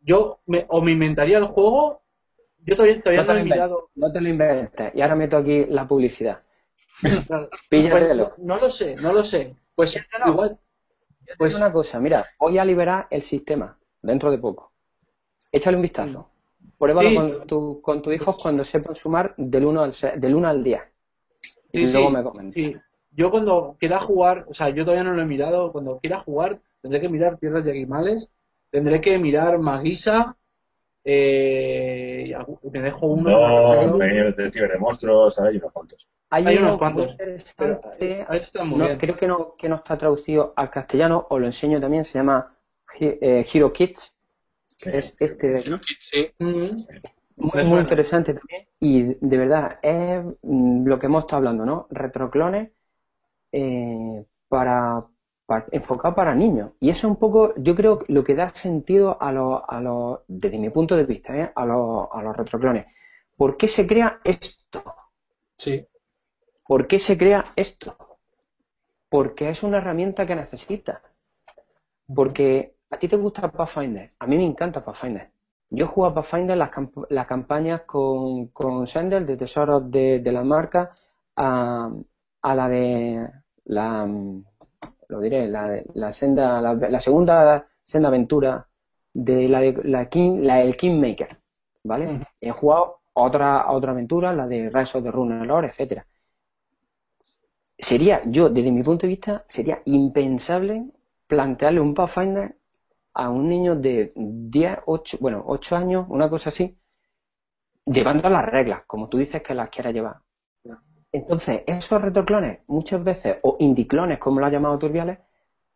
yo 0.00 0.40
me, 0.46 0.64
o 0.68 0.80
me 0.80 0.92
inventaría 0.92 1.36
el 1.36 1.44
juego. 1.44 2.00
Yo 2.60 2.76
todavía, 2.76 3.02
todavía 3.02 3.24
no, 3.24 3.36
he 3.36 3.44
mirado. 3.44 3.90
No 3.94 4.10
te 4.10 4.22
lo 4.22 4.28
inventes. 4.30 4.94
Y 4.94 5.02
ahora 5.02 5.16
meto 5.16 5.36
aquí 5.36 5.66
la 5.66 5.86
publicidad. 5.86 6.40
Pues, 7.00 7.28
no 8.38 8.58
lo 8.58 8.70
sé, 8.70 8.94
no 8.96 9.12
lo 9.12 9.24
sé. 9.24 9.56
Pues 9.74 9.98
igual. 10.26 10.58
Pues 11.38 11.54
una 11.54 11.72
cosa, 11.72 12.00
mira, 12.00 12.24
voy 12.38 12.58
a 12.58 12.64
liberar 12.64 13.06
el 13.10 13.22
sistema 13.22 13.78
dentro 14.02 14.30
de 14.30 14.38
poco. 14.38 14.72
Échale 15.52 15.76
un 15.76 15.82
vistazo. 15.82 16.28
Pruébalo 16.78 17.14
con, 17.14 17.46
tu, 17.46 17.80
con 17.80 18.02
tus 18.02 18.14
hijos 18.14 18.36
cuando 18.40 18.64
sepan 18.64 18.96
sumar 18.96 19.34
del 19.36 19.66
1 19.66 19.82
al, 19.82 19.92
del 20.20 20.34
1 20.34 20.48
al 20.48 20.64
10. 20.64 20.80
y 21.72 21.86
luego 21.86 22.10
me 22.10 22.22
comentas. 22.22 22.54
Sí. 22.54 22.76
Yo 23.12 23.30
cuando 23.30 23.76
quiera 23.78 24.00
jugar, 24.00 24.46
o 24.48 24.54
sea, 24.54 24.70
yo 24.70 24.84
todavía 24.84 25.04
no 25.04 25.14
lo 25.14 25.22
he 25.22 25.26
mirado, 25.26 25.72
cuando 25.72 25.98
quiera 25.98 26.20
jugar 26.20 26.60
tendré 26.80 27.00
que 27.00 27.08
mirar 27.08 27.38
Tierras 27.38 27.64
de 27.64 27.72
Animales, 27.72 28.28
tendré 28.70 29.00
que 29.00 29.18
mirar 29.18 29.58
Magisa, 29.58 30.36
eh, 31.04 32.34
me 32.70 32.80
dejo 32.80 33.06
uno. 33.06 33.30
No, 33.30 33.98
de 33.98 34.78
monstruos, 34.78 35.38
hay 35.40 35.56
unos 35.56 35.72
cuantos. 35.72 36.08
Hay, 36.30 36.56
unos 36.58 36.78
cuantos. 36.78 37.16
creo 37.56 39.16
que 39.16 39.26
no, 39.26 39.56
que 39.56 39.68
no 39.68 39.76
está 39.76 39.98
traducido 39.98 40.52
al 40.56 40.70
castellano, 40.70 41.26
o 41.28 41.38
lo 41.38 41.46
enseño 41.46 41.80
también, 41.80 42.04
se 42.04 42.18
llama 42.18 42.56
eh, 43.00 43.44
Hero 43.52 43.72
Kids. 43.72 44.16
es 44.86 45.16
este 45.18 45.48
de 45.48 45.58
aquí. 45.58 45.70
sí. 45.98 46.30
Mm. 46.38 46.76
Muy, 47.40 47.80
interesante 47.80 48.34
también. 48.34 48.66
Y 48.78 49.02
de 49.20 49.38
verdad, 49.38 49.78
es 49.82 50.22
mm, 50.42 50.86
lo 50.86 50.98
que 50.98 51.06
hemos 51.06 51.24
estado 51.24 51.38
hablando, 51.38 51.64
¿no? 51.64 51.86
Retroclones 51.90 52.70
eh, 53.52 54.24
para, 54.48 55.06
enfocado 55.72 56.14
para 56.14 56.34
niños. 56.34 56.72
Y 56.80 56.90
eso 56.90 57.06
es 57.06 57.12
un 57.12 57.16
poco, 57.16 57.54
yo 57.56 57.74
creo, 57.74 58.00
lo 58.08 58.22
que 58.24 58.34
da 58.34 58.54
sentido 58.54 59.20
a 59.20 59.32
los, 59.32 59.62
a 59.66 59.80
los 59.80 60.20
desde 60.28 60.58
mi 60.58 60.70
punto 60.70 60.96
de 60.96 61.04
vista, 61.04 61.36
¿eh? 61.36 61.50
a, 61.54 61.64
los, 61.64 62.08
a 62.12 62.22
los 62.22 62.36
retroclones. 62.36 62.86
¿Por 63.36 63.56
qué 63.56 63.68
se 63.68 63.86
crea 63.86 64.20
esto? 64.22 64.82
Sí. 65.56 65.86
¿Por 66.70 66.86
qué 66.86 67.00
se 67.00 67.18
crea 67.18 67.46
esto? 67.56 67.96
Porque 69.08 69.48
es 69.50 69.64
una 69.64 69.78
herramienta 69.78 70.24
que 70.24 70.36
necesita. 70.36 71.02
Porque 72.14 72.76
a 72.88 72.96
ti 72.96 73.08
te 73.08 73.16
gusta 73.16 73.50
Pathfinder, 73.50 74.12
a 74.16 74.26
mí 74.28 74.36
me 74.36 74.46
encanta 74.46 74.84
Pathfinder. 74.84 75.32
Yo 75.68 75.88
juego 75.88 76.10
a 76.10 76.14
Pathfinder 76.14 76.56
las, 76.56 76.70
las 77.08 77.26
campañas 77.26 77.80
con, 77.80 78.50
con 78.50 78.86
Sender 78.86 79.26
de 79.26 79.36
tesoros 79.36 79.90
de, 79.90 80.20
de 80.20 80.30
la 80.30 80.44
marca 80.44 80.94
a, 81.34 81.90
a 82.40 82.54
la 82.54 82.68
de 82.68 83.28
la 83.64 84.06
lo 85.08 85.20
diré, 85.20 85.48
la, 85.48 85.82
la 85.94 86.12
senda, 86.12 86.60
la, 86.60 87.00
segunda 87.00 87.66
senda 87.82 88.10
aventura 88.10 88.64
de 89.12 89.48
la 89.48 89.58
de 89.58 89.72
la 89.82 90.08
King, 90.08 90.42
la 90.42 90.58
del 90.58 90.76
Kingmaker, 90.76 91.36
¿vale? 91.82 92.20
He 92.40 92.52
jugado 92.52 93.00
otra, 93.14 93.72
otra 93.72 93.90
aventura, 93.90 94.32
la 94.32 94.46
de 94.46 94.70
Rise 94.70 94.98
of 94.98 95.02
the 95.02 95.10
Lord, 95.10 95.64
etcétera. 95.64 96.06
Sería, 97.82 98.22
yo, 98.26 98.50
desde 98.50 98.70
mi 98.72 98.82
punto 98.82 99.02
de 99.02 99.08
vista, 99.08 99.44
sería 99.48 99.80
impensable 99.86 100.90
plantearle 101.26 101.80
un 101.80 101.94
Pathfinder 101.94 102.56
a 103.14 103.30
un 103.30 103.48
niño 103.48 103.74
de 103.76 104.12
10, 104.14 104.80
8, 104.86 105.18
bueno, 105.20 105.42
8 105.46 105.76
años, 105.76 106.06
una 106.10 106.28
cosa 106.28 106.50
así, 106.50 106.78
llevando 107.86 108.28
las 108.28 108.44
reglas, 108.44 108.82
como 108.86 109.08
tú 109.08 109.18
dices 109.18 109.42
que 109.42 109.54
las 109.54 109.70
quieras 109.70 109.94
llevar. 109.94 110.16
Entonces, 111.12 111.62
esos 111.66 112.00
retroclones, 112.02 112.60
muchas 112.68 113.02
veces, 113.02 113.38
o 113.42 113.56
indiclones, 113.58 114.18
como 114.18 114.40
lo 114.40 114.46
ha 114.46 114.50
llamado 114.50 114.78
Turbiales, 114.78 115.18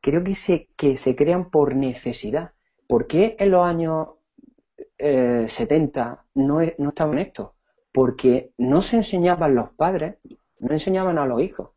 creo 0.00 0.22
que 0.22 0.34
se, 0.34 0.68
que 0.76 0.96
se 0.96 1.16
crean 1.16 1.50
por 1.50 1.74
necesidad. 1.74 2.52
¿Por 2.86 3.06
qué 3.06 3.34
en 3.38 3.50
los 3.50 3.64
años 3.64 4.08
70 4.98 6.12
eh, 6.12 6.24
no, 6.34 6.60
no 6.78 6.88
estaban 6.90 7.18
estos? 7.18 7.50
Porque 7.92 8.52
no 8.58 8.82
se 8.82 8.96
enseñaban 8.96 9.54
los 9.54 9.70
padres, 9.70 10.16
no 10.60 10.72
enseñaban 10.72 11.18
a 11.18 11.26
los 11.26 11.42
hijos 11.42 11.73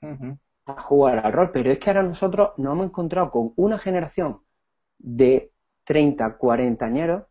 a 0.00 0.82
jugar 0.82 1.24
al 1.24 1.32
rol. 1.32 1.50
Pero 1.52 1.70
es 1.70 1.78
que 1.78 1.90
ahora 1.90 2.02
nosotros 2.02 2.50
nos 2.56 2.72
hemos 2.72 2.86
encontrado 2.86 3.30
con 3.30 3.52
una 3.56 3.78
generación 3.78 4.40
de 4.98 5.52
30, 5.84 6.36
40 6.36 6.84
añeros 6.84 7.24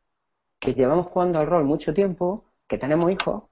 que 0.60 0.74
llevamos 0.74 1.08
jugando 1.08 1.40
al 1.40 1.48
rol 1.48 1.64
mucho 1.64 1.94
tiempo, 1.94 2.46
que 2.68 2.78
tenemos 2.78 3.12
hijos 3.12 3.44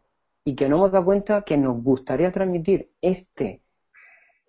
y 0.43 0.55
que 0.55 0.69
no 0.69 0.77
hemos 0.77 0.91
dado 0.91 1.05
cuenta 1.05 1.43
que 1.43 1.57
nos 1.57 1.81
gustaría 1.81 2.31
transmitir 2.31 2.91
este 3.01 3.63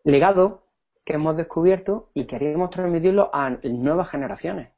legado 0.05 0.67
que 1.05 1.15
hemos 1.15 1.37
descubierto 1.37 2.11
y 2.15 2.27
queríamos 2.27 2.71
transmitirlo 2.71 3.31
a 3.33 3.51
nuevas 3.51 4.11
generaciones. 4.11 4.73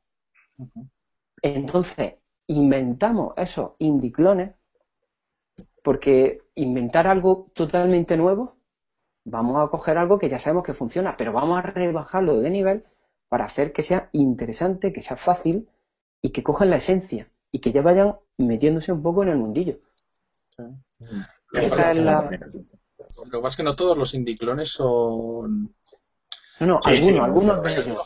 Entonces, 1.43 2.15
inventamos 2.47 3.33
esos 3.37 3.73
indiclones 3.79 4.53
porque 5.83 6.43
inventar 6.55 7.07
algo 7.07 7.51
totalmente 7.55 8.17
nuevo, 8.17 8.58
vamos 9.31 9.63
a 9.63 9.71
coger 9.71 9.99
algo 9.99 10.19
que 10.19 10.29
ya 10.29 10.39
sabemos 10.39 10.65
que 10.65 10.75
funciona, 10.75 11.17
pero 11.17 11.33
vamos 11.33 11.59
a 11.59 11.63
rebajarlo 11.63 12.41
de 12.41 12.51
nivel 12.51 12.85
para 13.29 13.45
hacer 13.45 13.73
que 13.73 13.83
sea 13.83 14.09
interesante, 14.13 14.93
que 14.93 15.03
sea 15.03 15.17
fácil 15.17 15.69
y 16.23 16.31
que 16.31 16.43
cojan 16.43 16.71
la 16.71 16.77
esencia 16.77 17.29
y 17.51 17.61
que 17.61 17.73
ya 17.73 17.83
vayan 17.83 18.17
metiéndose 18.39 18.93
un 18.93 19.03
poco 19.03 19.23
en 19.23 19.31
el 19.31 19.37
mundillo. 19.37 19.79
Lo 20.57 21.61
que 21.61 21.69
pasa 23.39 23.49
es 23.49 23.57
que 23.57 23.63
no 23.63 23.77
todos 23.77 23.97
los 23.97 24.15
indiclones 24.15 24.71
son. 24.71 25.75
No, 26.61 26.67
no, 26.67 26.81
algunos, 27.23 27.63
de 27.63 27.77
ellos. 27.77 28.05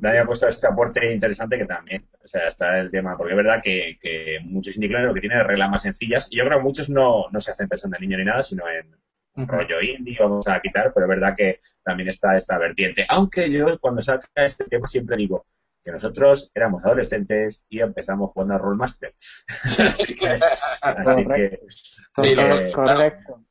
Nadie 0.00 0.18
ha 0.18 0.24
puesto 0.24 0.48
este 0.48 0.66
aporte 0.66 1.12
interesante 1.12 1.58
que 1.58 1.66
también, 1.66 2.08
o 2.24 2.26
sea, 2.26 2.48
está 2.48 2.78
el 2.78 2.90
tema, 2.90 3.18
porque 3.18 3.34
es 3.34 3.36
verdad 3.36 3.60
que, 3.62 4.38
muchos 4.44 4.76
indiclones 4.76 5.08
lo 5.08 5.14
que 5.14 5.20
tienen 5.20 5.40
es 5.40 5.46
reglas 5.46 5.68
más 5.68 5.82
sencillas, 5.82 6.32
y 6.32 6.38
yo 6.38 6.44
creo 6.46 6.56
que 6.58 6.64
muchos 6.64 6.88
no, 6.88 7.24
no 7.30 7.38
se 7.38 7.50
hacen 7.50 7.68
pensando 7.68 7.98
en 7.98 8.02
niño 8.02 8.16
ni 8.16 8.24
nada, 8.24 8.42
sino 8.42 8.66
en 8.66 8.96
rollo 9.34 9.80
indie, 9.80 10.16
vamos 10.20 10.46
a 10.48 10.60
quitar, 10.60 10.92
pero 10.94 11.06
es 11.06 11.10
verdad 11.10 11.34
que 11.36 11.58
también 11.82 12.08
está 12.08 12.36
esta 12.36 12.58
vertiente. 12.58 13.06
Aunque 13.08 13.50
yo 13.50 13.78
cuando 13.78 14.02
saca 14.02 14.28
este 14.36 14.64
tema 14.64 14.86
siempre 14.86 15.16
digo, 15.16 15.46
que 15.84 15.90
nosotros 15.90 16.50
éramos 16.54 16.84
adolescentes 16.84 17.64
y 17.68 17.80
empezamos 17.80 18.30
jugando 18.32 18.54
a 18.54 18.58
Rollmaster. 18.58 19.14
así 19.78 20.14
que, 20.14 20.38
así 20.80 21.26
que, 21.26 21.60
sí, 21.68 22.36
correcto. 22.72 23.44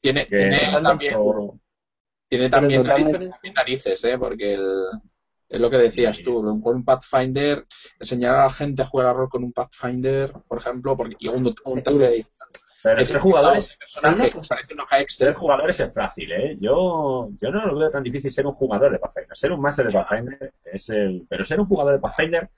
Tiene, 0.00 0.26
tiene 0.26 0.80
también, 0.80 1.16
tiene 2.28 2.50
también, 2.50 2.84
narices, 3.54 4.04
¿eh? 4.04 4.16
porque 4.16 4.54
el, 4.54 4.86
es 5.48 5.60
lo 5.60 5.70
que 5.70 5.78
decías 5.78 6.22
tú, 6.22 6.60
con 6.62 6.76
un 6.76 6.84
Pathfinder, 6.84 7.66
enseñar 7.98 8.36
a 8.36 8.44
la 8.44 8.50
gente 8.50 8.82
a 8.82 8.86
jugar 8.86 9.06
a 9.06 9.12
rol 9.14 9.28
con 9.28 9.44
un 9.44 9.52
Pathfinder, 9.52 10.32
por 10.46 10.58
ejemplo, 10.58 10.96
porque, 10.96 11.16
y 11.18 11.28
un, 11.28 11.54
un 11.64 11.82
pero 12.80 13.04
ser 13.04 13.18
jugadores, 13.18 13.76
ser 15.08 15.34
jugadores 15.34 15.80
es 15.80 15.92
fácil, 15.92 16.30
¿eh? 16.30 16.56
Yo, 16.60 17.28
yo 17.32 17.50
no 17.50 17.66
lo 17.66 17.76
veo 17.76 17.90
tan 17.90 18.04
difícil 18.04 18.30
ser 18.30 18.46
un 18.46 18.52
jugador 18.52 18.92
de 18.92 19.00
Pathfinder. 19.00 19.36
Ser 19.36 19.52
un 19.52 19.60
Master 19.60 19.86
de 19.86 19.92
Pathfinder 19.92 20.54
es 20.64 20.88
el. 20.90 21.26
Pero 21.28 21.44
ser 21.44 21.58
un 21.58 21.66
jugador 21.66 21.94
de 21.94 21.98
Pathfinder. 21.98 22.48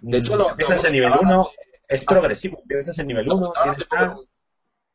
De 0.00 0.18
hecho, 0.18 0.36
lo, 0.36 0.50
empiezas 0.50 0.84
en 0.84 0.92
nivel 0.92 1.12
1, 1.12 1.50
es 1.86 2.04
progresivo. 2.04 2.58
Empiezas 2.62 2.98
en 2.98 3.06
nivel 3.06 3.30
1. 3.30 3.52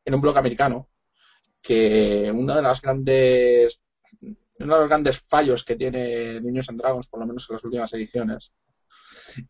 En 0.04 0.14
un 0.14 0.20
blog 0.20 0.36
americano, 0.36 0.88
que 1.62 2.30
una 2.30 2.56
de 2.56 2.62
las 2.62 2.82
grandes. 2.82 3.80
Uno 4.58 4.74
de 4.74 4.80
los 4.80 4.88
grandes 4.88 5.20
fallos 5.20 5.64
que 5.64 5.76
tiene 5.76 6.40
Niños 6.40 6.68
and 6.68 6.80
Dragons, 6.80 7.08
por 7.08 7.20
lo 7.20 7.26
menos 7.26 7.46
en 7.48 7.54
las 7.54 7.64
últimas 7.64 7.92
ediciones, 7.92 8.52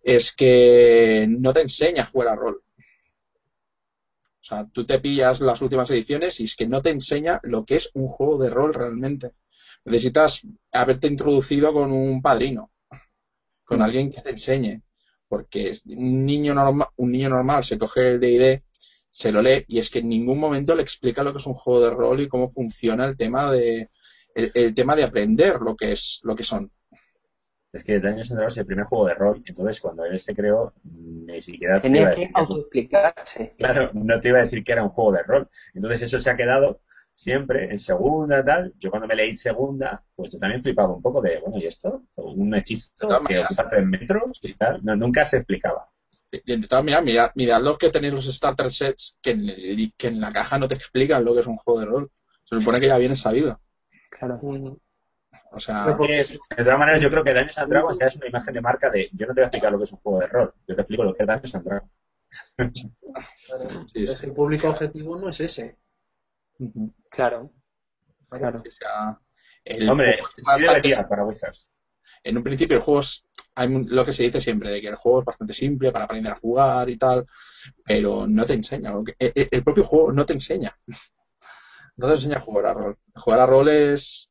es 0.03 0.35
que 0.35 1.27
no 1.29 1.53
te 1.53 1.61
enseña 1.61 2.03
a 2.03 2.07
jugar 2.07 2.29
a 2.29 2.37
rol 2.37 2.63
o 4.47 4.49
sea, 4.49 4.65
tú 4.73 4.87
te 4.87 5.01
pillas 5.01 5.41
las 5.41 5.61
últimas 5.61 5.91
ediciones 5.91 6.39
y 6.39 6.45
es 6.45 6.55
que 6.55 6.69
no 6.69 6.81
te 6.81 6.91
enseña 6.91 7.41
lo 7.43 7.65
que 7.65 7.75
es 7.75 7.91
un 7.95 8.07
juego 8.07 8.39
de 8.39 8.49
rol 8.49 8.73
realmente. 8.73 9.33
Necesitas 9.85 10.47
haberte 10.71 11.09
introducido 11.09 11.73
con 11.73 11.91
un 11.91 12.23
padrino, 12.23 12.71
con 13.65 13.81
mm. 13.81 13.83
alguien 13.83 14.13
que 14.13 14.23
te 14.23 14.31
enseñe, 14.31 14.83
porque 15.27 15.77
un 15.87 16.25
niño 16.25 16.55
normal, 16.55 16.87
un 16.95 17.11
niño 17.11 17.29
normal 17.29 17.65
se 17.65 17.77
coge 17.77 18.07
el 18.07 18.21
D&D, 18.21 18.63
se 19.09 19.33
lo 19.33 19.43
lee 19.43 19.65
y 19.67 19.81
es 19.81 19.91
que 19.91 19.99
en 19.99 20.11
ningún 20.11 20.39
momento 20.39 20.77
le 20.77 20.83
explica 20.83 21.25
lo 21.25 21.33
que 21.33 21.39
es 21.39 21.47
un 21.47 21.55
juego 21.55 21.81
de 21.81 21.91
rol 21.91 22.21
y 22.21 22.29
cómo 22.29 22.49
funciona 22.49 23.05
el 23.07 23.17
tema 23.17 23.51
de 23.51 23.91
el 24.35 24.75
tema 24.75 24.95
de 24.95 25.03
aprender 25.03 25.61
lo 25.61 25.75
que 25.75 25.91
es 25.91 26.21
lo 26.23 26.37
que 26.37 26.45
son 26.45 26.71
es 27.77 27.85
que 27.85 28.01
Dungeons 28.01 28.33
and 28.33 28.43
es 28.43 28.57
el 28.57 28.67
primer 28.67 28.87
juego 28.87 29.07
de 29.07 29.15
rol, 29.15 29.43
entonces 29.45 29.81
cuando 29.81 30.05
él 30.05 30.19
se 30.19 30.35
creó, 30.35 30.73
ni 31.27 31.43
siquiera 31.43 31.81
tenía 31.81 32.15
que 32.15 32.31
autoexplicarse. 32.33 33.55
Claro, 33.59 33.91
no 33.93 34.21
te 34.21 34.29
iba 34.29 34.39
a 34.39 34.43
decir 34.43 34.63
que 34.63 34.73
era 34.73 34.83
un 34.83 34.91
juego 34.91 35.13
de 35.13 35.23
rol. 35.23 35.49
Entonces 35.75 36.03
eso 36.03 36.19
se 36.19 36.31
ha 36.31 36.37
quedado 36.37 36.81
siempre 37.13 37.71
en 37.71 37.79
segunda, 37.79 38.45
tal. 38.45 38.73
Yo 38.79 38.91
cuando 38.91 39.09
me 39.09 39.17
leí 39.17 39.35
segunda, 39.37 40.03
pues 40.15 40.33
yo 40.33 40.39
también 40.39 40.63
flipaba 40.63 40.95
un 40.95 41.03
poco 41.03 41.21
de, 41.21 41.41
bueno, 41.41 41.59
¿y 41.59 41.67
esto? 41.67 42.05
Un 42.17 42.55
hechizo 42.55 43.09
que 43.27 43.39
ocupa 43.41 43.69
tres 43.69 43.87
metros 43.87 44.39
y 44.43 44.55
tal. 44.55 44.85
No, 44.85 44.95
nunca 44.95 45.25
se 45.25 45.39
explicaba. 45.39 45.89
Y 46.31 46.53
intentaba 46.53 46.83
mirar, 46.83 47.05
mirad, 47.05 47.31
mirad 47.35 47.63
los 47.63 47.79
que 47.79 47.91
tenéis 47.91 48.15
los 48.15 48.27
starter 48.27 48.71
sets 48.71 49.19
que 49.23 49.31
en, 49.31 49.93
que 49.97 50.09
en 50.09 50.21
la 50.21 50.33
caja 50.33 50.59
no 50.59 50.69
te 50.69 50.75
explican 50.75 51.25
lo 51.25 51.35
que 51.35 51.41
es 51.41 51.47
un 51.47 51.57
juego 51.57 51.81
de 51.81 51.87
rol. 51.87 52.11
Se 52.45 52.61
supone 52.61 52.81
que 52.81 52.89
ya 52.89 52.99
viene 52.99 53.17
sabido. 53.17 53.61
Claro. 54.11 54.41
O 55.57 55.61
sea, 55.61 55.87
de 55.87 56.39
todas 56.65 56.79
maneras, 56.79 57.01
yo 57.01 57.11
creo 57.11 57.25
que 57.25 57.33
Dungeons 57.33 57.59
and 57.59 57.71
Dragons 57.71 58.01
es 58.03 58.17
una 58.17 58.27
imagen 58.27 58.53
de 58.53 58.61
marca 58.61 58.91
de 58.91 59.09
yo 59.13 59.27
no 59.27 59.33
te 59.33 59.41
voy 59.41 59.45
a 59.45 59.47
explicar 59.47 59.73
lo 59.73 59.79
que 59.79 59.85
es 59.85 59.93
un 59.93 59.99
juego 60.01 60.21
de 60.21 60.27
rol, 60.27 60.55
yo 60.69 60.75
te 60.75 60.83
explico 60.83 61.03
lo 61.03 61.15
que 61.15 61.23
es 61.23 61.27
Dungeons 61.27 61.55
and 61.55 61.65
Dragons. 61.65 61.91
es 63.95 64.23
el 64.23 64.33
público 64.33 64.69
objetivo 64.69 65.17
no 65.17 65.31
es 65.31 65.41
ese. 65.41 65.79
Claro. 67.11 67.51
Claro. 68.29 68.63
el 69.65 69.89
Hombre, 69.89 70.19
sí 70.37 70.93
para 71.09 71.25
Wizards. 71.25 71.71
En 72.23 72.37
un 72.37 72.43
principio 72.43 72.77
el 72.77 72.83
juego 72.83 73.01
es, 73.01 73.25
hay 73.55 73.69
lo 73.69 74.05
que 74.05 74.13
se 74.13 74.25
dice 74.25 74.43
siempre, 74.43 74.71
de 74.71 74.83
que 74.83 74.89
el 74.89 74.97
juego 74.97 75.21
es 75.21 75.25
bastante 75.25 75.55
simple 75.55 75.91
para 75.91 76.05
aprender 76.05 76.33
a 76.33 76.37
jugar 76.37 76.91
y 76.91 76.99
tal, 76.99 77.27
pero 77.83 78.27
no 78.27 78.45
te 78.45 78.53
enseña. 78.53 78.93
E, 79.19 79.33
e, 79.35 79.49
el, 79.51 79.65
propio 79.65 79.85
juego 79.85 80.13
no 80.13 80.27
te 80.27 80.35
enseña. 80.35 80.77
No 81.99 82.09
te 82.09 82.13
enseña 82.13 82.37
a 82.37 82.41
jugar 82.41 82.67
a 82.67 82.75
rol. 82.75 82.99
Jugar 83.15 83.41
a 83.41 83.47
rol 83.47 83.69
es... 83.71 84.31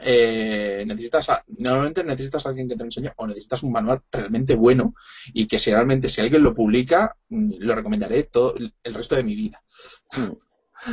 Eh, 0.00 0.84
necesitas 0.86 1.28
normalmente 1.58 2.04
necesitas 2.04 2.46
a 2.46 2.50
alguien 2.50 2.68
que 2.68 2.76
te 2.76 2.84
enseñe 2.84 3.10
o 3.16 3.26
necesitas 3.26 3.62
un 3.62 3.72
manual 3.72 4.02
realmente 4.12 4.54
bueno 4.54 4.94
y 5.32 5.46
que 5.46 5.58
si 5.58 5.72
realmente 5.72 6.08
si 6.08 6.20
alguien 6.20 6.42
lo 6.42 6.54
publica 6.54 7.16
mm, 7.28 7.54
lo 7.58 7.74
recomendaré 7.74 8.24
todo 8.24 8.54
el 8.56 8.94
resto 8.94 9.16
de 9.16 9.24
mi 9.24 9.34
vida. 9.34 9.62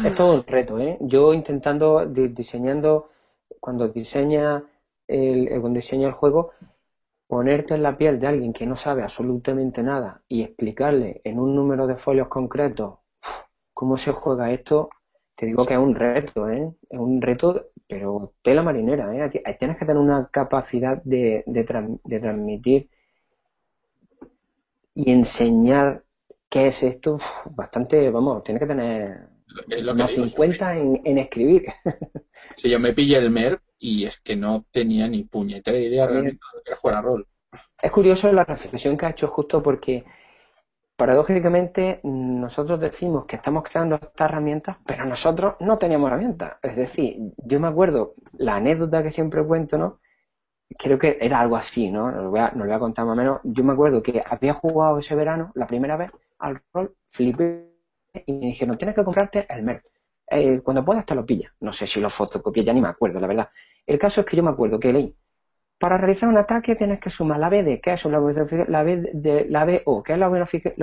Es 0.04 0.16
todo 0.16 0.34
un 0.34 0.46
reto 0.46 0.80
¿eh? 0.80 0.98
yo 1.02 1.34
intentando 1.34 2.06
diseñando 2.06 3.12
cuando 3.60 3.88
diseña 3.90 4.64
el, 5.08 5.50
cuando 5.62 5.78
diseña 5.78 6.08
el 6.08 6.14
juego 6.14 6.52
ponerte 7.28 7.76
en 7.76 7.84
la 7.84 7.98
piel 7.98 8.20
de 8.20 8.28
alguien 8.28 8.54
que 8.54 8.66
no 8.66 8.76
sabe 8.76 9.04
absolutamente 9.04 9.84
nada 9.84 10.22
y 10.28 10.44
explicarle 10.44 11.22
en 11.24 11.40
un 11.40 11.56
número 11.56 11.88
de 11.88 11.96
folios 11.96 12.28
concretos 12.28 13.00
cómo 13.74 13.98
se 13.98 14.12
juega 14.12 14.52
esto, 14.52 14.90
te 15.36 15.46
digo 15.46 15.66
que 15.66 15.74
es 15.74 15.80
un 15.80 15.96
reto, 15.96 16.50
¿eh? 16.50 16.72
Es 16.90 17.00
un 17.00 17.22
reto, 17.22 17.70
pero 17.88 18.34
tela 18.42 18.64
marinera, 18.64 19.14
¿eh? 19.16 19.30
Tienes 19.60 19.78
que 19.78 19.86
tener 19.86 19.98
una 19.98 20.30
capacidad 20.32 21.02
de, 21.04 21.44
de, 21.46 22.20
transmitir 22.20 22.90
y 24.94 25.12
enseñar 25.12 26.04
qué 26.50 26.68
es 26.68 26.84
esto 26.84 27.20
bastante, 27.52 28.10
vamos, 28.10 28.44
tienes 28.44 28.62
que 28.62 28.68
tener 28.68 29.28
unos 29.92 30.12
50 30.12 30.78
en, 30.78 31.02
en 31.04 31.18
escribir. 31.18 31.66
Si 32.56 32.70
yo 32.70 32.80
me 32.80 32.94
pillé 32.94 33.18
el 33.18 33.32
MERP 33.32 33.62
y 33.80 34.06
es 34.06 34.20
que 34.20 34.36
no 34.36 34.66
tenía 34.72 35.08
ni 35.08 35.24
puñetera 35.24 35.78
idea 35.78 36.08
realmente 36.08 36.40
de 36.56 36.62
que 36.64 36.76
fuera 36.76 37.02
rol. 37.02 37.28
Es 37.82 37.92
curioso 37.92 38.32
la 38.32 38.46
reflexión 38.46 38.96
que 38.96 39.06
ha 39.06 39.10
hecho 39.10 39.28
justo 39.28 39.62
porque 39.62 40.06
paradójicamente 40.96 42.00
nosotros 42.04 42.80
decimos 42.80 43.26
que 43.26 43.36
estamos 43.36 43.64
creando 43.64 43.96
estas 43.96 44.30
herramientas, 44.30 44.78
pero 44.86 45.06
nosotros 45.06 45.56
no 45.60 45.78
teníamos 45.78 46.08
herramientas. 46.08 46.58
Es 46.62 46.76
decir, 46.76 47.18
yo 47.38 47.60
me 47.60 47.68
acuerdo 47.68 48.14
la 48.34 48.56
anécdota 48.56 49.04
que 49.04 49.12
siempre 49.12 49.44
cuento, 49.44 49.78
¿no? 49.78 50.00
Creo 50.78 50.98
que 50.98 51.18
era 51.22 51.40
algo 51.40 51.58
así, 51.58 51.92
¿no? 51.92 52.12
Nos 52.12 52.24
lo 52.24 52.30
voy 52.32 52.40
a, 52.40 52.52
lo 52.56 52.66
voy 52.66 52.74
a 52.74 52.80
contar 52.80 53.06
más 53.06 53.14
o 53.14 53.16
menos. 53.16 53.40
Yo 53.44 53.64
me 53.64 53.74
acuerdo 53.74 54.02
que 54.02 54.24
había 54.26 54.54
jugado 54.54 54.98
ese 55.00 55.16
verano, 55.16 55.52
la 55.56 55.68
primera 55.68 55.98
vez, 55.98 56.12
al 56.40 56.62
rol, 56.74 56.96
flipé 57.08 57.72
y 58.26 58.34
me 58.34 58.48
dijeron, 58.48 58.78
tienes 58.78 58.96
que 58.96 59.04
comprarte 59.04 59.46
el 59.50 59.64
MERP. 59.64 59.84
Eh, 60.28 60.62
cuando 60.62 60.84
puedas 60.84 61.06
te 61.06 61.14
lo 61.16 61.26
pillas. 61.26 61.52
No 61.60 61.72
sé 61.72 61.86
si 61.88 62.00
lo 62.02 62.10
fotocopié, 62.10 62.64
ya 62.64 62.74
ni 62.74 62.82
me 62.82 62.88
acuerdo, 62.88 63.20
la 63.20 63.28
verdad. 63.28 63.50
El 63.86 64.00
caso 64.00 64.22
es 64.22 64.28
que 64.28 64.38
yo 64.38 64.44
me 64.44 64.50
acuerdo 64.50 64.80
que 64.80 64.92
leí, 64.92 65.16
para 65.78 65.98
realizar 65.98 66.30
un 66.30 66.38
ataque 66.38 66.76
tienes 66.76 67.00
que 67.00 67.10
sumar 67.10 67.40
la 67.40 67.50
BD, 67.50 67.82
que 67.82 67.94
es 67.94 68.06
la, 68.06 68.20
la, 68.68 68.84
B 68.84 69.12
de, 69.14 69.46
la 69.50 69.66
BO, 69.66 70.02
que 70.02 70.14
es 70.14 70.20
la, 70.20 70.28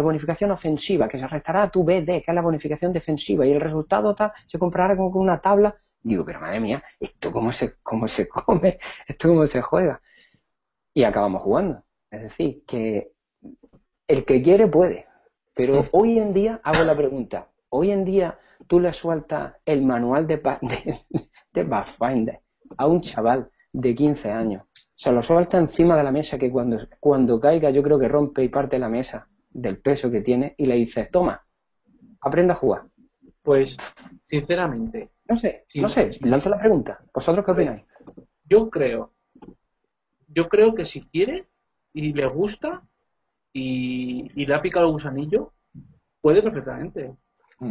bonificación 0.02 0.50
ofensiva, 0.50 1.08
que 1.08 1.18
se 1.18 1.26
restará 1.26 1.64
a 1.64 1.70
tu 1.70 1.82
BD, 1.82 2.22
que 2.22 2.24
es 2.26 2.34
la 2.34 2.42
bonificación 2.42 2.92
defensiva, 2.92 3.46
y 3.46 3.52
el 3.52 3.60
resultado 3.60 4.14
se 4.46 4.58
comparará 4.58 4.96
con 4.96 5.10
una 5.14 5.40
tabla. 5.40 5.74
Digo, 6.02 6.24
pero 6.24 6.40
madre 6.40 6.60
mía, 6.60 6.82
¿esto 7.00 7.32
cómo 7.32 7.52
se, 7.52 7.76
cómo 7.82 8.06
se 8.06 8.28
come? 8.28 8.78
¿Esto 9.06 9.28
cómo 9.28 9.46
se 9.46 9.62
juega? 9.62 10.00
Y 10.92 11.04
acabamos 11.04 11.42
jugando. 11.42 11.82
Es 12.10 12.22
decir, 12.22 12.62
que 12.66 13.12
el 14.06 14.24
que 14.24 14.42
quiere 14.42 14.66
puede. 14.66 15.06
Pero 15.54 15.84
hoy 15.92 16.18
en 16.18 16.32
día 16.32 16.60
hago 16.64 16.84
la 16.84 16.94
pregunta, 16.94 17.48
hoy 17.70 17.90
en 17.90 18.04
día 18.04 18.38
tú 18.66 18.80
le 18.80 18.92
sueltas 18.92 19.54
el 19.64 19.82
manual 19.82 20.26
de, 20.26 20.36
de, 20.62 21.00
de 21.52 21.64
Pathfinder 21.64 22.40
a 22.76 22.86
un 22.86 23.00
chaval 23.00 23.50
de 23.72 23.94
15 23.94 24.30
años, 24.30 24.62
se 25.02 25.10
lo 25.10 25.20
suelta 25.20 25.58
encima 25.58 25.96
de 25.96 26.04
la 26.04 26.12
mesa 26.12 26.38
que 26.38 26.48
cuando, 26.48 26.78
cuando 27.00 27.40
caiga 27.40 27.70
yo 27.70 27.82
creo 27.82 27.98
que 27.98 28.06
rompe 28.06 28.44
y 28.44 28.48
parte 28.48 28.78
la 28.78 28.88
mesa 28.88 29.26
del 29.50 29.78
peso 29.78 30.12
que 30.12 30.20
tiene 30.20 30.54
y 30.56 30.66
le 30.66 30.76
dices, 30.76 31.10
toma, 31.10 31.44
aprenda 32.20 32.54
a 32.54 32.56
jugar. 32.56 32.84
Pues, 33.42 33.76
sinceramente. 34.28 35.10
No 35.28 35.36
sé, 35.36 35.66
no 35.74 35.88
sé, 35.88 36.18
lanzo 36.20 36.50
la 36.50 36.58
pregunta. 36.60 37.00
¿Vosotros 37.12 37.44
qué 37.44 37.50
opináis? 37.50 37.82
Yo 38.44 38.70
creo, 38.70 39.12
yo 40.28 40.48
creo 40.48 40.72
que 40.72 40.84
si 40.84 41.00
quiere 41.08 41.48
y 41.92 42.12
le 42.12 42.26
gusta 42.28 42.84
y, 43.52 44.30
y 44.40 44.46
le 44.46 44.54
ha 44.54 44.62
picado 44.62 44.86
el 44.86 44.92
gusanillo, 44.92 45.52
puede 46.20 46.42
perfectamente. 46.42 47.12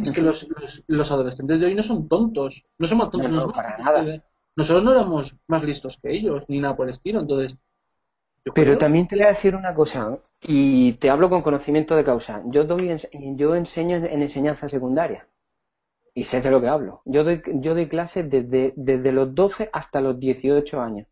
Es 0.02 0.12
que 0.12 0.20
los, 0.20 0.46
los, 0.86 1.10
adolescentes 1.10 1.60
de 1.60 1.66
hoy 1.66 1.74
no 1.74 1.82
son 1.82 2.08
tontos. 2.08 2.62
No 2.76 2.86
somos 2.86 3.10
tontos. 3.10 3.30
No, 3.30 3.50
para 3.50 3.78
nada. 3.78 4.22
Nosotros 4.56 4.84
no 4.84 4.92
éramos 4.92 5.36
más 5.46 5.62
listos 5.62 5.98
que 6.02 6.10
ellos, 6.12 6.44
ni 6.48 6.60
nada 6.60 6.76
por 6.76 6.88
el 6.88 6.94
estilo. 6.94 7.20
Entonces. 7.20 7.56
Pero 8.54 8.76
también 8.76 9.06
te 9.06 9.14
voy 9.14 9.24
a 9.24 9.28
decir 9.28 9.54
una 9.54 9.72
cosa, 9.72 10.18
y 10.40 10.94
te 10.94 11.10
hablo 11.10 11.30
con 11.30 11.42
conocimiento 11.42 11.94
de 11.94 12.02
causa. 12.02 12.42
Yo, 12.46 12.64
doy, 12.64 12.96
yo 13.36 13.54
enseño 13.54 13.96
en 13.98 14.22
enseñanza 14.22 14.68
secundaria. 14.68 15.28
Y 16.14 16.24
sé 16.24 16.40
de 16.40 16.50
lo 16.50 16.60
que 16.60 16.68
hablo. 16.68 17.02
Yo 17.04 17.24
doy, 17.24 17.40
yo 17.46 17.74
doy 17.74 17.88
clases 17.88 18.28
desde, 18.28 18.74
desde 18.76 19.12
los 19.12 19.34
12 19.34 19.70
hasta 19.72 20.00
los 20.00 20.18
18 20.18 20.80
años. 20.80 21.06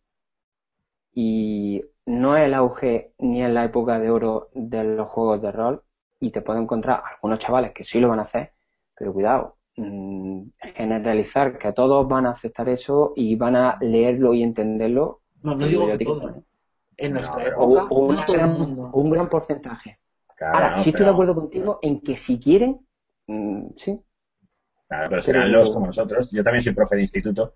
Y 1.14 1.82
no 2.06 2.36
es 2.36 2.46
el 2.46 2.54
auge 2.54 3.12
ni 3.18 3.42
en 3.42 3.54
la 3.54 3.64
época 3.64 3.98
de 3.98 4.10
oro 4.10 4.50
de 4.54 4.84
los 4.84 5.06
juegos 5.08 5.40
de 5.40 5.52
rol. 5.52 5.82
Y 6.18 6.30
te 6.32 6.42
puedo 6.42 6.58
encontrar 6.58 7.02
algunos 7.04 7.38
chavales 7.38 7.72
que 7.72 7.84
sí 7.84 8.00
lo 8.00 8.08
van 8.08 8.18
a 8.18 8.24
hacer, 8.24 8.52
pero 8.94 9.12
cuidado, 9.12 9.56
mm, 9.80 10.50
generalizar 10.74 11.58
que 11.58 11.72
todos 11.72 12.06
van 12.08 12.26
a 12.26 12.30
aceptar 12.30 12.68
eso 12.68 13.12
y 13.16 13.36
van 13.36 13.56
a 13.56 13.78
leerlo 13.80 14.34
y 14.34 14.42
entenderlo. 14.42 15.20
No, 15.42 15.54
no 15.54 15.66
digo 15.66 15.86
que 15.86 16.04
todos. 16.04 16.34
En 16.96 17.14
nuestra 17.14 17.44
época, 17.44 17.86
un, 18.92 19.10
gran, 19.10 19.28
porcentaje. 19.30 19.98
Ahora, 20.40 20.78
sí 20.78 20.90
estoy 20.90 21.06
de 21.06 21.12
acuerdo 21.12 21.34
contigo 21.34 21.78
en 21.80 22.00
que 22.00 22.16
si 22.16 22.38
quieren, 22.38 22.80
mm, 23.26 23.68
sí. 23.76 23.98
Claro, 24.86 25.08
pero 25.08 25.22
serán 25.22 25.50
los 25.50 25.70
como 25.70 25.86
nosotros. 25.86 26.30
Yo 26.30 26.42
también 26.42 26.62
soy 26.62 26.74
profe 26.74 26.96
de 26.96 27.02
instituto 27.02 27.54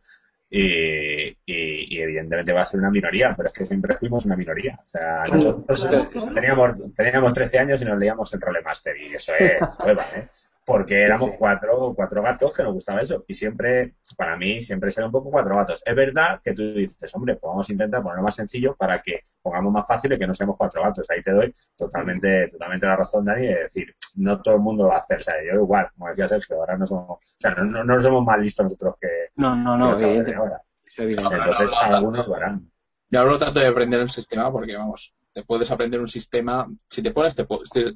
y, 0.49 1.37
y, 1.45 2.01
evidentemente 2.01 2.53
va 2.53 2.63
a 2.63 2.65
ser 2.65 2.81
una 2.81 2.91
minoría, 2.91 3.35
pero 3.37 3.49
es 3.49 3.59
que 3.59 3.67
siempre 3.67 3.97
fuimos 3.97 4.25
una 4.25 4.37
minoría. 4.37 4.79
O 4.85 4.89
sea, 4.89 5.25
nosotros 5.25 5.91
teníamos, 6.33 6.95
teníamos 6.95 7.33
13 7.33 7.59
años 7.59 7.83
y 7.83 7.85
nos 7.85 7.99
leíamos 7.99 8.33
el 8.35 8.41
Rolemaster 8.41 8.97
y 8.97 9.15
eso 9.15 9.33
es 9.39 9.53
prueba, 9.83 10.05
¿eh? 10.15 10.29
Porque 10.65 11.03
éramos 11.03 11.33
cuatro, 11.39 11.93
cuatro 11.95 12.23
gatos 12.23 12.57
que 12.57 12.63
nos 12.63 12.73
gustaba 12.73 13.01
eso. 13.01 13.25
Y 13.29 13.35
siempre, 13.35 13.97
para 14.17 14.37
mí, 14.37 14.61
siempre 14.63 14.91
será 14.91 15.07
un 15.07 15.13
poco 15.13 15.31
cuatro 15.31 15.57
gatos. 15.57 15.83
Es 15.85 15.95
verdad 15.95 16.41
que 16.43 16.55
tú 16.55 16.73
dices, 16.73 17.15
hombre, 17.15 17.37
pues 17.37 17.51
vamos 17.51 17.69
a 17.69 17.73
intentar 17.73 18.03
ponerlo 18.03 18.23
más 18.23 18.35
sencillo 18.35 18.75
para 18.75 19.03
que 19.03 19.21
pongamos 19.43 19.73
más 19.73 19.87
fácil 19.87 20.13
y 20.13 20.19
que 20.19 20.27
no 20.27 20.33
seamos 20.33 20.57
cuatro 20.57 20.83
gatos. 20.83 21.09
Ahí 21.11 21.21
te 21.21 21.33
doy 21.33 21.55
totalmente, 21.77 22.49
totalmente 22.49 22.87
la 22.87 22.97
razón, 22.97 23.27
Dani, 23.27 23.47
de 23.47 23.55
decir, 23.63 23.95
no 24.17 24.41
todo 24.41 24.55
el 24.55 24.61
mundo 24.63 24.85
lo 24.85 24.89
va 24.89 24.97
a 24.97 24.99
hacer. 24.99 25.19
O 25.19 25.23
sea, 25.23 25.35
yo 25.45 25.61
igual, 25.61 25.89
como 25.93 26.09
decía 26.09 26.29
Sergio, 26.29 26.57
ahora 26.57 26.79
no 26.79 26.87
somos, 26.87 27.11
o 27.11 27.19
sea, 27.39 27.55
no, 27.55 27.85
no, 27.85 28.01
somos 28.01 28.25
más 28.25 28.39
listos 28.39 28.65
nosotros 28.65 28.95
que, 29.01 29.09
no, 29.37 29.55
no, 29.55 29.77
no, 29.77 29.87
ahora. 29.87 30.63
Entonces, 30.97 31.71
algunos 31.79 32.27
lo 32.27 32.37
harán. 32.37 32.71
Yo 33.11 33.21
hablo 33.21 33.39
tanto 33.39 33.61
de 33.61 33.67
aprender 33.67 34.01
un 34.01 34.09
sistema 34.09 34.51
porque, 34.51 34.77
vamos, 34.77 35.15
te 35.35 35.45
puedes 35.45 35.71
aprender 35.71 36.01
un 36.01 36.09
sistema, 36.09 36.67
si 36.89 37.03
te 37.03 37.11
pones, 37.11 37.35
te, 37.35 37.45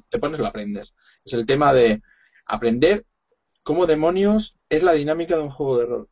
te 0.07 0.19
pones, 0.19 0.39
lo 0.39 0.45
aprendes. 0.45 0.93
Es 1.25 1.33
el 1.33 1.45
tema 1.45 1.73
de 1.73 2.01
aprender 2.49 3.05
cómo 3.63 3.85
demonios 3.85 4.57
es 4.67 4.83
la 4.83 4.93
dinámica 4.93 5.37
de 5.37 5.43
un 5.43 5.49
juego 5.49 5.77
de 5.77 5.85
rol. 5.85 6.09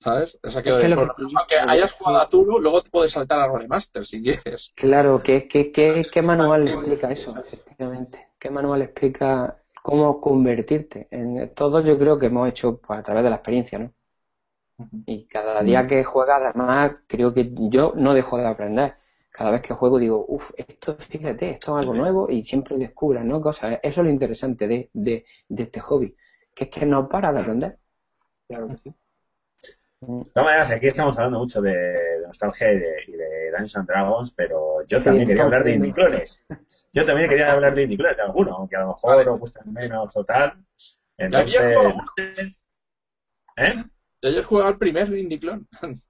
¿Sabes? 0.00 0.38
O 0.44 0.50
sea, 0.50 0.62
que, 0.62 0.70
aunque 0.70 1.56
hayas 1.66 1.92
jugado 1.92 2.18
a 2.18 2.28
Tulu, 2.28 2.60
luego 2.60 2.82
te 2.82 2.90
puedes 2.90 3.10
saltar 3.10 3.40
a 3.40 3.48
Rolemaster 3.48 4.06
si 4.06 4.22
quieres. 4.22 4.72
Claro, 4.76 5.20
¿qué, 5.22 5.48
qué, 5.48 5.72
qué, 5.72 6.06
qué 6.12 6.22
manual 6.22 6.68
explica 6.68 7.10
eso, 7.10 7.36
efectivamente? 7.36 8.28
¿Qué 8.38 8.48
manual 8.48 8.82
explica 8.82 9.60
cómo 9.82 10.20
convertirte? 10.20 11.08
En, 11.10 11.52
todo 11.52 11.80
yo 11.80 11.98
creo 11.98 12.18
que 12.18 12.26
hemos 12.26 12.48
hecho 12.48 12.78
pues, 12.78 13.00
a 13.00 13.02
través 13.02 13.24
de 13.24 13.30
la 13.30 13.36
experiencia, 13.36 13.78
¿no? 13.78 13.92
Y 15.06 15.26
cada 15.26 15.60
día 15.62 15.88
que 15.88 16.04
juegas, 16.04 16.40
además, 16.44 16.92
creo 17.08 17.34
que 17.34 17.50
yo 17.52 17.94
no 17.96 18.14
dejo 18.14 18.38
de 18.38 18.46
aprender 18.46 18.94
cada 19.38 19.52
vez 19.52 19.62
que 19.62 19.72
juego 19.72 20.00
digo, 20.00 20.24
uff, 20.26 20.50
esto, 20.56 20.96
fíjate, 20.96 21.50
esto 21.50 21.78
es 21.78 21.82
algo 21.82 21.94
nuevo 21.94 22.28
y 22.28 22.42
siempre 22.42 22.76
descubras, 22.76 23.24
¿no? 23.24 23.40
Cosas. 23.40 23.78
Eso 23.84 24.00
es 24.00 24.04
lo 24.04 24.10
interesante 24.10 24.66
de, 24.66 24.90
de, 24.92 25.24
de 25.48 25.62
este 25.62 25.78
hobby, 25.78 26.16
que 26.52 26.64
es 26.64 26.70
que 26.70 26.84
no 26.84 27.08
para 27.08 27.32
de 27.32 27.38
aprender. 27.38 27.78
Claro 28.48 28.66
que 28.66 28.78
sí. 28.78 28.94
De 30.00 30.30
todas 30.32 30.44
maneras, 30.44 30.70
aquí 30.72 30.88
estamos 30.88 31.16
hablando 31.16 31.38
mucho 31.38 31.62
de, 31.62 32.20
nostalgia 32.26 32.72
y 32.72 32.78
de, 32.80 32.94
y 33.06 33.12
de, 33.12 33.50
Dungeons 33.50 33.76
and 33.76 33.88
Dragons, 33.88 34.32
pero 34.32 34.84
yo 34.88 35.00
también 35.00 35.28
quería 35.28 35.44
hablar 35.44 35.62
de 35.62 35.74
Indiclones. 35.74 36.44
Yo 36.92 37.04
también 37.04 37.28
quería 37.28 37.52
hablar 37.52 37.74
de 37.76 37.82
Indiclones, 37.84 38.16
de 38.16 38.22
alguno, 38.24 38.56
aunque 38.56 38.74
a 38.74 38.80
lo 38.80 38.88
mejor 38.88 39.16
vale. 39.18 39.30
os 39.30 39.38
gustan 39.38 39.72
menos 39.72 40.16
o 40.16 40.24
tal. 40.24 40.54
Entonces... 41.16 41.76
¿Eh? 43.56 43.84
Yo 44.20 44.30
ayer 44.30 44.42
jugaba 44.42 44.68
al 44.70 44.78
primer 44.78 45.16
Indiclone. 45.16 45.64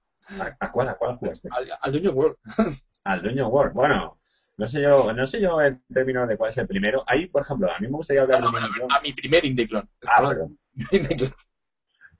¿A, 0.59 0.71
cuál, 0.71 0.89
a 0.89 0.95
cuál 0.95 1.15
jugaste? 1.17 1.49
Al, 1.51 1.67
al 1.81 1.91
Dungeon 1.91 2.15
World. 2.15 2.37
al 3.03 3.21
Dungeon 3.21 3.51
World. 3.51 3.73
Bueno, 3.73 4.19
no 4.59 4.67
sé 4.67 4.81
yo, 4.81 5.13
no 5.13 5.25
sé 5.25 5.39
yo 5.39 5.61
en 5.61 5.81
términos 5.87 6.27
de 6.27 6.35
cuál 6.35 6.49
es 6.49 6.57
el 6.57 6.67
primero. 6.67 7.03
Ahí, 7.07 7.27
por 7.27 7.43
ejemplo, 7.43 7.71
a 7.71 7.79
mí 7.79 7.87
me 7.87 7.93
gustaría 7.93 8.23
hablar 8.23 8.41
de 8.41 8.47
a, 8.89 9.01
mi 9.01 9.13
primer 9.13 9.45
Indiclon. 9.45 9.89
Ah, 10.05 10.21
bueno. 10.21 10.51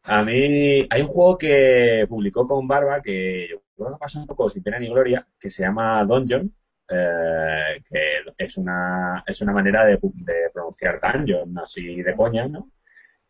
A 0.04 0.24
mí 0.24 0.88
hay 0.90 1.02
un 1.02 1.08
juego 1.10 1.38
que 1.38 2.06
publicó 2.08 2.48
con 2.48 2.66
Barba 2.68 3.02
que 3.02 3.50
yo 3.50 3.62
lo 3.78 3.92
que 3.92 4.00
pasa 4.00 4.20
un 4.20 4.26
poco 4.26 4.50
sin 4.50 4.64
pena 4.64 4.80
ni 4.80 4.88
gloria, 4.88 5.28
que 5.38 5.50
se 5.50 5.64
llama 5.64 6.04
Dungeon, 6.06 6.52
eh, 6.90 7.84
que 7.84 8.24
es 8.38 8.58
una, 8.58 9.24
es 9.28 9.42
una 9.42 9.52
manera 9.52 9.86
de, 9.86 10.00
pronunciar 10.54 11.00
dungeon, 11.02 11.60
así 11.60 12.02
de 12.02 12.16
coña, 12.16 12.48
¿no? 12.48 12.72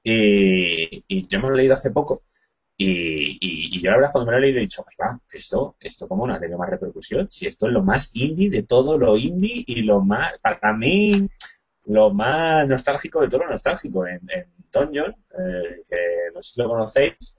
Y, 0.03 1.03
y 1.07 1.27
yo 1.27 1.39
me 1.41 1.49
lo 1.49 1.55
he 1.55 1.57
leído 1.57 1.73
hace 1.73 1.89
poco 1.89 2.23
y, 2.81 3.37
y, 3.41 3.81
yo 3.81 3.91
la 3.91 3.97
verdad 3.97 4.11
cuando 4.13 4.31
me 4.31 4.37
lo 4.37 4.37
he 4.37 4.41
leído 4.47 4.59
he 4.59 4.61
dicho, 4.61 4.85
va, 5.01 5.19
esto, 5.33 5.75
esto 5.81 6.07
cómo 6.07 6.25
no 6.25 6.33
ha 6.33 6.39
tenido 6.39 6.57
más 6.57 6.69
repercusión, 6.69 7.29
si 7.29 7.45
esto 7.45 7.67
es 7.67 7.73
lo 7.73 7.83
más 7.83 8.15
indie 8.15 8.49
de 8.49 8.63
todo 8.63 8.97
lo 8.97 9.17
indie 9.17 9.65
y 9.67 9.81
lo 9.81 9.99
más, 9.99 10.39
para 10.39 10.73
mí, 10.73 11.27
lo 11.87 12.13
más 12.13 12.65
nostálgico 12.69 13.19
de 13.19 13.27
todo 13.27 13.41
lo 13.43 13.49
nostálgico. 13.49 14.07
En, 14.07 14.21
en 14.29 14.45
Dungeon, 14.71 15.11
eh, 15.11 15.83
que 15.89 15.97
no 16.33 16.41
sé 16.41 16.53
si 16.53 16.61
lo 16.61 16.69
conocéis, 16.69 17.37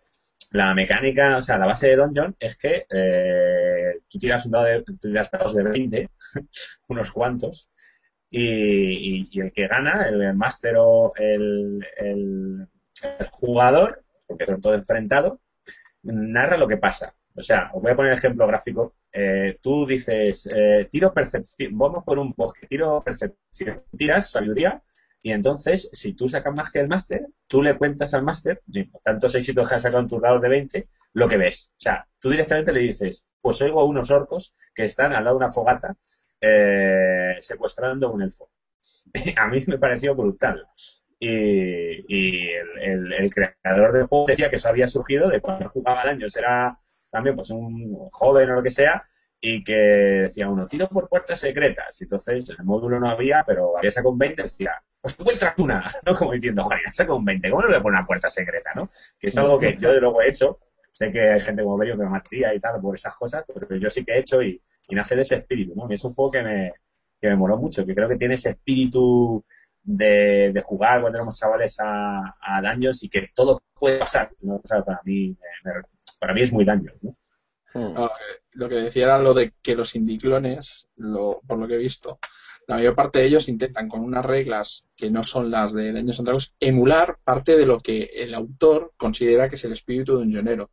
la 0.52 0.74
mecánica, 0.74 1.38
o 1.38 1.42
sea, 1.42 1.56
la 1.56 1.66
base 1.66 1.88
de 1.88 1.96
Dungeon 1.96 2.36
es 2.38 2.58
que 2.58 2.84
eh, 2.90 4.00
tú 4.10 4.18
tiras 4.18 4.44
un 4.44 4.52
dado 4.52 4.66
de, 4.66 4.84
tiras 5.00 5.30
dados 5.30 5.54
de 5.54 5.62
20, 5.62 6.10
unos 6.88 7.10
cuantos, 7.12 7.70
y, 8.28 9.26
y, 9.32 9.40
el 9.40 9.52
que 9.52 9.66
gana, 9.66 10.06
el 10.06 10.34
máster 10.34 10.74
o 10.78 11.14
el, 11.16 11.82
el 11.96 12.68
jugador, 13.30 14.04
porque 14.31 14.47
son 14.47 14.61
todos 14.61 14.78
enfrentados, 14.78 15.39
narra 16.02 16.57
lo 16.57 16.69
que 16.69 16.77
pasa. 16.77 17.15
O 17.35 17.43
sea, 17.43 17.70
os 17.74 17.82
voy 17.82 17.93
a 17.93 17.97
poner 17.97 18.12
ejemplo 18.12 18.47
gráfico. 18.47 18.94
Eh, 19.12 19.59
tú 19.61 19.85
dices, 19.86 20.48
eh, 20.55 20.89
tiro 20.90 21.12
percepción, 21.12 21.77
vamos 21.77 22.05
por 22.05 22.19
un 22.19 22.32
bosque, 22.36 22.66
tiro 22.66 23.02
percepción, 23.02 23.82
tiras 23.97 24.31
sabiduría, 24.31 24.82
y 25.23 25.32
entonces, 25.32 25.90
si 25.93 26.15
tú 26.15 26.28
sacas 26.28 26.55
más 26.55 26.70
que 26.70 26.81
el 26.81 26.89
máster, 26.89 27.27
tú 27.47 27.62
le 27.62 27.77
cuentas 27.77 28.15
al 28.15 28.23
máster, 28.23 28.62
tantos 29.02 29.35
éxitos 29.35 29.69
que 29.69 29.74
has 29.74 29.82
sacado 29.82 30.02
en 30.02 30.09
tus 30.09 30.23
dados 30.23 30.40
de 30.40 30.48
20, 30.48 30.89
lo 31.12 31.28
que 31.28 31.36
ves. 31.36 31.74
O 31.77 31.81
sea, 31.81 32.07
tú 32.19 32.31
directamente 32.31 32.73
le 32.73 32.81
dices, 32.81 33.27
pues 33.40 33.61
oigo 33.61 33.81
a 33.81 33.85
unos 33.85 34.11
orcos 34.11 34.55
que 34.74 34.85
están 34.85 35.12
al 35.12 35.24
lado 35.24 35.39
de 35.39 35.44
una 35.44 35.52
fogata 35.52 35.97
eh, 36.40 37.36
secuestrando 37.40 38.11
un 38.11 38.23
elfo. 38.23 38.51
a 39.36 39.47
mí 39.48 39.62
me 39.66 39.78
pareció 39.78 40.15
brutal 40.15 40.66
y, 41.20 42.48
el, 42.80 43.30
creador 43.34 43.92
del 43.92 44.06
juego 44.06 44.24
decía 44.26 44.48
que 44.48 44.56
eso 44.56 44.70
había 44.70 44.86
surgido 44.86 45.28
de 45.28 45.40
cuando 45.40 45.68
jugaba 45.68 46.02
años, 46.02 46.34
era 46.36 46.78
también 47.10 47.36
pues 47.36 47.51
un 47.51 48.09
joven 48.10 48.51
o 48.51 48.55
lo 48.55 48.62
que 48.62 48.70
sea, 48.70 49.05
y 49.40 49.62
que 49.62 49.74
decía 49.74 50.48
uno, 50.48 50.66
tiro 50.66 50.88
por 50.88 51.09
puertas 51.09 51.40
secretas. 51.40 52.01
Y 52.01 52.05
entonces 52.05 52.48
en 52.51 52.56
el 52.59 52.64
módulo 52.64 52.98
no 52.98 53.09
había, 53.09 53.44
pero 53.47 53.76
había 53.76 53.90
sacado 53.90 54.12
un 54.12 54.18
20, 54.18 54.42
decía, 54.42 54.82
pues 55.01 55.16
tú 55.16 55.24
una, 55.62 55.84
¿no? 56.06 56.14
Como 56.14 56.32
diciendo, 56.32 56.64
joder, 56.64 56.80
sacado 56.92 57.18
un 57.18 57.24
20, 57.24 57.51
¿cómo 57.51 57.62
no 57.62 57.68
le 57.68 57.74
voy 57.74 57.80
a 57.80 57.82
poner 57.82 57.98
una 57.98 58.06
puerta 58.06 58.28
secreta, 58.28 58.70
no? 58.74 58.90
Que 59.18 59.28
es 59.28 59.38
algo 59.38 59.59
que 59.59 59.76
yo 59.78 59.92
de 59.92 60.01
luego 60.01 60.22
he 60.22 60.28
hecho. 60.28 60.59
Sé 60.92 61.10
que 61.10 61.30
hay 61.30 61.40
gente 61.40 61.62
como 61.62 61.78
Berio 61.78 61.97
que 61.97 62.02
me 62.02 62.10
mataría 62.10 62.55
y 62.55 62.60
tal 62.60 62.80
por 62.80 62.94
esas 62.94 63.14
cosas, 63.14 63.44
pero 63.47 63.76
yo 63.76 63.88
sí 63.88 64.05
que 64.05 64.12
he 64.12 64.18
hecho 64.18 64.42
y, 64.42 64.60
y 64.88 64.94
nace 64.94 65.14
de 65.14 65.22
ese 65.22 65.36
espíritu, 65.36 65.74
¿no? 65.74 65.86
Y 65.90 65.94
es 65.94 66.05
un 66.05 66.12
juego 66.12 66.30
que 66.30 66.42
me, 66.42 66.72
que 67.20 67.28
me 67.28 67.36
moló 67.36 67.56
mucho, 67.56 67.86
que 67.86 67.94
creo 67.94 68.09
que 68.09 68.16
tiene 68.16 68.34
ese 68.34 68.51
espíritu 68.51 69.44
de, 69.82 70.62
jugar 70.65 71.01
cuando 71.01 71.19
éramos 71.19 71.39
chavales 71.39 71.78
a, 71.81 72.36
a 72.40 72.62
daños 72.62 73.02
y 73.02 73.09
que 73.09 73.28
todo 73.35 73.62
puede 73.74 73.98
pasar. 73.98 74.31
para, 74.69 75.01
mí, 75.05 75.36
para 76.19 76.35
mí 76.35 76.43
es 76.43 76.52
muy 76.52 76.65
daños. 76.65 77.02
¿no? 77.02 77.11
Hmm. 77.73 77.94
lo 78.52 78.69
que 78.69 78.74
decía 78.77 79.05
era 79.05 79.19
lo 79.19 79.32
de 79.32 79.52
que 79.62 79.77
los 79.77 79.94
indiclones, 79.94 80.89
lo, 80.97 81.40
por 81.47 81.59
lo 81.59 81.69
que 81.69 81.74
he 81.74 81.78
visto, 81.78 82.19
la 82.66 82.77
mayor 82.77 82.94
parte 82.94 83.19
de 83.19 83.27
ellos 83.27 83.48
intentan 83.48 83.89
con 83.89 84.01
unas 84.01 84.24
reglas 84.24 84.86
que 84.97 85.11
no 85.11 85.23
son 85.23 85.51
las 85.51 85.73
de 85.73 85.93
Daños 85.93 86.23
Dragons 86.23 86.55
emular 86.61 87.19
parte 87.24 87.57
de 87.57 87.66
lo 87.66 87.81
que 87.81 88.11
el 88.15 88.35
autor 88.35 88.93
considera 88.97 89.48
que 89.48 89.57
es 89.57 89.65
el 89.65 89.73
espíritu 89.73 90.16
de 90.16 90.23
un 90.23 90.31
llanero 90.31 90.70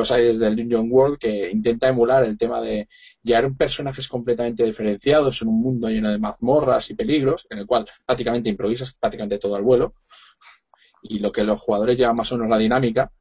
los 0.00 0.10
hay 0.10 0.24
desde 0.24 0.46
el 0.46 0.56
Dungeon 0.56 0.88
World 0.90 1.18
que 1.18 1.50
intenta 1.50 1.88
emular 1.88 2.24
el 2.24 2.36
tema 2.36 2.60
de 2.60 2.88
llevar 3.22 3.54
personajes 3.56 4.08
completamente 4.08 4.64
diferenciados 4.64 5.42
en 5.42 5.48
un 5.48 5.60
mundo 5.60 5.88
lleno 5.88 6.10
de 6.10 6.18
mazmorras 6.18 6.90
y 6.90 6.94
peligros, 6.94 7.46
en 7.50 7.58
el 7.58 7.66
cual 7.66 7.86
prácticamente 8.04 8.48
improvisas 8.48 8.94
prácticamente 8.94 9.38
todo 9.38 9.56
al 9.56 9.62
vuelo, 9.62 9.94
y 11.02 11.18
lo 11.18 11.30
que 11.30 11.44
los 11.44 11.60
jugadores 11.60 11.98
llevan 11.98 12.16
más 12.16 12.32
o 12.32 12.36
menos 12.36 12.50
la 12.50 12.58
dinámica, 12.58 13.12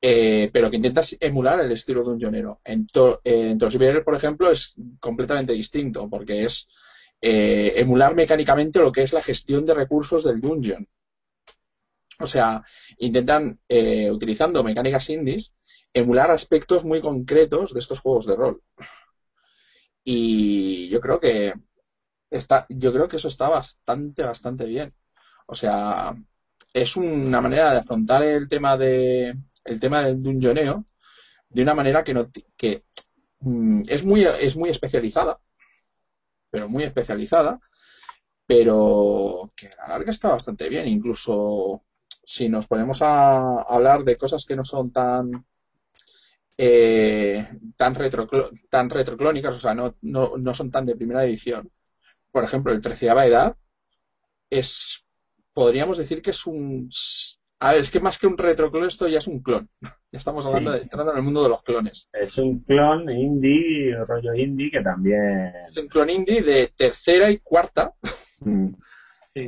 eh, 0.00 0.50
pero 0.52 0.70
que 0.70 0.76
intentas 0.76 1.16
emular 1.20 1.60
el 1.60 1.72
estilo 1.72 2.04
de 2.04 2.10
un 2.10 2.20
jonero. 2.20 2.60
En, 2.64 2.86
to 2.86 3.20
en 3.24 3.58
por 3.58 4.14
ejemplo, 4.14 4.50
es 4.50 4.74
completamente 5.00 5.52
distinto, 5.52 6.08
porque 6.08 6.44
es 6.44 6.68
eh, 7.20 7.74
emular 7.76 8.14
mecánicamente 8.14 8.78
lo 8.78 8.92
que 8.92 9.02
es 9.02 9.12
la 9.12 9.22
gestión 9.22 9.64
de 9.64 9.74
recursos 9.74 10.24
del 10.24 10.40
dungeon. 10.40 10.86
O 12.20 12.26
sea, 12.26 12.62
intentan, 12.98 13.60
eh, 13.68 14.10
utilizando 14.10 14.64
mecánicas 14.64 15.08
indies, 15.10 15.54
emular 15.92 16.30
aspectos 16.30 16.84
muy 16.84 17.00
concretos 17.00 17.72
de 17.74 17.80
estos 17.80 18.00
juegos 18.00 18.26
de 18.26 18.36
rol. 18.36 18.62
Y 20.04 20.88
yo 20.88 21.00
creo 21.00 21.20
que 21.20 21.54
está, 22.30 22.66
yo 22.68 22.92
creo 22.92 23.08
que 23.08 23.16
eso 23.16 23.28
está 23.28 23.48
bastante, 23.48 24.22
bastante 24.22 24.64
bien. 24.66 24.94
O 25.46 25.54
sea, 25.54 26.14
es 26.72 26.96
una 26.96 27.40
manera 27.40 27.72
de 27.72 27.78
afrontar 27.78 28.22
el 28.22 28.48
tema 28.48 28.76
de 28.76 29.36
el 29.64 29.80
tema 29.80 30.02
del 30.02 30.22
dungeoneo 30.22 30.84
de 31.48 31.62
una 31.62 31.74
manera 31.74 32.04
que 32.04 32.14
no 32.14 32.30
que 32.56 32.84
mm, 33.40 33.82
es 33.88 34.04
muy 34.04 34.24
es 34.24 34.56
muy 34.56 34.70
especializada, 34.70 35.40
pero 36.50 36.68
muy 36.68 36.84
especializada, 36.84 37.60
pero 38.46 39.52
que 39.56 39.68
a 39.68 39.76
la 39.82 39.88
larga 39.88 40.10
está 40.10 40.28
bastante 40.30 40.68
bien. 40.68 40.88
Incluso 40.88 41.84
si 42.26 42.48
nos 42.48 42.66
ponemos 42.66 43.02
a 43.02 43.62
hablar 43.62 44.02
de 44.02 44.16
cosas 44.16 44.44
que 44.44 44.56
no 44.56 44.64
son 44.64 44.90
tan 44.90 45.46
eh, 46.58 47.46
tan, 47.76 47.94
retro, 47.94 48.28
tan 48.68 48.90
retroclónicas, 48.90 49.56
o 49.56 49.60
sea, 49.60 49.74
no, 49.74 49.94
no, 50.02 50.36
no, 50.36 50.54
son 50.54 50.72
tan 50.72 50.86
de 50.86 50.96
primera 50.96 51.24
edición. 51.24 51.70
Por 52.32 52.42
ejemplo, 52.42 52.72
el 52.72 52.80
Treceava 52.80 53.26
Edad 53.26 53.56
es, 54.50 55.06
podríamos 55.52 55.98
decir 55.98 56.20
que 56.20 56.30
es 56.30 56.46
un... 56.46 56.90
A 57.60 57.72
ver, 57.72 57.82
es 57.82 57.90
que 57.92 58.00
más 58.00 58.18
que 58.18 58.26
un 58.26 58.36
retroclon, 58.36 58.86
esto 58.86 59.06
ya 59.06 59.18
es 59.18 59.28
un 59.28 59.40
clon. 59.40 59.68
Ya 60.12 60.18
estamos 60.18 60.46
hablando 60.46 60.72
de, 60.72 60.82
entrando 60.82 61.12
en 61.12 61.18
el 61.18 61.24
mundo 61.24 61.42
de 61.42 61.48
los 61.50 61.62
clones. 61.62 62.08
Es 62.12 62.38
un 62.38 62.60
clon 62.60 63.10
indie, 63.10 63.94
rollo 64.04 64.34
indie, 64.34 64.70
que 64.70 64.80
también... 64.80 65.52
Es 65.66 65.76
un 65.76 65.88
clon 65.88 66.08
indie 66.08 66.42
de 66.42 66.72
tercera 66.74 67.30
y 67.30 67.38
cuarta. 67.38 67.92
Mm. 68.40 68.68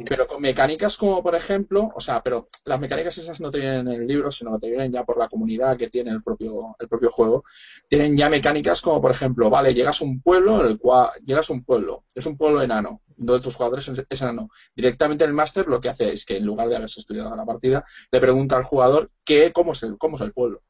Pero 0.07 0.27
con 0.27 0.43
mecánicas 0.43 0.99
como, 0.99 1.23
por 1.23 1.35
ejemplo, 1.35 1.91
o 1.95 2.01
sea, 2.01 2.23
pero 2.23 2.47
las 2.67 2.79
mecánicas 2.79 3.17
esas 3.17 3.41
no 3.41 3.51
te 3.51 3.59
vienen 3.59 3.89
en 3.89 4.03
el 4.03 4.07
libro, 4.07 4.31
sino 4.31 4.53
que 4.53 4.59
te 4.59 4.69
vienen 4.69 4.93
ya 4.93 5.03
por 5.03 5.17
la 5.17 5.29
comunidad 5.29 5.79
que 5.79 5.89
tiene 5.89 6.11
el 6.11 6.23
propio, 6.23 6.77
el 6.79 6.89
propio 6.89 7.11
juego. 7.11 7.43
Tienen 7.89 8.15
ya 8.15 8.29
mecánicas 8.29 8.83
como, 8.83 9.01
por 9.01 9.11
ejemplo, 9.11 9.49
vale, 9.49 9.73
llegas 9.73 10.03
a 10.03 10.05
un 10.05 10.21
pueblo, 10.21 10.63
el 10.67 10.79
cual, 10.79 11.11
llegas 11.25 11.49
a 11.49 11.55
un 11.55 11.65
pueblo, 11.65 12.05
es 12.15 12.27
un 12.27 12.37
pueblo 12.37 12.61
enano, 12.61 13.01
donde 13.17 13.43
tus 13.43 13.57
jugadores 13.57 13.91
es 14.11 14.21
enano. 14.21 14.51
Directamente 14.77 15.25
el 15.25 15.33
máster 15.33 15.67
lo 15.67 15.81
que 15.81 15.89
hace 15.89 16.13
es 16.13 16.27
que 16.27 16.37
en 16.37 16.45
lugar 16.45 16.69
de 16.69 16.77
haberse 16.77 17.01
estudiado 17.01 17.35
la 17.35 17.47
partida, 17.47 17.83
le 18.11 18.21
pregunta 18.21 18.59
al 18.59 18.65
jugador 18.65 19.11
qué, 19.25 19.53
cómo 19.53 19.73
es 19.73 19.83
el, 19.85 19.97
cómo 19.97 20.17
es 20.17 20.23
el 20.23 20.35
pueblo. 20.35 20.65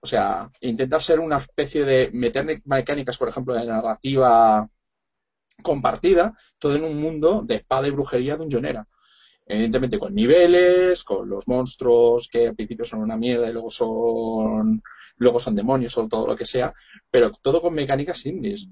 O 0.00 0.06
sea, 0.06 0.50
intenta 0.60 0.98
ser 1.00 1.20
una 1.20 1.36
especie 1.36 1.84
de 1.84 2.10
meter 2.14 2.62
mecánicas, 2.64 3.18
por 3.18 3.28
ejemplo, 3.28 3.54
de 3.54 3.66
narrativa 3.66 4.68
compartida, 5.62 6.36
todo 6.58 6.76
en 6.76 6.84
un 6.84 7.00
mundo 7.00 7.42
de 7.44 7.56
espada 7.56 7.88
y 7.88 7.90
brujería 7.90 8.36
de 8.36 8.44
un 8.44 8.50
yonera. 8.50 8.86
Evidentemente 9.46 9.98
con 9.98 10.14
niveles, 10.14 11.02
con 11.04 11.28
los 11.28 11.48
monstruos 11.48 12.28
que 12.30 12.48
al 12.48 12.54
principio 12.54 12.84
son 12.84 13.00
una 13.00 13.16
mierda 13.16 13.48
y 13.48 13.52
luego 13.52 13.70
son 13.70 14.82
luego 15.16 15.38
son 15.38 15.54
demonios 15.54 15.96
o 15.98 16.08
todo 16.08 16.26
lo 16.26 16.36
que 16.36 16.46
sea, 16.46 16.74
pero 17.10 17.30
todo 17.30 17.60
con 17.60 17.74
mecánicas 17.74 18.24
indies. 18.26 18.68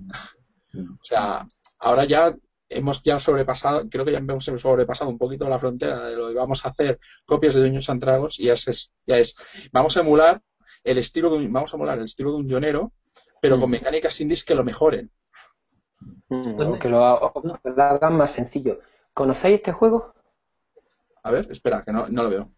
O 0.74 1.02
sea, 1.02 1.46
ahora 1.78 2.04
ya 2.04 2.34
hemos 2.68 3.02
ya 3.02 3.18
sobrepasado, 3.18 3.88
creo 3.88 4.04
que 4.04 4.12
ya 4.12 4.18
hemos 4.18 4.44
sobrepasado 4.44 5.10
un 5.10 5.18
poquito 5.18 5.48
la 5.48 5.58
frontera 5.58 6.04
de 6.08 6.16
lo 6.16 6.28
que 6.28 6.34
vamos 6.34 6.64
a 6.64 6.68
hacer 6.68 6.98
copias 7.24 7.54
de 7.54 7.62
Dungeons 7.62 7.90
and 7.90 8.00
Dragons 8.00 8.38
y 8.38 8.44
ya 8.44 8.52
es, 8.52 8.92
ya 9.06 9.18
es 9.18 9.34
vamos 9.72 9.96
a 9.96 10.00
emular 10.00 10.40
el 10.84 10.98
estilo 10.98 11.30
de 11.30 11.38
un, 11.38 11.52
vamos 11.52 11.72
a 11.72 11.76
emular 11.76 11.98
el 11.98 12.04
estilo 12.04 12.32
de 12.32 12.38
un 12.38 12.48
yonero, 12.48 12.92
pero 13.42 13.58
con 13.58 13.68
mm. 13.68 13.72
mecánicas 13.72 14.20
indies 14.20 14.44
que 14.44 14.54
lo 14.54 14.64
mejoren. 14.64 15.10
Mm, 16.28 16.74
que 16.78 16.89
lo, 16.89 17.05
hagan 17.05 18.16
más 18.16 18.32
sencillo. 18.32 18.81
¿Conocéis 19.12 19.56
este 19.56 19.72
juego? 19.72 20.14
A 21.22 21.31
ver, 21.31 21.51
espera, 21.51 21.82
que 21.85 21.93
no, 21.93 22.09
no 22.09 22.22
lo 22.22 22.31
veo. 22.31 22.51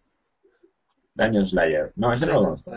Dungeon 1.15 1.45
Slayer. 1.45 1.91
No, 1.95 2.13
ese 2.13 2.25
no 2.25 2.33
lo 2.33 2.43
conozco. 2.43 2.71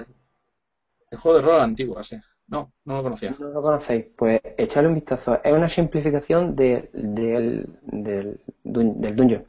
El 1.10 1.18
juego 1.18 1.38
de 1.38 1.42
rol 1.44 1.60
antiguo, 1.60 1.98
así. 1.98 2.16
No, 2.48 2.72
no 2.84 2.96
lo 2.96 3.02
conocía. 3.02 3.34
No 3.38 3.48
lo 3.48 3.62
conocéis. 3.62 4.06
Pues 4.16 4.40
echarle 4.56 4.88
un 4.88 4.94
vistazo. 4.94 5.40
Es 5.42 5.52
una 5.52 5.68
simplificación 5.68 6.54
de, 6.54 6.90
del, 6.92 7.68
del, 7.82 8.40
del 8.62 9.16
dungeon. 9.16 9.46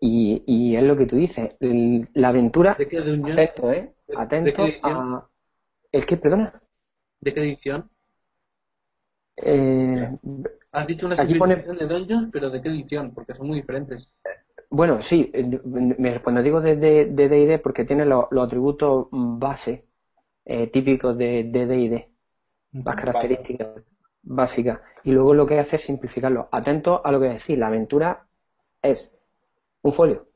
Y, 0.00 0.42
y 0.46 0.76
es 0.76 0.82
lo 0.82 0.96
que 0.96 1.06
tú 1.06 1.16
dices. 1.16 1.56
La 1.60 2.28
aventura. 2.28 2.76
¿De 2.78 2.88
qué 2.88 3.00
dungeon? 3.00 3.38
Atento, 3.38 3.72
¿eh? 3.72 3.94
Atento 4.16 4.64
a. 4.82 5.28
¿El 5.90 6.06
qué, 6.06 6.16
perdona? 6.16 6.60
¿De 7.20 7.34
qué 7.34 7.40
edición? 7.40 7.90
Eh, 9.42 10.08
Has 10.72 10.86
dicho 10.86 11.06
una 11.06 11.16
simplificación 11.16 11.76
de 11.76 11.86
Dungeons, 11.86 12.28
pero 12.32 12.48
¿de 12.50 12.62
qué 12.62 12.68
edición? 12.68 13.12
Porque 13.12 13.34
son 13.34 13.48
muy 13.48 13.56
diferentes. 13.60 14.08
Bueno, 14.70 15.00
sí, 15.02 15.32
cuando 16.22 16.42
digo 16.42 16.60
de 16.60 16.76
D&D 16.76 17.58
porque 17.58 17.84
tiene 17.84 18.04
los 18.04 18.26
atributos 18.32 19.08
base 19.10 19.86
eh, 20.44 20.68
típicos 20.68 21.16
de 21.18 21.44
D&D. 21.44 22.10
las 22.84 22.96
características 22.96 23.82
básicas. 24.22 24.80
Y 25.04 25.12
luego 25.12 25.34
lo 25.34 25.46
que 25.46 25.58
hace 25.60 25.76
es 25.76 25.82
simplificarlo. 25.82 26.48
Atento 26.52 27.04
a 27.04 27.12
lo 27.12 27.20
que 27.20 27.28
decir, 27.28 27.58
la 27.58 27.68
aventura 27.68 28.26
es 28.82 29.12
un 29.82 29.92
folio. 29.92 30.28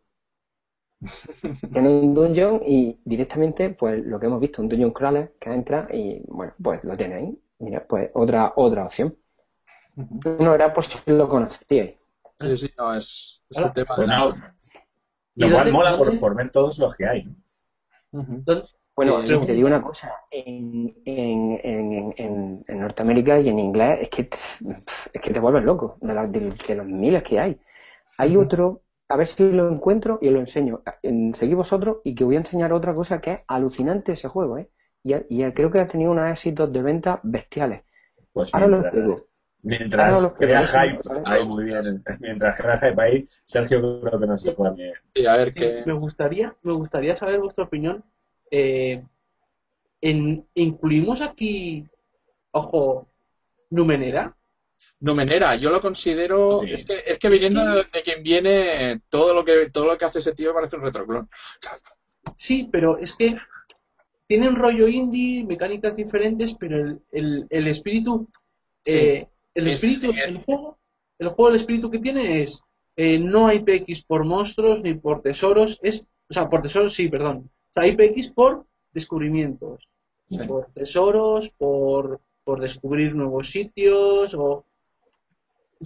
Tiene 1.72 1.88
un 1.88 2.14
dungeon 2.14 2.60
y 2.66 3.00
directamente, 3.04 3.70
pues 3.70 4.04
lo 4.04 4.18
que 4.20 4.26
hemos 4.26 4.40
visto, 4.40 4.62
un 4.62 4.68
dungeon 4.68 4.92
crawler 4.92 5.34
que 5.40 5.50
entra 5.52 5.88
y 5.92 6.22
bueno, 6.28 6.54
pues 6.62 6.84
lo 6.84 6.96
tiene 6.96 7.14
ahí. 7.16 7.38
Mira, 7.62 7.86
pues 7.86 8.10
otra, 8.14 8.52
otra 8.56 8.84
opción. 8.86 9.16
No 9.94 10.55
era 10.55 10.74
por 10.74 10.84
si 10.84 10.98
lo 11.06 11.28
conocíais. 11.28 11.94
Sí, 12.40 12.56
sí, 12.56 12.70
no, 12.76 12.93
es, 12.93 13.44
el 13.51 13.72
tema 13.72 13.97
de 13.97 14.06
Lo 15.36 15.51
cual 15.51 15.72
mola 15.72 15.97
por, 15.97 16.34
ver 16.34 16.51
todos 16.51 16.78
los 16.80 16.97
que 16.97 17.06
hay. 17.06 17.36
Bueno, 18.97 19.22
eh, 19.22 19.47
te 19.47 19.52
digo 19.52 19.68
una 19.68 19.80
cosa, 19.80 20.12
en, 20.30 20.93
en, 21.05 21.60
en, 21.62 22.64
en, 22.66 22.80
Norteamérica 22.80 23.39
y 23.39 23.48
en 23.48 23.59
inglés 23.59 24.01
es 24.02 24.09
que, 24.10 24.28
es 25.12 25.20
que 25.22 25.32
te 25.32 25.40
vuelves 25.40 25.64
loco 25.64 25.97
de, 26.01 26.14
de, 26.66 26.74
los 26.74 26.86
miles 26.86 27.22
que 27.22 27.39
hay. 27.39 27.60
Hay 28.18 28.36
otro, 28.36 28.82
a 29.09 29.16
ver 29.16 29.26
si 29.28 29.52
lo 29.52 29.68
encuentro 29.68 30.18
y 30.20 30.30
lo 30.30 30.40
enseño. 30.40 30.82
seguí 31.34 31.55
vosotros 31.55 31.98
y 32.02 32.14
que 32.14 32.24
voy 32.24 32.34
a 32.34 32.40
enseñar 32.40 32.72
otra 32.72 32.93
cosa 32.93 33.20
que 33.20 33.32
es 33.32 33.40
alucinante 33.47 34.12
ese 34.12 34.28
juego, 34.28 34.59
¿eh? 34.59 34.68
Y, 35.04 35.14
y 35.28 35.52
creo 35.52 35.70
que 35.70 35.80
ha 35.80 35.88
tenido 35.88 36.12
unos 36.12 36.30
éxitos 36.30 36.72
de 36.72 36.82
venta 36.82 37.20
bestiales. 37.22 37.82
Pues 38.32 38.54
Ahora 38.54 38.66
lo 38.68 38.80
explico. 38.80 39.26
Mientras 39.64 40.34
crea 40.36 40.66
hype, 40.66 41.08
ahí 41.24 41.46
muy 41.46 41.64
bien. 41.64 42.02
Mientras 42.18 42.60
crea 42.60 42.76
hype 42.76 43.00
ahí, 43.00 43.26
Sergio 43.44 44.00
creo 44.00 44.18
que 44.18 44.26
no 44.26 44.36
se 44.36 44.52
puede. 44.52 44.94
Sí, 45.14 45.24
a 45.24 45.36
ver 45.36 45.54
qué. 45.54 45.84
Me 45.86 45.92
gustaría, 45.92 46.54
me 46.62 46.72
gustaría 46.72 47.16
saber 47.16 47.38
vuestra 47.38 47.64
opinión. 47.64 48.04
Eh, 48.50 49.04
en, 50.00 50.44
¿Incluimos 50.54 51.20
aquí, 51.20 51.86
ojo, 52.50 53.08
Numenera? 53.70 54.36
Numenera, 54.98 55.54
yo 55.54 55.70
lo 55.70 55.80
considero. 55.80 56.62
Es, 56.64 56.84
que, 56.84 57.04
es 57.06 57.18
que 57.20 57.28
viniendo 57.28 57.64
de 57.64 58.02
quien 58.04 58.22
viene, 58.22 59.02
todo 59.08 59.32
lo 59.32 59.44
que 59.44 59.70
todo 59.70 59.86
lo 59.86 59.96
que 59.96 60.04
hace 60.04 60.18
ese 60.18 60.34
tío 60.34 60.52
parece 60.52 60.76
un 60.76 60.82
retroclon. 60.82 61.28
Sí, 62.36 62.68
pero 62.70 62.98
es 62.98 63.14
que 63.14 63.36
tiene 64.32 64.48
un 64.48 64.56
rollo 64.56 64.88
indie, 64.88 65.44
mecánicas 65.44 65.94
diferentes, 65.94 66.54
pero 66.54 66.78
el, 66.78 67.02
el, 67.10 67.46
el 67.50 67.66
espíritu. 67.68 68.30
Eh, 68.86 69.28
el 69.54 69.66
espíritu, 69.66 70.10
el 70.10 70.38
juego, 70.38 70.78
el 71.18 71.28
juego, 71.28 71.50
el 71.50 71.56
espíritu 71.56 71.90
que 71.90 71.98
tiene 71.98 72.40
es 72.40 72.62
eh, 72.96 73.18
no 73.18 73.46
hay 73.46 73.59
PX 73.59 74.04
por 74.04 74.24
monstruos 74.24 74.82
ni 74.82 74.94
por 74.94 75.20
tesoros, 75.20 75.78
es, 75.82 76.06
o 76.30 76.32
sea, 76.32 76.48
por 76.48 76.62
tesoros 76.62 76.94
sí, 76.94 77.10
perdón. 77.10 77.50
O 77.50 77.72
sea, 77.74 77.82
hay 77.82 77.94
PX 77.94 78.30
por 78.30 78.64
descubrimientos, 78.94 79.86
por 80.48 80.72
tesoros, 80.72 81.50
por, 81.59 82.22
por 82.42 82.59
descubrir 82.59 83.14
nuevos 83.14 83.50
sitios, 83.50 84.32
o 84.32 84.64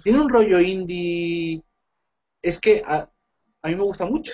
tiene 0.01 0.21
un 0.21 0.29
rollo 0.29 0.61
indie. 0.61 1.61
Es 2.41 2.61
que 2.61 2.81
a, 2.85 3.09
a 3.61 3.67
mí 3.67 3.75
me 3.75 3.83
gusta 3.83 4.05
mucho. 4.05 4.31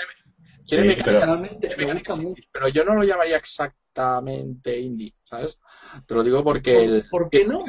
Tiene, 0.68 0.98
me 0.98 1.94
gusta 1.96 2.16
mucho. 2.16 2.44
Pero 2.52 2.68
yo 2.68 2.84
no 2.84 2.94
lo 2.94 3.04
llamaría 3.04 3.38
exactamente 3.94 4.80
indie, 4.80 5.14
¿sabes? 5.24 5.60
Te 6.06 6.16
lo 6.16 6.24
digo 6.24 6.44
porque 6.44 6.84
el, 6.84 7.06
¿Por 7.10 7.30
qué 7.30 7.46
no? 7.46 7.64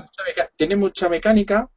Tiene 0.57 0.77
mucha, 0.77 1.09
mecánica 1.09 1.69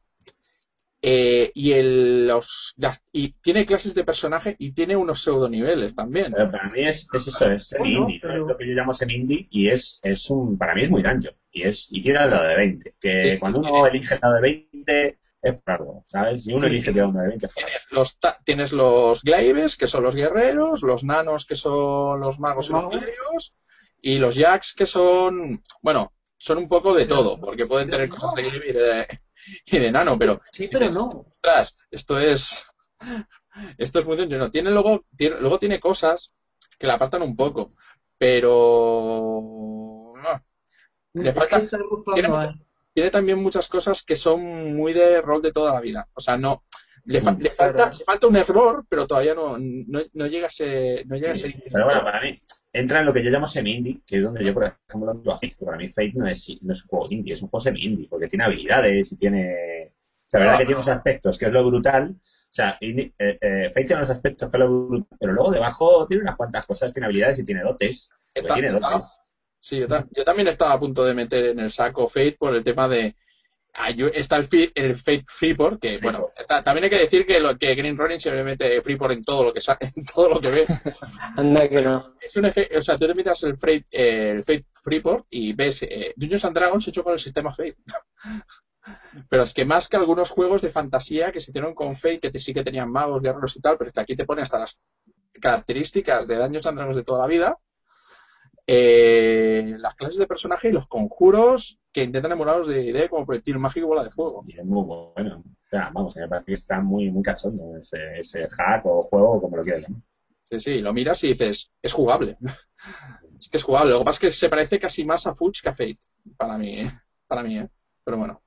eh, 1.02 1.52
y 1.54 1.72
el, 1.72 2.26
los, 2.26 2.74
y 3.12 3.32
tiene 3.40 3.66
clases 3.66 3.94
de 3.94 4.04
personaje 4.04 4.56
y 4.58 4.72
tiene 4.72 4.96
unos 4.96 5.22
pseudo 5.22 5.48
niveles 5.48 5.94
también. 5.94 6.32
para 6.32 6.70
mí 6.70 6.82
es, 6.82 7.08
eso, 7.12 7.50
es 7.50 7.68
semi-indie, 7.68 8.16
es 8.16 8.22
lo 8.22 8.56
que 8.56 8.66
yo 8.66 8.74
llamo 8.74 8.94
semi-indie 8.94 9.46
y 9.50 9.68
es, 9.68 10.00
es 10.02 10.28
un, 10.30 10.56
para 10.56 10.74
mí 10.74 10.82
es 10.82 10.90
muy 10.90 11.02
daño 11.02 11.30
y 11.52 11.62
es, 11.62 11.92
y 11.92 12.02
tiene 12.02 12.24
el 12.24 12.30
lado 12.30 12.48
de 12.48 12.56
20, 12.56 12.94
que 13.00 13.36
cuando 13.38 13.60
uno 13.60 13.86
elige 13.86 14.14
el 14.14 14.20
lado 14.20 14.34
de 14.36 14.40
20 14.40 15.18
es 15.40 15.62
claro, 15.62 16.02
¿sabes? 16.06 16.44
Si 16.44 16.52
uno 16.52 16.66
elige 16.66 16.90
de 16.90 17.00
uno 17.00 17.20
de 17.20 17.28
20. 17.28 17.48
Tienes 17.54 17.86
los, 17.92 18.18
tienes 18.44 18.72
los 18.72 19.22
glaives, 19.22 19.76
que 19.76 19.86
son 19.86 20.02
los 20.02 20.16
guerreros, 20.16 20.82
los 20.82 21.04
nanos, 21.04 21.46
que 21.46 21.54
son 21.54 22.18
los 22.18 22.40
magos 22.40 22.70
y 22.70 22.72
los 22.72 23.52
y 24.00 24.18
los 24.18 24.34
jacks, 24.34 24.74
que 24.74 24.86
son, 24.86 25.60
bueno, 25.82 26.12
son 26.36 26.58
un 26.58 26.68
poco 26.68 26.94
de 26.94 27.06
todo, 27.06 27.40
porque 27.40 27.66
pueden 27.66 27.88
tener 27.88 28.08
cosas 28.08 28.34
de 28.34 28.46
y 28.46 28.72
de, 28.72 29.20
y 29.66 29.78
de 29.78 29.92
nano, 29.92 30.18
pero... 30.18 30.40
Sí, 30.52 30.68
pero 30.68 30.90
no. 30.90 31.26
Ostras, 31.34 31.76
esto 31.90 32.18
es... 32.18 32.66
Esto 33.76 33.98
es 33.98 34.06
muy 34.06 34.16
no 34.26 34.50
Tiene 34.50 34.70
luego, 34.70 35.04
tiene, 35.16 35.40
luego 35.40 35.58
tiene 35.58 35.80
cosas 35.80 36.32
que 36.78 36.86
la 36.86 36.94
apartan 36.94 37.22
un 37.22 37.36
poco, 37.36 37.74
pero... 38.16 39.42
No. 40.16 40.44
Le 41.14 41.32
falta... 41.32 41.60
Tiene, 42.94 43.10
también 43.10 43.40
muchas 43.40 43.68
cosas 43.68 44.02
que 44.02 44.16
son 44.16 44.74
muy 44.74 44.92
de 44.92 45.22
rol 45.22 45.40
de 45.40 45.52
toda 45.52 45.74
la 45.74 45.80
vida. 45.80 46.08
O 46.14 46.20
sea, 46.20 46.36
no... 46.36 46.64
Le, 47.08 47.20
falta, 47.22 47.90
le 47.90 48.04
falta 48.04 48.26
un 48.26 48.36
error, 48.36 48.84
pero 48.88 49.06
todavía 49.06 49.34
no, 49.34 49.56
no, 49.58 50.26
llega 50.26 50.48
a 50.48 50.50
ser... 50.50 51.06
No 51.06 51.16
llega 51.16 51.32
a 51.32 51.34
ser 51.34 51.54
pero 51.72 51.86
bueno, 51.86 52.04
para 52.04 52.20
mí 52.20 52.38
entra 52.72 53.00
en 53.00 53.06
lo 53.06 53.14
que 53.14 53.24
yo 53.24 53.30
llamo 53.30 53.46
semi-indie, 53.46 54.02
que 54.06 54.18
es 54.18 54.24
donde 54.24 54.44
yo, 54.44 54.52
por 54.52 54.64
ejemplo, 54.64 55.14
lo 55.24 55.32
a 55.32 55.36
Fate, 55.36 55.56
que 55.58 55.64
para 55.64 55.78
mí 55.78 55.88
Fate 55.88 56.12
no 56.14 56.28
es, 56.28 56.58
no 56.60 56.72
es 56.72 56.82
un 56.82 56.88
juego 56.88 57.06
indie, 57.10 57.32
es 57.32 57.42
un 57.42 57.48
juego 57.48 57.62
semi-indie, 57.62 58.08
porque 58.08 58.28
tiene 58.28 58.44
habilidades 58.44 59.10
y 59.12 59.16
tiene... 59.16 59.90
O 59.90 60.30
sea, 60.30 60.40
la 60.40 60.46
verdad 60.46 60.58
que 60.58 60.64
tiene 60.66 60.76
unos 60.76 60.88
aspectos, 60.88 61.38
que 61.38 61.46
es 61.46 61.52
lo 61.52 61.66
brutal. 61.66 62.10
O 62.10 62.50
sea, 62.50 62.76
eh, 62.78 63.12
eh, 63.18 63.70
Fate 63.70 63.86
tiene 63.86 64.00
unos 64.00 64.10
aspectos 64.10 64.50
que 64.50 64.56
es 64.58 64.60
lo 64.60 64.86
brutal, 64.86 65.16
pero 65.18 65.32
luego 65.32 65.50
debajo 65.50 66.06
tiene 66.06 66.24
unas 66.24 66.36
cuantas 66.36 66.66
cosas, 66.66 66.92
tiene 66.92 67.06
habilidades 67.06 67.38
y 67.38 67.44
tiene 67.44 67.62
dotes. 67.62 68.12
tiene 68.34 68.70
dotes. 68.70 69.18
Sí, 69.60 69.80
yo, 69.80 69.88
también 70.24 70.48
estaba 70.48 70.74
a 70.74 70.78
punto 70.78 71.04
de 71.04 71.14
meter 71.14 71.46
en 71.46 71.60
el 71.60 71.70
saco 71.70 72.06
Fate 72.06 72.36
por 72.38 72.54
el 72.54 72.62
tema 72.62 72.86
de. 72.88 73.16
Ah, 73.80 73.90
está 74.12 74.38
el, 74.38 74.72
el 74.74 74.96
Fate 74.96 75.24
Freeport, 75.28 75.80
que 75.80 75.98
bueno, 75.98 76.32
también 76.64 76.84
hay 76.84 76.90
que 76.90 76.98
decir 76.98 77.24
que, 77.24 77.38
lo, 77.38 77.56
que 77.56 77.76
Green 77.76 77.96
Running 77.96 78.18
se 78.18 78.32
mete 78.42 78.82
Freeport 78.82 79.12
en 79.12 79.22
todo 79.22 79.44
lo 79.44 79.52
que 79.52 79.60
en 79.96 80.04
todo 80.04 80.28
lo 80.30 80.40
que 80.40 80.50
ve. 80.50 80.66
Anda 81.36 81.68
que 81.68 81.80
no. 81.80 82.14
Es 82.20 82.34
un 82.34 82.46
o 82.46 82.80
sea, 82.82 82.98
tú 82.98 83.06
te 83.06 83.14
metes 83.14 83.44
el, 83.44 83.56
Fate, 83.56 83.86
el 83.92 84.42
Fate 84.42 84.66
Freeport 84.82 85.26
y 85.30 85.52
ves 85.52 85.84
eh, 85.84 86.12
Dungeons 86.16 86.44
and 86.46 86.56
Dragons 86.56 86.88
hecho 86.88 87.04
con 87.04 87.12
el 87.12 87.20
sistema 87.20 87.54
Fate. 87.54 87.76
pero 89.28 89.44
es 89.44 89.54
que 89.54 89.64
más 89.64 89.86
que 89.86 89.96
algunos 89.96 90.30
juegos 90.30 90.60
de 90.60 90.70
fantasía 90.70 91.30
que 91.30 91.40
se 91.40 91.52
hicieron 91.52 91.72
con 91.72 91.94
Fate, 91.94 92.18
que 92.18 92.38
sí 92.40 92.52
que 92.52 92.64
tenían 92.64 92.90
magos, 92.90 93.22
guerreros 93.22 93.56
y 93.56 93.60
tal, 93.60 93.78
pero 93.78 93.88
es 93.88 93.94
que 93.94 94.00
aquí 94.00 94.16
te 94.16 94.24
pone 94.24 94.42
hasta 94.42 94.58
las 94.58 94.80
características 95.40 96.26
de 96.26 96.34
Dungeons 96.36 96.66
and 96.66 96.78
Dragons 96.78 96.96
de 96.96 97.04
toda 97.04 97.20
la 97.20 97.28
vida 97.28 97.56
eh, 98.70 99.76
las 99.78 99.94
clases 99.94 100.18
de 100.18 100.26
personaje 100.26 100.68
y 100.68 100.72
los 100.72 100.86
conjuros 100.86 101.80
que 101.90 102.02
intentan 102.02 102.32
emularos 102.32 102.68
de 102.68 102.84
idea 102.84 103.08
como 103.08 103.24
proyectil 103.24 103.58
mágico 103.58 103.86
y 103.86 103.88
bola 103.88 104.04
de 104.04 104.10
fuego. 104.10 104.44
Y 104.46 104.58
es 104.58 104.64
muy 104.66 104.84
bueno. 104.84 105.42
O 105.42 105.68
sea, 105.70 105.90
vamos, 105.90 106.14
me 106.18 106.28
parece 106.28 106.46
que 106.46 106.52
está 106.52 106.78
muy, 106.78 107.10
muy 107.10 107.22
cachondo 107.22 107.78
ese, 107.78 107.96
ese 108.20 108.46
hack 108.46 108.84
o 108.84 109.00
juego, 109.00 109.40
como 109.40 109.56
lo 109.56 109.62
quieras. 109.62 109.86
Sí, 110.42 110.60
sí, 110.60 110.80
lo 110.82 110.92
miras 110.92 111.24
y 111.24 111.28
dices, 111.28 111.72
es 111.80 111.92
jugable. 111.94 112.36
es 113.38 113.48
que 113.48 113.56
es 113.56 113.64
jugable. 113.64 113.92
Lo 113.92 114.00
que 114.00 114.04
pasa 114.04 114.16
es 114.16 114.20
que 114.20 114.30
se 114.32 114.50
parece 114.50 114.78
casi 114.78 115.02
más 115.06 115.26
a 115.26 115.32
Fuchs 115.32 115.62
que 115.62 115.70
a 115.70 115.72
Fate, 115.72 116.00
para 116.36 116.58
mí, 116.58 116.80
¿eh? 116.80 116.92
Para 117.26 117.42
mí, 117.42 117.56
¿eh? 117.56 117.70
Pero 118.04 118.18
bueno. 118.18 118.42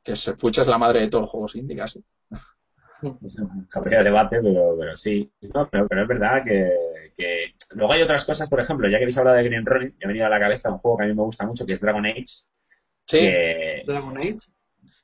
Que 0.00 0.14
Fuchs 0.14 0.58
es 0.58 0.66
la 0.68 0.78
madre 0.78 1.00
de 1.00 1.08
todos 1.08 1.22
los 1.22 1.30
juegos 1.30 1.56
indie, 1.56 1.76
casi. 1.76 2.04
Habría 3.72 4.02
debate, 4.02 4.40
pero, 4.42 4.76
pero 4.78 4.96
sí. 4.96 5.30
pero, 5.70 5.86
es 5.90 6.08
verdad 6.08 6.44
que, 6.44 6.70
que, 7.16 7.54
Luego 7.74 7.92
hay 7.92 8.02
otras 8.02 8.24
cosas, 8.24 8.48
por 8.48 8.60
ejemplo, 8.60 8.88
ya 8.88 8.98
que 8.98 9.04
habéis 9.04 9.18
hablado 9.18 9.36
de 9.36 9.44
Green 9.44 9.64
Running, 9.64 9.94
me 9.98 10.04
ha 10.04 10.08
venido 10.08 10.26
a 10.26 10.30
la 10.30 10.40
cabeza 10.40 10.70
un 10.70 10.78
juego 10.78 10.98
que 10.98 11.04
a 11.04 11.06
mí 11.06 11.14
me 11.14 11.22
gusta 11.22 11.46
mucho, 11.46 11.64
que 11.66 11.72
es 11.74 11.80
Dragon 11.80 12.04
Age. 12.06 12.24
Sí. 13.06 13.30
Dragon 13.86 14.16
Age. 14.16 14.36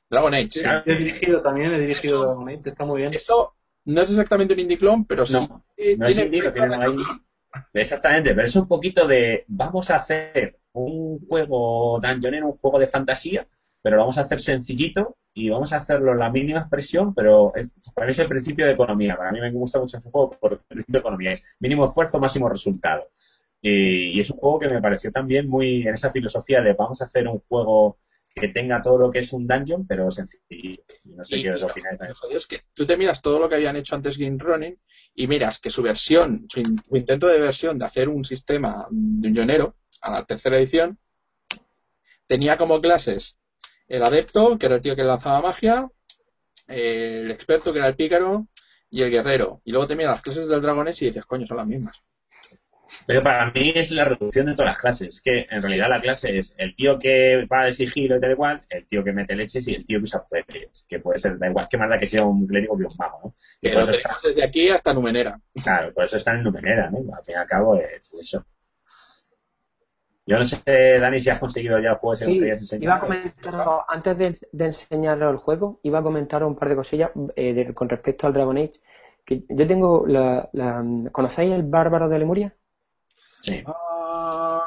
Dragon 0.09 0.33
Age. 0.33 0.83
He 0.85 0.95
dirigido 0.95 1.41
también, 1.41 1.73
he 1.73 1.79
dirigido 1.79 2.25
Dragon 2.25 2.49
Age, 2.49 2.69
está 2.69 2.85
muy 2.85 3.01
bien. 3.01 3.13
Eso 3.13 3.55
no 3.85 4.01
es 4.01 4.09
exactamente 4.09 4.53
un 4.53 4.59
indie 4.59 4.77
clone, 4.77 5.05
pero 5.07 5.25
sí. 5.25 5.47
No 5.97 6.07
es 6.07 6.17
indie, 6.17 6.41
lo 6.41 6.51
tienen 6.51 6.81
ahí. 6.81 6.95
Exactamente, 7.73 8.33
pero 8.33 8.43
es 8.43 8.55
un 8.55 8.67
poquito 8.67 9.07
de 9.07 9.45
vamos 9.47 9.89
a 9.89 9.95
hacer 9.95 10.59
un 10.73 11.25
juego 11.27 11.99
dungeon 11.99 12.43
un 12.43 12.57
juego 12.57 12.79
de 12.79 12.87
fantasía, 12.87 13.47
pero 13.81 13.95
lo 13.95 14.03
vamos 14.03 14.17
a 14.17 14.21
hacer 14.21 14.39
sencillito 14.39 15.17
y 15.37 15.49
vamos 15.49 15.71
a 15.71 15.75
hacerlo 15.75 16.13
en 16.13 16.17
la 16.17 16.31
mínima 16.31 16.61
expresión, 16.61 17.13
pero 17.13 17.53
es, 17.55 17.71
para 17.93 18.07
mí 18.07 18.11
es 18.11 18.17
el 18.17 18.27
principio 18.27 18.65
de 18.65 18.71
economía. 18.71 19.15
Para 19.15 19.31
mí 19.31 19.39
me 19.39 19.51
gusta 19.51 19.79
mucho 19.79 19.99
ese 19.99 20.09
juego 20.09 20.31
por 20.31 20.53
el 20.53 20.59
principio 20.67 20.93
de 20.93 20.99
economía. 20.99 21.31
Es 21.31 21.55
mínimo 21.59 21.85
esfuerzo, 21.85 22.19
máximo 22.19 22.49
resultado. 22.49 23.11
Y, 23.61 24.19
es 24.19 24.31
un 24.31 24.39
juego 24.39 24.57
que 24.57 24.67
me 24.67 24.81
pareció 24.81 25.11
también 25.11 25.47
muy 25.47 25.83
en 25.83 25.93
esa 25.93 26.11
filosofía 26.11 26.61
de 26.61 26.73
vamos 26.73 27.01
a 27.01 27.03
hacer 27.03 27.27
un 27.27 27.37
juego 27.47 27.99
que 28.33 28.47
tenga 28.47 28.81
todo 28.81 28.97
lo 28.97 29.11
que 29.11 29.19
es 29.19 29.31
un 29.31 29.45
dungeon, 29.45 29.85
pero 29.85 30.09
sencillo. 30.09 30.41
no 31.03 31.23
sé 31.23 31.43
qué 31.43 31.51
opináis 31.51 31.99
Es 32.31 32.47
que 32.47 32.61
tú 32.73 32.87
te 32.87 32.97
miras 32.97 33.21
todo 33.21 33.39
lo 33.39 33.47
que 33.47 33.55
habían 33.55 33.75
hecho 33.75 33.93
antes 33.93 34.17
Game 34.17 34.37
Running 34.39 34.79
y 35.13 35.27
miras 35.27 35.59
que 35.59 35.69
su 35.69 35.83
versión, 35.83 36.47
su, 36.49 36.63
intento 36.95 37.27
de 37.27 37.39
versión 37.39 37.77
de 37.77 37.85
hacer 37.85 38.09
un 38.09 38.25
sistema 38.25 38.87
dungeonero 38.89 39.75
a 40.01 40.13
la 40.13 40.25
tercera 40.25 40.57
edición, 40.57 40.97
tenía 42.25 42.57
como 42.57 42.81
clases 42.81 43.37
el 43.87 44.03
adepto, 44.03 44.57
que 44.57 44.65
era 44.65 44.75
el 44.75 44.81
tío 44.81 44.95
que 44.95 45.03
lanzaba 45.03 45.41
magia, 45.41 45.89
el 46.67 47.31
experto, 47.31 47.71
que 47.71 47.79
era 47.79 47.87
el 47.87 47.95
pícaro, 47.95 48.47
y 48.89 49.01
el 49.01 49.11
guerrero. 49.11 49.61
Y 49.63 49.71
luego 49.71 49.87
te 49.87 49.95
miras 49.95 50.13
las 50.13 50.21
clases 50.21 50.47
del 50.47 50.61
dragones 50.61 51.01
y 51.01 51.07
dices, 51.07 51.25
coño, 51.25 51.45
son 51.45 51.57
las 51.57 51.67
mismas. 51.67 52.01
Pero 53.05 53.23
para 53.23 53.51
mí 53.51 53.71
es 53.75 53.91
la 53.91 54.05
reducción 54.05 54.47
de 54.47 54.53
todas 54.53 54.71
las 54.71 54.79
clases. 54.79 55.21
Que 55.21 55.47
en 55.49 55.61
realidad 55.61 55.89
la 55.89 56.01
clase 56.01 56.37
es 56.37 56.55
el 56.57 56.75
tío 56.75 56.97
que 56.99 57.45
va 57.45 57.65
de 57.65 57.71
sigilo 57.71 58.17
y 58.17 58.19
tal 58.19 58.31
igual, 58.31 58.65
el 58.69 58.85
tío 58.85 59.03
que 59.03 59.13
mete 59.13 59.35
leches 59.35 59.67
y 59.67 59.75
el 59.75 59.85
tío 59.85 59.99
que 59.99 60.03
usa 60.03 60.25
poderes. 60.25 60.85
Que 60.89 60.99
puede 60.99 61.17
ser, 61.17 61.37
da 61.37 61.47
igual, 61.47 61.67
que 61.69 61.77
más 61.77 61.89
da 61.89 61.99
que 61.99 62.05
sea 62.05 62.25
un 62.25 62.45
clérigo 62.45 62.77
que 62.77 62.85
un 62.85 62.95
mago, 62.97 63.19
¿no? 63.23 63.33
Que 63.61 63.71
lo 63.71 63.79
tenemos 63.79 64.23
desde 64.23 64.43
aquí 64.43 64.69
hasta 64.69 64.93
Numenera. 64.93 65.39
Claro, 65.63 65.93
por 65.93 66.03
eso 66.03 66.17
están 66.17 66.37
en 66.37 66.43
Numenera, 66.43 66.89
¿no? 66.89 66.97
Al 67.15 67.23
fin 67.23 67.35
y 67.35 67.39
al 67.39 67.47
cabo 67.47 67.79
es 67.79 68.13
eso. 68.13 68.45
Yo 70.27 70.37
no 70.37 70.43
sé, 70.43 70.99
Dani, 70.99 71.21
si 71.21 71.29
has 71.29 71.39
conseguido 71.39 71.79
ya 71.79 71.91
el 71.91 71.95
juego 71.95 72.15
sí, 72.17 72.37
Iba 72.81 72.95
a 72.95 72.99
comentar, 72.99 73.55
antes 73.87 74.17
de, 74.17 74.37
de 74.51 74.65
enseñaros 74.65 75.31
el 75.31 75.37
juego, 75.37 75.79
iba 75.83 75.99
a 75.99 76.03
comentar 76.03 76.43
un 76.43 76.57
par 76.57 76.67
de 76.67 76.75
cosillas 76.75 77.11
eh, 77.37 77.73
con 77.73 77.87
respecto 77.87 78.27
al 78.27 78.33
Dragon 78.33 78.57
Age. 78.57 78.73
Que 79.23 79.45
yo 79.47 79.65
tengo 79.65 80.05
la, 80.05 80.49
¿Conocéis 81.13 81.53
el 81.53 81.63
Bárbaro 81.63 82.09
de 82.09 82.19
Lemuria? 82.19 82.53
Sí. 83.39 83.63
Ah, 83.65 84.61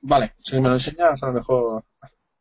vale, 0.00 0.32
si 0.36 0.60
me 0.60 0.68
lo 0.68 0.74
enseñas, 0.74 1.22
a 1.22 1.26
lo 1.28 1.32
mejor. 1.34 1.84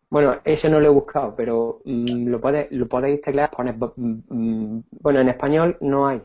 Bueno, 0.10 0.40
ese 0.44 0.72
no 0.72 0.80
lo 0.80 0.88
he 0.88 0.92
buscado, 0.92 1.36
pero 1.36 1.82
mm, 1.86 2.30
lo, 2.30 2.42
podéis, 2.42 2.72
lo 2.72 2.88
podéis 2.88 3.22
teclear. 3.22 3.52
Mm, 3.96 4.22
mm, 4.28 4.84
bueno, 5.02 5.20
en 5.20 5.30
español 5.30 5.78
no 5.82 6.08
hay. 6.08 6.24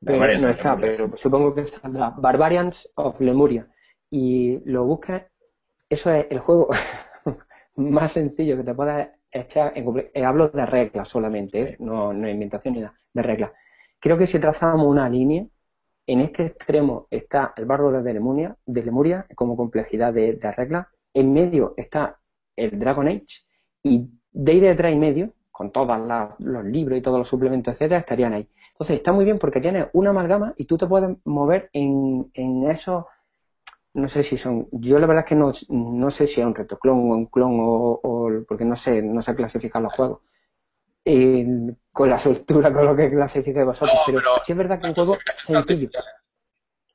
no 0.00 0.48
está, 0.48 0.76
pero 0.76 1.16
supongo 1.16 1.54
que 1.54 1.68
saldrá. 1.68 2.14
Barbarians 2.16 2.90
of 2.96 3.20
Lemuria. 3.20 3.68
Y 4.10 4.58
lo 4.68 4.84
buscas 4.84 5.22
eso 5.92 6.10
es 6.10 6.26
el 6.30 6.38
juego 6.38 6.68
más 7.76 8.12
sencillo 8.12 8.56
que 8.56 8.64
te 8.64 8.74
puedas 8.74 9.08
echar. 9.30 9.72
En, 9.76 10.10
eh, 10.14 10.24
hablo 10.24 10.48
de 10.48 10.66
reglas 10.66 11.08
solamente, 11.08 11.60
¿eh? 11.60 11.76
no, 11.80 12.12
no 12.12 12.28
inventación 12.28 12.74
ni 12.74 12.80
nada, 12.80 12.94
de 13.12 13.22
reglas. 13.22 13.52
Creo 14.00 14.16
que 14.16 14.26
si 14.26 14.38
trazamos 14.38 14.86
una 14.86 15.08
línea, 15.08 15.44
en 16.06 16.20
este 16.20 16.46
extremo 16.46 17.06
está 17.10 17.52
el 17.56 17.66
bárbaro 17.66 18.02
de 18.02 18.14
Lemuria, 18.14 18.56
de 18.66 18.82
Lemuria 18.82 19.26
como 19.34 19.56
complejidad 19.56 20.12
de, 20.12 20.38
reglas. 20.56 20.86
En 21.14 21.32
medio 21.32 21.74
está 21.76 22.18
el 22.56 22.78
Dragon 22.78 23.06
Age 23.06 23.44
y 23.82 24.10
de 24.32 24.52
ahí 24.52 24.60
detrás 24.60 24.92
y 24.92 24.96
medio, 24.96 25.34
con 25.50 25.70
todos 25.70 25.98
los 26.38 26.64
libros 26.64 26.98
y 26.98 27.02
todos 27.02 27.18
los 27.18 27.28
suplementos, 27.28 27.74
etcétera, 27.74 28.00
estarían 28.00 28.32
ahí. 28.32 28.48
Entonces 28.72 28.96
está 28.96 29.12
muy 29.12 29.26
bien 29.26 29.38
porque 29.38 29.60
tienes 29.60 29.88
una 29.92 30.10
amalgama 30.10 30.54
y 30.56 30.64
tú 30.64 30.78
te 30.78 30.86
puedes 30.86 31.16
mover 31.24 31.68
en, 31.74 32.30
en 32.32 32.70
esos 32.70 33.04
no 33.94 34.08
sé 34.08 34.22
si 34.22 34.38
son, 34.38 34.68
yo 34.72 34.98
la 34.98 35.06
verdad 35.06 35.24
es 35.24 35.28
que 35.28 35.34
no, 35.34 35.52
no 35.68 36.10
sé 36.10 36.26
si 36.26 36.40
es 36.40 36.46
un 36.46 36.54
retoclon 36.54 36.98
o 36.98 37.14
un 37.14 37.26
clon 37.26 37.58
o, 37.60 38.30
porque 38.48 38.64
no 38.64 38.76
sé, 38.76 39.02
no 39.02 39.20
sé 39.22 39.34
clasificar 39.34 39.82
los 39.82 39.92
juegos. 39.92 40.20
con 41.92 42.08
la 42.10 42.18
soltura 42.18 42.72
con 42.72 42.86
lo 42.86 42.96
que 42.96 43.10
clasifique 43.10 43.62
vosotros, 43.64 43.98
pero, 44.06 44.20
sí 44.44 44.52
es 44.52 44.58
verdad 44.58 44.80
que 44.80 44.90
es 44.90 44.98
un 44.98 45.04
juego 45.04 45.18
sencillo. 45.46 45.90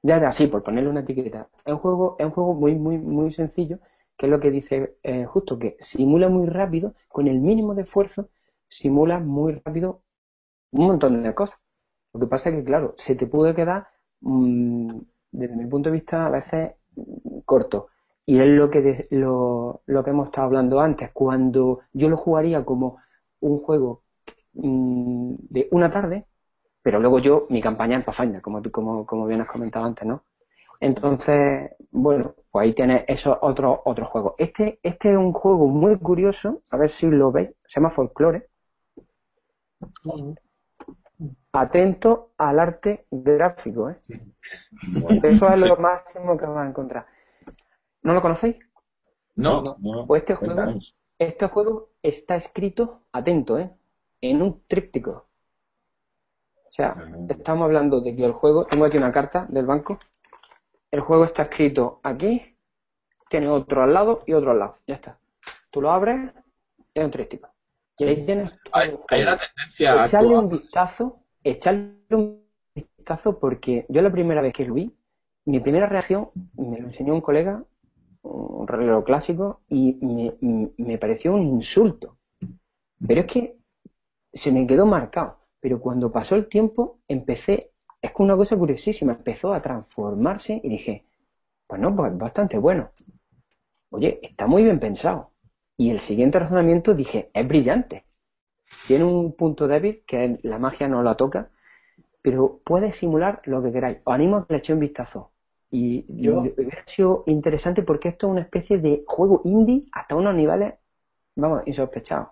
Ya, 0.03 0.19
ya, 0.21 0.31
sí, 0.31 0.47
por 0.47 0.63
ponerle 0.63 0.89
una 0.89 1.01
etiqueta. 1.01 1.49
Es 1.65 1.73
un 1.73 1.79
juego, 1.79 2.15
es 2.17 2.25
un 2.25 2.31
juego 2.31 2.53
muy, 2.53 2.75
muy, 2.75 2.97
muy 2.97 3.31
sencillo, 3.31 3.79
que 4.17 4.27
es 4.27 4.29
lo 4.31 4.39
que 4.39 4.51
dice 4.51 4.97
eh, 5.03 5.25
justo, 5.25 5.59
que 5.59 5.77
simula 5.81 6.29
muy 6.29 6.47
rápido, 6.47 6.93
con 7.09 7.27
el 7.27 7.39
mínimo 7.39 7.75
de 7.75 7.81
esfuerzo, 7.83 8.29
simula 8.69 9.19
muy 9.19 9.53
rápido 9.65 10.01
un 10.71 10.87
montón 10.87 11.21
de 11.23 11.35
cosas. 11.35 11.59
Lo 12.13 12.21
que 12.21 12.27
pasa 12.27 12.49
es 12.49 12.55
que, 12.57 12.63
claro, 12.63 12.93
se 12.97 13.15
te 13.15 13.27
puede 13.27 13.53
quedar, 13.55 13.87
mm, 14.21 14.99
desde 15.31 15.55
mi 15.55 15.65
punto 15.67 15.89
de 15.89 15.95
vista, 15.97 16.25
a 16.27 16.29
veces 16.29 16.73
corto. 17.45 17.87
Y 18.25 18.39
es 18.39 18.49
lo 18.49 18.69
que, 18.69 19.07
lo, 19.11 19.81
lo, 19.85 20.03
que 20.03 20.09
hemos 20.09 20.27
estado 20.27 20.47
hablando 20.47 20.79
antes. 20.79 21.11
Cuando 21.13 21.81
yo 21.93 22.09
lo 22.09 22.17
jugaría 22.17 22.65
como 22.65 22.97
un 23.39 23.59
juego 23.59 24.03
mm, 24.53 25.35
de 25.49 25.67
una 25.71 25.91
tarde, 25.91 26.25
pero 26.81 26.99
luego 26.99 27.19
yo, 27.19 27.41
mi 27.49 27.61
campaña 27.61 27.95
en 27.97 28.03
Pathfinder, 28.03 28.41
como, 28.41 28.61
como, 28.71 29.05
como 29.05 29.25
bien 29.27 29.41
has 29.41 29.47
comentado 29.47 29.85
antes, 29.85 30.05
¿no? 30.07 30.23
Entonces, 30.79 31.71
bueno, 31.91 32.35
pues 32.51 32.63
ahí 32.63 32.73
tienes 32.73 33.03
esos 33.07 33.37
otros 33.41 33.79
otros 33.85 34.09
juegos. 34.09 34.33
Este, 34.37 34.79
este 34.83 35.11
es 35.11 35.17
un 35.17 35.33
juego 35.33 35.67
muy 35.67 35.97
curioso, 35.97 36.61
a 36.71 36.77
ver 36.77 36.89
si 36.89 37.09
lo 37.09 37.31
veis, 37.31 37.49
se 37.65 37.79
llama 37.79 37.89
Folklore. 37.91 38.47
Atento 41.59 42.33
al 42.37 42.59
arte 42.59 43.07
gráfico, 43.09 43.89
¿eh? 43.89 43.97
Eso 45.23 45.49
es 45.49 45.61
lo 45.61 45.75
máximo 45.77 46.37
que 46.37 46.45
vas 46.45 46.65
a 46.65 46.69
encontrar. 46.69 47.07
¿No 48.03 48.13
lo 48.13 48.21
conocéis? 48.21 48.57
No, 49.37 49.63
Pues 50.05 50.21
este 50.21 50.35
juego, 50.35 50.73
este 51.17 51.47
juego 51.47 51.89
está 52.03 52.35
escrito, 52.35 53.01
atento, 53.11 53.57
¿eh? 53.57 53.71
En 54.21 54.43
un 54.43 54.67
tríptico. 54.67 55.27
O 56.67 56.71
sea, 56.71 56.95
estamos 57.27 57.65
hablando 57.65 58.01
de 58.01 58.15
que 58.15 58.23
el 58.23 58.33
juego, 58.33 58.65
tengo 58.65 58.85
aquí 58.85 58.97
una 58.97 59.11
carta 59.11 59.47
del 59.49 59.65
banco, 59.65 59.97
el 60.91 60.99
juego 61.01 61.23
está 61.23 61.43
escrito 61.43 61.99
aquí, 62.03 62.55
tiene 63.29 63.49
otro 63.49 63.81
al 63.81 63.95
lado 63.95 64.23
y 64.27 64.33
otro 64.33 64.51
al 64.51 64.59
lado, 64.59 64.77
ya 64.85 64.93
está. 64.93 65.17
Tú 65.71 65.81
lo 65.81 65.89
abres, 65.91 66.31
es 66.93 67.03
un 67.03 67.09
tríptico. 67.09 67.49
Y 67.97 68.05
ahí 68.05 68.25
tienes... 68.27 68.55
Hay, 68.73 68.91
una 68.91 69.37
tendencia 69.37 70.05
Echarle 70.05 70.37
un 70.37 70.49
vistazo, 70.49 71.23
echarle 71.51 71.93
un 72.11 72.43
vistazo 72.75 73.39
porque 73.39 73.85
yo 73.89 74.01
la 74.01 74.11
primera 74.11 74.41
vez 74.41 74.53
que 74.53 74.65
lo 74.65 74.73
vi, 74.73 74.93
mi 75.45 75.59
primera 75.59 75.85
reacción, 75.85 76.29
me 76.57 76.79
lo 76.79 76.87
enseñó 76.87 77.13
un 77.13 77.21
colega, 77.21 77.63
un 78.23 78.67
reloj 78.67 79.05
clásico 79.05 79.61
y 79.69 79.97
me, 80.77 80.97
pareció 80.97 81.33
un 81.33 81.43
insulto. 81.47 82.17
Pero 83.07 83.21
es 83.21 83.27
que 83.27 83.57
se 84.33 84.51
me 84.51 84.67
quedó 84.67 84.85
marcado. 84.85 85.37
Pero 85.59 85.79
cuando 85.79 86.11
pasó 86.11 86.35
el 86.35 86.47
tiempo, 86.47 86.99
empecé, 87.07 87.71
es 88.01 88.11
que 88.11 88.23
una 88.23 88.35
cosa 88.35 88.57
curiosísima, 88.57 89.13
empezó 89.13 89.53
a 89.53 89.61
transformarse 89.61 90.59
y 90.63 90.69
dije, 90.69 91.05
pues 91.65 91.81
no, 91.81 91.95
pues 91.95 92.15
bastante 92.17 92.57
bueno. 92.57 92.91
Oye, 93.89 94.19
está 94.21 94.47
muy 94.47 94.63
bien 94.63 94.79
pensado. 94.79 95.31
Y 95.77 95.91
el 95.91 95.99
siguiente 95.99 96.39
razonamiento 96.39 96.93
dije, 96.93 97.29
es 97.33 97.47
brillante. 97.47 98.06
Tiene 98.87 99.03
un 99.03 99.33
punto 99.33 99.67
débil 99.67 100.03
que 100.05 100.39
la 100.43 100.59
magia 100.59 100.87
no 100.87 101.03
la 101.03 101.15
toca, 101.15 101.49
pero 102.21 102.59
puede 102.63 102.91
simular 102.91 103.41
lo 103.45 103.61
que 103.61 103.71
queráis. 103.71 103.97
Os 104.03 104.13
animo 104.13 104.37
a 104.37 104.45
que 104.45 104.53
le 104.53 104.59
echéis 104.59 104.75
un 104.75 104.79
vistazo. 104.79 105.31
Y 105.69 106.05
yo 106.07 106.39
hubiera 106.39 106.83
sido 106.85 107.23
interesante 107.27 107.83
porque 107.83 108.09
esto 108.09 108.27
es 108.27 108.31
una 108.31 108.41
especie 108.41 108.77
de 108.77 109.03
juego 109.05 109.41
indie 109.43 109.85
hasta 109.91 110.15
unos 110.15 110.33
niveles, 110.33 110.75
vamos, 111.35 111.63
insospechados. 111.65 112.29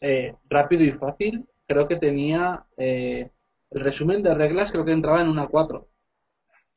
Eh, 0.00 0.34
rápido 0.48 0.84
y 0.84 0.92
fácil, 0.92 1.46
creo 1.66 1.86
que 1.86 1.96
tenía 1.96 2.64
eh, 2.76 3.30
el 3.70 3.80
resumen 3.80 4.22
de 4.22 4.32
reglas, 4.34 4.72
creo 4.72 4.84
que 4.84 4.92
entraba 4.92 5.20
en 5.20 5.28
una 5.28 5.46
4. 5.46 5.86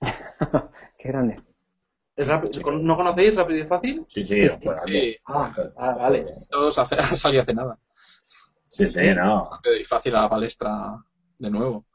Qué 0.98 1.08
grande. 1.08 1.36
¿No 2.18 2.96
conocéis 2.96 3.36
Rápido 3.36 3.60
y 3.60 3.68
Fácil? 3.68 4.04
Sí, 4.08 4.26
sí. 4.26 4.48
Ah, 5.26 5.54
ah, 5.78 5.92
vale. 5.94 6.26
Todos 6.50 6.78
hace, 6.78 6.96
salió 7.16 7.42
hace 7.42 7.54
nada. 7.54 7.78
Sí, 8.72 8.88
sí, 8.88 9.02
no. 9.14 9.50
Rápido 9.52 9.76
y 9.76 9.84
Fácil 9.84 10.16
a 10.16 10.22
la 10.22 10.30
palestra 10.30 10.98
de 11.38 11.52
nuevo. 11.52 11.86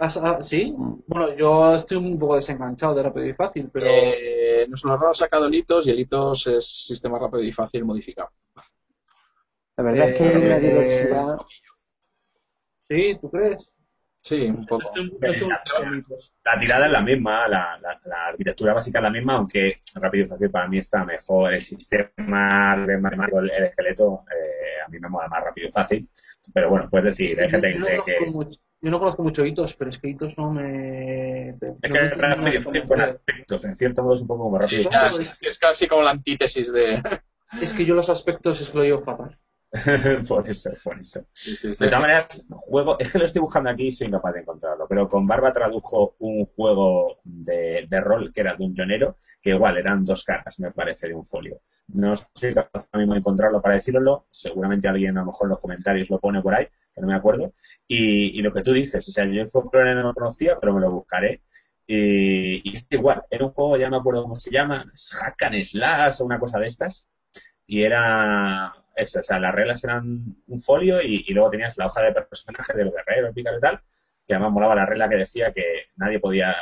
Ah, 0.00 0.40
¿Sí? 0.42 0.74
Bueno, 1.06 1.36
yo 1.36 1.76
estoy 1.76 1.98
un 1.98 2.18
poco 2.18 2.34
desenganchado 2.34 2.96
de 2.96 3.04
rápido 3.04 3.26
y 3.26 3.32
fácil, 3.32 3.70
pero... 3.72 3.86
Eh, 3.86 4.66
nos 4.68 4.84
lo 4.84 4.94
han 5.06 5.14
sacado 5.14 5.46
el 5.46 5.54
ITOS 5.54 5.86
y 5.86 5.90
el 5.90 6.00
ITOS 6.00 6.48
es 6.48 6.66
sistema 6.66 7.16
rápido 7.16 7.44
y 7.44 7.52
fácil 7.52 7.84
modificado. 7.84 8.30
La 9.76 9.84
verdad 9.84 10.08
es 10.08 10.18
que 10.18 10.24
hay 10.24 10.36
una 10.36 10.58
diversidad... 10.58 11.36
¿Sí? 12.88 13.18
¿Tú 13.20 13.30
crees? 13.30 13.70
Sí, 14.22 14.46
un 14.48 14.66
poco. 14.66 14.92
La, 16.44 16.58
tirada 16.58 16.86
es 16.86 16.92
la 16.92 17.00
misma, 17.00 17.48
la, 17.48 17.80
arquitectura 18.28 18.74
básica 18.74 18.98
es 18.98 19.02
la 19.02 19.10
misma, 19.10 19.34
aunque 19.34 19.80
rápido 19.94 20.24
y 20.24 20.28
fácil 20.28 20.50
para 20.50 20.68
mí 20.68 20.78
está 20.78 21.04
mejor. 21.04 21.54
El 21.54 21.62
sistema 21.62 22.76
de 22.86 22.98
matemático, 22.98 23.40
el, 23.40 23.50
esqueleto, 23.50 24.24
eh, 24.30 24.82
a 24.86 24.88
mí 24.88 24.98
me 24.98 25.08
mola 25.08 25.28
más 25.28 25.42
rápido 25.42 25.68
y 25.68 25.72
fácil. 25.72 26.06
Pero 26.52 26.70
bueno, 26.70 26.88
puedes 26.90 27.16
decir, 27.16 27.40
hay 27.40 27.48
gente 27.48 27.72
que 27.72 27.78
dice 27.78 28.00
que... 28.04 28.16
Yo 28.82 28.90
no 28.90 28.98
conozco 28.98 29.22
mucho 29.22 29.44
hitos, 29.44 29.74
pero 29.74 29.90
es 29.90 29.98
que 29.98 30.08
hitos 30.08 30.38
no 30.38 30.50
me. 30.50 31.50
Es 31.50 31.92
que 31.92 32.08
rápido 32.10 32.86
con 32.86 33.00
aspectos, 33.00 33.64
en 33.66 33.74
cierto 33.74 34.02
modo 34.02 34.14
es 34.14 34.22
un 34.22 34.26
poco 34.26 34.44
como 34.44 34.58
rápido. 34.58 34.90
Sí, 35.12 35.46
es, 35.46 35.58
casi 35.58 35.86
como 35.86 36.02
la 36.02 36.12
antítesis 36.12 36.72
de. 36.72 37.02
Es 37.60 37.74
que 37.74 37.84
yo 37.84 37.94
los 37.94 38.08
aspectos 38.08 38.60
es 38.60 38.70
que 38.70 38.78
lo 38.78 38.84
llevo 38.84 39.02
fatal. 39.02 39.38
por 40.28 40.48
eso, 40.48 40.70
por 40.82 40.98
eso. 40.98 41.24
de 41.62 41.86
todas 41.86 42.00
maneras, 42.00 42.46
juego, 42.48 42.98
es 42.98 43.12
que 43.12 43.18
lo 43.20 43.24
estoy 43.24 43.40
buscando 43.40 43.70
aquí 43.70 43.86
y 43.86 43.90
soy 43.92 44.08
incapaz 44.08 44.34
de 44.34 44.40
encontrarlo, 44.40 44.86
pero 44.88 45.08
con 45.08 45.28
Barba 45.28 45.52
tradujo 45.52 46.16
un 46.18 46.44
juego 46.44 47.18
de, 47.22 47.86
de 47.88 48.00
rol 48.00 48.32
que 48.32 48.40
era 48.40 48.56
de 48.56 48.64
un 48.64 48.74
jonero, 48.74 49.18
que 49.40 49.50
igual 49.50 49.78
eran 49.78 50.02
dos 50.02 50.24
caras, 50.24 50.58
me 50.58 50.72
parece, 50.72 51.06
de 51.06 51.14
un 51.14 51.24
folio. 51.24 51.60
No 51.86 52.14
soy 52.16 52.52
capaz 52.52 52.88
ahora 52.90 52.98
mismo 52.98 53.14
de 53.14 53.20
encontrarlo 53.20 53.62
para 53.62 53.74
decirlo, 53.76 54.26
seguramente 54.30 54.88
alguien 54.88 55.16
a 55.16 55.20
lo 55.20 55.26
mejor 55.26 55.46
en 55.46 55.50
los 55.50 55.60
comentarios 55.60 56.10
lo 56.10 56.18
pone 56.18 56.42
por 56.42 56.54
ahí, 56.54 56.66
que 56.92 57.00
no 57.00 57.06
me 57.06 57.14
acuerdo. 57.14 57.52
Y, 57.86 58.42
lo 58.42 58.52
que 58.52 58.62
tú 58.62 58.72
dices, 58.72 59.08
o 59.08 59.12
sea, 59.12 59.24
yo 59.24 59.40
el 59.40 59.48
folklore 59.48 59.94
no 59.94 60.02
lo 60.02 60.14
conocía, 60.14 60.58
pero 60.58 60.74
me 60.74 60.80
lo 60.80 60.90
buscaré. 60.90 61.42
Y, 61.86 62.68
y 62.68 62.74
es 62.74 62.88
igual, 62.90 63.22
era 63.30 63.44
un 63.44 63.52
juego, 63.52 63.76
ya 63.76 63.84
no 63.86 63.96
me 63.96 64.00
acuerdo 64.00 64.22
cómo 64.22 64.34
se 64.34 64.50
llama, 64.50 64.90
Hack 65.20 65.42
and 65.42 65.62
Slash 65.62 66.22
o 66.22 66.24
una 66.24 66.40
cosa 66.40 66.58
de 66.58 66.66
estas. 66.66 67.08
Y 67.66 67.82
era 67.82 68.79
eso, 69.00 69.20
o 69.20 69.22
sea, 69.22 69.38
las 69.38 69.54
reglas 69.54 69.82
eran 69.84 70.36
un 70.46 70.58
folio 70.60 71.00
y, 71.02 71.24
luego 71.32 71.50
tenías 71.50 71.76
la 71.78 71.86
hoja 71.86 72.02
de 72.02 72.12
personaje 72.12 72.76
del 72.76 72.90
guerrero, 72.90 73.28
el 73.28 73.38
y 73.38 73.60
tal, 73.60 73.80
que 74.26 74.34
además 74.34 74.52
molaba 74.52 74.74
la 74.74 74.86
regla 74.86 75.08
que 75.08 75.16
decía 75.16 75.52
que 75.52 75.86
nadie 75.96 76.20
podía 76.20 76.54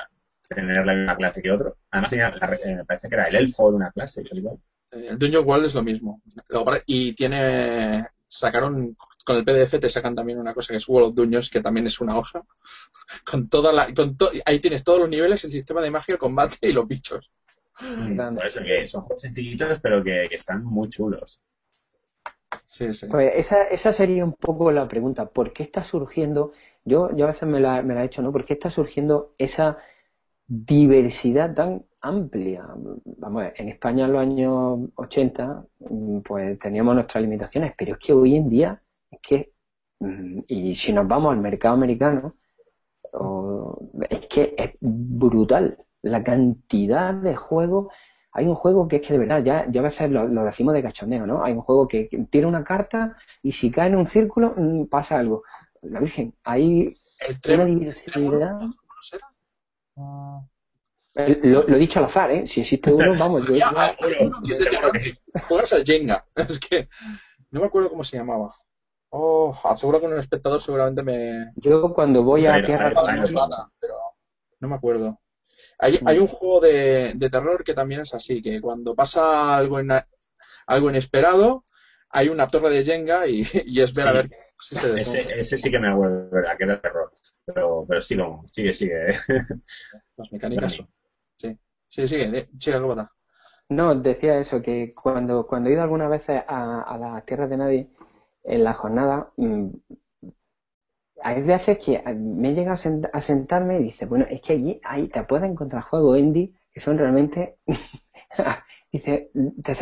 tener 0.49 0.85
la 0.85 0.95
misma 0.95 1.17
clase 1.17 1.43
que 1.43 1.51
otro. 1.51 1.77
Además, 1.91 2.13
eh, 2.13 2.77
me 2.77 2.85
parece 2.85 3.09
que 3.09 3.15
era 3.15 3.29
el 3.29 3.37
elfo 3.37 3.71
de 3.71 3.77
una 3.77 3.91
clase. 3.91 4.23
El 4.91 5.19
Dungeon 5.19 5.47
World 5.47 5.67
es 5.67 5.75
lo 5.75 5.83
mismo. 5.83 6.23
Y 6.87 7.15
tiene. 7.15 8.07
Sacaron. 8.27 8.97
Con 9.25 9.37
el 9.37 9.45
PDF 9.45 9.79
te 9.79 9.91
sacan 9.91 10.15
también 10.15 10.39
una 10.39 10.55
cosa 10.55 10.73
que 10.73 10.79
es 10.79 10.89
World 10.89 11.11
of 11.11 11.15
Dungeons, 11.15 11.51
que 11.51 11.61
también 11.61 11.87
es 11.87 12.01
una 12.01 12.17
hoja. 12.17 12.43
Con 13.31 13.49
toda 13.51 13.73
la. 13.73 13.93
Con 13.93 14.17
ahí 14.47 14.59
tienes 14.59 14.83
todos 14.83 15.01
los 15.01 15.09
niveles, 15.11 15.45
el 15.45 15.51
sistema 15.51 15.83
de 15.83 15.91
magia, 15.91 16.15
el 16.15 16.19
combate 16.19 16.57
y 16.63 16.73
los 16.73 16.89
bichos. 16.89 17.31
Mm, 17.81 18.35
por 18.35 18.47
eso 18.47 18.61
que 18.63 18.87
son 18.87 19.03
juegos 19.03 19.21
sencillitos, 19.21 19.81
pero 19.81 20.03
que, 20.03 20.25
están 20.31 20.65
muy 20.65 20.89
chulos. 20.89 21.41
Esa, 23.35 23.65
esa 23.65 23.93
sería 23.93 24.25
un 24.25 24.35
poco 24.35 24.71
la 24.71 24.89
pregunta. 24.89 25.27
¿Por 25.27 25.53
qué 25.53 25.63
está 25.63 25.85
surgiendo? 25.85 26.53
Yo, 26.85 27.15
yo 27.17 27.25
a 27.25 27.29
veces 27.29 27.49
me 27.49 27.61
la, 27.61 27.83
me 27.83 27.95
la 27.95 28.03
he 28.03 28.07
hecho, 28.07 28.23
¿no? 28.23 28.33
¿Por 28.33 28.45
qué 28.45 28.55
está 28.55 28.71
surgiendo 28.71 29.35
esa 29.39 29.79
diversidad 30.49 31.55
tan 31.55 31.85
amplia. 32.01 32.67
Vamos, 33.05 33.45
en 33.57 33.69
España 33.69 34.07
en 34.07 34.13
los 34.13 34.23
años 34.23 34.91
80 34.97 35.67
mm, 35.81 36.21
pues 36.21 36.59
teníamos 36.59 36.95
nuestras 36.95 37.23
limitaciones, 37.23 37.75
pero 37.77 37.93
es 37.93 37.99
que 37.99 38.13
hoy 38.13 38.37
en 38.37 38.49
día 38.49 38.83
es 39.11 39.21
que, 39.21 39.53
mm, 40.01 40.41
y 40.49 40.75
si 40.75 40.93
nos 40.93 41.07
vamos 41.09 41.33
al 41.33 41.41
mercado 41.41 41.75
americano, 41.75 42.35
es 44.11 44.27
que 44.29 44.55
es 44.57 44.71
brutal 44.81 45.79
la 46.03 46.23
cantidad 46.23 47.15
de 47.15 47.37
juegos. 47.37 47.93
Hay 48.33 48.47
un 48.47 48.55
juego 48.55 48.87
que 48.87 48.97
es 48.97 49.03
que 49.03 49.15
de 49.15 49.19
verdad, 49.21 49.43
ya, 49.43 49.67
ya 49.71 49.81
a 49.81 49.85
veces 49.85 50.11
lo, 50.11 50.29
decimos 50.45 50.75
de 50.75 50.83
cachondeo, 50.83 51.27
¿no? 51.27 51.43
Hay 51.43 51.55
un 51.55 51.63
juego 51.63 51.89
que, 51.89 52.09
tiene 52.31 52.47
una 52.47 52.63
carta 52.63 53.17
y 53.43 53.53
si 53.53 53.71
cae 53.71 53.89
en 53.89 53.97
un 53.97 54.07
círculo 54.07 54.55
mm, 54.57 54.87
pasa 54.87 55.19
algo. 55.19 55.43
La 55.83 56.01
Virgen, 56.01 56.35
hay 56.45 56.93
una 57.49 57.65
diversidad. 57.65 58.61
Lo, 61.15 61.69
he 61.69 61.79
dicho 61.79 61.99
al 61.99 62.05
azar, 62.05 62.31
¿eh? 62.31 62.47
Si 62.47 62.61
existe 62.61 62.93
uno, 62.93 63.13
vamos. 63.19 63.47
Yo, 63.47 63.57
Juegas 65.49 65.73
al 65.73 65.85
Jenga. 65.85 66.25
Es 66.37 66.61
que 66.61 66.89
no 67.51 67.61
me 67.61 67.67
acuerdo 67.67 67.91
cómo 67.91 68.05
se 68.05 68.17
llamaba. 68.17 68.55
Oh, 69.11 69.59
aseguro 69.65 70.01
que 70.01 70.07
un 70.07 70.19
espectador 70.19 70.61
seguramente 70.61 71.03
me. 71.03 71.53
Yo 71.57 71.93
cuando 71.95 72.23
voy 72.23 72.47
a 72.47 72.63
tierra. 72.63 72.93
Pero 73.81 73.95
no 74.61 74.69
me 74.69 74.75
acuerdo. 74.75 75.19
Hay, 75.79 75.99
hay 76.05 76.19
un 76.19 76.27
juego 76.27 76.61
de, 76.61 77.13
de, 77.15 77.31
terror 77.31 77.63
que 77.63 77.75
también 77.75 78.01
es 78.01 78.13
así, 78.13 78.43
que 78.43 78.61
cuando 78.61 78.95
pasa 78.97 79.57
algo, 79.57 79.79
en, 79.79 79.91
algo 80.67 80.91
inesperado, 80.91 81.65
hay 82.11 82.29
una 82.29 82.49
torre 82.49 82.71
de 82.71 82.85
Jenga 82.85 83.27
y, 83.27 83.47
y 83.67 83.81
es 83.81 83.95
ver 83.95 84.09
a 84.09 84.13
ver 84.13 84.31
si 84.61 84.75
se 84.75 85.01
ese, 85.01 85.39
ese 85.39 85.57
sí 85.57 85.71
que 85.71 85.79
me 85.79 85.89
acuerdo, 85.89 86.29
¿verdad? 86.31 86.57
Que 86.57 86.65
era 86.65 86.81
terror. 86.81 87.13
Pero, 87.45 87.85
pero 87.89 88.01
sí, 88.01 88.17
no, 88.17 88.43
sigue, 88.47 88.73
sigue. 88.73 89.09
Las 90.17 90.33
mecánicas 90.33 90.73
son. 90.75 90.89
Sí, 91.37 91.57
sí, 91.87 92.07
sigue, 92.07 92.49
sigue, 92.59 92.81
¿cómo 92.81 93.09
No, 93.69 93.95
decía 93.95 94.39
eso, 94.39 94.61
que 94.61 94.93
cuando, 94.95 95.47
cuando 95.47 95.71
he 95.71 95.75
ido 95.75 95.83
algunas 95.83 96.11
veces 96.11 96.43
a, 96.47 96.83
a 96.83 96.99
las 96.99 97.25
tierras 97.25 97.49
de 97.49 97.57
nadie, 97.57 97.91
en 98.45 98.65
la 98.65 98.75
jornada, 98.75 99.31
mm, 99.37 99.69
hay 101.23 101.43
veces 101.43 101.79
que 101.79 102.03
me 102.15 102.55
llega 102.55 102.73
a, 102.75 103.21
sentarme 103.21 103.81
y 103.81 103.85
dice, 103.85 104.07
bueno, 104.07 104.27
es 104.29 104.41
que 104.41 104.55
allí 104.55 104.81
ahí 104.85 105.09
te 105.09 105.23
puedes 105.25 105.49
encontrar 105.51 105.83
juegos 105.83 106.19
indie 106.19 106.53
que 106.73 106.81
son 106.81 106.99
realmente... 106.99 107.59
dice, 108.93 109.31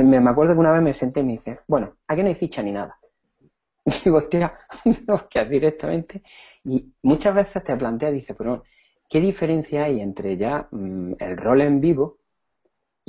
me, 0.03 0.17
acuerdo 0.29 0.55
que 0.55 0.61
una 0.61 0.73
vez 0.73 0.83
me 0.83 0.95
senté 0.95 1.21
y 1.21 1.25
me 1.25 1.33
dice, 1.33 1.61
bueno, 1.69 1.97
aquí 2.09 2.23
no 2.23 2.29
hay 2.29 2.35
ficha 2.35 2.63
ni 2.63 2.73
nada. 2.73 2.99
Y 3.85 3.93
digo, 4.05 4.17
hostia, 4.17 4.59
hostia, 5.09 5.45
directamente. 5.45 6.23
Y 6.65 6.93
muchas 7.03 7.35
veces 7.35 7.63
te 7.63 7.77
planteas, 7.77 8.13
dice, 8.13 8.35
pero 8.35 8.65
¿qué 9.09 9.21
diferencia 9.21 9.85
hay 9.85 10.01
entre 10.01 10.37
ya 10.37 10.67
mm, 10.73 11.13
el 11.21 11.37
rol 11.37 11.61
en 11.61 11.81
vivo 11.81 12.19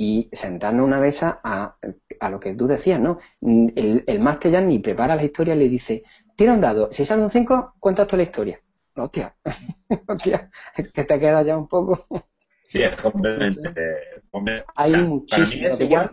y 0.00 0.30
sentarnos 0.32 0.86
una 0.86 1.00
mesa 1.00 1.40
a, 1.42 1.76
a, 2.20 2.30
lo 2.30 2.38
que 2.38 2.54
tú 2.54 2.68
decías, 2.68 3.00
¿no? 3.00 3.18
Mm, 3.40 3.68
el, 3.74 4.04
el 4.06 4.20
máster 4.20 4.52
ya 4.52 4.60
ni 4.60 4.78
prepara 4.78 5.16
la 5.16 5.24
historia 5.24 5.56
y 5.56 5.58
le 5.58 5.68
dice, 5.68 6.04
tira 6.36 6.52
un 6.52 6.60
dado, 6.60 6.90
si 6.92 7.04
sale 7.04 7.22
un 7.22 7.30
5, 7.32 7.74
cuentas 7.80 8.06
toda 8.06 8.18
la 8.18 8.22
historia. 8.22 8.60
Hostia, 8.94 9.34
hostia, 10.08 10.50
es 10.76 10.92
que 10.92 11.04
te 11.04 11.18
queda 11.18 11.42
ya 11.42 11.58
un 11.58 11.68
poco. 11.68 12.06
Sí, 12.64 12.80
es 12.80 12.94
completamente. 12.96 13.72
Hay 14.76 14.92
para 14.92 15.46
mí 15.46 15.66
es 15.66 15.80
igual, 15.80 16.10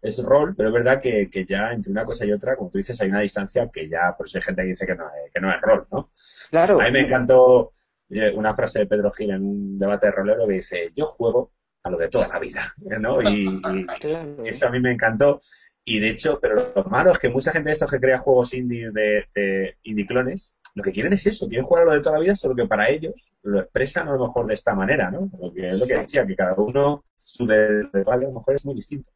es 0.00 0.24
rol, 0.24 0.54
pero 0.56 0.70
es 0.70 0.74
verdad 0.74 1.00
que, 1.00 1.28
que, 1.30 1.44
ya 1.44 1.72
entre 1.72 1.92
una 1.92 2.06
cosa 2.06 2.24
y 2.24 2.32
otra, 2.32 2.56
como 2.56 2.70
tú 2.70 2.78
dices, 2.78 3.00
hay 3.00 3.10
una 3.10 3.20
distancia 3.20 3.68
que 3.70 3.88
ya, 3.88 4.14
por 4.16 4.26
eso 4.26 4.38
hay 4.38 4.42
gente 4.42 4.62
que 4.62 4.68
dice 4.68 4.86
que 4.86 4.94
no, 4.94 5.04
que 5.32 5.40
no 5.40 5.52
es 5.52 5.60
rol, 5.60 5.86
¿no? 5.92 6.10
Claro. 6.50 6.80
A 6.80 6.84
mí 6.84 6.92
me 6.92 7.00
encantó 7.00 7.72
eh, 8.08 8.32
una 8.34 8.54
frase 8.54 8.80
de 8.80 8.86
Pedro 8.86 9.10
Gil 9.12 9.30
en 9.30 9.42
un 9.42 9.78
debate 9.78 10.06
de 10.06 10.12
rolero 10.12 10.46
que 10.46 10.54
dice, 10.54 10.90
yo 10.94 11.06
juego 11.06 11.52
a 11.84 11.90
lo 11.90 11.98
de 11.98 12.08
toda 12.08 12.28
la 12.28 12.38
vida, 12.38 12.74
¿no? 13.00 13.22
Y, 13.22 13.60
eso 14.44 14.66
a 14.66 14.70
mí 14.70 14.80
me 14.80 14.92
encantó. 14.92 15.38
Y 15.84 15.98
de 15.98 16.10
hecho, 16.10 16.40
pero 16.40 16.72
lo 16.74 16.84
malo 16.84 17.12
es 17.12 17.18
que 17.18 17.28
mucha 17.28 17.52
gente 17.52 17.68
de 17.68 17.74
estos 17.74 17.90
que 17.90 18.00
crea 18.00 18.18
juegos 18.18 18.54
indie 18.54 18.90
de, 18.90 19.26
de 19.34 19.76
indie 19.82 20.06
clones, 20.06 20.56
lo 20.74 20.82
que 20.82 20.92
quieren 20.92 21.12
es 21.12 21.26
eso, 21.26 21.46
quieren 21.46 21.66
jugar 21.66 21.82
a 21.82 21.86
lo 21.86 21.92
de 21.92 22.00
toda 22.00 22.16
la 22.16 22.22
vida, 22.22 22.34
solo 22.34 22.54
que 22.54 22.66
para 22.66 22.88
ellos 22.88 23.34
lo 23.42 23.60
expresan 23.60 24.08
a 24.08 24.12
lo 24.12 24.26
mejor 24.26 24.46
de 24.46 24.54
esta 24.54 24.74
manera, 24.74 25.10
¿no? 25.10 25.30
Lo 25.38 25.52
que 25.52 25.68
es 25.68 25.78
lo 25.78 25.86
que 25.86 25.98
decía, 25.98 26.26
que 26.26 26.34
cada 26.34 26.54
uno, 26.54 27.04
su 27.16 27.46
de, 27.46 27.84
de 27.92 28.02
toda 28.02 28.16
a 28.16 28.18
lo 28.18 28.32
mejor 28.32 28.54
es 28.54 28.64
muy 28.64 28.74
distinto. 28.74 29.10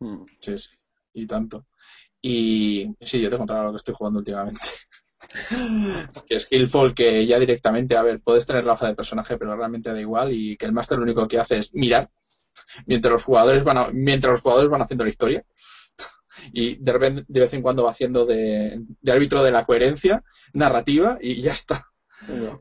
Mm, 0.00 0.24
sí, 0.40 0.58
sí, 0.58 0.70
y 1.14 1.26
tanto. 1.26 1.66
Y 2.20 2.96
sí, 3.00 3.20
yo 3.20 3.30
te 3.30 3.38
contaré 3.38 3.62
lo 3.62 3.70
que 3.70 3.76
estoy 3.76 3.94
jugando 3.94 4.18
últimamente. 4.18 4.66
Que 6.28 6.40
Skillful, 6.40 6.94
que 6.94 7.26
ya 7.26 7.38
directamente, 7.38 7.96
a 7.96 8.02
ver, 8.02 8.20
puedes 8.20 8.46
tener 8.46 8.64
la 8.64 8.74
hoja 8.74 8.88
de 8.88 8.94
personaje, 8.94 9.36
pero 9.36 9.56
realmente 9.56 9.92
da 9.92 10.00
igual, 10.00 10.32
y 10.32 10.56
que 10.56 10.66
el 10.66 10.72
máster 10.72 10.98
lo 10.98 11.04
único 11.04 11.26
que 11.28 11.38
hace 11.38 11.58
es 11.58 11.74
mirar 11.74 12.10
mientras 12.86 13.12
los 13.12 13.24
jugadores 13.24 13.64
van 13.64 13.94
mientras 13.94 14.32
los 14.32 14.40
jugadores 14.40 14.70
van 14.70 14.82
haciendo 14.82 15.04
la 15.04 15.10
historia 15.10 15.44
y 16.52 16.76
de 16.76 16.92
repente 16.92 17.24
de 17.28 17.40
vez 17.40 17.52
en 17.54 17.62
cuando 17.62 17.84
va 17.84 17.90
haciendo 17.90 18.26
de, 18.26 18.80
árbitro 19.06 19.42
de 19.42 19.50
la 19.50 19.64
coherencia 19.64 20.22
narrativa 20.52 21.18
y 21.20 21.40
ya 21.42 21.52
está 21.52 21.86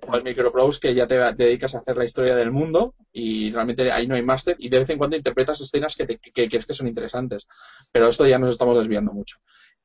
o 0.08 0.16
el 0.16 0.24
Microprose 0.24 0.80
que 0.80 0.94
ya 0.94 1.08
te, 1.08 1.16
dedicas 1.34 1.76
a 1.76 1.80
hacer 1.80 1.96
la 1.96 2.06
historia 2.06 2.36
del 2.36 2.52
mundo 2.52 2.94
y 3.14 3.52
realmente 3.52 3.90
ahí 3.92 4.06
no 4.06 4.16
hay 4.16 4.22
máster 4.22 4.58
y 4.60 4.70
de 4.70 4.80
vez 4.80 4.90
en 4.90 4.98
cuando 4.98 5.16
interpretas 5.16 5.62
escenas 5.62 5.96
que, 5.96 6.06
que, 6.06 6.50
crees 6.50 6.66
que 6.66 6.74
son 6.74 6.88
interesantes. 6.88 7.48
Pero 7.92 8.10
esto 8.10 8.28
ya 8.28 8.38
nos 8.38 8.52
estamos 8.52 8.78
desviando 8.78 9.14
mucho. 9.14 9.38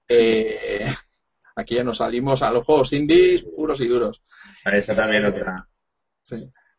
Eh, 0.08 0.92
aquí 1.60 1.76
ya 1.76 1.84
nos 1.84 1.98
salimos 1.98 2.42
a 2.42 2.50
los 2.50 2.64
juegos 2.64 2.92
indies 2.92 3.42
puros 3.42 3.80
y 3.80 3.88
duros. 3.88 4.22
Esa 4.64 4.94
también 4.94 5.26
otra. 5.26 5.68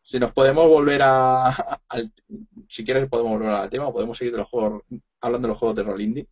Si 0.00 0.18
nos 0.18 0.32
podemos 0.32 0.66
volver 0.68 1.00
a, 1.04 1.80
si 2.68 2.84
quieres 2.84 3.08
podemos 3.08 3.32
volver 3.32 3.50
al 3.50 3.70
tema 3.70 3.88
o 3.88 3.92
podemos 3.92 4.18
seguir 4.18 4.32
de 4.32 4.38
los 4.38 4.48
juegos 4.48 4.82
hablando 5.20 5.46
de 5.46 5.52
los 5.52 5.58
juegos 5.58 5.76
de 5.76 5.82
rol 5.82 6.00
indie. 6.00 6.28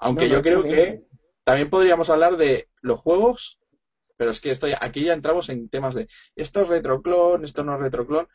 Aunque 0.00 0.28
yo 0.28 0.42
creo 0.42 0.62
que 0.62 1.04
también 1.44 1.70
podríamos 1.70 2.10
hablar 2.10 2.36
de 2.36 2.68
los 2.80 3.00
juegos 3.00 3.58
pero 4.16 4.30
es 4.30 4.40
que 4.40 4.50
esto 4.50 4.66
aquí 4.80 5.04
ya 5.04 5.12
entramos 5.12 5.48
en 5.48 5.68
temas 5.68 5.94
de 5.94 6.08
esto 6.34 6.62
es 6.62 6.68
retroclon, 6.68 7.44
esto 7.44 7.62
no 7.64 7.74
es 7.74 7.80
retroclon. 7.80 8.28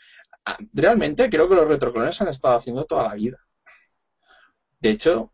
Ah, 0.45 0.57
realmente 0.73 1.30
creo 1.30 1.49
que 1.49 1.56
los 1.56 1.68
retroclones 1.68 2.22
han 2.22 2.28
estado 2.28 2.56
haciendo 2.56 2.86
toda 2.86 3.07
la 3.07 3.15
vida. 3.15 3.38
De 4.80 4.90
hecho, 4.90 5.32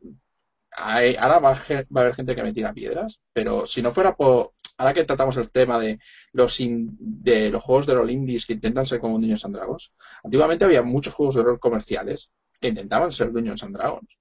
ahora 0.77 1.39
va, 1.39 1.51
a 1.51 1.99
haber 2.01 2.15
gente 2.15 2.35
que 2.35 2.43
me 2.43 2.53
tira 2.53 2.73
piedras, 2.73 3.19
pero 3.33 3.65
si 3.65 3.81
no 3.81 3.91
fuera 3.91 4.15
por. 4.15 4.53
Ahora 4.79 4.93
que 4.93 5.05
tratamos 5.05 5.35
el 5.37 5.49
tema 5.49 5.79
de 5.79 5.99
los, 6.33 6.55
de 6.59 7.49
los 7.49 7.63
juegos 7.63 7.87
de 7.87 7.95
rol 7.95 8.11
indies 8.11 8.45
que 8.45 8.53
intentan 8.53 8.85
ser 8.85 8.99
como 8.99 9.17
Dungeons 9.17 9.43
and 9.45 9.55
Dragons, 9.55 9.91
antiguamente 10.23 10.65
había 10.65 10.83
muchos 10.83 11.15
juegos 11.15 11.33
de 11.33 11.43
rol 11.43 11.59
comerciales 11.59 12.29
que 12.59 12.67
intentaban 12.67 13.11
ser 13.11 13.31
Dungeons 13.31 13.63
and 13.63 13.75
Dragons. 13.75 14.17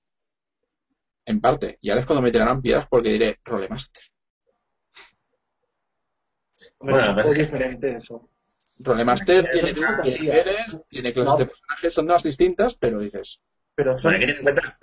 En 1.26 1.40
parte. 1.42 1.78
Y 1.82 1.90
ahora 1.90 2.00
es 2.00 2.06
cuando 2.06 2.22
me 2.22 2.30
tirarán 2.30 2.62
piedras 2.62 2.86
porque 2.88 3.10
diré 3.10 3.38
Rolemaster. 3.44 4.02
Bueno, 6.78 7.20
es 7.20 7.38
diferente 7.38 7.96
eso. 7.96 8.30
Rolemaster 8.82 9.50
tiene 9.50 9.74
tiene 10.88 11.12
clases 11.12 11.38
de 11.38 11.46
personajes, 11.46 11.94
son 11.94 12.06
dos 12.06 12.22
distintas, 12.22 12.76
pero 12.76 12.98
dices. 12.98 13.42
Pero 13.76 13.96
son, 13.98 14.14
bueno, 14.14 14.26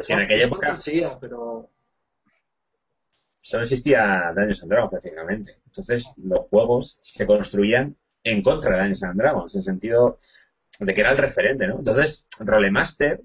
en 0.07 0.19
aquella 0.19 0.45
época. 0.45 0.75
pero... 1.19 1.69
Solo 3.41 3.63
existía 3.63 4.31
Dungeons 4.33 4.63
and 4.63 4.71
Dragons 4.71 4.91
prácticamente. 4.91 5.57
Entonces, 5.65 6.13
los 6.23 6.47
juegos 6.47 6.99
se 7.01 7.25
construían 7.25 7.97
en 8.23 8.41
contra 8.41 8.71
de 8.71 8.77
Dungeons 8.77 9.03
and 9.03 9.19
Dragons, 9.19 9.55
en 9.55 9.59
el 9.59 9.63
sentido 9.63 10.17
de 10.79 10.93
que 10.93 11.01
era 11.01 11.11
el 11.11 11.17
referente, 11.17 11.67
¿no? 11.67 11.79
Entonces, 11.79 12.27
Rolemaster 12.39 13.19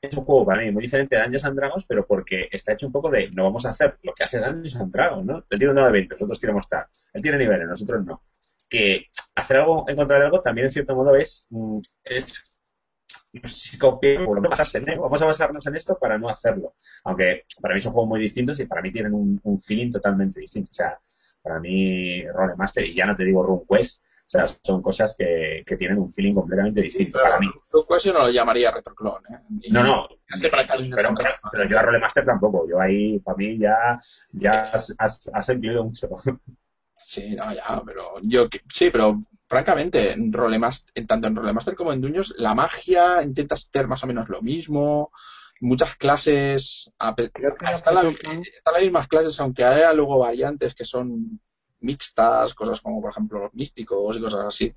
es 0.00 0.16
un 0.16 0.24
juego 0.24 0.46
para 0.46 0.62
mí 0.62 0.72
muy 0.72 0.82
diferente 0.82 1.14
de 1.14 1.22
Dungeons 1.22 1.44
and 1.44 1.56
Dragons, 1.56 1.84
pero 1.84 2.06
porque 2.06 2.48
está 2.50 2.72
hecho 2.72 2.86
un 2.86 2.92
poco 2.92 3.10
de 3.10 3.30
no 3.30 3.44
vamos 3.44 3.66
a 3.66 3.70
hacer 3.70 3.98
lo 4.02 4.12
que 4.14 4.24
hace 4.24 4.40
Dungeons 4.40 4.76
and 4.76 4.92
Dragons, 4.92 5.26
¿no? 5.26 5.44
Él 5.48 5.58
tiene 5.58 5.68
un 5.68 5.84
de 5.84 5.92
20, 5.92 6.14
nosotros 6.14 6.40
tiramos 6.40 6.68
tal. 6.68 6.86
Él 7.12 7.22
tiene 7.22 7.38
niveles, 7.38 7.68
nosotros 7.68 8.04
no. 8.04 8.22
Que 8.68 9.06
hacer 9.34 9.58
algo, 9.58 9.84
encontrar 9.88 10.22
algo, 10.22 10.40
también 10.40 10.66
en 10.66 10.72
cierto 10.72 10.96
modo 10.96 11.14
es, 11.14 11.46
mm, 11.50 11.78
es 12.04 12.59
si 13.44 13.78
no 13.78 14.00
basarse 14.40 14.80
Vamos 14.80 15.22
a 15.22 15.26
basarnos 15.26 15.66
en 15.66 15.76
esto 15.76 15.98
para 15.98 16.18
no 16.18 16.28
hacerlo. 16.28 16.74
Aunque 17.04 17.44
para 17.60 17.74
mí 17.74 17.80
son 17.80 17.92
juegos 17.92 18.08
muy 18.08 18.20
distintos 18.20 18.58
y 18.60 18.66
para 18.66 18.82
mí 18.82 18.90
tienen 18.90 19.14
un, 19.14 19.40
un 19.42 19.60
feeling 19.60 19.90
totalmente 19.90 20.40
distinto. 20.40 20.70
O 20.70 20.74
sea, 20.74 20.98
para 21.42 21.60
mí 21.60 22.22
Rolemaster, 22.26 22.84
y 22.84 22.94
ya 22.94 23.06
no 23.06 23.14
te 23.14 23.24
digo 23.24 23.42
RuneQuest, 23.42 24.02
O 24.02 24.04
sea, 24.26 24.46
son 24.46 24.82
cosas 24.82 25.14
que, 25.16 25.62
que 25.66 25.76
tienen 25.76 25.98
un 25.98 26.12
feeling 26.12 26.34
completamente 26.34 26.82
distinto 26.82 27.18
para 27.22 27.38
mí. 27.38 27.46
Pues 27.86 28.04
yo 28.04 28.12
no 28.12 28.20
lo 28.20 28.30
llamaría 28.30 28.70
retroclon. 28.70 29.22
¿eh? 29.30 29.70
no, 29.70 29.82
no. 29.82 30.08
pero, 30.40 31.14
pero, 31.50 31.66
yo 31.66 31.78
a 31.78 31.82
Rolemaster 31.82 32.24
tampoco. 32.24 32.68
Yo 32.68 32.80
ahí, 32.80 33.18
para 33.20 33.36
mí, 33.36 33.58
ya, 33.58 33.98
ya 34.32 34.70
has, 34.72 34.94
has, 34.98 35.48
incluido 35.48 35.84
mucho. 35.84 36.08
Sí, 37.06 37.34
no, 37.34 37.52
ya, 37.52 37.82
pero 37.84 38.20
yo 38.22 38.48
sí, 38.72 38.90
pero 38.90 39.18
francamente, 39.48 40.12
en 40.12 40.32
Rolemaster, 40.32 41.06
tanto 41.06 41.26
en 41.26 41.34
Rolemaster 41.34 41.74
como 41.74 41.92
en 41.92 42.00
Duños, 42.00 42.34
la 42.36 42.54
magia 42.54 43.22
intenta 43.22 43.56
ser 43.56 43.88
más 43.88 44.04
o 44.04 44.06
menos 44.06 44.28
lo 44.28 44.42
mismo. 44.42 45.10
Muchas 45.60 45.96
clases, 45.96 46.92
están 47.74 47.94
las 47.94 48.82
mismas 48.82 49.08
clases, 49.08 49.38
aunque 49.40 49.64
haya 49.64 49.92
luego 49.92 50.18
variantes 50.18 50.74
que 50.74 50.84
son 50.84 51.40
mixtas, 51.80 52.54
cosas 52.54 52.80
como 52.80 53.00
por 53.00 53.10
ejemplo 53.10 53.40
los 53.40 53.54
místicos 53.54 54.16
y 54.16 54.20
cosas 54.20 54.44
así. 54.44 54.74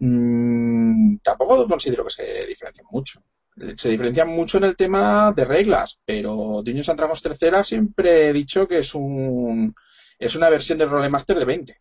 Mm, 0.00 1.18
tampoco 1.22 1.66
considero 1.66 2.04
que 2.04 2.10
se 2.10 2.46
diferencien 2.46 2.86
mucho. 2.90 3.22
Se 3.76 3.88
diferencian 3.88 4.28
mucho 4.28 4.58
en 4.58 4.64
el 4.64 4.76
tema 4.76 5.32
de 5.34 5.44
reglas, 5.44 5.98
pero 6.04 6.62
Dungeons 6.62 6.90
and 6.90 6.98
Dragons 6.98 7.22
tercera 7.22 7.64
siempre 7.64 8.28
he 8.28 8.32
dicho 8.32 8.68
que 8.68 8.78
es 8.78 8.94
un 8.94 9.74
es 10.18 10.34
una 10.34 10.50
versión 10.50 10.78
del 10.78 10.90
Rolemaster 10.90 11.38
de 11.38 11.44
20. 11.44 11.80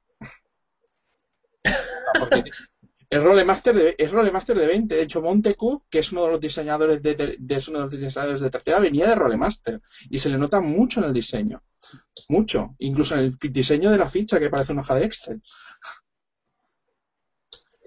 El 3.10 3.24
Rolemaster 3.24 3.74
de, 3.74 3.96
es 3.98 4.12
Rolemaster 4.12 4.58
de 4.58 4.68
20. 4.68 4.96
De 4.96 5.02
hecho, 5.02 5.22
Montecu, 5.22 5.84
que 5.90 6.00
es 6.00 6.12
uno 6.12 6.26
de 6.26 6.32
los 6.32 6.42
diseñadores 6.42 7.02
de, 7.02 7.38
es 7.50 7.68
uno 7.70 7.80
de 7.80 7.86
los 7.86 7.94
diseñadores 7.94 8.42
de 8.42 8.50
tercera, 8.50 8.80
venía 8.80 9.08
de 9.08 9.16
Rolemaster. 9.16 9.82
Y 10.10 10.20
se 10.20 10.30
le 10.30 10.38
nota 10.38 10.60
mucho 10.60 11.00
en 11.00 11.08
el 11.08 11.14
diseño. 11.14 11.64
Mucho. 12.28 12.76
Incluso 12.80 13.16
en 13.16 13.22
el 13.22 13.38
diseño 13.38 13.90
de 13.92 13.98
la 13.98 14.10
ficha, 14.10 14.40
que 14.40 14.50
parece 14.50 14.74
una 14.74 14.82
hoja 14.82 14.96
de 14.96 15.06
Excel. 15.06 15.42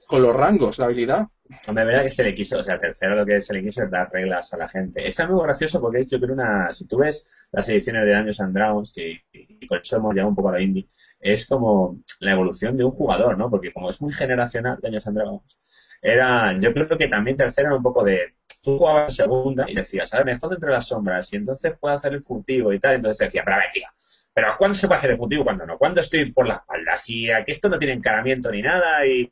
Con 0.06 0.22
los 0.22 0.34
rangos 0.34 0.78
de 0.78 0.84
habilidad. 0.84 1.28
Hombre, 1.66 1.84
verdad 1.84 2.04
que 2.04 2.10
se 2.10 2.22
le 2.22 2.34
quiso, 2.34 2.58
o 2.58 2.62
sea, 2.62 2.78
tercero 2.78 3.16
lo 3.16 3.26
que 3.26 3.40
se 3.40 3.52
le 3.52 3.62
quiso 3.62 3.82
es 3.82 3.90
dar 3.90 4.10
reglas 4.12 4.52
a 4.54 4.56
la 4.56 4.68
gente. 4.68 5.06
Es 5.06 5.18
muy 5.28 5.42
gracioso 5.42 5.80
porque 5.80 6.02
yo 6.04 6.20
creo 6.20 6.34
una, 6.34 6.70
si 6.70 6.86
tú 6.86 6.98
ves 6.98 7.32
las 7.50 7.68
ediciones 7.68 8.04
de 8.04 8.14
Dungeons 8.14 8.40
and 8.40 8.54
Dragons, 8.54 8.92
que 8.94 9.24
y 9.32 9.66
con 9.66 9.78
eso 9.78 9.96
hemos 9.96 10.14
un 10.16 10.34
poco 10.34 10.48
a 10.50 10.52
la 10.52 10.60
indie, 10.60 10.88
es 11.18 11.46
como 11.46 11.98
la 12.20 12.32
evolución 12.32 12.76
de 12.76 12.84
un 12.84 12.92
jugador, 12.92 13.36
¿no? 13.36 13.50
Porque 13.50 13.72
como 13.72 13.90
es 13.90 14.00
muy 14.00 14.12
generacional 14.12 14.78
Dungeons 14.80 15.06
and 15.08 15.16
Dragons, 15.16 15.58
era, 16.02 16.56
yo 16.58 16.72
creo 16.72 16.96
que 16.96 17.08
también 17.08 17.36
tercero 17.36 17.68
era 17.68 17.76
un 17.76 17.82
poco 17.82 18.04
de, 18.04 18.34
tú 18.62 18.78
jugabas 18.78 19.14
segunda 19.14 19.68
y 19.68 19.74
decías, 19.74 20.12
a 20.14 20.18
ver, 20.18 20.26
me 20.26 20.32
escondo 20.32 20.54
entre 20.56 20.70
las 20.70 20.86
sombras 20.86 21.32
y 21.32 21.36
entonces 21.36 21.74
puedo 21.78 21.94
hacer 21.94 22.14
el 22.14 22.22
furtivo 22.22 22.72
y 22.72 22.78
tal, 22.78 22.94
entonces 22.96 23.18
te 23.18 23.24
decía, 23.24 23.42
pero 23.44 23.56
a 23.56 23.60
ver, 23.60 23.70
tío, 23.72 23.86
pero 24.32 24.54
¿cuándo 24.56 24.74
se 24.74 24.86
puede 24.86 24.98
hacer 24.98 25.10
el 25.10 25.16
furtivo? 25.16 25.44
¿Cuándo 25.44 25.66
no? 25.66 25.76
¿Cuándo 25.78 26.00
estoy 26.00 26.32
por 26.32 26.46
la 26.46 26.54
espalda? 26.54 26.96
Si 26.96 27.30
aquí 27.30 27.52
esto 27.52 27.68
no 27.68 27.78
tiene 27.78 27.94
encaramiento 27.94 28.50
ni 28.50 28.62
nada 28.62 29.04
y 29.06 29.30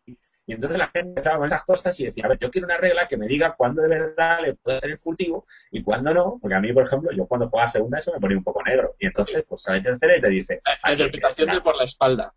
y 0.49 0.55
entonces 0.55 0.79
la 0.79 0.89
gente 0.89 1.21
estaba 1.21 1.37
con 1.37 1.47
esas 1.47 1.63
cosas 1.63 2.01
y 2.01 2.07
decía, 2.07 2.25
a 2.25 2.29
ver, 2.29 2.39
yo 2.39 2.51
quiero 2.51 2.65
una 2.67 2.79
regla 2.79 3.07
que 3.07 3.19
me 3.19 3.27
diga 3.27 3.55
cuándo 3.55 3.83
de 3.83 3.89
verdad 3.89 4.41
le 4.41 4.55
puedo 4.55 4.79
hacer 4.79 4.91
el 4.91 4.97
furtivo 4.97 5.45
y 5.71 5.83
cuándo 5.83 6.15
no, 6.15 6.39
porque 6.41 6.55
a 6.55 6.61
mí, 6.61 6.73
por 6.73 6.85
ejemplo, 6.85 7.11
yo 7.13 7.27
cuando 7.27 7.51
jugaba 7.51 7.69
segunda 7.69 7.99
eso 7.99 8.15
me 8.15 8.19
ponía 8.19 8.39
un 8.39 8.45
poco 8.45 8.63
negro. 8.63 8.97
Y 8.99 9.09
entonces, 9.09 9.45
pues 9.47 9.61
sale 9.61 9.83
tercera 9.83 10.17
y 10.17 10.23
te 10.23 10.29
dice... 10.31 10.63
La 10.85 10.93
interpretación 10.93 11.51
de 11.51 11.61
por 11.61 11.77
la 11.77 11.85
espalda. 11.85 12.33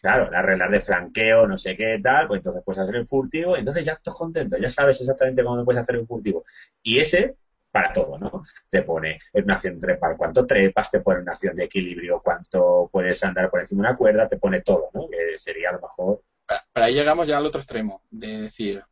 Claro, 0.00 0.30
las 0.30 0.44
reglas 0.44 0.70
de 0.70 0.78
flanqueo, 0.78 1.48
no 1.48 1.58
sé 1.58 1.76
qué 1.76 1.98
tal, 2.00 2.28
pues 2.28 2.38
entonces 2.38 2.62
puedes 2.64 2.78
hacer 2.78 2.94
el 2.94 3.04
furtivo 3.04 3.56
y 3.56 3.58
entonces 3.58 3.84
ya 3.84 3.94
estás 3.94 4.14
contento, 4.14 4.56
ya 4.58 4.70
sabes 4.70 5.00
exactamente 5.00 5.42
cómo 5.42 5.64
puedes 5.64 5.80
hacer 5.80 5.96
el 5.96 6.06
furtivo. 6.06 6.44
Y 6.84 7.00
ese 7.00 7.34
para 7.72 7.92
todo, 7.92 8.16
¿no? 8.16 8.44
Te 8.70 8.82
pone 8.82 9.18
en 9.32 9.42
una 9.42 9.54
acción 9.54 9.76
trepar 9.80 10.16
cuánto 10.16 10.46
trepas, 10.46 10.88
te 10.88 11.00
pone 11.00 11.20
una 11.20 11.32
acción 11.32 11.56
de 11.56 11.64
equilibrio, 11.64 12.22
cuánto 12.22 12.88
puedes 12.92 13.24
andar 13.24 13.50
por 13.50 13.58
encima 13.58 13.82
de 13.82 13.88
una 13.88 13.98
cuerda, 13.98 14.28
te 14.28 14.38
pone 14.38 14.60
todo, 14.60 14.88
¿no? 14.94 15.08
Que 15.10 15.36
sería 15.36 15.70
a 15.70 15.72
lo 15.72 15.80
mejor 15.80 16.22
para 16.46 16.86
ahí 16.86 16.94
llegamos 16.94 17.26
ya 17.26 17.38
al 17.38 17.46
otro 17.46 17.60
extremo, 17.60 18.02
de 18.10 18.42
decir, 18.42 18.84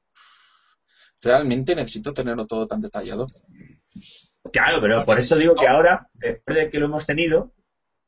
¿realmente 1.21 1.75
necesito 1.75 2.13
tenerlo 2.13 2.47
todo 2.47 2.67
tan 2.67 2.81
detallado? 2.81 3.27
Claro, 4.53 4.81
pero 4.81 5.05
por 5.05 5.19
eso 5.19 5.37
digo 5.37 5.55
que 5.55 5.67
ahora, 5.67 6.09
después 6.13 6.57
de 6.57 6.71
que 6.71 6.79
lo 6.79 6.87
hemos 6.87 7.07
tenido, 7.07 7.53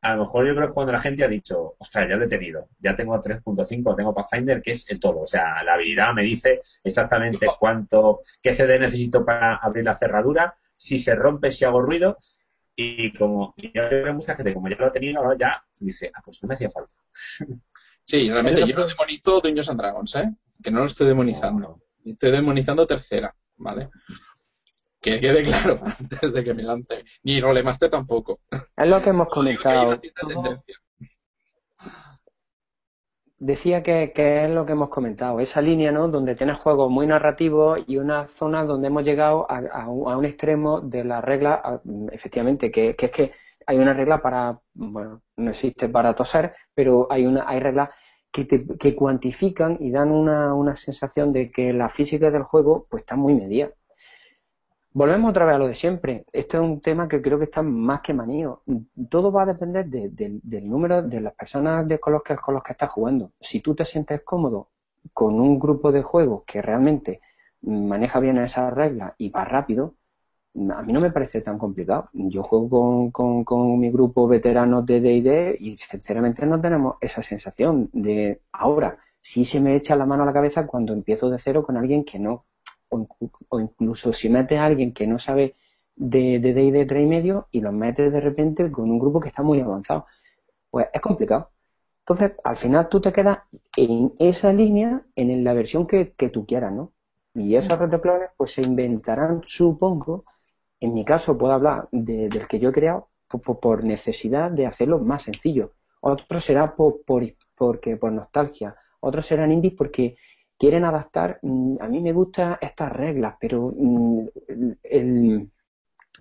a 0.02 0.14
lo 0.14 0.24
mejor 0.24 0.47
yo 0.47 0.55
creo 0.55 0.68
que 0.68 0.74
cuando 0.74 0.93
la 0.93 1.01
gente 1.01 1.24
ha 1.24 1.28
dicho, 1.28 1.74
ostras, 1.78 2.09
ya 2.09 2.16
lo 2.16 2.24
he 2.24 2.28
tenido, 2.28 2.68
ya 2.78 2.94
tengo 2.94 3.20
3.5, 3.20 3.97
tengo 3.97 4.14
Pathfinder, 4.14 4.62
que 4.62 4.70
es 4.73 4.89
el 4.90 5.01
todo. 5.01 5.20
O 5.20 5.27
sea, 5.27 5.62
la 5.64 5.74
habilidad 5.74 6.12
me 6.12 6.23
dice 6.23 6.62
exactamente 6.85 7.47
cuánto, 7.59 8.20
qué 8.40 8.52
CD 8.52 8.78
necesito 8.78 9.24
para 9.24 9.56
abrir 9.56 9.85
la 9.85 9.94
cerradura, 9.94 10.56
si 10.77 10.98
se 10.98 11.14
rompe, 11.14 11.51
si 11.51 11.64
hago 11.64 11.81
ruido. 11.81 12.16
Y 12.78 13.16
como 13.16 13.55
y 13.56 13.73
creo 13.73 14.12
mucha 14.12 14.36
gente, 14.36 14.52
como 14.52 14.68
ya 14.68 14.77
lo 14.77 14.89
he 14.89 14.90
tenido, 14.90 15.20
ahora 15.20 15.35
ya 15.36 15.64
dice, 15.81 16.10
ah, 16.14 16.20
pues 16.23 16.43
no 16.43 16.48
me 16.48 16.55
hacía 16.55 16.68
falta. 16.70 16.94
Sí, 18.07 18.31
realmente 18.31 18.65
yo 18.65 18.77
no 18.77 18.87
demonizo 18.87 19.41
Dungeons 19.41 19.69
and 19.69 19.81
Dragons, 19.81 20.15
¿eh? 20.15 20.33
Que 20.62 20.70
no 20.70 20.78
lo 20.78 20.87
estoy 20.87 21.09
demonizando. 21.09 21.81
Estoy 22.05 22.31
demonizando 22.31 22.87
tercera, 22.87 23.35
¿vale? 23.57 23.89
Que 25.01 25.20
quede 25.20 25.43
claro 25.43 25.81
antes 25.99 26.33
de 26.33 26.45
que 26.45 26.55
me 26.55 26.62
lance. 26.62 27.05
Ni 27.24 27.41
Rolemaster 27.41 27.91
tampoco. 27.91 28.39
Es 28.51 28.89
lo 28.89 29.03
que 29.03 29.11
hemos 29.11 29.28
comentado. 29.28 30.01
Decía 33.39 33.83
que, 33.83 34.12
es 34.15 34.51
lo 34.51 34.65
que 34.65 34.73
hemos 34.73 34.89
comentado, 34.89 35.41
esa 35.41 35.61
línea, 35.61 35.91
¿no? 35.91 36.09
Donde 36.09 36.37
tienes 36.37 36.59
juegos 36.59 36.89
muy 36.91 37.07
narrativos 37.09 37.81
y 37.89 37.99
una 37.99 38.28
zona 38.28 38.65
donde 38.65 38.87
hemos 38.87 39.03
llegado 39.03 39.47
a, 39.51 39.89
un, 39.89 40.24
extremo 40.24 40.81
de 40.81 41.05
la 41.05 41.20
regla, 41.20 41.83
efectivamente, 42.12 42.70
que, 42.70 42.95
que 42.95 43.07
es 43.07 43.12
que 43.12 43.33
hay 43.67 43.79
una 43.79 43.93
regla 43.93 44.23
para, 44.23 44.61
bueno, 44.75 45.23
no 45.37 45.51
existe 45.51 45.89
para 45.89 46.15
toser, 46.15 46.55
pero 46.75 47.09
hay 47.11 47.27
una, 47.27 47.49
hay 47.49 47.61
reglas 47.61 47.91
que, 48.31 48.45
te, 48.45 48.67
que 48.79 48.95
cuantifican 48.95 49.77
y 49.81 49.91
dan 49.91 50.11
una, 50.11 50.55
una 50.55 50.77
sensación 50.77 51.33
de 51.33 51.51
que 51.51 51.73
la 51.73 51.89
física 51.89 52.31
del 52.31 52.45
juego 52.45 52.87
pues 52.89 53.03
está 53.03 53.17
muy 53.17 53.35
medida. 53.35 53.71
Volvemos 54.93 55.31
otra 55.31 55.45
vez 55.45 55.57
a 55.57 55.59
lo 55.59 55.67
de 55.67 55.75
siempre. 55.75 56.25
Este 56.33 56.57
es 56.57 56.63
un 56.63 56.81
tema 56.81 57.07
que 57.07 57.21
creo 57.21 57.39
que 57.39 57.45
está 57.45 57.61
más 57.61 58.01
que 58.01 58.15
manío. 58.15 58.63
Todo 59.11 59.31
va 59.31 59.43
a 59.43 59.47
depender 59.47 59.87
del 59.87 60.69
número 60.71 61.03
de 61.03 61.21
las 61.21 61.35
personas 61.35 61.87
de 61.87 61.99
con, 62.01 62.15
los 62.15 62.23
que, 62.23 62.35
con 62.37 62.55
los 62.55 62.63
que 62.63 62.73
estás 62.73 62.91
jugando. 62.91 63.33
Si 63.39 63.61
tú 63.61 63.75
te 63.75 63.85
sientes 63.85 64.23
cómodo 64.23 64.71
con 65.13 65.39
un 65.39 65.59
grupo 65.59 65.93
de 65.93 66.03
juegos 66.03 66.45
que 66.47 66.63
realmente 66.63 67.21
maneja 67.61 68.21
bien 68.21 68.39
esas 68.39 68.73
reglas 68.73 69.13
y 69.19 69.29
va 69.29 69.45
rápido, 69.45 69.97
a 70.70 70.83
mí 70.83 70.93
no 70.93 71.01
me 71.01 71.11
parece 71.11 71.41
tan 71.43 71.59
complicado. 71.59 72.09
Yo 72.12 72.43
juego 72.43 73.11
con, 73.12 73.45
con, 73.45 73.78
mi 73.78 73.91
grupo 73.91 74.27
veteranos 74.27 74.87
de 74.87 75.01
D&D 75.01 75.57
y 75.61 75.77
sinceramente 75.77 76.47
no 76.47 76.61
tenemos 76.61 76.97
esa 77.01 77.23
sensación 77.23 77.91
de 77.93 78.41
ahora. 78.53 78.99
Sí 79.20 79.45
se 79.45 79.61
me 79.61 79.77
echa 79.77 79.97
la 79.97 80.07
mano 80.07 80.23
a 80.23 80.27
la 80.27 80.33
cabeza 80.33 80.66
cuando 80.66 80.93
empiezo 80.93 81.28
de 81.31 81.39
cero 81.39 81.65
con 81.65 81.77
alguien 81.77 82.05
que 82.05 82.19
no, 82.19 82.47
o, 82.89 83.61
incluso 83.61 84.12
si 84.12 84.28
metes 84.28 84.59
a 84.59 84.65
alguien 84.65 84.93
que 84.95 85.07
no 85.07 85.19
sabe 85.19 85.57
de 85.97 86.39
D&D 86.41 86.73
de 86.73 86.87
3 86.87 87.03
y 87.03 87.07
medio 87.07 87.49
y 87.51 87.61
lo 87.61 87.73
metes 87.73 88.12
de 88.12 88.20
repente 88.20 88.70
con 88.70 88.91
un 88.91 88.99
grupo 88.99 89.20
que 89.20 89.28
está 89.28 89.43
muy 89.43 89.61
avanzado. 89.61 90.07
Pues 90.70 90.87
es 90.93 91.01
complicado. 91.01 91.51
Entonces, 92.01 92.33
al 92.45 92.57
final 92.57 92.89
tú 92.89 93.01
te 93.01 93.12
quedas 93.12 93.41
en 93.77 94.15
esa 94.19 94.53
línea, 94.53 95.03
en 95.16 95.45
la 95.45 95.53
versión 95.55 95.87
que, 95.87 96.12
que 96.12 96.28
tú 96.31 96.47
quieras, 96.47 96.73
¿no? 96.73 96.93
Y 97.35 97.57
esos 97.57 97.78
retroclones 97.78 98.31
pues 98.37 98.53
se 98.53 98.62
inventarán, 98.62 99.43
supongo, 99.45 100.24
en 100.81 100.94
mi 100.94 101.05
caso 101.05 101.36
puedo 101.39 101.53
hablar 101.53 101.89
de, 101.93 102.28
del 102.28 102.47
que 102.47 102.59
yo 102.59 102.70
he 102.70 102.73
creado 102.73 103.09
por, 103.28 103.85
necesidad 103.85 104.51
de 104.51 104.66
hacerlo 104.66 104.98
más 104.98 105.23
sencillo. 105.23 105.73
Otro 106.01 106.40
será 106.40 106.74
por, 106.77 107.03
porque, 107.05 107.97
por 107.97 108.12
nostalgia. 108.12 108.77
Otros 109.01 109.27
serán 109.27 109.53
indies 109.53 109.74
porque 109.74 110.16
quieren 110.59 110.85
adaptar. 110.85 111.39
Mm, 111.43 111.77
a 111.81 111.89
mí 111.89 112.01
me 112.01 112.12
gustan 112.12 112.57
estas 112.61 112.93
reglas, 112.93 113.36
pero 113.40 113.73
mm, 113.77 114.27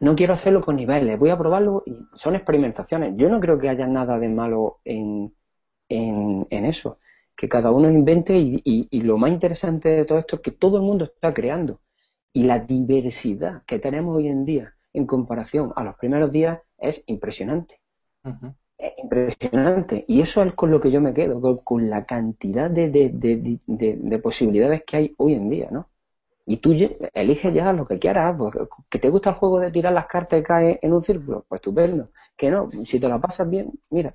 no 0.01 0.15
quiero 0.15 0.33
hacerlo 0.33 0.61
con 0.61 0.75
niveles. 0.75 1.19
Voy 1.19 1.29
a 1.29 1.37
probarlo 1.37 1.83
y 1.85 1.97
son 2.15 2.35
experimentaciones. 2.35 3.13
Yo 3.17 3.29
no 3.29 3.39
creo 3.39 3.59
que 3.59 3.69
haya 3.69 3.87
nada 3.87 4.17
de 4.19 4.29
malo 4.29 4.79
en, 4.85 5.33
en, 5.89 6.65
eso. 6.65 6.99
Que 7.35 7.49
cada 7.49 7.71
uno 7.71 7.89
invente 7.89 8.33
y 8.37 9.01
lo 9.01 9.17
más 9.17 9.31
interesante 9.31 9.89
de 9.89 10.05
todo 10.05 10.19
esto 10.19 10.37
es 10.37 10.41
que 10.41 10.51
todo 10.51 10.77
el 10.77 10.83
mundo 10.83 11.05
está 11.05 11.31
creando 11.31 11.81
y 12.35 12.43
la 12.43 12.59
diversidad 12.59 13.63
que 13.65 13.79
tenemos 13.79 14.17
hoy 14.17 14.27
en 14.27 14.43
día 14.43 14.75
en 14.91 15.07
comparación 15.07 15.71
a 15.77 15.85
los 15.85 15.95
primeros 15.95 16.31
días 16.31 16.59
es 16.77 17.01
impresionante. 17.07 17.79
Es 18.77 18.91
impresionante. 18.97 20.03
Y 20.05 20.19
eso 20.19 20.43
es 20.43 20.53
con 20.53 20.69
lo 20.69 20.81
que 20.81 20.91
yo 20.91 20.99
me 20.99 21.13
quedo, 21.13 21.61
con, 21.63 21.89
la 21.89 22.05
cantidad 22.05 22.69
de, 22.69 22.89
de, 22.89 24.19
posibilidades 24.19 24.83
que 24.83 24.97
hay 24.97 25.15
hoy 25.17 25.33
en 25.35 25.49
día, 25.49 25.69
¿no? 25.71 25.89
Y 26.45 26.57
tú 26.57 26.73
eliges 27.13 27.53
ya 27.53 27.71
lo 27.71 27.87
que 27.87 27.99
quieras. 27.99 28.35
Pues, 28.37 28.53
que 28.89 28.99
te 28.99 29.09
gusta 29.09 29.29
el 29.29 29.37
juego 29.37 29.61
de 29.61 29.71
tirar 29.71 29.93
las 29.93 30.07
cartas 30.07 30.37
y 30.37 30.43
caer 30.43 30.79
en 30.81 30.91
un 30.91 31.01
círculo, 31.01 31.45
pues 31.47 31.59
estupendo. 31.59 32.09
Que 32.35 32.51
no, 32.51 32.69
si 32.69 32.99
te 32.99 33.07
la 33.07 33.17
pasas 33.17 33.49
bien, 33.49 33.71
mira, 33.89 34.13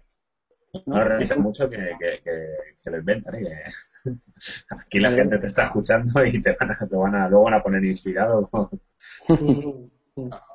no, 0.86 1.05
no 1.05 1.36
mucho 1.38 1.68
que, 1.68 1.97
que, 1.98 2.20
que, 2.82 2.90
lo 2.90 2.98
inventan. 2.98 3.34
¿eh? 3.36 3.64
Aquí 4.70 5.01
la 5.01 5.12
gente 5.12 5.38
te 5.38 5.47
está 5.48 5.64
escuchando 5.64 6.24
y 6.24 6.40
te 6.40 6.55
van 6.59 6.70
a, 6.70 6.78
te 6.88 6.97
van 6.97 7.14
a, 7.14 7.28
luego 7.28 7.44
van 7.44 7.55
a 7.55 7.62
poner 7.62 7.84
inspirado. 7.84 8.48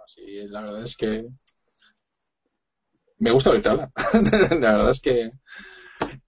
sí, 0.07 0.47
la 0.49 0.61
verdad 0.61 0.83
es 0.83 0.95
que 0.95 1.27
me 3.19 3.31
gusta 3.31 3.49
oírte 3.51 3.69
hablar. 3.69 3.91
la 4.59 4.71
verdad 4.71 4.91
es 4.91 4.99
que 5.01 5.31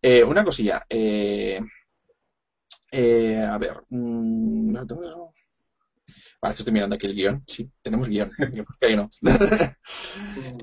eh, 0.01 0.23
una 0.23 0.43
cosilla. 0.43 0.85
Eh, 0.89 1.59
Eh, 2.91 3.38
a 3.38 3.57
ver. 3.57 3.84
Mm, 3.89 4.73
vale, 6.41 6.55
que 6.55 6.61
estoy 6.61 6.73
mirando 6.73 6.95
aquí 6.95 7.07
el 7.07 7.15
guion. 7.15 7.43
Sí, 7.47 7.69
tenemos 7.81 8.07
guion. 8.07 8.30
ahí 8.81 8.95
no. 8.95 9.09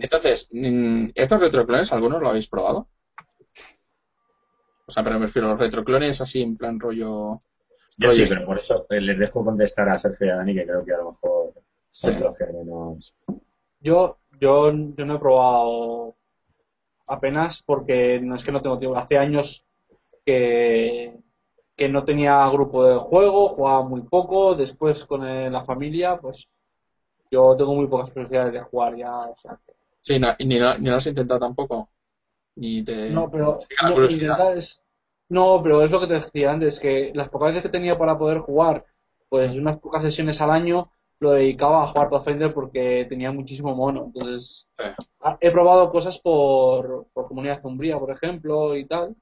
Entonces, 0.01 0.49
mm, 0.53 1.09
¿estos 1.15 1.41
retroclones 1.41 1.93
algunos 1.93 2.21
lo 2.23 2.29
habéis 2.29 2.49
probado? 2.49 2.89
O 4.87 4.93
sea, 4.93 5.03
pero 5.03 5.19
me 5.19 5.27
refiero 5.27 5.49
a 5.49 5.53
los 5.53 5.61
retroclones 5.61 6.21
así 6.21 6.43
en 6.43 6.57
plan 6.57 6.79
rollo. 6.79 7.39
Yo 7.97 8.11
sí, 8.11 8.27
pero 8.29 8.45
por 8.45 8.59
eso 8.59 8.87
eh, 8.91 9.01
les 9.01 9.19
dejo 9.19 9.45
contestar 9.45 9.89
a 9.89 9.99
Sergio 9.99 10.27
y 10.27 10.31
a 10.31 10.37
Dani, 10.37 10.55
que 10.55 10.67
creo 10.67 10.85
que 10.85 10.93
a 10.93 10.99
lo 10.99 11.13
mejor 11.13 11.53
son 11.91 12.15
menos. 12.53 13.15
Yo, 13.81 14.19
yo, 14.41 14.73
yo 14.73 15.05
no 15.05 15.17
he 15.17 15.19
probado 15.19 16.17
apenas 17.07 17.63
porque 17.63 18.21
no 18.21 18.35
es 18.35 18.45
que 18.45 18.53
no 18.53 18.61
tengo 18.61 18.79
tiempo. 18.79 18.99
Hace 18.99 19.17
años 19.19 19.65
que, 20.25 21.17
que 21.77 21.89
no 21.89 22.05
tenía 22.05 22.49
grupo 22.51 22.85
de 22.85 22.97
juego, 22.97 23.49
jugaba 23.49 23.85
muy 23.85 24.03
poco. 24.03 24.55
Después 24.55 25.05
con 25.05 25.53
la 25.53 25.65
familia, 25.65 26.19
pues 26.19 26.49
yo 27.31 27.57
tengo 27.57 27.75
muy 27.75 27.87
pocas 27.87 28.11
posibilidades 28.11 28.53
de 28.55 28.61
jugar 28.63 28.97
ya. 28.97 29.17
O 29.17 29.37
sea, 29.41 29.59
Sí, 30.03 30.21
ni, 30.41 30.59
lo, 30.59 30.79
ni 30.79 30.91
lo 30.91 30.97
has 30.97 31.07
intentado 31.07 31.41
tampoco. 31.41 31.89
No, 33.11 33.31
pero 33.31 33.61
no, 35.29 35.61
pero 35.63 35.83
es 35.83 35.91
lo 35.91 36.01
que 36.01 36.07
te 36.07 36.15
decía 36.15 36.53
antes, 36.53 36.79
que 36.81 37.13
las 37.15 37.29
pocas 37.29 37.49
veces 37.49 37.63
que 37.63 37.69
tenía 37.69 37.99
para 37.99 38.19
poder 38.19 38.39
jugar, 38.39 38.85
pues 39.29 39.55
unas 39.55 39.79
pocas 39.79 40.03
sesiones 40.03 40.41
al 40.41 40.51
año, 40.51 40.91
lo 41.19 41.33
dedicaba 41.33 41.83
a 41.83 41.87
jugar 41.87 42.11
Pathfinder 42.11 42.53
porque 42.53 43.07
tenía 43.09 43.33
muchísimo 43.33 43.75
mono. 43.75 44.05
Entonces, 44.07 44.67
he 45.41 45.51
probado 45.51 45.89
cosas 45.89 46.19
por, 46.19 47.07
por 47.13 47.27
Comunidad 47.29 47.65
Umbría, 47.65 47.99
por 47.99 48.11
ejemplo, 48.11 48.77
y 48.77 48.87
tal. 48.87 49.17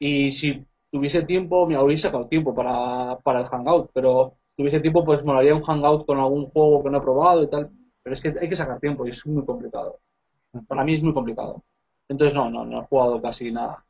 Y 0.00 0.30
si 0.32 0.64
tuviese 0.90 1.22
tiempo, 1.24 1.66
me 1.66 1.76
habría 1.76 1.98
sacado 1.98 2.26
tiempo 2.26 2.54
para, 2.54 3.18
para 3.20 3.40
el 3.40 3.46
Hangout, 3.46 3.90
pero 3.94 4.34
si 4.50 4.56
tuviese 4.56 4.80
tiempo, 4.80 5.04
pues 5.04 5.24
me 5.24 5.32
haría 5.32 5.54
un 5.54 5.62
Hangout 5.62 6.06
con 6.06 6.18
algún 6.18 6.46
juego 6.50 6.82
que 6.82 6.90
no 6.90 6.98
he 6.98 7.02
probado 7.02 7.42
y 7.44 7.50
tal. 7.50 7.70
Pero 8.02 8.14
es 8.14 8.20
que 8.20 8.34
hay 8.40 8.48
que 8.48 8.56
sacar 8.56 8.80
tiempo 8.80 9.06
y 9.06 9.10
es 9.10 9.24
muy 9.26 9.44
complicado. 9.44 10.00
Para 10.66 10.84
mí 10.84 10.94
es 10.94 11.02
muy 11.02 11.12
complicado. 11.14 11.62
Entonces 12.10 12.36
no, 12.36 12.50
no, 12.50 12.64
no 12.64 12.82
he 12.82 12.86
jugado 12.86 13.22
casi 13.22 13.52
nada. 13.52 13.84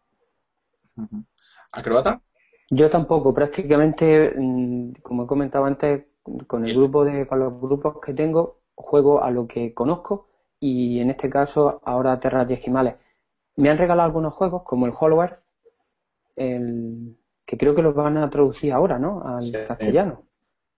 ¿Acrobata? 1.72 2.20
Yo 2.68 2.90
tampoco, 2.90 3.32
prácticamente, 3.32 4.34
mm, 4.36 4.92
como 5.02 5.24
he 5.24 5.26
comentado 5.26 5.64
antes, 5.64 6.04
con 6.46 6.66
el 6.66 6.76
grupo 6.76 7.02
de, 7.04 7.26
con 7.26 7.40
los 7.40 7.58
grupos 7.58 7.98
que 8.04 8.12
tengo, 8.12 8.58
juego 8.74 9.24
a 9.24 9.30
lo 9.30 9.46
que 9.46 9.72
conozco 9.72 10.28
y 10.60 11.00
en 11.00 11.10
este 11.10 11.30
caso 11.30 11.80
ahora 11.82 12.20
Terras 12.20 12.46
Digimales. 12.46 12.96
Me 13.56 13.70
han 13.70 13.78
regalado 13.78 14.06
algunos 14.06 14.34
juegos 14.34 14.62
como 14.64 14.84
el 14.84 14.92
Hollow 14.98 15.26
el, 16.36 17.16
que 17.46 17.56
creo 17.56 17.74
que 17.74 17.82
los 17.82 17.94
van 17.94 18.18
a 18.18 18.28
traducir 18.28 18.74
ahora, 18.74 18.98
¿no? 18.98 19.22
Al 19.24 19.50
castellano. 19.66 20.24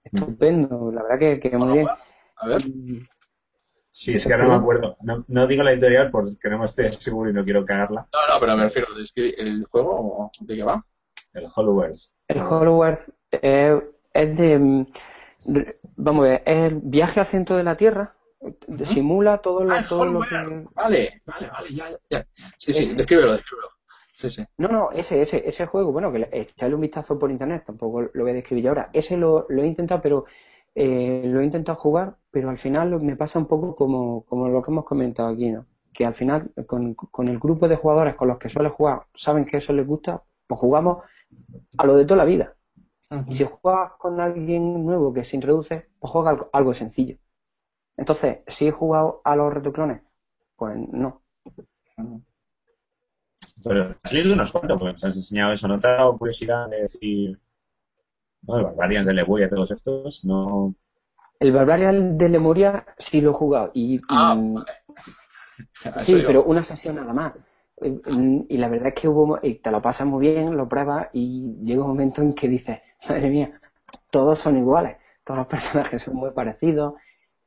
Estupendo, 0.05 0.93
la 0.93 1.03
verdad 1.03 1.19
que, 1.19 1.41
que 1.41 1.59
muy 1.59 1.73
bien. 1.73 1.89
A 2.37 2.47
ver. 2.47 2.63
Sí, 3.95 4.15
es 4.15 4.27
que 4.27 4.33
ahora 4.33 4.47
no 4.47 4.51
me 4.53 4.57
acuerdo. 4.57 4.97
No, 5.29 5.47
digo 5.47 5.63
la 5.63 5.73
editorial 5.73 6.11
porque 6.11 6.49
no 6.49 6.59
me 6.59 6.65
estoy 6.65 6.91
seguro 6.95 7.29
y 7.29 7.35
no 7.35 7.45
quiero 7.45 7.63
cagarla. 7.63 8.09
No, 8.11 8.35
no, 8.35 8.41
pero 8.41 8.57
me 8.57 8.63
refiero, 8.65 8.89
¿el 9.17 9.67
juego 9.67 10.31
de 10.41 10.57
qué 10.57 10.63
va? 10.63 10.83
El 11.35 11.47
Hollow 11.55 11.85
El 12.29 12.41
Hollow 12.41 12.85
eh, 13.33 13.83
es 14.15 14.37
de, 14.39 14.59
mm, 14.59 14.87
Vamos 15.97 16.25
a 16.25 16.29
ver, 16.29 16.43
es 16.47 16.73
el 16.73 16.81
viaje 16.83 17.21
al 17.21 17.27
centro 17.27 17.55
de 17.55 17.65
la 17.65 17.77
Tierra. 17.77 18.17
Simula 18.87 19.39
todo 19.39 19.63
lo, 19.63 19.75
ah, 19.75 19.85
todo 19.87 20.07
lo 20.07 20.21
que... 20.23 20.37
Vale, 20.75 21.23
vale, 21.27 21.51
vale, 21.53 21.69
ya, 21.75 21.85
ya. 22.09 22.27
Sí, 22.57 22.73
sí, 22.73 22.95
descríbelo, 22.95 23.33
descríbelo. 23.33 23.69
Sí, 24.11 24.31
sí. 24.31 24.45
No, 24.57 24.69
no, 24.69 24.91
ese, 24.91 25.21
ese, 25.21 25.47
ese 25.47 25.67
juego, 25.67 25.93
bueno, 25.93 26.11
que 26.11 26.29
echarle 26.33 26.77
un 26.77 26.81
vistazo 26.81 27.19
por 27.19 27.31
internet, 27.31 27.65
tampoco 27.67 28.01
lo 28.01 28.23
voy 28.23 28.31
a 28.31 28.35
describir 28.35 28.69
ahora. 28.69 28.89
Ese 28.95 29.19
lo, 29.19 29.45
lo 29.51 29.63
he 29.63 29.67
intentado, 29.67 30.01
pero 30.01 30.25
eh, 30.75 31.23
lo 31.27 31.41
he 31.41 31.45
intentado 31.45 31.79
jugar, 31.79 32.17
pero 32.31 32.51
al 32.51 32.59
final 32.59 33.01
me 33.03 33.17
pasa 33.17 33.39
un 33.39 33.47
poco 33.47 33.75
como, 33.75 34.25
como 34.25 34.49
lo 34.49 34.63
que 34.63 34.71
hemos 34.71 34.85
comentado 34.85 35.29
aquí, 35.29 35.51
¿no? 35.51 35.67
Que 35.93 36.07
al 36.07 36.15
final, 36.15 36.51
con, 36.67 36.95
con 36.95 37.29
el 37.29 37.39
grupo 37.39 37.69
de 37.69 37.77
jugadores 37.77 38.15
con 38.15 38.29
los 38.29 38.39
que 38.39 38.49
suele 38.49 38.71
jugar, 38.71 39.07
saben 39.15 39.45
que 39.45 39.59
eso 39.59 39.73
les 39.73 39.87
gusta, 39.87 40.23
pues 40.47 40.59
jugamos 40.59 40.99
a 41.77 41.87
lo 41.87 41.97
de 41.97 42.05
toda 42.05 42.19
la 42.19 42.25
vida. 42.25 42.55
Y 43.27 43.35
si 43.35 43.45
juegas 43.45 43.93
con 43.99 44.21
alguien 44.21 44.87
nuevo 44.87 45.13
que 45.13 45.25
se 45.25 45.37
introduce, 45.37 45.89
pues 45.99 46.11
juega 46.11 46.49
algo, 46.53 46.73
sencillo. 46.73 47.19
Entonces, 47.99 48.39
si 48.47 48.69
he 48.69 48.71
jugado 48.71 49.21
a 49.25 49.37
los 49.37 49.53
retroclones, 49.53 50.01
pues 50.57 50.77
no. 50.77 51.23
Pero 53.63 53.95
has 54.03 54.13
leído 54.13 54.33
unos 54.33 54.51
cuantos, 54.51 54.81
pues 54.81 55.05
has 55.05 55.15
enseñado 55.15 55.53
eso, 55.53 55.69
¿no 55.69 55.79
te 55.79 55.89
ha 55.89 55.93
dado 55.93 56.17
curiosidad 56.17 56.71
de 56.71 56.81
decir, 56.81 57.39
no, 58.43 58.59
el 58.59 58.65
Barbarian 58.65 59.05
de 59.05 59.15
Lemuria, 59.15 59.49
todos 59.49 59.71
estos, 59.71 60.25
no. 60.25 60.75
El 61.39 61.53
Barbarian 61.53 62.19
de 62.19 62.29
Lemuria 62.29 62.87
sí 62.99 63.21
lo 63.21 63.31
he 63.31 63.35
jugado. 63.35 63.71
Y, 63.75 64.01
ah, 64.09 64.37
Sí, 66.01 66.23
pero 66.27 66.45
una 66.45 66.63
sesión 66.65 66.97
nada 66.97 67.13
más. 67.13 67.33
Y 67.81 68.57
la 68.59 68.69
verdad 68.69 68.89
es 68.89 68.95
que 68.95 69.09
hubo, 69.09 69.39
y 69.43 69.55
te 69.55 69.71
lo 69.71 69.83
pasas 69.83 70.07
muy 70.07 70.29
bien, 70.29 70.57
lo 70.57 70.69
pruebas 70.69 71.09
y 71.13 71.57
llega 71.65 71.83
un 71.83 71.89
momento 71.89 72.23
en 72.23 72.35
que 72.35 72.49
dices, 72.49 72.81
madre 73.09 73.29
mía, 73.29 73.61
todos 74.11 74.39
son 74.39 74.57
iguales, 74.57 74.97
todos 75.25 75.39
los 75.39 75.47
personajes 75.49 76.03
son 76.03 76.15
muy 76.15 76.31
parecidos. 76.31 76.95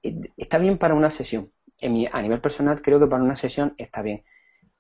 Está 0.01 0.57
bien 0.57 0.77
para 0.77 0.93
una 0.93 1.09
sesión. 1.09 1.49
a 1.81 2.21
nivel 2.21 2.41
personal 2.41 2.81
creo 2.81 2.99
que 2.99 3.07
para 3.07 3.23
una 3.23 3.37
sesión 3.37 3.73
está 3.77 4.01
bien. 4.01 4.23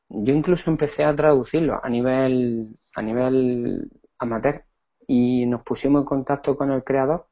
Yo 0.09 0.33
incluso 0.33 0.69
empecé 0.69 1.03
a 1.03 1.15
traducirlo 1.15 1.79
a 1.83 1.89
nivel, 1.89 2.63
a 2.95 3.01
nivel 3.01 3.89
amateur 4.19 4.65
y 5.07 5.45
nos 5.45 5.63
pusimos 5.63 6.01
en 6.01 6.05
contacto 6.05 6.55
con 6.57 6.71
el 6.71 6.83
creador 6.83 7.27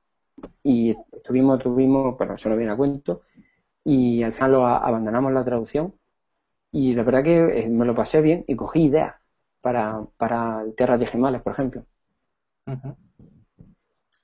y 0.64 0.96
estuvimos, 1.12 1.60
tuvimos, 1.60 2.16
pero 2.18 2.36
eso 2.36 2.50
no 2.50 2.58
viene 2.58 2.74
a 2.74 2.78
cuento, 2.78 3.22
y 3.84 4.24
al 4.24 4.34
final 4.34 4.52
lo 4.52 4.68
abandonamos 4.68 5.32
la 5.34 5.44
traducción 5.44 5.94
y 6.72 6.94
la 6.96 7.04
verdad 7.04 7.24
que 7.24 7.60
eh, 7.60 7.70
me 7.70 7.86
lo 7.86 7.94
pasé 7.96 8.22
bien 8.22 8.44
y 8.48 8.56
cogí 8.56 8.86
ideas 8.86 9.16
para, 9.62 10.06
para 10.18 10.64
Tierras 10.76 11.00
Digimales, 11.00 11.42
por 11.42 11.54
ejemplo. 11.54 11.86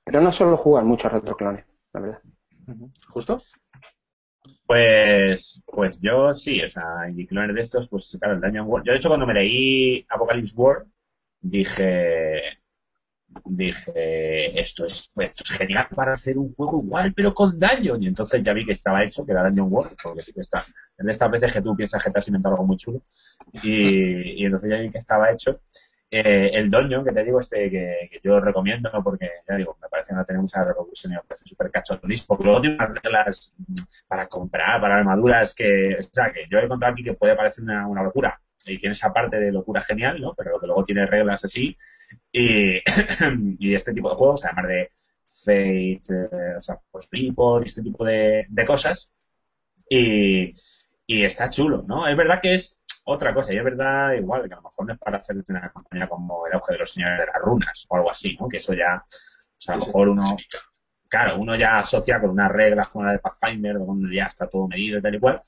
Pero 0.04 0.20
no 0.20 0.32
solo 0.32 0.56
jugar 0.56 0.84
muchos 0.84 1.12
retroclones, 1.12 1.64
la 1.92 2.00
verdad. 2.00 2.20
¿Justo? 3.08 3.38
Pues, 4.66 5.62
pues 5.66 6.00
yo 6.00 6.34
sí, 6.34 6.62
o 6.62 6.68
sea, 6.68 7.08
y 7.14 7.26
clones 7.26 7.54
de 7.54 7.62
estos, 7.62 7.88
pues 7.88 8.16
claro, 8.20 8.34
el 8.34 8.40
Dungeon 8.40 8.66
World. 8.66 8.86
Yo 8.86 8.92
de 8.92 8.98
hecho 8.98 9.08
cuando 9.08 9.26
me 9.26 9.34
leí 9.34 10.06
Apocalypse 10.08 10.54
World, 10.56 10.90
dije, 11.40 12.59
dije, 13.44 14.58
esto 14.58 14.84
es, 14.84 15.10
esto 15.16 15.44
es 15.44 15.50
genial 15.50 15.88
para 15.94 16.12
hacer 16.12 16.38
un 16.38 16.54
juego 16.54 16.82
igual, 16.82 17.12
pero 17.14 17.32
con 17.34 17.58
daño. 17.58 17.96
Y 17.98 18.06
entonces 18.06 18.42
ya 18.42 18.52
vi 18.52 18.64
que 18.64 18.72
estaba 18.72 19.04
hecho, 19.04 19.24
que 19.24 19.32
era 19.32 19.44
Dungeon 19.44 19.72
World, 19.72 19.96
porque 20.02 20.20
sí 20.20 20.32
que 20.32 20.40
está. 20.40 20.64
En 20.98 21.08
estas 21.08 21.30
veces 21.30 21.52
que 21.52 21.62
tú 21.62 21.76
piensas 21.76 22.02
que 22.02 22.10
te 22.10 22.18
has 22.18 22.28
inventado 22.28 22.54
algo 22.54 22.66
muy 22.66 22.76
chulo. 22.76 23.02
Y, 23.62 24.42
y 24.42 24.44
entonces 24.44 24.70
ya 24.70 24.78
vi 24.78 24.90
que 24.90 24.98
estaba 24.98 25.30
hecho. 25.30 25.60
Eh, 26.12 26.50
el 26.54 26.68
Dungeon, 26.68 27.04
que 27.04 27.12
te 27.12 27.22
digo, 27.22 27.38
este 27.38 27.70
que, 27.70 28.20
yo 28.22 28.40
recomiendo, 28.40 28.90
porque 29.04 29.30
ya 29.48 29.54
digo, 29.54 29.78
me 29.80 29.88
parece 29.88 30.08
que 30.08 30.16
no 30.16 30.24
tiene 30.24 30.40
mucha 30.40 30.64
reproducción 30.64 31.12
y 31.12 31.16
me 31.16 31.22
parece 31.22 31.46
súper 31.46 31.70
cacho 31.70 32.00
porque 32.26 32.44
luego 32.44 32.60
tiene 32.60 32.74
unas 32.74 33.00
reglas 33.00 33.54
para 34.08 34.26
comprar, 34.26 34.80
para 34.80 34.96
armaduras, 34.96 35.54
que, 35.54 35.98
o 36.00 36.02
sea, 36.02 36.32
que 36.32 36.46
yo 36.50 36.58
he 36.58 36.64
encontrado 36.64 36.94
aquí 36.94 37.04
que 37.04 37.14
puede 37.14 37.36
parecer 37.36 37.62
una, 37.62 37.86
una 37.86 38.02
locura. 38.02 38.40
Y 38.66 38.76
tiene 38.76 38.92
esa 38.92 39.12
parte 39.12 39.38
de 39.38 39.52
locura 39.52 39.80
genial, 39.82 40.20
¿no? 40.20 40.34
Pero 40.34 40.58
que 40.60 40.66
luego 40.66 40.82
tiene 40.82 41.06
reglas 41.06 41.44
así 41.44 41.76
y, 42.32 42.78
y 43.58 43.74
este 43.74 43.92
tipo 43.92 44.10
de 44.10 44.16
juegos, 44.16 44.44
además 44.44 44.68
de 44.68 44.90
Fate, 45.26 46.00
eh, 46.10 46.56
o 46.56 46.60
sea, 46.60 46.78
pues 46.90 47.06
People 47.06 47.62
y 47.62 47.66
este 47.66 47.82
tipo 47.82 48.04
de, 48.04 48.46
de 48.48 48.64
cosas. 48.64 49.12
Y, 49.88 50.52
y 51.06 51.24
está 51.24 51.50
chulo, 51.50 51.84
¿no? 51.86 52.06
Es 52.06 52.16
verdad 52.16 52.40
que 52.40 52.54
es 52.54 52.80
otra 53.04 53.34
cosa, 53.34 53.52
y 53.52 53.58
es 53.58 53.64
verdad 53.64 54.12
igual 54.12 54.46
que 54.46 54.54
a 54.54 54.56
lo 54.56 54.62
mejor 54.62 54.86
no 54.86 54.92
es 54.92 54.98
para 54.98 55.18
hacer 55.18 55.36
una 55.48 55.72
campaña 55.72 56.08
como 56.08 56.46
el 56.46 56.52
auge 56.52 56.74
de 56.74 56.78
los 56.78 56.92
señores 56.92 57.18
de 57.18 57.26
las 57.26 57.42
runas 57.42 57.86
o 57.88 57.96
algo 57.96 58.10
así, 58.10 58.36
¿no? 58.38 58.48
Que 58.48 58.58
eso 58.58 58.74
ya, 58.74 59.04
o 59.04 59.08
sea, 59.56 59.74
a 59.74 59.78
lo 59.78 59.86
mejor 59.86 60.08
uno, 60.08 60.36
claro, 61.08 61.38
uno 61.38 61.56
ya 61.56 61.78
asocia 61.78 62.20
con 62.20 62.30
unas 62.30 62.50
reglas 62.52 62.88
como 62.88 63.04
la 63.04 63.12
de 63.12 63.18
Pathfinder, 63.18 63.78
donde 63.78 64.14
ya 64.14 64.26
está 64.26 64.48
todo 64.48 64.68
medido 64.68 64.98
y 64.98 65.02
tal 65.02 65.14
y 65.14 65.20
cual, 65.20 65.42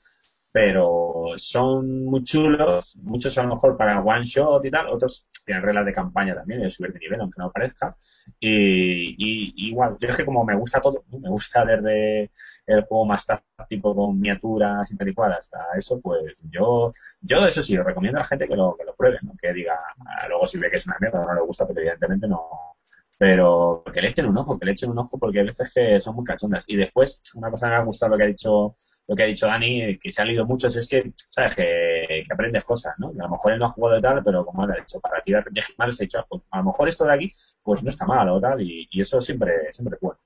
pero 0.53 1.31
son 1.35 2.05
muy 2.05 2.23
chulos, 2.23 2.95
muchos 3.01 3.35
a 3.39 3.43
lo 3.43 3.55
mejor 3.55 3.75
para 3.75 3.99
one 3.99 4.23
shot 4.23 4.63
y 4.63 4.69
tal, 4.69 4.87
otros 4.87 5.27
tienen 5.43 5.63
reglas 5.63 5.85
de 5.87 5.93
campaña 5.93 6.35
también, 6.35 6.61
de 6.61 6.69
subir 6.69 6.93
de 6.93 6.99
nivel, 6.99 7.21
aunque 7.21 7.41
no 7.41 7.51
parezca. 7.51 7.97
Y, 8.39 9.15
y, 9.17 9.67
igual, 9.69 9.97
yo 9.99 10.09
es 10.09 10.15
que 10.15 10.25
como 10.25 10.45
me 10.45 10.55
gusta 10.55 10.79
todo, 10.79 11.05
me 11.09 11.29
gusta 11.29 11.65
desde 11.65 12.31
el 12.67 12.83
juego 12.83 13.03
más 13.03 13.25
táctico 13.25 13.95
con 13.95 14.15
miniaturas 14.15 14.91
y 14.91 14.95
tal 14.95 15.09
y 15.09 15.13
cual 15.15 15.33
hasta 15.33 15.59
eso, 15.75 15.99
pues 15.99 16.39
yo, 16.43 16.91
yo 17.19 17.47
eso 17.47 17.61
sí, 17.63 17.75
recomiendo 17.75 18.19
a 18.19 18.21
la 18.21 18.27
gente 18.27 18.47
que 18.47 18.55
lo, 18.55 18.75
que 18.77 18.85
lo 18.85 18.95
pruebe, 18.95 19.17
¿no? 19.23 19.33
que 19.41 19.53
diga, 19.53 19.79
ah, 20.05 20.27
luego 20.27 20.45
si 20.45 20.59
ve 20.59 20.69
que 20.69 20.77
es 20.77 20.85
una 20.85 20.97
mierda, 20.99 21.25
no 21.25 21.33
le 21.33 21.41
gusta, 21.41 21.67
pero 21.67 21.79
evidentemente 21.79 22.27
no, 22.27 22.72
pero 23.23 23.85
que 23.93 24.01
le 24.01 24.09
echen 24.09 24.25
un 24.25 24.37
ojo, 24.37 24.59
que 24.59 24.65
le 24.65 24.73
echen 24.73 24.91
un 24.91 24.99
ojo 24.99 25.17
porque 25.17 25.39
a 25.39 25.43
veces 25.43 25.71
que 25.73 25.97
son 25.97 26.13
muy 26.13 26.25
cachondas. 26.25 26.65
Y 26.67 26.75
después, 26.75 27.21
una 27.35 27.49
cosa 27.49 27.67
que 27.67 27.69
me 27.71 27.77
ha 27.77 27.83
gustado 27.85 28.11
lo 28.11 28.17
que 28.17 28.23
ha 28.25 28.27
dicho, 28.27 28.75
lo 29.07 29.15
que 29.15 29.23
ha 29.23 29.25
dicho 29.27 29.47
Dani, 29.47 29.97
que 29.97 30.11
se 30.11 30.21
ha 30.21 30.25
leído 30.25 30.45
mucho, 30.45 30.67
es 30.67 30.85
que, 30.89 31.13
¿sabes? 31.15 31.55
Que 31.55 32.23
aprendes 32.29 32.65
cosas, 32.65 32.95
¿no? 32.97 33.11
a 33.11 33.13
lo 33.13 33.29
mejor 33.29 33.53
él 33.53 33.59
no 33.59 33.67
ha 33.67 33.69
jugado 33.69 33.95
de 33.95 34.01
tal, 34.01 34.21
pero 34.25 34.45
como 34.45 34.63
ha 34.63 34.75
dicho, 34.75 34.99
para 34.99 35.21
tirar 35.21 35.45
mal 35.77 35.93
se 35.93 36.03
ha 36.03 36.05
dicho, 36.05 36.25
pues, 36.27 36.41
a 36.51 36.57
lo 36.57 36.65
mejor 36.65 36.89
esto 36.89 37.05
de 37.05 37.13
aquí, 37.13 37.33
pues 37.63 37.81
no 37.81 37.89
está 37.91 38.05
mal 38.05 38.27
o 38.27 38.41
tal, 38.41 38.61
y, 38.61 38.89
eso 38.91 39.21
siempre, 39.21 39.71
siempre 39.71 39.95
es 39.95 40.01
bueno. 40.01 40.19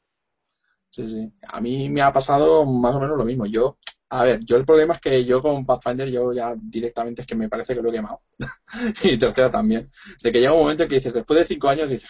Sí, 0.90 1.08
sí. 1.08 1.32
A 1.50 1.62
mí 1.62 1.90
me 1.90 2.02
ha 2.02 2.12
pasado 2.12 2.66
más 2.66 2.96
o 2.96 3.00
menos 3.00 3.16
lo 3.16 3.26
mismo. 3.26 3.46
Yo, 3.46 3.78
a 4.10 4.24
ver, 4.24 4.44
yo 4.44 4.56
el 4.56 4.66
problema 4.66 4.96
es 4.96 5.02
que 5.02 5.24
yo 5.24 5.40
con 5.40 5.68
Pathfinder 5.68 6.10
yo 6.10 6.34
ya 6.34 6.56
directamente 6.60 7.22
es 7.22 7.28
que 7.28 7.36
me 7.36 7.48
parece 7.48 7.76
que 7.76 7.82
lo 7.84 7.90
he 7.90 7.92
quemado. 7.94 8.22
y 9.04 9.18
tercera 9.20 9.52
también. 9.52 9.92
De 10.24 10.32
que 10.32 10.40
llega 10.40 10.54
un 10.54 10.62
momento 10.62 10.82
en 10.82 10.90
que 10.90 10.96
dices, 10.96 11.14
después 11.14 11.38
de 11.38 11.46
cinco 11.46 11.70
años 11.70 11.90
dices, 11.90 12.10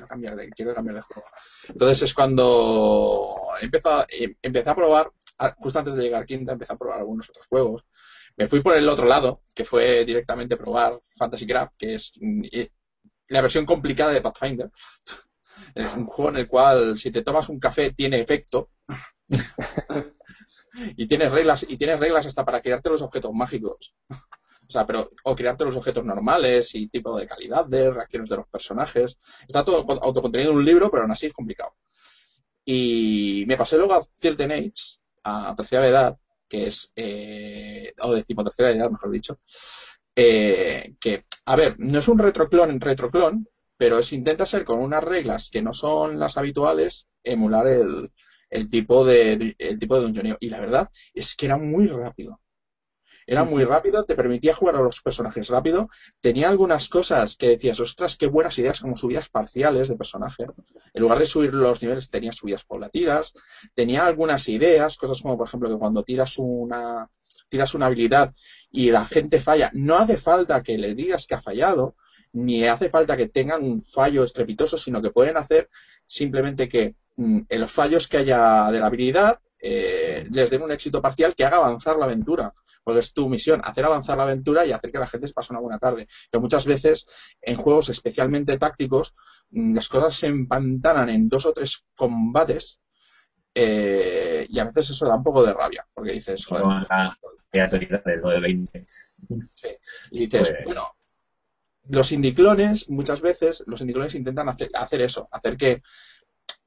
quiero 0.00 0.08
cambiar 0.08 0.36
de, 0.36 0.50
quiero 0.50 0.74
cambiar 0.74 0.96
de 0.96 1.02
juego. 1.02 1.28
Entonces 1.68 2.02
es 2.02 2.14
cuando 2.14 3.36
empecé 3.60 3.88
a, 3.88 4.06
empecé 4.42 4.70
a 4.70 4.74
probar, 4.74 5.10
justo 5.58 5.78
antes 5.78 5.94
de 5.94 6.02
llegar 6.02 6.22
a 6.22 6.26
Quinta, 6.26 6.52
empecé 6.52 6.72
a 6.72 6.76
probar 6.76 6.98
algunos 6.98 7.28
otros 7.28 7.46
juegos. 7.46 7.84
Me 8.36 8.46
fui 8.46 8.62
por 8.62 8.76
el 8.76 8.88
otro 8.88 9.06
lado, 9.06 9.42
que 9.54 9.64
fue 9.64 10.04
directamente 10.04 10.56
probar 10.56 10.98
Fantasy 11.18 11.46
Craft, 11.46 11.72
que 11.76 11.94
es 11.96 12.12
mm, 12.20 12.42
la 13.28 13.40
versión 13.42 13.66
complicada 13.66 14.12
de 14.12 14.22
Pathfinder. 14.22 14.70
Un 15.96 16.06
juego 16.06 16.30
en 16.30 16.36
el 16.36 16.48
cual 16.48 16.96
si 16.96 17.10
te 17.10 17.22
tomas 17.22 17.48
un 17.50 17.60
café 17.60 17.92
tiene 17.92 18.20
efecto. 18.20 18.70
y 20.96 21.06
tienes 21.06 21.30
reglas, 21.30 21.66
y 21.68 21.76
tienes 21.76 22.00
reglas 22.00 22.26
hasta 22.26 22.44
para 22.44 22.62
crearte 22.62 22.88
los 22.88 23.02
objetos 23.02 23.32
mágicos. 23.34 23.94
O 24.70 24.72
sea, 24.72 24.86
pero, 24.86 25.08
o 25.24 25.34
crearte 25.34 25.64
los 25.64 25.74
objetos 25.74 26.04
normales 26.04 26.76
y 26.76 26.86
tipo 26.86 27.18
de 27.18 27.26
calidad 27.26 27.66
de 27.66 27.90
reacciones 27.90 28.28
de 28.30 28.36
los 28.36 28.46
personajes. 28.46 29.18
Está 29.42 29.64
todo 29.64 29.84
autocontenido 30.00 30.52
en 30.52 30.58
un 30.58 30.64
libro, 30.64 30.88
pero 30.88 31.02
aún 31.02 31.10
así 31.10 31.26
es 31.26 31.32
complicado. 31.32 31.74
Y 32.64 33.42
me 33.48 33.56
pasé 33.56 33.76
luego 33.78 33.94
a 33.94 34.02
Certain 34.20 34.52
Age, 34.52 34.98
a 35.24 35.56
tercera 35.56 35.88
edad, 35.88 36.16
que 36.48 36.68
es, 36.68 36.92
eh, 36.94 37.92
o 38.00 38.14
decimotercera 38.14 38.70
edad, 38.70 38.90
mejor 38.90 39.10
dicho, 39.10 39.40
eh, 40.14 40.94
que, 41.00 41.24
a 41.46 41.56
ver, 41.56 41.74
no 41.80 41.98
es 41.98 42.06
un 42.06 42.20
retroclon 42.20 42.70
en 42.70 42.80
retroclon, 42.80 43.48
pero 43.76 43.98
es 43.98 44.12
intenta 44.12 44.46
ser 44.46 44.64
con 44.64 44.78
unas 44.78 45.02
reglas 45.02 45.50
que 45.50 45.62
no 45.62 45.72
son 45.72 46.20
las 46.20 46.36
habituales, 46.36 47.08
emular 47.24 47.66
el, 47.66 48.12
el 48.50 48.70
tipo 48.70 49.04
de 49.04 49.56
el 49.58 49.78
tipo 49.80 49.96
de 49.96 50.02
dungeoneo. 50.02 50.36
Y 50.38 50.50
la 50.50 50.60
verdad 50.60 50.90
es 51.12 51.34
que 51.34 51.46
era 51.46 51.56
muy 51.58 51.88
rápido. 51.88 52.40
Era 53.30 53.44
muy 53.44 53.62
rápido, 53.62 54.02
te 54.02 54.16
permitía 54.16 54.52
jugar 54.54 54.74
a 54.74 54.82
los 54.82 55.02
personajes 55.02 55.46
rápido. 55.46 55.88
Tenía 56.20 56.48
algunas 56.48 56.88
cosas 56.88 57.36
que 57.36 57.50
decías, 57.50 57.78
ostras, 57.78 58.16
qué 58.16 58.26
buenas 58.26 58.58
ideas, 58.58 58.80
como 58.80 58.96
subidas 58.96 59.28
parciales 59.28 59.88
de 59.88 59.94
personaje. 59.94 60.46
En 60.92 61.00
lugar 61.00 61.20
de 61.20 61.26
subir 61.26 61.54
los 61.54 61.80
niveles, 61.80 62.10
tenía 62.10 62.32
subidas 62.32 62.64
paulatinas. 62.64 63.32
Tenía 63.72 64.04
algunas 64.04 64.48
ideas, 64.48 64.96
cosas 64.96 65.22
como, 65.22 65.38
por 65.38 65.46
ejemplo, 65.46 65.68
que 65.68 65.78
cuando 65.78 66.02
tiras 66.02 66.38
una, 66.38 67.08
tiras 67.48 67.72
una 67.76 67.86
habilidad 67.86 68.34
y 68.72 68.90
la 68.90 69.06
gente 69.06 69.40
falla, 69.40 69.70
no 69.74 69.94
hace 69.94 70.16
falta 70.16 70.64
que 70.64 70.76
le 70.76 70.96
digas 70.96 71.28
que 71.28 71.36
ha 71.36 71.40
fallado, 71.40 71.94
ni 72.32 72.66
hace 72.66 72.90
falta 72.90 73.16
que 73.16 73.28
tengan 73.28 73.62
un 73.62 73.80
fallo 73.80 74.24
estrepitoso, 74.24 74.76
sino 74.76 75.00
que 75.00 75.10
pueden 75.10 75.36
hacer 75.36 75.70
simplemente 76.04 76.68
que 76.68 76.96
mm, 77.14 77.42
en 77.48 77.60
los 77.60 77.70
fallos 77.70 78.08
que 78.08 78.16
haya 78.16 78.72
de 78.72 78.80
la 78.80 78.86
habilidad 78.86 79.38
eh, 79.60 80.26
les 80.32 80.50
den 80.50 80.62
un 80.62 80.72
éxito 80.72 81.00
parcial 81.00 81.36
que 81.36 81.44
haga 81.44 81.58
avanzar 81.58 81.96
la 81.96 82.06
aventura 82.06 82.52
porque 82.82 83.00
es 83.00 83.12
tu 83.12 83.28
misión, 83.28 83.60
hacer 83.64 83.84
avanzar 83.84 84.16
la 84.16 84.24
aventura 84.24 84.64
y 84.64 84.72
hacer 84.72 84.90
que 84.90 84.98
la 84.98 85.06
gente 85.06 85.28
se 85.28 85.34
pase 85.34 85.52
una 85.52 85.60
buena 85.60 85.78
tarde. 85.78 86.08
Pero 86.30 86.40
muchas 86.40 86.66
veces 86.66 87.06
en 87.40 87.56
juegos 87.56 87.88
especialmente 87.88 88.58
tácticos 88.58 89.14
mm, 89.50 89.74
las 89.74 89.88
cosas 89.88 90.14
se 90.14 90.26
empantanan 90.26 91.08
en 91.08 91.28
dos 91.28 91.46
o 91.46 91.52
tres 91.52 91.84
combates 91.94 92.80
eh, 93.54 94.46
y 94.48 94.58
a 94.58 94.64
veces 94.64 94.90
eso 94.90 95.06
da 95.06 95.16
un 95.16 95.24
poco 95.24 95.44
de 95.44 95.52
rabia, 95.52 95.86
porque 95.92 96.12
dices, 96.12 96.46
joder. 96.46 96.64
la 96.88 97.18
creatividad 97.50 98.04
del 98.04 98.40
20. 98.40 98.86
Sí. 99.54 99.68
Y 100.12 100.26
dices, 100.26 100.50
pues 100.50 100.64
bueno, 100.64 100.94
los 101.88 102.12
indiclones, 102.12 102.88
muchas 102.88 103.20
veces, 103.20 103.64
los 103.66 103.80
indiclones 103.80 104.14
intentan 104.14 104.48
hacer, 104.48 104.70
hacer 104.74 105.00
eso, 105.00 105.28
hacer 105.32 105.56
que 105.56 105.82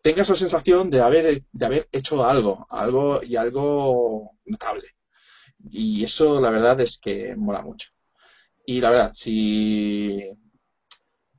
tengas 0.02 0.30
la 0.30 0.35
sensación 0.35 0.90
de 0.90 1.02
haber, 1.02 1.44
de 1.52 1.65
haber 1.65 1.88
hecho 1.91 2.26
algo, 2.26 2.68
algo 2.69 3.23
y 3.23 3.38
algo 3.38 4.31
notable. 4.45 4.90
Y 5.69 6.03
eso, 6.03 6.41
la 6.41 6.49
verdad, 6.49 6.80
es 6.81 6.98
que 6.98 7.35
mola 7.35 7.61
mucho. 7.61 7.90
Y 8.65 8.81
la 8.81 8.90
verdad, 8.90 9.11
si 9.15 10.31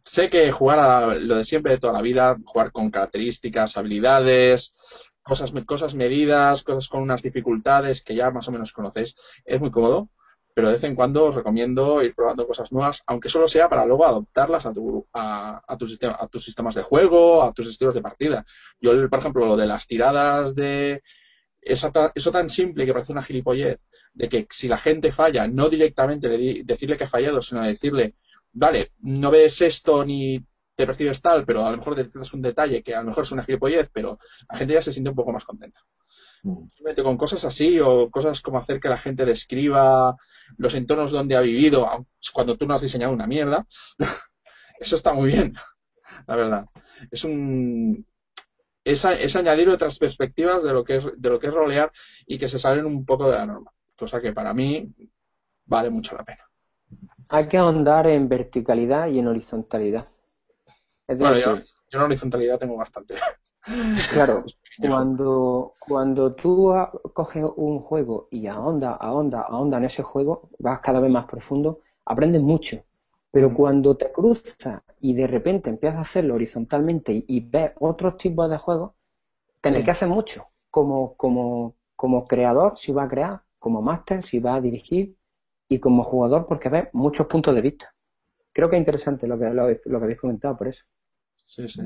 sé 0.03 0.29
que 0.29 0.53
jugar 0.53 0.79
a 0.79 1.15
lo 1.15 1.37
de 1.37 1.45
siempre 1.45 1.73
de 1.73 1.79
toda 1.79 1.95
la 1.95 2.03
vida, 2.03 2.37
jugar 2.45 2.73
con 2.73 2.91
características, 2.91 3.77
habilidades, 3.77 4.75
cosas, 5.23 5.53
cosas 5.67 5.95
medidas, 5.95 6.63
cosas 6.63 6.89
con 6.89 7.03
unas 7.03 7.23
dificultades 7.23 8.03
que 8.03 8.15
ya 8.15 8.31
más 8.31 8.47
o 8.49 8.53
menos 8.53 8.73
conocéis, 8.73 9.17
es 9.45 9.61
muy 9.61 9.71
cómodo, 9.71 10.11
pero 10.55 10.69
de 10.69 10.75
vez 10.75 10.85
en 10.85 10.95
cuando 10.95 11.25
os 11.25 11.35
recomiendo 11.35 12.03
ir 12.03 12.15
probando 12.15 12.47
cosas 12.47 12.71
nuevas, 12.71 13.03
aunque 13.07 13.29
solo 13.29 13.49
sea 13.49 13.69
para 13.69 13.87
luego 13.87 14.07
adoptarlas 14.07 14.67
a, 14.67 14.73
tu, 14.73 15.07
a, 15.13 15.63
a, 15.67 15.77
tu 15.77 15.89
sistema, 15.89 16.17
a 16.19 16.29
tus 16.29 16.45
sistemas 16.45 16.75
de 16.75 16.83
juego, 16.83 17.43
a 17.43 17.53
tus 17.53 17.67
estilos 17.67 17.95
de 17.95 18.03
partida. 18.03 18.45
Yo, 18.81 18.93
por 19.09 19.19
ejemplo, 19.19 19.47
lo 19.47 19.57
de 19.57 19.67
las 19.67 19.87
tiradas 19.87 20.55
de... 20.55 21.03
Eso, 21.65 21.91
eso 22.15 22.31
tan 22.31 22.51
simple 22.51 22.85
que 22.85 22.93
parece 22.93 23.13
una 23.13 23.23
gilipollez, 23.23 23.79
de 24.13 24.29
que 24.29 24.47
si 24.51 24.69
la 24.69 24.79
gente 24.79 25.13
falla, 25.13 25.49
no 25.49 25.69
directamente 25.69 26.29
decirle 26.65 26.97
que 26.97 27.05
ha 27.05 27.09
fallado, 27.09 27.41
sino 27.41 27.63
decirle, 27.63 28.15
vale, 28.53 28.93
no 29.01 29.31
ves 29.31 29.61
esto 29.63 30.05
ni 30.05 30.45
te 30.77 30.87
percibes 30.87 31.23
tal, 31.23 31.45
pero 31.45 31.65
a 31.65 31.71
lo 31.71 31.77
mejor 31.77 31.95
detectas 31.95 32.33
un 32.35 32.43
detalle 32.43 32.83
que 32.83 32.95
a 32.95 33.01
lo 33.01 33.09
mejor 33.09 33.25
es 33.25 33.33
una 33.33 33.45
gilipollez, 33.45 33.91
pero 33.93 34.19
la 34.51 34.59
gente 34.59 34.75
ya 34.75 34.83
se 34.83 34.93
siente 34.93 35.11
un 35.11 35.17
poco 35.17 35.33
más 35.33 35.45
contenta. 35.45 35.81
Mm. 36.43 36.69
Simplemente 36.69 37.03
con 37.03 37.17
cosas 37.17 37.45
así 37.45 37.81
o 37.81 38.11
cosas 38.11 38.41
como 38.41 38.59
hacer 38.59 38.81
que 38.81 38.89
la 38.89 38.99
gente 38.99 39.25
describa 39.25 40.17
los 40.59 40.75
entornos 40.75 41.11
donde 41.11 41.37
ha 41.37 41.41
vivido 41.41 42.07
cuando 42.33 42.57
tú 42.57 42.67
no 42.67 42.75
has 42.75 42.83
diseñado 42.83 43.13
una 43.13 43.27
mierda, 43.27 43.67
eso 44.79 44.97
está 44.97 45.13
muy 45.15 45.31
bien, 45.31 45.55
la 46.27 46.37
verdad. 46.37 46.67
Es 47.11 47.25
un 47.25 48.07
es, 48.85 49.05
es 49.05 49.37
añadir 49.37 49.69
otras 49.69 49.99
perspectivas 49.99 50.63
de 50.63 50.73
lo 50.73 50.85
que 50.85 50.97
es 50.97 51.21
de 51.21 51.29
lo 51.31 51.39
que 51.39 51.49
es 51.49 51.55
rolear 51.55 51.93
y 52.27 52.39
que 52.39 52.49
se 52.49 52.59
salen 52.59 52.87
un 52.87 53.05
poco 53.05 53.31
de 53.31 53.37
la 53.37 53.47
norma 53.47 53.75
cosa 53.97 54.21
que 54.21 54.33
para 54.33 54.53
mí 54.53 54.93
vale 55.67 55.91
mucho 55.91 56.17
la 56.17 56.25
pena. 56.25 56.45
Hay 57.31 57.49
que 57.49 57.57
ahondar 57.57 58.07
en 58.07 58.29
verticalidad 58.29 59.09
y 59.09 59.19
en 59.19 59.29
horizontalidad. 59.29 60.09
bueno, 61.09 61.39
yo, 61.39 61.59
en 61.91 62.01
horizontalidad 62.01 62.59
tengo 62.59 62.77
bastante. 62.77 63.15
Claro, 64.13 64.45
cuando, 64.79 65.73
cuando 65.79 66.35
tú 66.35 66.71
coges 67.15 67.47
un 67.57 67.81
juego 67.81 68.29
y 68.31 68.47
ahonda, 68.47 68.93
ahonda, 68.93 69.41
ahonda 69.49 69.79
en 69.79 69.87
ese 69.87 70.03
juego, 70.03 70.51
vas 70.59 70.81
cada 70.81 71.01
vez 71.01 71.11
más 71.11 71.25
profundo, 71.25 71.81
aprendes 72.05 72.43
mucho. 72.43 72.85
Pero 73.35 73.53
cuando 73.53 73.97
te 73.97 74.13
cruzas 74.13 74.85
y 75.01 75.13
de 75.13 75.27
repente 75.27 75.69
empiezas 75.69 75.99
a 75.99 76.03
hacerlo 76.03 76.37
horizontalmente 76.37 77.25
y, 77.27 77.41
ves 77.41 77.73
otros 77.81 78.17
tipos 78.17 78.49
de 78.49 78.59
juegos, 78.59 78.93
tienes 79.61 79.85
que 79.85 79.91
hacer 79.91 80.07
mucho. 80.07 80.45
Como, 80.71 81.17
como, 81.17 81.75
como 81.97 82.29
creador, 82.29 82.79
si 82.79 82.93
vas 82.93 83.07
a 83.07 83.09
crear, 83.09 83.43
como 83.59 83.83
máster, 83.83 84.23
si 84.23 84.39
va 84.39 84.55
a 84.55 84.61
dirigir 84.61 85.17
y 85.69 85.81
como 85.81 86.05
jugador 86.05 86.47
porque 86.47 86.69
ves 86.69 86.89
muchos 86.93 87.27
puntos 87.27 87.53
de 87.57 87.61
vista. 87.61 87.93
Creo 88.53 88.71
que 88.71 88.77
es 88.77 88.81
interesante 88.81 89.27
lo 89.27 89.37
que, 89.37 89.51
lo, 89.51 89.67
que 89.67 90.05
habéis 90.05 90.21
comentado 90.21 90.57
por 90.57 90.69
eso. 90.69 90.85
Sí, 91.45 91.67
sí. 91.67 91.83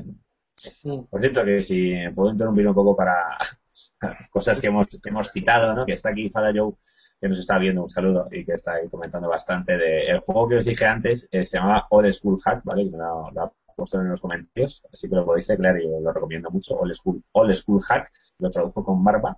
Por 1.09 1.19
cierto, 1.19 1.43
que 1.43 1.63
si 1.63 1.95
puedo 2.13 2.29
interrumpir 2.29 2.67
un 2.67 2.75
poco 2.75 2.95
para 2.95 3.39
cosas 4.29 4.61
que 4.61 4.67
hemos, 4.67 4.85
hemos 5.03 5.31
citado, 5.31 5.73
¿no? 5.73 5.83
que 5.83 5.93
está 5.93 6.09
aquí 6.09 6.29
Fada 6.29 6.53
Joe, 6.55 6.73
que 7.19 7.27
nos 7.27 7.39
está 7.39 7.57
viendo, 7.57 7.83
un 7.83 7.89
saludo, 7.89 8.27
y 8.31 8.45
que 8.45 8.53
está 8.53 8.73
ahí 8.73 8.87
comentando 8.87 9.27
bastante 9.27 9.77
de 9.77 10.07
el 10.07 10.19
juego 10.19 10.47
que 10.47 10.57
os 10.57 10.65
dije 10.65 10.85
antes, 10.85 11.27
eh, 11.31 11.45
se 11.45 11.57
llamaba 11.57 11.87
Old 11.89 12.11
School 12.13 12.39
Hack, 12.43 12.63
¿vale? 12.63 12.85
Que 12.85 12.91
me 12.91 12.97
lo, 12.97 13.27
ha 13.27 13.51
puesto 13.75 13.99
en 13.99 14.09
los 14.09 14.21
comentarios, 14.21 14.85
así 14.91 15.09
que 15.09 15.15
lo 15.15 15.25
podéis 15.25 15.47
teclear 15.47 15.79
y 15.79 15.87
lo 15.87 16.11
recomiendo 16.13 16.49
mucho, 16.49 16.75
Old 16.75 16.93
School, 16.93 17.23
Old 17.33 17.55
School 17.55 17.81
Hack, 17.81 18.11
lo 18.39 18.49
tradujo 18.49 18.83
con 18.83 19.03
barba. 19.03 19.37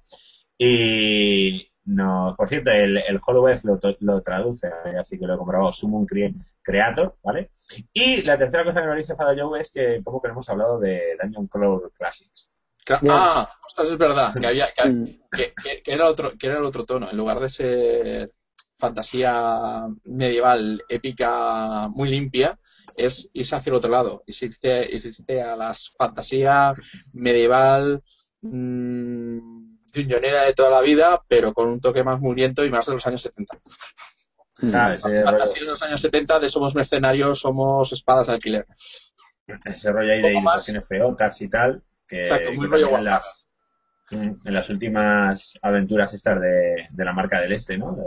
Y, 0.57 1.67
no, 1.85 2.35
por 2.37 2.47
cierto, 2.47 2.69
el, 2.69 2.97
el 2.97 3.19
HoloWeb 3.25 3.57
lo, 3.63 3.79
lo, 3.99 4.21
traduce, 4.21 4.69
así 4.99 5.17
que 5.17 5.25
lo 5.25 5.33
he 5.33 5.37
comprobado, 5.37 5.71
Summon 5.71 6.05
Creator, 6.61 7.17
¿vale? 7.23 7.49
Y 7.93 8.21
la 8.21 8.37
tercera 8.37 8.63
cosa 8.63 8.81
que 8.81 8.87
nos 8.87 8.97
dice 8.97 9.15
Fada 9.15 9.35
Joe 9.35 9.59
es 9.59 9.71
que, 9.71 10.01
como 10.03 10.21
que 10.21 10.29
hemos 10.29 10.47
hablado 10.49 10.79
de 10.79 11.17
Dungeon 11.19 11.47
Crawl 11.47 11.91
Classics. 11.93 12.50
Ah, 12.89 13.49
ostras, 13.65 13.89
es 13.89 13.97
verdad, 13.97 14.33
que, 14.33 14.47
había, 14.47 14.69
que, 14.73 15.83
era 15.85 16.07
otro, 16.07 16.37
que 16.37 16.47
era 16.47 16.57
el 16.57 16.65
otro 16.65 16.85
tono. 16.85 17.09
En 17.09 17.17
lugar 17.17 17.39
de 17.39 17.49
ser 17.49 18.31
fantasía 18.77 19.87
medieval, 20.05 20.83
épica, 20.89 21.87
muy 21.89 22.09
limpia, 22.09 22.59
es 22.95 23.29
irse 23.33 23.55
hacia 23.55 23.69
el 23.69 23.75
otro 23.75 23.91
lado. 23.91 24.23
Y 24.25 24.31
irse, 24.45 25.41
a 25.41 25.55
las 25.55 25.91
fantasía 25.97 26.73
medieval. 27.13 28.03
Mmm, 28.41 29.61
de 29.93 30.53
toda 30.55 30.69
la 30.69 30.81
vida, 30.81 31.21
pero 31.27 31.53
con 31.53 31.67
un 31.67 31.81
toque 31.81 32.03
más 32.03 32.19
muriento 32.19 32.65
y 32.65 32.69
más 32.69 32.85
de 32.85 32.93
los 32.93 33.05
años 33.05 33.21
70. 33.21 33.59
Ah, 34.73 34.95
Así 35.41 35.59
de 35.59 35.65
los 35.65 35.81
años 35.83 36.01
70 36.01 36.39
de 36.39 36.49
somos 36.49 36.75
mercenarios, 36.75 37.39
somos 37.39 37.91
espadas 37.91 38.27
de 38.27 38.33
alquiler. 38.33 38.67
Ese 39.65 39.91
rollo 39.91 40.13
ahí 40.13 40.21
de 40.21 40.33
ilustraciones 40.33 40.87
feocas 40.87 41.41
y 41.41 41.49
tal, 41.49 41.83
que, 42.11 42.21
Exacto, 42.23 42.53
muy 42.53 42.67
rollo 42.67 42.97
en, 42.97 43.05
las, 43.05 43.49
en 44.11 44.39
las 44.43 44.69
últimas 44.69 45.57
aventuras 45.61 46.13
estas 46.13 46.41
de, 46.41 46.87
de, 46.89 47.05
la 47.05 47.13
marca 47.13 47.39
del 47.39 47.53
este, 47.53 47.77
¿no? 47.77 47.95
De 47.95 48.03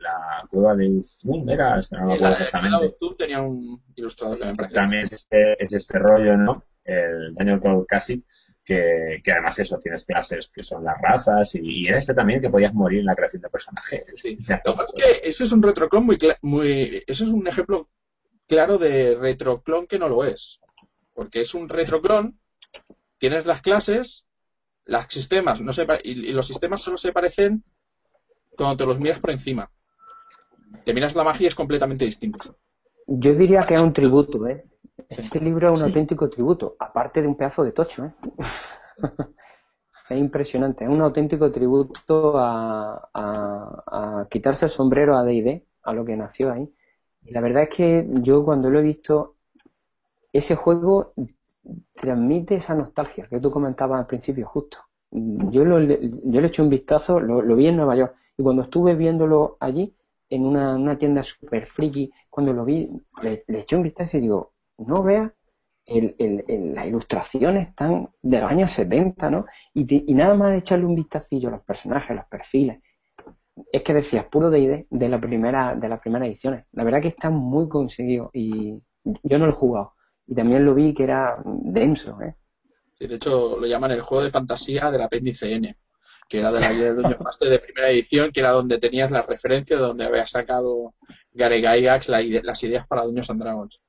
la 0.00 0.42
la 0.42 0.44
cueva 0.50 0.74
de 0.74 1.00
Moon, 1.22 1.48
era, 1.48 1.78
es 1.78 1.88
que 1.88 1.96
no 1.96 2.06
me 2.06 2.14
acuerdo 2.14 2.32
exactamente. 2.32 2.96
tenía 3.16 3.40
un 3.40 3.80
ilustrador 3.94 4.38
que 4.38 4.44
me. 4.44 4.68
También 4.68 5.04
es 5.04 5.12
este, 5.12 5.64
es 5.64 5.72
este 5.72 5.98
rollo, 6.00 6.36
¿no? 6.36 6.64
El 6.84 7.32
Daniel 7.34 7.60
Classic, 7.86 8.24
que, 8.64 9.20
que, 9.22 9.32
además 9.32 9.56
eso, 9.60 9.78
tienes 9.78 10.04
clases 10.04 10.50
que 10.52 10.64
son 10.64 10.82
las 10.82 11.00
razas, 11.00 11.54
y, 11.54 11.60
y, 11.62 11.86
en 11.86 11.94
este 11.94 12.14
también 12.14 12.40
que 12.40 12.50
podías 12.50 12.74
morir 12.74 12.98
en 12.98 13.06
la 13.06 13.14
creación 13.14 13.42
de 13.42 13.48
personajes. 13.48 14.04
Sí. 14.16 14.36
Lo 14.64 14.76
que 14.76 14.82
es 14.82 14.92
que 14.92 15.28
ese 15.28 15.44
es 15.44 15.52
un 15.52 15.62
retroclon 15.62 16.04
muy, 16.04 16.18
muy, 16.42 17.04
eso 17.06 17.22
es 17.22 17.30
un 17.30 17.46
ejemplo 17.46 17.88
claro 18.48 18.78
de 18.78 19.14
retroclon 19.14 19.86
que 19.86 20.00
no 20.00 20.08
lo 20.08 20.24
es. 20.24 20.60
Porque 21.14 21.42
es 21.42 21.54
un 21.54 21.68
retroclon, 21.68 22.38
tienes 23.22 23.46
las 23.46 23.62
clases, 23.62 24.26
los 24.84 25.04
sistemas, 25.08 25.60
no 25.60 25.72
se, 25.72 25.86
y, 26.02 26.10
y 26.10 26.32
los 26.32 26.44
sistemas 26.44 26.80
solo 26.80 26.96
se 26.96 27.12
parecen 27.12 27.62
cuando 28.56 28.76
te 28.76 28.84
los 28.84 28.98
miras 28.98 29.20
por 29.20 29.30
encima. 29.30 29.70
Te 30.84 30.92
miras 30.92 31.14
la 31.14 31.22
magia 31.22 31.44
y 31.44 31.46
es 31.46 31.54
completamente 31.54 32.04
distinto. 32.04 32.58
Yo 33.06 33.32
diría 33.34 33.64
que 33.64 33.74
es 33.74 33.80
un 33.80 33.92
tributo, 33.92 34.48
¿eh? 34.48 34.64
Este 35.08 35.38
libro 35.38 35.72
es 35.72 35.78
un 35.78 35.86
auténtico 35.86 36.28
tributo, 36.28 36.74
aparte 36.80 37.22
de 37.22 37.28
un 37.28 37.36
pedazo 37.36 37.62
de 37.62 37.70
tocho, 37.70 38.06
¿eh? 38.06 38.12
es 40.10 40.18
impresionante, 40.18 40.82
es 40.82 40.90
un 40.90 41.00
auténtico 41.00 41.52
tributo 41.52 42.36
a, 42.38 43.08
a, 43.14 44.20
a 44.22 44.28
quitarse 44.28 44.64
el 44.64 44.70
sombrero 44.72 45.16
a 45.16 45.22
D&D, 45.22 45.64
a 45.84 45.92
lo 45.92 46.04
que 46.04 46.16
nació 46.16 46.50
ahí. 46.50 46.68
Y 47.22 47.30
la 47.30 47.40
verdad 47.40 47.62
es 47.62 47.68
que 47.68 48.04
yo 48.20 48.44
cuando 48.44 48.68
lo 48.68 48.80
he 48.80 48.82
visto, 48.82 49.36
ese 50.32 50.56
juego 50.56 51.14
transmite 51.94 52.56
esa 52.56 52.74
nostalgia 52.74 53.26
que 53.28 53.40
tú 53.40 53.50
comentabas 53.50 54.00
al 54.00 54.06
principio, 54.06 54.46
justo. 54.46 54.78
Yo, 55.10 55.64
lo, 55.64 55.80
yo 55.80 56.40
le 56.40 56.46
eché 56.46 56.62
un 56.62 56.70
vistazo, 56.70 57.20
lo, 57.20 57.56
vi 57.56 57.66
en 57.66 57.76
Nueva 57.76 57.96
York, 57.96 58.14
y 58.36 58.42
cuando 58.42 58.62
estuve 58.62 58.94
viéndolo 58.94 59.56
allí, 59.60 59.94
en 60.30 60.46
una, 60.46 60.74
una 60.74 60.96
tienda 60.96 61.22
super 61.22 61.66
friki, 61.66 62.10
cuando 62.30 62.52
lo 62.52 62.64
vi, 62.64 62.88
le, 63.22 63.44
eché 63.48 63.76
un 63.76 63.82
vistazo 63.82 64.16
y 64.16 64.20
digo, 64.20 64.54
no 64.78 65.02
veas, 65.02 65.30
el, 65.84 66.14
el, 66.18 66.74
las 66.74 66.86
ilustraciones 66.86 67.68
están 67.68 68.08
de 68.22 68.40
los 68.40 68.50
años 68.50 68.70
70, 68.70 69.30
¿no? 69.30 69.46
Y, 69.74 70.14
nada 70.14 70.34
más 70.34 70.56
echarle 70.56 70.86
un 70.86 70.94
vistacillo 70.94 71.48
a 71.48 71.52
los 71.52 71.62
personajes, 71.62 72.16
los 72.16 72.26
perfiles, 72.26 72.80
es 73.70 73.82
que 73.82 73.92
decías 73.92 74.24
puro 74.26 74.48
de 74.48 74.86
de 74.88 75.08
la 75.08 75.20
primera 75.20 75.74
de 75.74 75.88
las 75.88 76.00
primeras 76.00 76.28
ediciones. 76.28 76.64
La 76.72 76.84
verdad 76.84 77.02
que 77.02 77.08
está 77.08 77.28
muy 77.30 77.68
conseguido 77.68 78.30
y 78.32 78.80
yo 79.04 79.38
no 79.38 79.46
lo 79.46 79.52
he 79.52 79.56
jugado 79.56 79.92
y 80.26 80.34
también 80.34 80.64
lo 80.64 80.74
vi 80.74 80.94
que 80.94 81.04
era 81.04 81.36
denso, 81.44 82.20
¿eh? 82.20 82.36
Sí, 82.94 83.06
de 83.06 83.16
hecho 83.16 83.58
lo 83.58 83.66
llaman 83.66 83.90
el 83.92 84.02
juego 84.02 84.24
de 84.24 84.30
fantasía 84.30 84.90
del 84.90 85.02
apéndice 85.02 85.54
N 85.54 85.76
que 86.32 86.38
era 86.38 86.50
de 86.50 86.60
la 86.60 86.72
Dungeon 86.94 87.22
Master 87.22 87.50
de 87.50 87.58
primera 87.58 87.90
edición, 87.90 88.32
que 88.32 88.40
era 88.40 88.52
donde 88.52 88.78
tenías 88.78 89.10
la 89.10 89.20
referencia 89.20 89.76
de 89.76 89.82
donde 89.82 90.04
había 90.04 90.26
sacado 90.26 90.94
Gary 91.32 91.60
Gygax 91.60 92.08
la, 92.08 92.22
las 92.22 92.64
ideas 92.64 92.86
para 92.86 93.04
Dungeons 93.04 93.28
and 93.28 93.42
Dragons. 93.42 93.80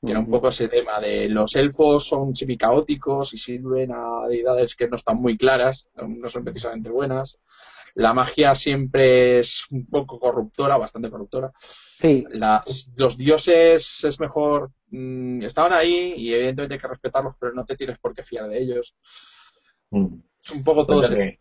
Y 0.00 0.12
era 0.12 0.20
un 0.20 0.30
poco 0.30 0.46
ese 0.46 0.68
tema 0.68 1.00
de 1.00 1.28
los 1.28 1.56
elfos 1.56 2.06
son 2.06 2.36
semicaóticos 2.36 3.34
y 3.34 3.38
sirven 3.38 3.90
a 3.92 4.28
deidades 4.28 4.76
que 4.76 4.86
no 4.86 4.94
están 4.94 5.16
muy 5.16 5.36
claras, 5.36 5.88
no 5.96 6.28
son 6.28 6.44
precisamente 6.44 6.88
buenas. 6.88 7.40
La 7.96 8.14
magia 8.14 8.54
siempre 8.54 9.40
es 9.40 9.64
un 9.72 9.86
poco 9.86 10.20
corruptora, 10.20 10.76
bastante 10.76 11.10
corruptora. 11.10 11.50
Sí. 11.98 12.24
Las, 12.30 12.90
los 12.96 13.18
dioses 13.18 14.04
es 14.04 14.20
mejor, 14.20 14.70
mmm, 14.90 15.42
estaban 15.42 15.72
ahí 15.72 16.14
y 16.16 16.32
evidentemente 16.32 16.74
hay 16.74 16.80
que 16.80 16.88
respetarlos, 16.88 17.34
pero 17.40 17.52
no 17.52 17.64
te 17.64 17.76
tienes 17.76 17.98
por 17.98 18.14
qué 18.14 18.22
fiar 18.22 18.48
de 18.48 18.58
ellos. 18.58 18.94
Mm. 19.90 20.20
Un 20.54 20.64
poco 20.64 20.86
todo 20.86 21.02
ese, 21.02 21.40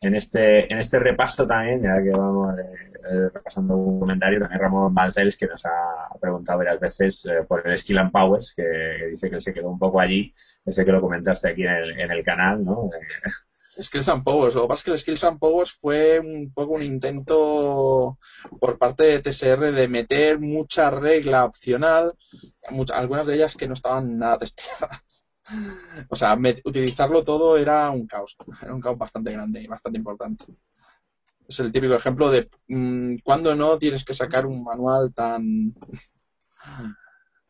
en 0.00 0.14
este, 0.14 0.72
en 0.72 0.78
este 0.78 0.98
repaso 1.00 1.46
también, 1.46 1.82
ya 1.82 2.02
que 2.02 2.10
vamos 2.10 2.56
eh, 2.58 2.62
eh, 3.10 3.28
repasando 3.32 3.76
un 3.76 3.98
comentario, 3.98 4.38
también 4.38 4.60
Ramón 4.60 4.94
Balcells 4.94 5.36
que 5.36 5.46
nos 5.46 5.66
ha 5.66 6.08
preguntado 6.20 6.58
varias 6.58 6.80
veces 6.80 7.26
eh, 7.26 7.42
por 7.46 7.66
el 7.66 7.76
Skill 7.76 7.98
and 7.98 8.12
Powers, 8.12 8.54
que, 8.54 8.62
que, 8.62 9.06
dice 9.08 9.30
que 9.30 9.40
se 9.40 9.52
quedó 9.52 9.68
un 9.68 9.78
poco 9.78 10.00
allí, 10.00 10.32
ese 10.64 10.84
que 10.84 10.92
lo 10.92 11.00
comentaste 11.00 11.50
aquí 11.50 11.62
en 11.62 11.72
el, 11.72 12.00
en 12.00 12.10
el 12.10 12.22
canal, 12.22 12.64
¿no? 12.64 12.88
Skills 13.82 14.08
and 14.08 14.24
Powers. 14.24 14.54
Lo 14.54 14.62
que 14.62 14.68
pasa 14.68 14.80
es 14.80 14.84
que 14.84 14.90
el 14.92 14.98
Skills 14.98 15.24
and 15.24 15.38
Powers 15.38 15.72
fue 15.72 16.18
un 16.18 16.52
poco 16.52 16.74
un 16.74 16.82
intento 16.82 18.18
por 18.60 18.78
parte 18.78 19.04
de 19.04 19.20
TSR 19.20 19.72
de 19.72 19.88
meter 19.88 20.40
mucha 20.40 20.90
regla 20.90 21.44
opcional, 21.44 22.14
algunas 22.92 23.26
de 23.26 23.34
ellas 23.34 23.56
que 23.56 23.68
no 23.68 23.74
estaban 23.74 24.18
nada 24.18 24.38
testeadas. 24.38 25.00
O 26.10 26.16
sea, 26.16 26.36
utilizarlo 26.64 27.22
todo 27.22 27.56
era 27.56 27.88
un 27.90 28.08
caos. 28.08 28.36
Era 28.60 28.74
un 28.74 28.80
caos 28.80 28.98
bastante 28.98 29.30
grande 29.30 29.62
y 29.62 29.68
bastante 29.68 29.96
importante. 29.96 30.44
Es 31.46 31.60
el 31.60 31.70
típico 31.70 31.94
ejemplo 31.94 32.30
de 32.30 32.50
mmm, 32.66 33.18
cuando 33.22 33.54
no 33.54 33.78
tienes 33.78 34.04
que 34.04 34.12
sacar 34.12 34.44
un 34.46 34.64
manual 34.64 35.14
tan. 35.14 35.72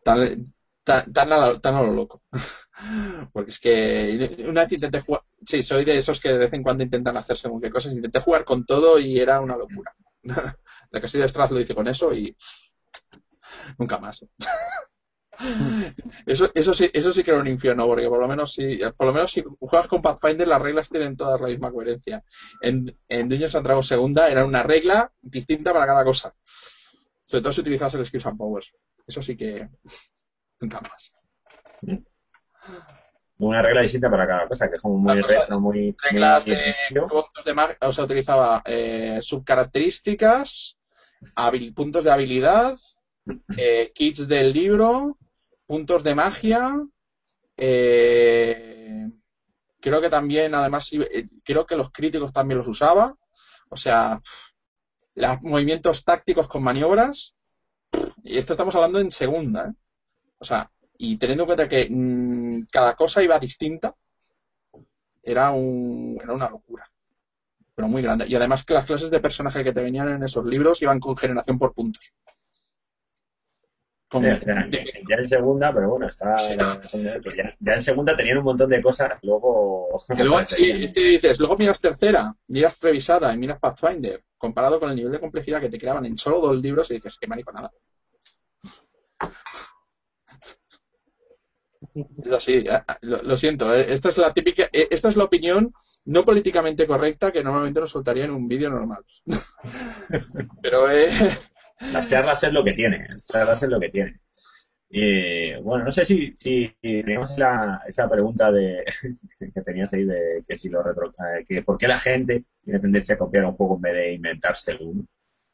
tan, 0.04 0.52
tan, 0.84 1.12
tan, 1.12 1.32
a, 1.32 1.58
tan 1.60 1.74
a 1.74 1.82
lo 1.82 1.92
loco. 1.92 2.22
Porque 3.32 3.50
es 3.50 3.58
que 3.58 4.44
una 4.46 4.62
vez 4.62 4.72
intenté 4.72 5.00
jugar. 5.00 5.22
Sí, 5.44 5.62
soy 5.62 5.84
de 5.84 5.96
esos 5.96 6.20
que 6.20 6.30
de 6.30 6.38
vez 6.38 6.52
en 6.52 6.62
cuando 6.62 6.84
intentan 6.84 7.16
hacer 7.16 7.36
según 7.36 7.60
qué 7.60 7.70
cosas. 7.70 7.92
Intenté 7.92 8.20
jugar 8.20 8.44
con 8.44 8.66
todo 8.66 8.98
y 8.98 9.18
era 9.18 9.40
una 9.40 9.56
locura. 9.56 9.94
La 10.90 11.00
Castillo 11.00 11.22
de 11.22 11.28
Straz 11.28 11.50
lo 11.50 11.60
hice 11.60 11.74
con 11.74 11.88
eso 11.88 12.12
y. 12.12 12.34
nunca 13.78 13.98
más. 13.98 14.24
Eso, 16.24 16.50
eso 16.54 16.72
sí, 16.72 16.88
eso 16.94 17.12
sí 17.12 17.22
que 17.22 17.30
era 17.30 17.40
un 17.40 17.46
infierno, 17.46 17.86
porque 17.86 18.08
por 18.08 18.18
lo 18.18 18.26
menos 18.26 18.54
si, 18.54 18.78
por 18.96 19.06
lo 19.06 19.12
menos 19.12 19.30
si 19.30 19.44
juegas 19.60 19.86
con 19.86 20.00
Pathfinder 20.00 20.48
las 20.48 20.62
reglas 20.62 20.88
tienen 20.88 21.14
todas 21.14 21.38
la 21.40 21.48
misma 21.48 21.70
coherencia. 21.70 22.24
En, 22.62 22.98
en 23.06 23.28
Dungeons 23.28 23.54
and 23.54 23.66
Dragons 23.66 23.86
segunda 23.86 24.30
era 24.30 24.46
una 24.46 24.62
regla 24.62 25.12
distinta 25.20 25.74
para 25.74 25.84
cada 25.84 26.04
cosa. 26.04 26.34
Sobre 27.26 27.42
todo 27.42 27.52
si 27.52 27.60
utilizas 27.60 27.92
el 27.94 28.06
Skills 28.06 28.24
and 28.24 28.38
Powers. 28.38 28.74
Eso 29.06 29.20
sí 29.20 29.36
que 29.36 29.68
nunca 30.60 30.80
más. 30.80 31.14
Una 33.38 33.60
regla 33.60 33.82
distinta 33.82 34.10
para 34.10 34.26
cada 34.26 34.48
cosa, 34.48 34.68
que 34.68 34.76
es 34.76 34.82
como 34.82 34.96
muy 34.98 35.20
retro, 35.20 35.60
muy. 35.60 35.94
Reglas 36.02 36.46
muy 36.46 36.56
de, 36.56 36.74
de, 36.90 37.76
o 37.80 37.92
sea, 37.92 38.04
utilizaba 38.04 38.62
eh, 38.64 39.18
subcaracterísticas, 39.20 40.78
puntos 41.74 42.04
de 42.04 42.10
habilidad, 42.10 42.78
eh, 43.58 43.92
kits 43.94 44.26
del 44.26 44.52
libro, 44.52 45.18
puntos 45.66 46.02
de 46.02 46.14
magia. 46.14 46.82
Eh, 47.58 49.10
creo 49.80 50.00
que 50.00 50.10
también, 50.10 50.54
además, 50.54 50.90
eh, 50.92 51.28
creo 51.44 51.66
que 51.66 51.76
los 51.76 51.90
críticos 51.90 52.32
también 52.32 52.58
los 52.58 52.68
usaba. 52.68 53.14
O 53.68 53.76
sea, 53.76 54.20
los 55.14 55.42
movimientos 55.42 56.04
tácticos 56.04 56.48
con 56.48 56.62
maniobras. 56.62 57.34
Y 58.24 58.38
esto 58.38 58.52
estamos 58.52 58.74
hablando 58.74 58.98
en 58.98 59.10
segunda. 59.10 59.68
¿eh? 59.68 59.72
O 60.38 60.44
sea, 60.44 60.70
y 60.98 61.16
teniendo 61.16 61.44
en 61.44 61.46
cuenta 61.46 61.68
que 61.68 61.88
mmm, 61.90 62.45
cada 62.64 62.94
cosa 62.94 63.22
iba 63.22 63.38
distinta, 63.38 63.94
era, 65.22 65.50
un, 65.50 66.18
era 66.22 66.32
una 66.32 66.48
locura. 66.48 66.90
Pero 67.74 67.88
muy 67.88 68.00
grande. 68.00 68.26
Y 68.26 68.34
además 68.34 68.64
que 68.64 68.74
las 68.74 68.86
clases 68.86 69.10
de 69.10 69.20
personaje 69.20 69.62
que 69.62 69.72
te 69.72 69.82
venían 69.82 70.08
en 70.08 70.22
esos 70.22 70.44
libros 70.46 70.80
iban 70.80 71.00
con 71.00 71.16
generación 71.16 71.58
por 71.58 71.74
puntos. 71.74 72.12
Como, 74.08 74.28
ya, 74.28 74.38
ya, 74.38 75.16
en 75.16 75.28
segunda, 75.28 75.74
pero 75.74 75.90
bueno, 75.90 76.08
está 76.08 76.38
sí. 76.38 76.54
ya, 76.56 76.80
ya, 77.58 77.74
en 77.74 77.82
segunda 77.82 78.14
tenían 78.14 78.38
un 78.38 78.44
montón 78.44 78.70
de 78.70 78.80
cosas, 78.80 79.18
luego... 79.22 79.88
luego 80.10 80.44
sí, 80.46 80.92
te 80.94 81.00
dices, 81.00 81.40
luego 81.40 81.58
miras 81.58 81.80
tercera, 81.80 82.32
miras 82.46 82.80
revisada 82.80 83.34
y 83.34 83.38
miras 83.38 83.58
Pathfinder, 83.58 84.22
comparado 84.38 84.78
con 84.78 84.90
el 84.90 84.96
nivel 84.96 85.10
de 85.10 85.18
complejidad 85.18 85.60
que 85.60 85.70
te 85.70 85.78
creaban 85.78 86.06
en 86.06 86.16
solo 86.16 86.40
dos 86.40 86.56
libros 86.56 86.88
y 86.92 86.94
dices, 86.94 87.18
qué 87.20 87.26
mariconada. 87.26 87.72
Es 91.96 92.32
así, 92.32 92.64
lo, 93.02 93.22
lo, 93.22 93.36
siento, 93.36 93.74
eh, 93.74 93.86
esta 93.88 94.10
es 94.10 94.18
la 94.18 94.32
típica, 94.34 94.64
eh, 94.72 94.88
esta 94.90 95.08
es 95.08 95.16
la 95.16 95.24
opinión 95.24 95.72
no 96.04 96.24
políticamente 96.24 96.86
correcta 96.86 97.32
que 97.32 97.42
normalmente 97.42 97.80
nos 97.80 97.90
soltaría 97.90 98.24
en 98.24 98.32
un 98.32 98.46
vídeo 98.46 98.70
normal. 98.70 99.02
pero 100.62 100.90
eh, 100.90 101.08
las 101.92 102.08
charlas 102.08 102.42
es 102.44 102.52
lo 102.52 102.62
que 102.62 102.72
tiene, 102.72 103.06
las 103.08 103.26
charlas 103.26 103.62
es 103.62 103.68
lo 103.68 103.80
que 103.80 103.88
tiene. 103.88 104.20
Y 104.88 105.54
bueno, 105.62 105.84
no 105.84 105.90
sé 105.90 106.04
si, 106.04 106.32
si 106.36 106.70
teníamos 106.80 107.36
la, 107.36 107.82
esa 107.86 108.08
pregunta 108.08 108.52
de 108.52 108.84
que 109.54 109.62
tenías 109.62 109.92
ahí 109.92 110.04
de 110.04 110.44
que 110.46 110.56
si 110.56 110.68
lo 110.68 110.82
retro, 110.82 111.08
eh, 111.08 111.44
que 111.46 111.62
por 111.62 111.76
qué 111.76 111.88
la 111.88 111.98
gente 111.98 112.44
tiene 112.62 112.78
tendencia 112.78 113.16
a 113.16 113.18
copiar 113.18 113.46
un 113.46 113.56
juego 113.56 113.76
en 113.76 113.82
vez 113.82 113.94
de 113.94 114.12
inventarse 114.14 114.76
uno. 114.80 115.04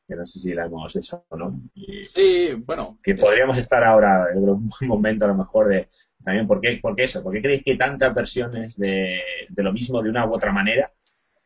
Que 0.07 0.17
no 0.17 0.27
sé 0.27 0.41
si 0.41 0.53
la 0.53 0.67
hemos 0.67 0.95
hecho 0.97 1.25
o 1.29 1.37
no. 1.37 1.63
Y 1.75 2.05
sí, 2.05 2.51
bueno. 2.67 2.99
Que 3.03 3.15
podríamos 3.15 3.57
estar 3.57 3.83
ahora 3.85 4.27
en 4.35 4.49
un 4.49 4.69
momento 4.83 5.25
a 5.25 5.29
lo 5.29 5.37
mejor 5.37 5.69
de 5.69 5.89
también 6.23 6.47
por 6.47 6.61
qué, 6.61 6.79
por 6.81 6.95
qué 6.97 7.05
eso, 7.05 7.23
por 7.23 7.33
qué 7.33 7.43
creéis 7.43 7.63
que 7.63 7.73
hay 7.73 7.79
tantas 7.79 8.15
versiones 8.15 8.77
de, 8.77 9.21
de 9.49 9.63
lo 9.63 9.73
mismo 9.73 10.03
de 10.03 10.11
una 10.11 10.27
u 10.27 10.35
otra 10.35 10.53
manera 10.53 10.93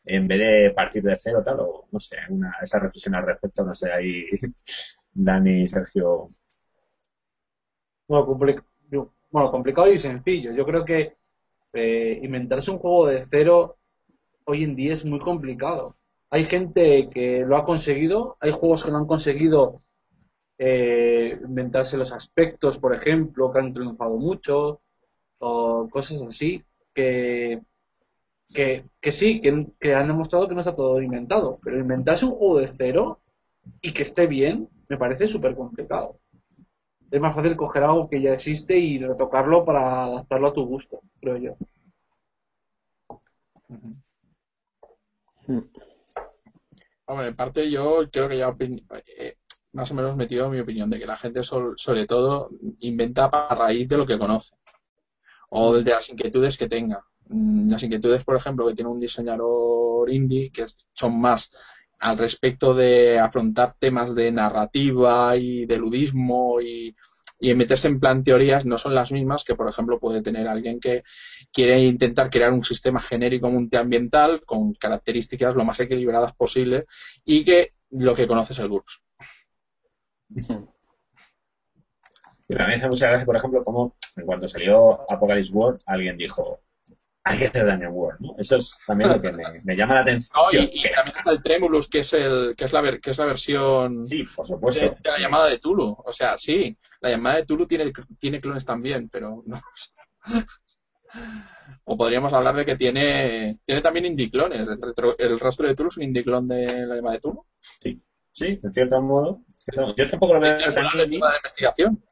en 0.04 0.28
vez 0.28 0.38
de 0.38 0.70
partir 0.70 1.02
de 1.02 1.16
cero 1.16 1.42
tal 1.44 1.60
o 1.60 1.88
no 1.90 1.98
sé 1.98 2.16
una, 2.30 2.56
esa 2.62 2.78
reflexión 2.78 3.14
al 3.16 3.26
respecto 3.26 3.64
no 3.64 3.74
sé 3.74 3.92
ahí 3.92 4.24
Dani 5.16 5.66
Sergio. 5.66 6.28
Bueno, 8.06 8.26
compli 8.26 8.54
bueno 9.30 9.50
complicado 9.50 9.92
y 9.92 9.98
sencillo. 9.98 10.52
Yo 10.52 10.64
creo 10.64 10.84
que 10.84 11.16
eh, 11.72 12.20
inventarse 12.22 12.70
un 12.70 12.78
juego 12.78 13.06
de 13.08 13.26
cero 13.30 13.76
hoy 14.44 14.64
en 14.64 14.76
día 14.76 14.92
es 14.92 15.04
muy 15.04 15.18
complicado. 15.18 15.96
Hay 16.30 16.44
gente 16.44 17.08
que 17.10 17.44
lo 17.46 17.56
ha 17.56 17.64
conseguido, 17.64 18.36
hay 18.40 18.52
juegos 18.52 18.84
que 18.84 18.90
lo 18.90 18.98
han 18.98 19.06
conseguido 19.06 19.80
eh, 20.58 21.38
inventarse 21.42 21.96
los 21.96 22.12
aspectos, 22.12 22.78
por 22.78 22.94
ejemplo, 22.94 23.52
que 23.52 23.58
han 23.58 23.72
triunfado 23.72 24.16
mucho, 24.16 24.80
o 25.38 25.88
cosas 25.90 26.20
así, 26.22 26.64
que, 26.94 27.60
que, 28.54 28.84
que 29.00 29.12
sí, 29.12 29.40
que, 29.40 29.66
que 29.78 29.94
han 29.94 30.08
demostrado 30.08 30.48
que 30.48 30.54
no 30.54 30.60
está 30.60 30.74
todo 30.74 31.00
inventado, 31.00 31.58
pero 31.62 31.78
inventarse 31.78 32.24
un 32.24 32.32
juego 32.32 32.58
de 32.58 32.68
cero 32.68 33.20
y 33.82 33.92
que 33.92 34.02
esté 34.02 34.26
bien, 34.26 34.68
me 34.88 34.96
parece 34.96 35.26
súper 35.26 35.54
complicado. 35.54 36.18
Es 37.10 37.20
más 37.20 37.34
fácil 37.34 37.56
coger 37.56 37.84
algo 37.84 38.08
que 38.08 38.20
ya 38.20 38.32
existe 38.32 38.76
y 38.76 38.98
retocarlo 38.98 39.64
para 39.64 40.04
adaptarlo 40.04 40.48
a 40.48 40.52
tu 40.52 40.66
gusto, 40.66 41.00
creo 41.20 41.36
yo. 41.36 41.56
Hombre, 47.06 47.28
en 47.28 47.36
parte 47.36 47.70
yo 47.70 48.08
creo 48.10 48.28
que 48.28 48.38
ya 48.38 48.56
eh, 49.18 49.35
más 49.76 49.90
o 49.90 49.94
menos 49.94 50.16
metido 50.16 50.48
mi 50.48 50.58
opinión 50.58 50.88
de 50.88 50.98
que 50.98 51.06
la 51.06 51.18
gente 51.18 51.42
sobre 51.44 52.06
todo 52.06 52.48
inventa 52.80 53.26
a 53.26 53.54
raíz 53.54 53.86
de 53.86 53.98
lo 53.98 54.06
que 54.06 54.18
conoce 54.18 54.54
o 55.50 55.74
de 55.74 55.90
las 55.90 56.08
inquietudes 56.08 56.56
que 56.56 56.66
tenga. 56.66 57.04
Mm, 57.28 57.70
las 57.70 57.82
inquietudes, 57.82 58.24
por 58.24 58.36
ejemplo, 58.36 58.66
que 58.66 58.74
tiene 58.74 58.90
un 58.90 59.00
diseñador 59.00 60.10
indie, 60.10 60.50
que 60.50 60.64
son 60.94 61.20
más 61.20 61.50
al 61.98 62.16
respecto 62.18 62.74
de 62.74 63.18
afrontar 63.18 63.76
temas 63.78 64.14
de 64.14 64.32
narrativa 64.32 65.36
y 65.36 65.66
de 65.66 65.76
ludismo 65.78 66.60
y, 66.60 66.94
y 67.38 67.54
meterse 67.54 67.88
en 67.88 68.00
plan 68.00 68.24
teorías 68.24 68.64
no 68.64 68.78
son 68.78 68.94
las 68.94 69.12
mismas 69.12 69.44
que, 69.44 69.54
por 69.54 69.68
ejemplo, 69.68 70.00
puede 70.00 70.22
tener 70.22 70.48
alguien 70.48 70.80
que 70.80 71.04
quiere 71.52 71.80
intentar 71.80 72.30
crear 72.30 72.52
un 72.52 72.64
sistema 72.64 73.00
genérico 73.00 73.50
multiambiental 73.50 74.42
con 74.46 74.72
características 74.72 75.54
lo 75.54 75.64
más 75.64 75.80
equilibradas 75.80 76.34
posible 76.34 76.86
y 77.24 77.44
que 77.44 77.72
lo 77.90 78.14
que 78.14 78.26
conoce 78.26 78.54
es 78.54 78.58
el 78.58 78.68
GURPS. 78.68 79.02
Y 82.48 82.54
a 82.54 82.58
mí 82.58 82.66
me 82.68 82.74
hace 82.74 82.88
mucha 82.88 83.08
gracia, 83.08 83.26
por 83.26 83.36
ejemplo, 83.36 83.64
como 83.64 83.96
en 84.16 84.24
cuanto 84.24 84.46
salió 84.46 85.10
Apocalypse 85.10 85.52
World, 85.52 85.80
alguien 85.86 86.16
dijo, 86.16 86.60
hay 87.24 87.38
que 87.38 87.46
hacer 87.46 87.66
Dungeon 87.66 87.92
World, 87.92 88.20
¿no? 88.20 88.36
Eso 88.38 88.56
es 88.56 88.78
también 88.86 89.10
lo 89.10 89.20
que 89.20 89.32
me, 89.32 89.76
llama 89.76 89.94
la 89.94 90.00
atención. 90.02 90.44
y, 90.52 90.82
también 90.94 91.16
está 91.16 91.32
el 91.32 91.42
Tremulus, 91.42 91.88
que 91.88 91.98
es, 91.98 92.12
el, 92.12 92.54
que 92.56 92.66
es, 92.66 92.72
la, 92.72 92.98
que 92.98 93.10
es 93.10 93.18
la 93.18 93.26
versión 93.26 94.06
sí, 94.06 94.22
por 94.34 94.46
supuesto. 94.46 94.80
De, 94.80 95.10
la 95.10 95.18
llamada 95.18 95.48
de 95.48 95.58
Tulu. 95.58 95.96
O 96.04 96.12
sea, 96.12 96.36
sí, 96.36 96.78
la 97.00 97.10
llamada 97.10 97.36
de 97.36 97.46
Tulu 97.46 97.66
tiene, 97.66 97.92
tiene 98.20 98.40
clones 98.40 98.64
también, 98.64 99.08
pero 99.08 99.42
no. 99.44 99.60
o 101.84 101.96
podríamos 101.96 102.32
hablar 102.32 102.54
de 102.54 102.64
que 102.64 102.76
tiene, 102.76 103.58
tiene 103.64 103.82
también 103.82 104.06
indiclones. 104.06 104.60
El, 104.60 104.78
el 105.18 105.40
rastro 105.40 105.66
de 105.66 105.74
Tulu 105.74 105.88
es 105.88 105.96
un 105.96 106.04
indiclon 106.04 106.46
de 106.46 106.86
la 106.86 106.94
llamada 106.94 107.14
de 107.14 107.20
Tulu. 107.20 107.44
Sí, 107.82 108.00
sí, 108.36 108.60
en 108.62 108.72
cierto 108.72 109.00
modo. 109.00 109.42
Yo 109.96 110.06
tampoco 110.06 110.34
lo 110.34 110.40
veo 110.40 110.72
tan 110.72 110.86
de 110.96 111.16
investigación. 111.16 112.02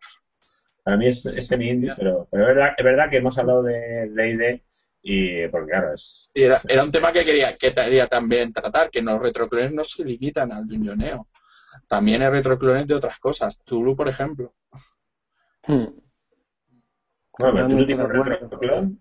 Para 0.82 0.96
mí 0.96 1.06
es, 1.06 1.22
semi-indie, 1.22 1.94
pero, 1.96 2.26
pero 2.30 2.48
es, 2.48 2.54
verdad, 2.54 2.74
es 2.76 2.84
verdad 2.84 3.10
que 3.10 3.16
hemos 3.18 3.38
hablado 3.38 3.62
de 3.62 4.08
D&D 4.10 4.64
y 5.02 5.48
porque 5.48 5.70
claro, 5.70 5.92
es... 5.94 6.30
Era, 6.32 6.60
era, 6.66 6.82
un 6.82 6.92
tema 6.92 7.12
que 7.12 7.22
quería, 7.22 7.56
que 7.56 7.74
quería 7.74 8.06
también 8.06 8.52
tratar, 8.52 8.90
que 8.90 9.02
los 9.02 9.20
retroclones 9.20 9.72
no 9.72 9.84
se 9.84 10.04
limitan 10.04 10.50
al 10.52 10.66
dungeoneo. 10.66 11.28
También 11.86 12.22
hay 12.22 12.30
retroclones 12.30 12.86
de 12.86 12.94
otras 12.94 13.18
cosas. 13.18 13.58
Tulu, 13.64 13.94
por 13.94 14.08
ejemplo. 14.08 14.54
Hmm. 15.66 15.86
Bueno, 17.38 17.54
pero 17.54 17.68
Tulu 17.68 17.86
tiene 17.86 18.04
un 18.04 18.24
retroclon 18.24 19.00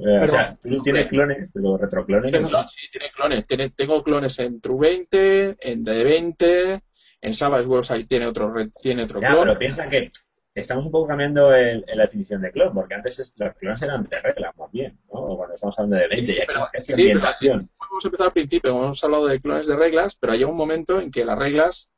eh, 0.00 0.20
o 0.22 0.28
sea, 0.28 0.56
Tulu 0.62 0.82
tiene 0.82 1.08
clones, 1.08 1.48
pero 1.52 1.76
retroclones 1.76 2.50
no. 2.50 2.68
Sí, 2.68 2.88
tiene 2.90 3.10
clones. 3.10 3.46
Tiene, 3.46 3.70
tengo 3.70 4.02
clones 4.02 4.38
en 4.38 4.60
True 4.60 4.78
20, 4.80 5.56
en 5.60 5.84
D20, 5.84 6.80
en 7.20 7.34
Savage 7.34 7.66
Worlds 7.66 7.90
ahí 7.90 8.04
tiene 8.04 8.26
otro, 8.26 8.54
tiene 8.80 9.02
otro 9.02 9.20
ya, 9.20 9.36
pero 9.36 9.58
piensa 9.58 9.88
que 9.88 10.10
estamos 10.54 10.86
un 10.86 10.92
poco 10.92 11.08
cambiando 11.08 11.52
el, 11.54 11.84
la 11.94 12.04
definición 12.04 12.42
de 12.42 12.50
clon, 12.50 12.72
porque 12.74 12.94
antes 12.94 13.34
los 13.36 13.54
clones 13.56 13.82
eran 13.82 14.04
de 14.08 14.20
reglas 14.20 14.56
más 14.56 14.70
bien, 14.70 14.98
¿no? 15.12 15.36
Cuando 15.36 15.54
estamos 15.54 15.78
hablando 15.78 15.96
de 15.96 16.08
20, 16.08 16.34
ya 16.34 16.46
que 16.46 16.78
es 16.78 16.90
ambientación. 16.90 17.70
Vamos 17.78 18.04
a 18.04 18.08
empezar 18.08 18.26
al 18.26 18.32
principio, 18.32 18.70
hemos 18.70 19.02
hablado 19.02 19.26
de 19.26 19.40
clones 19.40 19.66
de 19.66 19.76
reglas, 19.76 20.16
pero 20.16 20.32
hay 20.32 20.44
un 20.44 20.56
momento 20.56 21.00
en 21.00 21.10
que 21.10 21.24
las 21.24 21.38
reglas, 21.38 21.90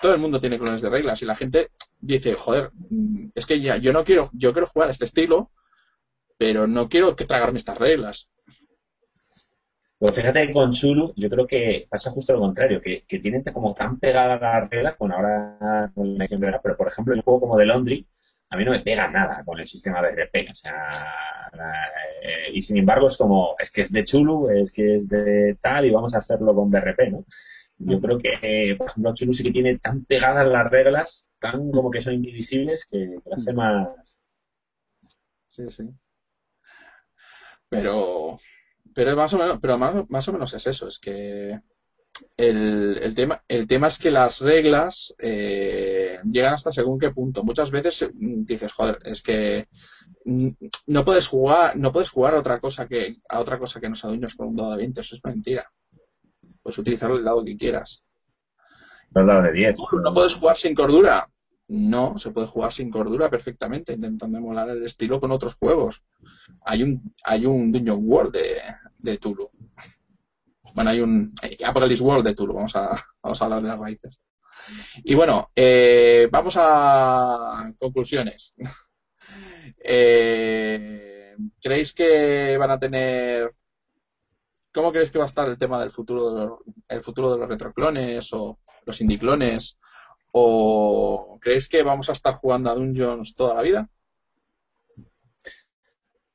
todo 0.00 0.14
el 0.14 0.20
mundo 0.20 0.40
tiene 0.40 0.58
clones 0.58 0.82
de 0.82 0.90
reglas 0.90 1.22
y 1.22 1.26
la 1.26 1.36
gente 1.36 1.70
dice, 2.00 2.34
joder, 2.34 2.70
es 3.34 3.46
que 3.46 3.60
ya, 3.60 3.76
yo 3.76 3.92
no 3.92 4.04
quiero, 4.04 4.30
yo 4.32 4.52
quiero 4.52 4.66
jugar 4.66 4.88
a 4.88 4.92
este 4.92 5.04
estilo, 5.04 5.50
pero 6.38 6.66
no 6.66 6.88
quiero 6.88 7.16
que 7.16 7.26
tragarme 7.26 7.58
estas 7.58 7.78
reglas. 7.78 8.28
Pero 9.98 10.12
fíjate 10.12 10.46
que 10.46 10.52
con 10.52 10.72
Chulu 10.72 11.12
yo 11.16 11.28
creo 11.28 11.46
que 11.46 11.86
pasa 11.90 12.10
justo 12.10 12.32
lo 12.32 12.40
contrario, 12.40 12.80
que, 12.80 13.04
que 13.06 13.18
tienen 13.18 13.42
como 13.52 13.74
tan 13.74 13.98
pegadas 13.98 14.40
las 14.40 14.70
reglas, 14.70 14.96
con 14.96 15.12
ahora 15.12 15.90
con 15.92 16.16
la 16.16 16.24
edición 16.24 16.40
pero 16.40 16.76
por 16.76 16.86
ejemplo 16.86 17.14
el 17.14 17.22
juego 17.22 17.40
como 17.40 17.56
de 17.58 17.66
Laundry, 17.66 18.06
a 18.50 18.56
mí 18.56 18.64
no 18.64 18.70
me 18.70 18.80
pega 18.80 19.10
nada 19.10 19.42
con 19.44 19.58
el 19.58 19.66
sistema 19.66 20.00
BRP, 20.00 20.50
o 20.50 20.54
sea, 20.54 21.50
eh, 22.22 22.50
y 22.54 22.60
sin 22.60 22.78
embargo 22.78 23.08
es 23.08 23.16
como, 23.16 23.56
es 23.58 23.70
que 23.72 23.82
es 23.82 23.92
de 23.92 24.04
Chulu, 24.04 24.48
es 24.50 24.72
que 24.72 24.94
es 24.94 25.08
de 25.08 25.56
tal 25.60 25.84
y 25.86 25.90
vamos 25.90 26.14
a 26.14 26.18
hacerlo 26.18 26.54
con 26.54 26.70
BRP, 26.70 27.10
¿no? 27.10 27.24
Yo 27.78 28.00
creo 28.00 28.18
que, 28.18 28.74
por 28.76 28.88
ejemplo, 28.88 29.14
Chulu 29.14 29.32
sí 29.32 29.42
que 29.44 29.50
tiene 29.50 29.78
tan 29.78 30.04
pegadas 30.04 30.46
las 30.48 30.68
reglas, 30.70 31.30
tan 31.38 31.70
como 31.70 31.90
que 31.90 32.00
son 32.00 32.14
indivisibles, 32.14 32.84
que, 32.86 33.18
que 33.24 33.34
hace 33.34 33.52
más... 33.52 34.18
Sí, 35.46 35.68
sí. 35.70 35.88
Pero, 37.68 38.38
pero 38.94 39.16
más 39.16 39.32
o 39.34 39.38
menos, 39.38 39.58
pero 39.60 39.78
más, 39.78 40.28
o 40.28 40.32
menos 40.32 40.54
es 40.54 40.66
eso, 40.66 40.88
es 40.88 40.98
que 40.98 41.60
el, 42.36 42.98
el, 43.02 43.14
tema, 43.14 43.42
el 43.46 43.66
tema 43.66 43.88
es 43.88 43.98
que 43.98 44.10
las 44.10 44.40
reglas 44.40 45.14
eh, 45.18 46.18
llegan 46.24 46.54
hasta 46.54 46.72
según 46.72 46.98
qué 46.98 47.10
punto. 47.10 47.44
Muchas 47.44 47.70
veces 47.70 48.08
mm, 48.12 48.44
dices, 48.44 48.72
joder, 48.72 48.98
es 49.04 49.22
que 49.22 49.68
no 50.24 51.04
puedes 51.04 51.28
jugar, 51.28 51.76
no 51.76 51.92
puedes 51.92 52.10
jugar 52.10 52.34
a 52.34 52.40
otra 52.40 52.58
cosa 52.58 52.88
que, 52.88 53.16
a 53.28 53.40
otra 53.40 53.58
cosa 53.58 53.80
que 53.80 53.88
no 53.88 53.94
sea 53.94 54.10
dueños 54.10 54.34
con 54.34 54.48
un 54.48 54.56
dado 54.56 54.72
de 54.72 54.78
20, 54.78 55.00
eso 55.00 55.14
es 55.14 55.24
mentira. 55.24 55.70
Puedes 56.62 56.78
utilizar 56.78 57.10
el 57.10 57.24
dado 57.24 57.44
que 57.44 57.56
quieras. 57.56 58.02
El 59.14 59.26
dado 59.26 59.42
de 59.42 59.52
10. 59.52 59.78
No 60.04 60.14
puedes 60.14 60.34
jugar 60.34 60.56
sin 60.56 60.74
cordura. 60.74 61.28
No, 61.68 62.16
se 62.16 62.30
puede 62.30 62.46
jugar 62.46 62.72
sin 62.72 62.90
cordura 62.90 63.28
perfectamente, 63.28 63.92
intentando 63.92 64.38
emular 64.38 64.70
el 64.70 64.82
estilo 64.84 65.20
con 65.20 65.30
otros 65.30 65.54
juegos. 65.54 66.02
Hay 66.64 66.82
un, 66.82 67.14
hay 67.24 67.44
un 67.44 67.70
Dungeon 67.70 68.00
World 68.02 68.32
de, 68.32 68.62
de 68.98 69.18
Tulu. 69.18 69.50
Bueno, 70.74 70.90
hay 70.90 71.00
un 71.00 71.34
Apocalypse 71.64 72.02
World 72.02 72.26
de 72.26 72.34
Tulu, 72.34 72.54
vamos 72.54 72.74
a, 72.74 73.04
vamos 73.22 73.40
a 73.40 73.44
hablar 73.44 73.62
de 73.62 73.68
las 73.68 73.78
raíces. 73.78 74.18
Y 75.04 75.14
bueno, 75.14 75.50
eh, 75.54 76.28
vamos 76.30 76.54
a 76.58 77.72
conclusiones. 77.78 78.54
Eh, 79.80 81.36
¿Creéis 81.60 81.92
que 81.92 82.56
van 82.56 82.70
a 82.70 82.80
tener... 82.80 83.54
¿Cómo 84.72 84.90
creéis 84.90 85.10
que 85.10 85.18
va 85.18 85.24
a 85.24 85.26
estar 85.26 85.46
el 85.48 85.58
tema 85.58 85.78
del 85.78 85.90
futuro 85.90 86.60
futuro 87.02 87.32
de 87.32 87.38
los 87.38 87.48
retroclones 87.48 88.32
o 88.32 88.58
los 88.86 89.00
indiclones? 89.00 89.78
¿O 90.32 91.38
creéis 91.40 91.68
que 91.68 91.82
vamos 91.82 92.08
a 92.08 92.12
estar 92.12 92.34
jugando 92.34 92.70
a 92.70 92.74
Dungeons 92.74 93.34
toda 93.34 93.54
la 93.54 93.62
vida? 93.62 93.88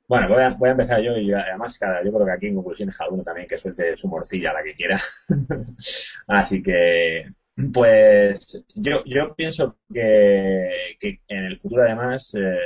Bueno, 0.07 0.27
voy 0.29 0.43
a, 0.43 0.49
voy 0.49 0.69
a 0.69 0.73
empezar 0.73 1.01
yo 1.01 1.17
y 1.17 1.33
además 1.33 1.77
cada, 1.77 2.03
yo 2.03 2.11
creo 2.11 2.25
que 2.25 2.31
aquí 2.31 2.47
en 2.47 2.55
conclusiones 2.55 2.97
cada 2.97 3.09
uno 3.09 3.23
también 3.23 3.47
que 3.47 3.57
suelte 3.57 3.95
su 3.95 4.07
morcilla 4.07 4.53
la 4.53 4.63
que 4.63 4.75
quiera. 4.75 4.99
Así 6.27 6.61
que, 6.61 7.31
pues 7.73 8.65
yo, 8.75 9.03
yo 9.05 9.33
pienso 9.33 9.77
que, 9.91 10.97
que 10.99 11.21
en 11.27 11.45
el 11.45 11.57
futuro 11.57 11.83
además, 11.83 12.35
eh, 12.35 12.57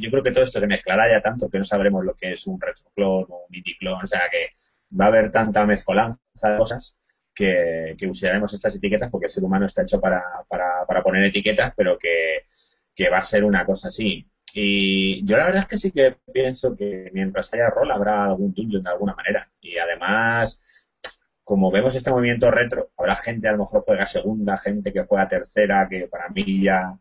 yo 0.00 0.10
creo 0.10 0.22
que 0.22 0.32
todo 0.32 0.44
esto 0.44 0.60
se 0.60 0.66
mezclará 0.66 1.10
ya 1.10 1.20
tanto 1.20 1.48
que 1.48 1.58
no 1.58 1.64
sabremos 1.64 2.04
lo 2.04 2.14
que 2.14 2.32
es 2.32 2.46
un 2.46 2.60
retroclon 2.60 3.26
o 3.28 3.46
un 3.48 3.54
indiclon, 3.54 4.02
o 4.02 4.06
sea 4.06 4.22
que 4.30 4.50
va 4.98 5.06
a 5.06 5.08
haber 5.08 5.30
tanta 5.30 5.64
mezcolanza 5.64 6.20
de 6.42 6.58
cosas 6.58 6.96
que, 7.38 8.06
usaremos 8.08 8.52
estas 8.52 8.76
etiquetas 8.76 9.10
porque 9.10 9.26
el 9.26 9.30
ser 9.30 9.44
humano 9.44 9.66
está 9.66 9.82
hecho 9.82 10.00
para, 10.00 10.22
para, 10.48 10.84
para 10.86 11.02
poner 11.02 11.24
etiquetas, 11.24 11.72
pero 11.76 11.98
que, 11.98 12.46
que 12.94 13.08
va 13.08 13.18
a 13.18 13.22
ser 13.22 13.44
una 13.44 13.64
cosa 13.64 13.88
así. 13.88 14.28
Y 14.54 15.24
yo 15.24 15.36
la 15.36 15.44
verdad 15.44 15.62
es 15.62 15.68
que 15.68 15.76
sí 15.76 15.92
que 15.92 16.16
pienso 16.32 16.74
que 16.74 17.10
mientras 17.12 17.52
haya 17.54 17.70
rol 17.70 17.90
habrá 17.90 18.24
algún 18.24 18.52
dungeon 18.52 18.82
de 18.82 18.90
alguna 18.90 19.14
manera. 19.14 19.50
Y 19.60 19.78
además, 19.78 20.88
como 21.44 21.70
vemos 21.70 21.94
este 21.94 22.10
movimiento 22.10 22.50
retro, 22.50 22.90
habrá 22.96 23.16
gente 23.16 23.48
a 23.48 23.52
lo 23.52 23.58
mejor 23.58 23.84
juega 23.86 24.06
segunda, 24.06 24.56
gente 24.58 24.92
que 24.92 25.04
juega 25.04 25.28
tercera, 25.28 25.86
que 25.88 26.08
para 26.08 26.28
mí 26.30 26.64
ya 26.64 26.98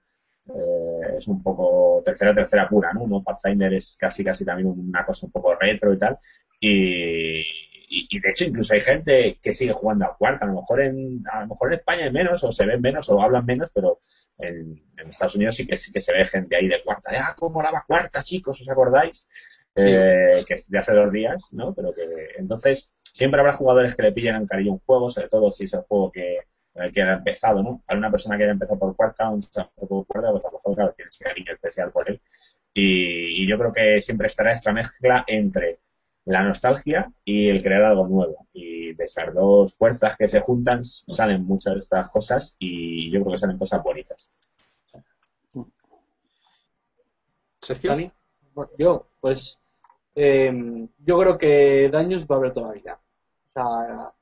eh, 0.49 1.15
es 1.17 1.27
un 1.27 1.41
poco 1.41 2.01
tercera, 2.03 2.33
tercera 2.33 2.69
pura, 2.69 2.93
¿no? 2.93 3.07
¿no? 3.07 3.23
Pathfinder 3.23 3.73
es 3.73 3.97
casi, 3.99 4.23
casi 4.23 4.45
también 4.45 4.67
una 4.67 5.05
cosa 5.05 5.25
un 5.25 5.31
poco 5.31 5.55
retro 5.55 5.93
y 5.93 5.97
tal. 5.97 6.17
Y, 6.59 7.43
y, 7.89 8.19
de 8.19 8.29
hecho 8.29 8.43
incluso 8.43 8.73
hay 8.73 8.81
gente 8.81 9.39
que 9.41 9.53
sigue 9.53 9.71
jugando 9.71 10.05
a 10.05 10.17
cuarta, 10.17 10.45
a 10.45 10.47
lo 10.49 10.55
mejor 10.55 10.81
en, 10.81 11.23
a 11.31 11.41
lo 11.41 11.47
mejor 11.47 11.69
en 11.69 11.79
España 11.79 12.03
hay 12.05 12.11
menos, 12.11 12.43
o 12.43 12.51
se 12.51 12.65
ven 12.65 12.81
menos, 12.81 13.09
o 13.09 13.21
hablan 13.21 13.45
menos, 13.45 13.71
pero 13.73 13.99
en, 14.37 14.83
Estados 15.09 15.35
Unidos 15.35 15.55
sí 15.55 15.65
que 15.65 15.77
sí 15.77 15.91
que 15.91 16.01
se 16.01 16.11
ve 16.11 16.25
gente 16.25 16.55
ahí 16.55 16.67
de 16.67 16.83
cuarta, 16.83 17.11
de 17.11 17.17
ah, 17.17 17.33
cómo 17.37 17.61
la 17.61 17.83
cuarta, 17.87 18.21
chicos, 18.21 18.61
¿os 18.61 18.69
acordáis? 18.69 19.27
Eh, 19.75 20.43
que 20.45 20.55
de 20.69 20.77
hace 20.79 20.93
dos 20.93 21.11
días, 21.11 21.49
¿no? 21.53 21.73
Pero 21.73 21.93
que 21.93 22.01
entonces 22.37 22.93
siempre 23.13 23.39
habrá 23.39 23.53
jugadores 23.53 23.95
que 23.95 24.01
le 24.01 24.11
pillen 24.11 24.35
en 24.35 24.47
cariño 24.47 24.73
un 24.73 24.79
juego, 24.79 25.09
sobre 25.09 25.27
todo 25.29 25.51
si 25.51 25.65
es 25.65 25.73
el 25.73 25.81
juego 25.81 26.11
que 26.11 26.39
el 26.77 26.91
que 26.91 27.01
ha 27.01 27.13
empezado, 27.13 27.63
¿no? 27.63 27.81
Para 27.85 27.99
una 27.99 28.11
persona 28.11 28.37
que 28.37 28.43
haya 28.43 28.51
empezado 28.53 28.79
por 28.79 28.95
cuarta, 28.95 29.29
un 29.29 29.41
por 29.41 30.05
cuarta, 30.05 30.31
pues 30.31 30.45
a 30.45 30.47
lo 30.47 30.53
mejor, 30.53 30.75
claro, 30.75 30.93
tiene 30.93 31.09
ese 31.09 31.23
cariño 31.23 31.51
especial 31.51 31.91
por 31.91 32.09
él. 32.09 32.21
Y, 32.73 33.47
yo 33.47 33.57
creo 33.57 33.73
que 33.73 34.01
siempre 34.01 34.27
estará 34.27 34.51
esta 34.53 34.71
mezcla 34.71 35.23
entre 35.27 35.79
la 36.27 36.43
nostalgia 36.43 37.11
y 37.23 37.49
el 37.49 37.63
crear 37.63 37.83
algo 37.83 38.07
nuevo. 38.07 38.47
Y 38.53 38.93
de 38.93 39.03
esas 39.05 39.33
dos 39.33 39.75
fuerzas 39.75 40.15
que 40.17 40.27
se 40.27 40.41
juntan 40.41 40.83
salen 40.83 41.45
muchas 41.45 41.73
de 41.73 41.79
estas 41.79 42.11
cosas 42.11 42.55
y 42.59 43.09
yo 43.11 43.21
creo 43.21 43.31
que 43.31 43.37
salen 43.37 43.57
cosas 43.57 43.81
bonitas. 43.81 44.29
Sergio. 47.61 48.11
Yo, 48.77 49.07
pues, 49.19 49.59
eh, 50.15 50.87
yo 50.97 51.17
creo 51.17 51.37
que 51.37 51.89
daños 51.91 52.25
va 52.25 52.35
a 52.35 52.39
haber 52.39 52.53
todavía. 52.53 52.95
O 52.95 53.53
sea, 53.53 54.13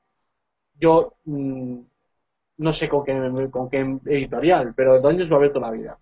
yo 0.78 1.14
mm, 1.24 1.80
no 2.58 2.72
sé 2.72 2.88
con 2.88 3.04
qué, 3.04 3.48
con 3.50 3.68
qué 3.68 3.98
editorial, 4.06 4.74
pero 4.74 5.00
daños 5.00 5.30
va 5.30 5.36
a 5.36 5.38
haber 5.38 5.52
toda 5.52 5.70
la 5.70 5.76
vida. 5.76 5.98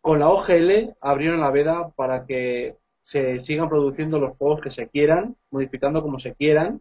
Con 0.00 0.18
la 0.18 0.28
OGL 0.28 0.96
abrieron 1.00 1.40
la 1.40 1.50
veda 1.50 1.90
para 1.90 2.26
que 2.26 2.76
se 3.12 3.38
sigan 3.40 3.68
produciendo 3.68 4.18
los 4.18 4.36
juegos 4.38 4.62
que 4.62 4.70
se 4.70 4.88
quieran, 4.88 5.36
modificando 5.50 6.00
como 6.02 6.18
se 6.18 6.34
quieran, 6.34 6.80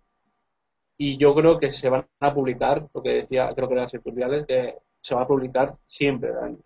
y 0.97 1.17
yo 1.17 1.35
creo 1.35 1.59
que 1.59 1.73
se 1.73 1.89
van 1.89 2.05
a 2.21 2.33
publicar, 2.33 2.87
lo 2.93 3.03
que 3.03 3.09
decía, 3.09 3.53
creo 3.53 3.67
que 3.67 3.73
era 3.73 3.83
editoriales, 3.85 4.45
que 4.45 4.75
se 5.01 5.13
va 5.13 5.23
a 5.23 5.27
publicar 5.27 5.75
siempre 5.87 6.31
daños. 6.31 6.61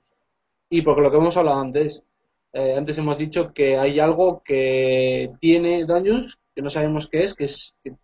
Y 0.69 0.83
porque 0.83 1.01
lo 1.01 1.09
que 1.09 1.17
hemos 1.17 1.35
hablado 1.37 1.59
antes, 1.59 2.03
eh, 2.53 2.75
antes 2.77 2.97
hemos 2.99 3.17
dicho 3.17 3.53
que 3.53 3.77
hay 3.77 3.99
algo 3.99 4.43
que 4.43 5.31
tiene 5.39 5.85
daños, 5.85 6.37
que 6.53 6.61
no 6.61 6.69
sabemos 6.69 7.09
qué 7.09 7.23
es, 7.23 7.33
que 7.33 7.45
es 7.45 7.75
que 7.83 7.95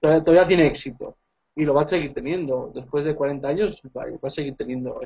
todavía 0.00 0.46
tiene 0.46 0.66
éxito 0.66 1.16
y 1.56 1.64
lo 1.64 1.74
va 1.74 1.82
a 1.82 1.88
seguir 1.88 2.14
teniendo. 2.14 2.70
Después 2.72 3.02
de 3.04 3.16
40 3.16 3.48
años 3.48 3.82
va, 3.96 4.04
a 4.22 4.30
seguir 4.30 4.54
teniendo. 4.54 5.00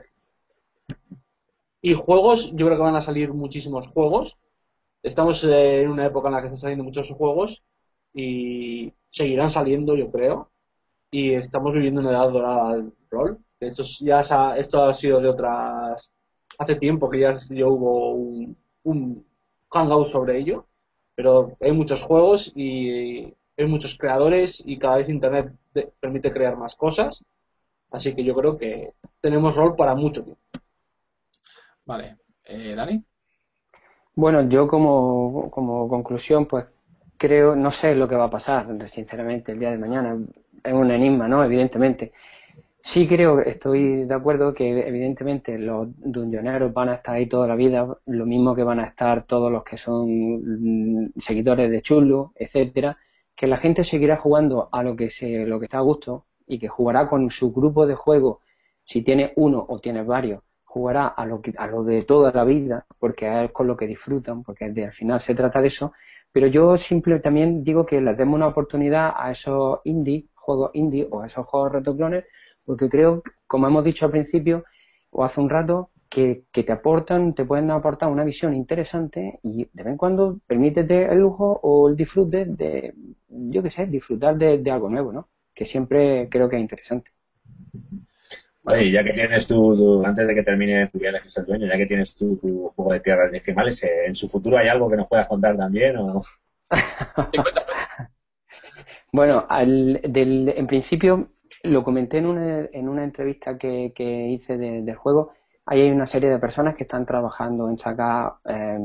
Y 1.81 1.95
juegos, 1.95 2.51
yo 2.55 2.67
creo 2.67 2.77
que 2.77 2.85
van 2.85 2.97
a 2.97 3.01
salir 3.01 3.33
muchísimos 3.33 3.87
juegos. 3.87 4.37
Estamos 5.02 5.43
en 5.44 5.90
una 5.90 6.06
época 6.06 6.28
en 6.28 6.35
la 6.35 6.40
que 6.40 6.47
están 6.47 6.60
saliendo 6.60 6.85
muchos 6.85 7.10
juegos 7.10 7.62
y 8.12 8.93
seguirán 9.09 9.51
saliendo, 9.51 9.97
yo 9.97 10.10
creo. 10.10 10.51
Y 11.10 11.32
estamos 11.35 11.72
viviendo 11.72 12.01
una 12.01 12.10
edad 12.10 12.31
dorada 12.31 12.77
del 12.77 12.93
rol. 13.10 13.39
Esto, 13.59 13.82
ya 14.01 14.20
esto 14.56 14.85
ha 14.85 14.94
sido 14.94 15.20
de 15.20 15.28
otras. 15.28 16.10
Hace 16.59 16.77
tiempo 16.77 17.09
que 17.09 17.20
ya, 17.20 17.35
ya 17.51 17.66
hubo 17.66 18.12
un, 18.12 18.56
un 18.85 19.27
hangout 19.70 20.06
sobre 20.06 20.39
ello. 20.39 20.66
Pero 21.14 21.56
hay 21.60 21.72
muchos 21.72 22.02
juegos 22.02 22.52
y 22.55 23.35
hay 23.56 23.66
muchos 23.66 23.97
creadores 23.98 24.62
y 24.64 24.78
cada 24.78 24.98
vez 24.98 25.09
Internet 25.09 25.52
permite 26.01 26.32
crear 26.32 26.56
más 26.56 26.77
cosas. 26.77 27.22
Así 27.90 28.14
que 28.14 28.24
yo 28.24 28.35
creo 28.35 28.56
que 28.56 28.94
tenemos 29.20 29.56
rol 29.56 29.74
para 29.77 29.94
mucho 29.94 30.22
tiempo. 30.22 30.40
Vale. 31.85 32.18
Eh, 32.44 32.74
Dani. 32.74 33.05
Bueno, 34.15 34.49
yo 34.49 34.69
como, 34.69 35.51
como 35.51 35.89
conclusión, 35.89 36.47
pues 36.47 36.66
creo, 37.16 37.57
no 37.57 37.70
sé 37.70 37.95
lo 37.95 38.09
que 38.09 38.16
va 38.16 38.24
a 38.27 38.31
pasar, 38.31 38.66
sinceramente, 38.89 39.53
el 39.53 39.59
día 39.59 39.70
de 39.70 39.78
mañana. 39.78 40.19
Es 40.62 40.74
un 40.74 40.91
enigma, 40.91 41.28
¿no? 41.28 41.45
Evidentemente. 41.45 42.12
Sí 42.82 43.09
creo, 43.09 43.41
estoy 43.41 44.05
de 44.07 44.15
acuerdo 44.15 44.55
que 44.55 44.89
evidentemente 44.89 45.59
los 45.59 45.89
dungeoneros 45.99 46.73
van 46.73 46.91
a 46.91 46.95
estar 46.97 47.15
ahí 47.16 47.28
toda 47.28 47.47
la 47.49 47.57
vida, 47.57 47.87
lo 48.07 48.27
mismo 48.27 48.55
que 48.55 48.65
van 48.65 48.81
a 48.81 48.87
estar 48.87 49.24
todos 49.27 49.53
los 49.53 49.65
que 49.65 49.77
son 49.78 50.09
mm, 51.07 51.12
seguidores 51.20 51.70
de 51.70 51.82
Chulu, 51.82 52.32
etcétera, 52.37 52.99
que 53.37 53.47
la 53.47 53.59
gente 53.59 53.85
seguirá 53.85 54.16
jugando 54.16 54.69
a 54.73 54.82
lo 54.82 54.97
que 54.97 55.11
se, 55.11 55.47
lo 55.47 55.59
que 55.61 55.66
está 55.66 55.78
a 55.78 55.82
gusto 55.82 56.27
y 56.47 56.59
que 56.59 56.69
jugará 56.69 57.09
con 57.09 57.31
su 57.31 57.53
grupo 57.53 57.87
de 57.87 57.95
juego, 57.97 58.41
si 58.85 59.03
tiene 59.03 59.32
uno 59.37 59.65
o 59.69 59.78
tiene 59.81 60.03
varios, 60.03 60.43
jugará 60.70 61.09
a 61.09 61.26
lo 61.26 61.40
que, 61.42 61.52
a 61.59 61.66
lo 61.66 61.82
de 61.82 62.02
toda 62.05 62.30
la 62.32 62.44
vida, 62.44 62.86
porque 63.01 63.44
es 63.44 63.51
con 63.51 63.66
lo 63.66 63.76
que 63.76 63.88
disfrutan, 63.88 64.44
porque 64.44 64.66
al 64.66 64.92
final 64.92 65.20
se 65.20 65.34
trata 65.34 65.60
de 65.60 65.66
eso. 65.66 65.92
Pero 66.30 66.47
yo 66.47 66.78
simplemente 66.78 67.24
también 67.24 67.64
digo 67.64 67.84
que 67.84 68.01
les 68.01 68.16
demos 68.16 68.36
una 68.36 68.47
oportunidad 68.47 69.12
a 69.16 69.32
esos 69.32 69.80
indie, 69.84 70.26
juegos 70.34 70.70
indie 70.74 71.09
o 71.10 71.22
a 71.22 71.26
esos 71.26 71.44
juegos 71.44 71.72
retoclones, 71.72 72.24
porque 72.64 72.88
creo, 72.88 73.22
como 73.48 73.66
hemos 73.66 73.82
dicho 73.82 74.05
al 74.05 74.12
principio 74.12 74.64
o 75.10 75.24
hace 75.24 75.40
un 75.40 75.51
rato, 75.51 75.90
que, 76.09 76.44
te 76.52 76.70
aportan, 76.70 77.34
te 77.34 77.44
pueden 77.44 77.70
aportar 77.72 78.09
una 78.09 78.24
visión 78.24 78.55
interesante 78.55 79.40
y 79.42 79.64
de 79.72 79.82
vez 79.82 79.92
en 79.92 79.97
cuando 79.97 80.38
permítete 80.47 81.06
el 81.12 81.18
lujo 81.18 81.59
o 81.64 81.88
el 81.88 81.97
disfrute 81.97 82.44
de, 82.47 82.94
yo 83.28 83.62
qué 83.62 83.70
sé, 83.70 83.86
disfrutar 83.86 84.36
de, 84.36 84.70
algo 84.70 84.88
nuevo, 84.88 85.12
¿no? 85.12 85.28
Que 85.52 85.64
siempre 85.64 86.28
creo 86.30 86.48
que 86.48 86.56
es 86.56 86.62
interesante. 86.62 87.10
Oye, 88.65 88.91
ya 88.91 89.03
que 89.03 89.12
tienes 89.12 89.47
tu, 89.47 90.05
antes 90.05 90.27
de 90.27 90.35
que 90.35 90.43
termine 90.43 90.89
tu 90.89 90.99
viaje 90.99 91.27
el 91.35 91.47
dueño, 91.47 91.66
ya 91.66 91.78
que 91.78 91.87
tienes 91.87 92.15
tu, 92.15 92.37
juego 92.77 92.93
de 92.93 93.01
tierras 93.01 93.32
decimales, 93.32 93.82
eh, 93.85 94.07
¿en 94.07 94.15
su 94.15 94.28
futuro 94.28 94.59
hay 94.59 94.69
algo 94.69 94.91
que 94.91 94.97
nos 94.97 95.09
puedas 95.09 95.28
contar 95.28 95.57
también 95.57 95.97
o 95.97 96.20
bueno, 99.12 99.47
en 99.51 100.66
principio 100.66 101.31
lo 101.65 101.82
comenté 101.82 102.19
en 102.19 102.27
una, 102.27 102.69
en 102.73 102.89
una 102.89 103.03
entrevista 103.03 103.59
que, 103.59 103.93
hice 104.31 104.57
del 104.57 104.95
juego 104.95 105.32
Ahí 105.66 105.82
hay 105.82 105.91
una 105.91 106.07
serie 106.07 106.31
de 106.31 106.39
personas 106.39 106.74
que 106.74 106.85
están 106.85 107.07
trabajando 107.07 107.69
en 107.69 107.78
sacar 107.78 108.35
eh, 108.45 108.78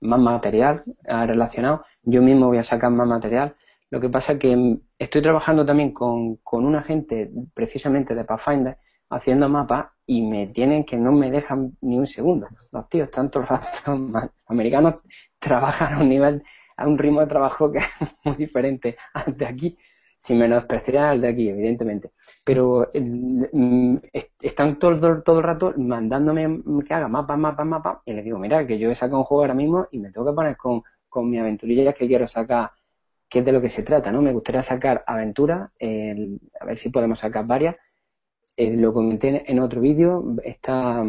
más 0.00 0.20
material 0.20 0.82
eh, 1.04 1.26
relacionado. 1.26 1.84
Yo 2.02 2.20
mismo 2.20 2.48
voy 2.48 2.58
a 2.58 2.62
sacar 2.62 2.90
más 2.90 3.06
material. 3.06 3.54
Lo 3.88 4.00
que 4.00 4.10
pasa 4.10 4.32
es 4.32 4.38
que 4.38 4.78
estoy 4.98 5.22
trabajando 5.22 5.64
también 5.64 5.92
con, 5.92 6.36
con 6.36 6.66
una 6.66 6.82
gente 6.82 7.30
precisamente 7.54 8.14
de 8.14 8.24
Pathfinder 8.24 8.76
haciendo 9.14 9.48
mapas 9.48 9.86
y 10.06 10.22
me 10.22 10.48
tienen 10.48 10.84
que 10.84 10.96
no 10.96 11.12
me 11.12 11.30
dejan 11.30 11.76
ni 11.80 11.98
un 11.98 12.06
segundo. 12.06 12.48
Los 12.72 12.88
tíos, 12.88 13.10
tanto 13.10 13.40
los 13.86 14.30
americanos, 14.46 15.02
trabajan 15.38 15.94
a 15.94 16.00
un 16.00 16.08
nivel, 16.08 16.42
a 16.76 16.86
un 16.86 16.98
ritmo 16.98 17.20
de 17.20 17.26
trabajo 17.26 17.70
que 17.72 17.78
es 17.78 17.86
muy 18.24 18.36
diferente 18.36 18.96
al 19.14 19.36
de 19.36 19.46
aquí, 19.46 19.78
sin 20.18 20.38
menospreciar 20.38 21.04
al 21.04 21.20
de 21.20 21.28
aquí, 21.28 21.48
evidentemente 21.48 22.12
pero 22.44 22.88
mm, 22.94 23.96
están 24.40 24.78
todo, 24.78 25.22
todo 25.22 25.38
el 25.38 25.44
rato 25.44 25.74
mandándome 25.76 26.62
que 26.86 26.94
haga 26.94 27.08
mapas, 27.08 27.38
mapas, 27.38 27.66
mapas, 27.66 27.98
y 28.04 28.12
les 28.12 28.24
digo, 28.24 28.38
mira, 28.38 28.66
que 28.66 28.78
yo 28.78 28.90
he 28.90 28.94
sacado 28.94 29.18
un 29.18 29.24
juego 29.24 29.42
ahora 29.42 29.54
mismo 29.54 29.86
y 29.90 29.98
me 29.98 30.10
tengo 30.10 30.26
que 30.26 30.34
poner 30.34 30.56
con, 30.56 30.82
con 31.08 31.30
mi 31.30 31.38
aventurilla 31.38 31.92
que 31.92 32.06
quiero 32.06 32.26
sacar, 32.26 32.70
que 33.28 33.40
es 33.40 33.44
de 33.44 33.52
lo 33.52 33.60
que 33.60 33.70
se 33.70 33.82
trata, 33.82 34.10
¿no? 34.10 34.22
Me 34.22 34.32
gustaría 34.32 34.62
sacar 34.62 35.04
aventuras, 35.06 35.70
a 35.80 36.64
ver 36.64 36.76
si 36.76 36.90
podemos 36.90 37.20
sacar 37.20 37.46
varias. 37.46 37.76
Eh, 38.56 38.76
lo 38.76 38.92
comenté 38.92 39.50
en 39.50 39.60
otro 39.60 39.80
vídeo, 39.80 40.36
está 40.44 41.02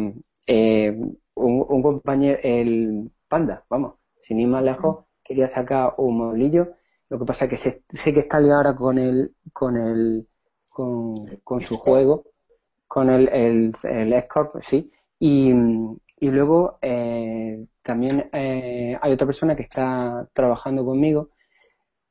eh, 0.46 0.96
un, 1.34 1.82
compañero, 1.82 2.38
el 2.42 3.10
Panda, 3.28 3.64
vamos, 3.68 3.94
sin 4.20 4.40
ir 4.40 4.48
más 4.48 4.62
lejos, 4.64 5.04
quería 5.22 5.48
sacar 5.48 5.94
un 5.98 6.16
modillo, 6.18 6.74
lo 7.10 7.18
que 7.18 7.24
pasa 7.26 7.44
es 7.44 7.50
que 7.50 7.56
sé, 7.56 8.14
que 8.14 8.20
está 8.20 8.40
liado 8.40 8.56
ahora 8.56 8.74
con 8.74 8.98
el, 8.98 9.34
con 9.52 9.76
el 9.76 10.26
con, 10.68 11.62
su 11.62 11.76
juego, 11.76 12.24
con 12.88 13.10
el, 13.10 13.28
el, 13.28 13.72
el 13.84 14.24
sí. 14.60 14.90
Y, 15.18 15.52
y 16.18 16.30
luego 16.30 16.78
eh, 16.82 17.66
también 17.82 18.28
eh, 18.32 18.98
hay 19.00 19.12
otra 19.12 19.26
persona 19.26 19.54
que 19.54 19.62
está 19.62 20.28
trabajando 20.32 20.84
conmigo. 20.84 21.30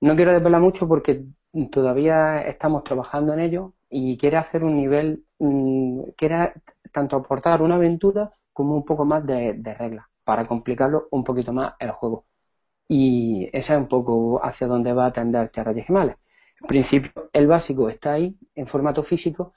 No 0.01 0.15
quiero 0.15 0.33
desvelar 0.33 0.61
mucho 0.61 0.87
porque 0.87 1.25
todavía 1.71 2.41
estamos 2.43 2.83
trabajando 2.83 3.33
en 3.33 3.39
ello 3.41 3.73
y 3.93 4.17
quiere 4.17 4.37
hacer 4.37 4.63
un 4.63 4.75
nivel, 4.75 5.23
mm, 5.39 6.01
quiere 6.17 6.53
tanto 6.91 7.17
aportar 7.17 7.61
una 7.61 7.75
aventura 7.75 8.31
como 8.51 8.75
un 8.75 8.85
poco 8.85 9.05
más 9.05 9.25
de, 9.25 9.53
reglas 9.77 10.05
para 10.23 10.45
complicarlo 10.45 11.07
un 11.11 11.23
poquito 11.23 11.53
más 11.53 11.75
el 11.79 11.91
juego. 11.91 12.25
Y 12.87 13.49
esa 13.53 13.75
es 13.75 13.79
un 13.79 13.87
poco 13.87 14.43
hacia 14.43 14.67
dónde 14.67 14.93
va 14.93 15.07
a 15.07 15.13
tender 15.13 15.49
Tierras 15.49 15.75
Gemales. 15.85 16.15
En 16.61 16.67
principio, 16.67 17.29
el 17.33 17.47
básico 17.47 17.89
está 17.89 18.13
ahí 18.13 18.35
en 18.55 18.67
formato 18.67 19.03
físico 19.03 19.53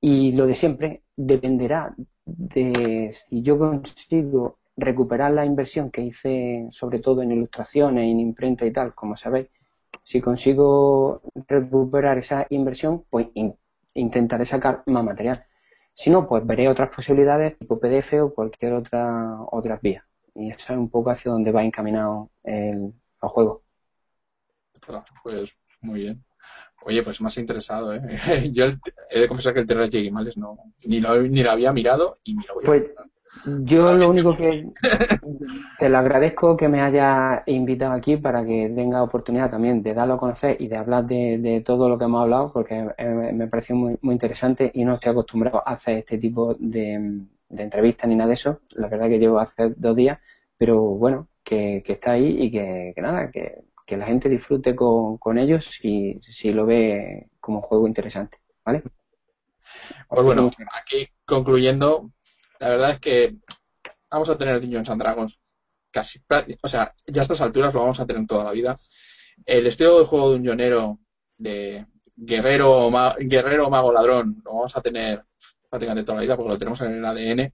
y 0.00 0.32
lo 0.32 0.46
de 0.46 0.54
siempre 0.54 1.02
dependerá 1.16 1.94
de 2.24 3.10
si 3.12 3.42
yo 3.42 3.58
consigo 3.58 4.58
recuperar 4.76 5.32
la 5.32 5.44
inversión 5.46 5.90
que 5.90 6.02
hice 6.02 6.68
sobre 6.70 7.00
todo 7.00 7.22
en 7.22 7.32
ilustraciones, 7.32 8.04
en 8.04 8.20
imprenta 8.20 8.66
y 8.66 8.72
tal, 8.72 8.94
como 8.94 9.16
sabéis. 9.16 9.48
Si 10.02 10.20
consigo 10.20 11.22
recuperar 11.48 12.18
esa 12.18 12.46
inversión, 12.50 13.04
pues 13.10 13.28
intentaré 13.94 14.44
sacar 14.44 14.82
más 14.86 15.04
material. 15.04 15.44
Si 15.92 16.10
no, 16.10 16.28
pues 16.28 16.46
veré 16.46 16.68
otras 16.68 16.90
posibilidades 16.94 17.58
tipo 17.58 17.80
PDF 17.80 18.12
o 18.22 18.34
cualquier 18.34 18.74
otra 18.74 19.40
otra 19.50 19.78
vía. 19.82 20.06
Y 20.34 20.50
eso 20.50 20.72
es 20.72 20.78
un 20.78 20.90
poco 20.90 21.10
hacia 21.10 21.32
donde 21.32 21.50
va 21.50 21.64
encaminado 21.64 22.30
el, 22.44 22.92
el 23.22 23.28
juego. 23.28 23.62
Pues 25.22 25.56
muy 25.80 26.00
bien. 26.00 26.24
Oye, 26.84 27.02
pues 27.02 27.20
más 27.20 27.36
interesado, 27.38 27.94
¿eh? 27.94 28.00
Yo 28.52 28.66
he 29.10 29.20
de 29.20 29.28
confesar 29.28 29.54
que 29.54 29.60
el 29.60 29.66
Terra 29.66 29.88
Males 30.12 30.36
no, 30.36 30.56
ni 30.84 31.00
lo, 31.00 31.20
ni 31.22 31.42
lo 31.42 31.50
había 31.50 31.72
mirado 31.72 32.18
y 32.22 32.34
ni 32.34 32.44
lo 32.44 32.54
voy 32.54 32.64
a 32.64 32.66
pues, 32.66 32.82
Yo 33.44 33.92
lo 33.94 34.10
único 34.10 34.36
que 34.36 34.70
te 35.78 35.88
lo 35.88 35.98
agradezco 35.98 36.56
que 36.56 36.68
me 36.68 36.80
haya 36.80 37.42
invitado 37.46 37.92
aquí 37.92 38.16
para 38.16 38.44
que 38.44 38.70
tenga 38.70 39.02
oportunidad 39.02 39.50
también 39.50 39.82
de 39.82 39.94
darlo 39.94 40.14
a 40.14 40.18
conocer 40.18 40.56
y 40.60 40.68
de 40.68 40.76
hablar 40.76 41.06
de, 41.06 41.62
todo 41.64 41.88
lo 41.88 41.98
que 41.98 42.04
hemos 42.04 42.22
hablado, 42.22 42.52
porque 42.52 42.88
me 43.32 43.46
pareció 43.48 43.76
muy, 43.76 43.98
muy 44.00 44.14
interesante 44.14 44.70
y 44.74 44.84
no 44.84 44.94
estoy 44.94 45.12
acostumbrado 45.12 45.62
a 45.66 45.72
hacer 45.72 45.98
este 45.98 46.18
tipo 46.18 46.54
de, 46.58 47.22
entrevistas 47.50 48.08
ni 48.08 48.16
nada 48.16 48.28
de 48.28 48.34
eso. 48.34 48.60
La 48.70 48.88
verdad 48.88 49.08
que 49.08 49.18
llevo 49.18 49.38
hace 49.38 49.74
dos 49.76 49.94
días, 49.94 50.18
pero 50.56 50.80
bueno, 50.80 51.28
que, 51.44 51.82
está 51.86 52.12
ahí 52.12 52.44
y 52.44 52.50
que, 52.50 52.94
nada, 52.96 53.30
que, 53.30 53.64
la 53.96 54.06
gente 54.06 54.28
disfrute 54.28 54.74
con, 54.74 55.18
con 55.18 55.38
ellos 55.38 55.64
si, 55.66 56.18
si 56.20 56.52
lo 56.52 56.66
ve 56.66 57.28
como 57.40 57.58
un 57.58 57.62
juego 57.62 57.86
interesante, 57.86 58.38
¿vale? 58.64 58.82
Pues 60.08 60.24
bueno, 60.24 60.50
aquí 60.72 61.08
concluyendo, 61.24 62.10
la 62.60 62.68
verdad 62.68 62.90
es 62.92 63.00
que 63.00 63.36
vamos 64.10 64.28
a 64.30 64.38
tener 64.38 64.60
Dungeons 64.60 64.88
and 64.90 65.02
Dragons 65.02 65.40
casi, 65.90 66.20
o 66.62 66.68
sea, 66.68 66.94
ya 67.06 67.20
a 67.20 67.22
estas 67.22 67.40
alturas 67.40 67.72
lo 67.72 67.80
vamos 67.80 68.00
a 68.00 68.06
tener 68.06 68.26
toda 68.26 68.44
la 68.44 68.52
vida. 68.52 68.76
El 69.44 69.66
estilo 69.66 69.98
de 69.98 70.06
juego 70.06 70.30
de 70.30 70.36
un 70.36 70.42
guionero 70.42 70.98
de 71.38 71.86
guerrero, 72.16 72.90
guerrero 73.18 73.70
mago 73.70 73.92
ladrón 73.92 74.42
lo 74.44 74.54
vamos 74.54 74.76
a 74.76 74.80
tener 74.80 75.22
prácticamente 75.68 76.04
toda 76.04 76.16
la 76.16 76.22
vida 76.22 76.36
porque 76.36 76.52
lo 76.52 76.58
tenemos 76.58 76.80
en 76.80 76.94
el 76.94 77.04
ADN, 77.04 77.40
en 77.40 77.52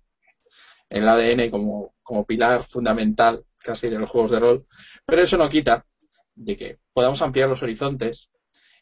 el 0.91 1.09
ADN 1.09 1.51
como, 1.51 1.95
como 2.03 2.25
pilar 2.25 2.65
fundamental 2.65 3.45
casi 3.59 3.89
de 3.89 3.99
los 3.99 4.11
juegos 4.11 4.31
de 4.31 4.41
rol, 4.41 4.67
pero 5.07 5.23
eso 5.23 5.37
no 5.37 5.49
quita 5.49 5.87
de 6.35 6.57
que 6.57 6.79
podamos 6.93 7.23
ampliar 7.23 7.49
los 7.49 7.63
horizontes 7.63 8.31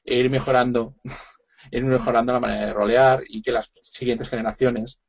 e 0.04 0.16
ir 0.16 0.30
mejorando, 0.30 0.96
ir 1.70 1.84
mejorando 1.84 2.32
la 2.32 2.40
manera 2.40 2.66
de 2.66 2.72
rolear 2.72 3.22
y 3.26 3.42
que 3.42 3.52
las 3.52 3.70
siguientes 3.82 4.28
generaciones 4.28 5.00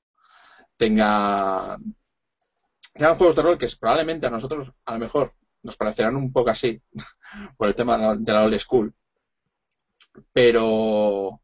tengan, 0.82 1.94
tengan 2.92 3.16
juegos 3.16 3.36
de 3.36 3.42
rol 3.44 3.58
que 3.60 3.68
probablemente 3.80 4.26
a 4.26 4.32
nosotros 4.32 4.74
a 4.86 4.94
lo 4.94 5.00
mejor 5.00 5.34
nos 5.62 5.78
parecerán 5.78 6.16
un 6.16 6.34
poco 6.34 6.50
así 6.50 6.82
por 7.58 7.68
el 7.68 7.76
tema 7.76 8.16
de 8.16 8.34
la 8.34 8.44
old 8.44 8.58
school, 8.58 8.92
pero 10.34 11.40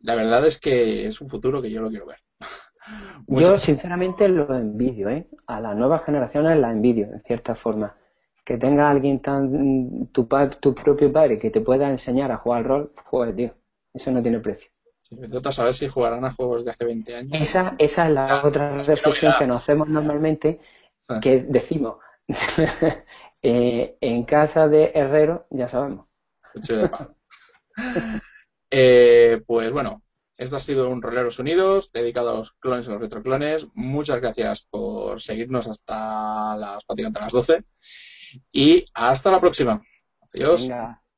la 0.00 0.14
verdad 0.14 0.46
es 0.46 0.58
que 0.58 1.06
es 1.06 1.18
un 1.22 1.30
futuro 1.30 1.62
que 1.62 1.70
yo 1.70 1.80
lo 1.80 1.88
quiero 1.88 2.04
ver. 2.06 2.18
Yo 3.26 3.58
sinceramente 3.58 4.28
lo 4.28 4.54
envidio, 4.54 5.10
¿eh? 5.10 5.28
A 5.46 5.60
las 5.60 5.76
nuevas 5.76 6.04
generaciones 6.04 6.58
la 6.58 6.70
envidio, 6.70 7.12
en 7.12 7.22
cierta 7.22 7.54
forma. 7.54 7.94
Que 8.42 8.56
tenga 8.56 8.88
alguien 8.88 9.20
tan, 9.20 10.08
tu, 10.10 10.26
tu 10.60 10.74
propio 10.74 11.12
padre 11.12 11.36
que 11.36 11.50
te 11.50 11.60
pueda 11.60 11.90
enseñar 11.90 12.32
a 12.32 12.38
jugar 12.38 12.60
al 12.60 12.64
rol, 12.64 12.90
joder, 13.04 13.36
tío, 13.36 13.54
eso 13.92 14.10
no 14.10 14.22
tiene 14.22 14.40
precio. 14.40 14.70
Sí, 15.08 15.16
me 15.16 15.28
a 15.42 15.52
saber 15.52 15.74
si 15.74 15.88
jugarán 15.88 16.24
a 16.24 16.32
juegos 16.34 16.64
de 16.64 16.70
hace 16.70 16.84
20 16.84 17.16
años. 17.16 17.40
Esa, 17.40 17.74
esa 17.78 18.08
es 18.08 18.12
la 18.12 18.44
otra 18.44 18.76
reflexión 18.76 19.34
que 19.38 19.46
nos 19.46 19.62
hacemos 19.62 19.88
normalmente, 19.88 20.60
ah. 21.08 21.18
que 21.20 21.40
decimos, 21.48 21.96
eh, 23.42 23.96
en 24.00 24.24
casa 24.24 24.68
de 24.68 24.92
Herrero, 24.94 25.46
ya 25.50 25.68
sabemos. 25.68 26.06
eh, 28.70 29.42
pues 29.46 29.72
bueno, 29.72 30.02
esto 30.36 30.56
ha 30.56 30.60
sido 30.60 30.90
un 30.90 31.00
Roleros 31.00 31.38
Unidos 31.38 31.90
dedicado 31.90 32.30
a 32.30 32.34
los 32.34 32.52
clones 32.52 32.86
y 32.86 32.90
los 32.90 33.00
retroclones. 33.00 33.66
Muchas 33.74 34.20
gracias 34.20 34.66
por 34.70 35.22
seguirnos 35.22 35.68
hasta 35.68 36.54
las 36.56 36.84
prácticamente 36.84 37.20
las 37.20 37.32
12 37.32 37.64
y 38.52 38.84
hasta 38.92 39.30
la 39.30 39.40
próxima. 39.40 39.82
Adiós. 40.34 40.68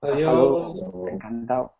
Adiós. 0.00 0.76
Encantado. 1.10 1.79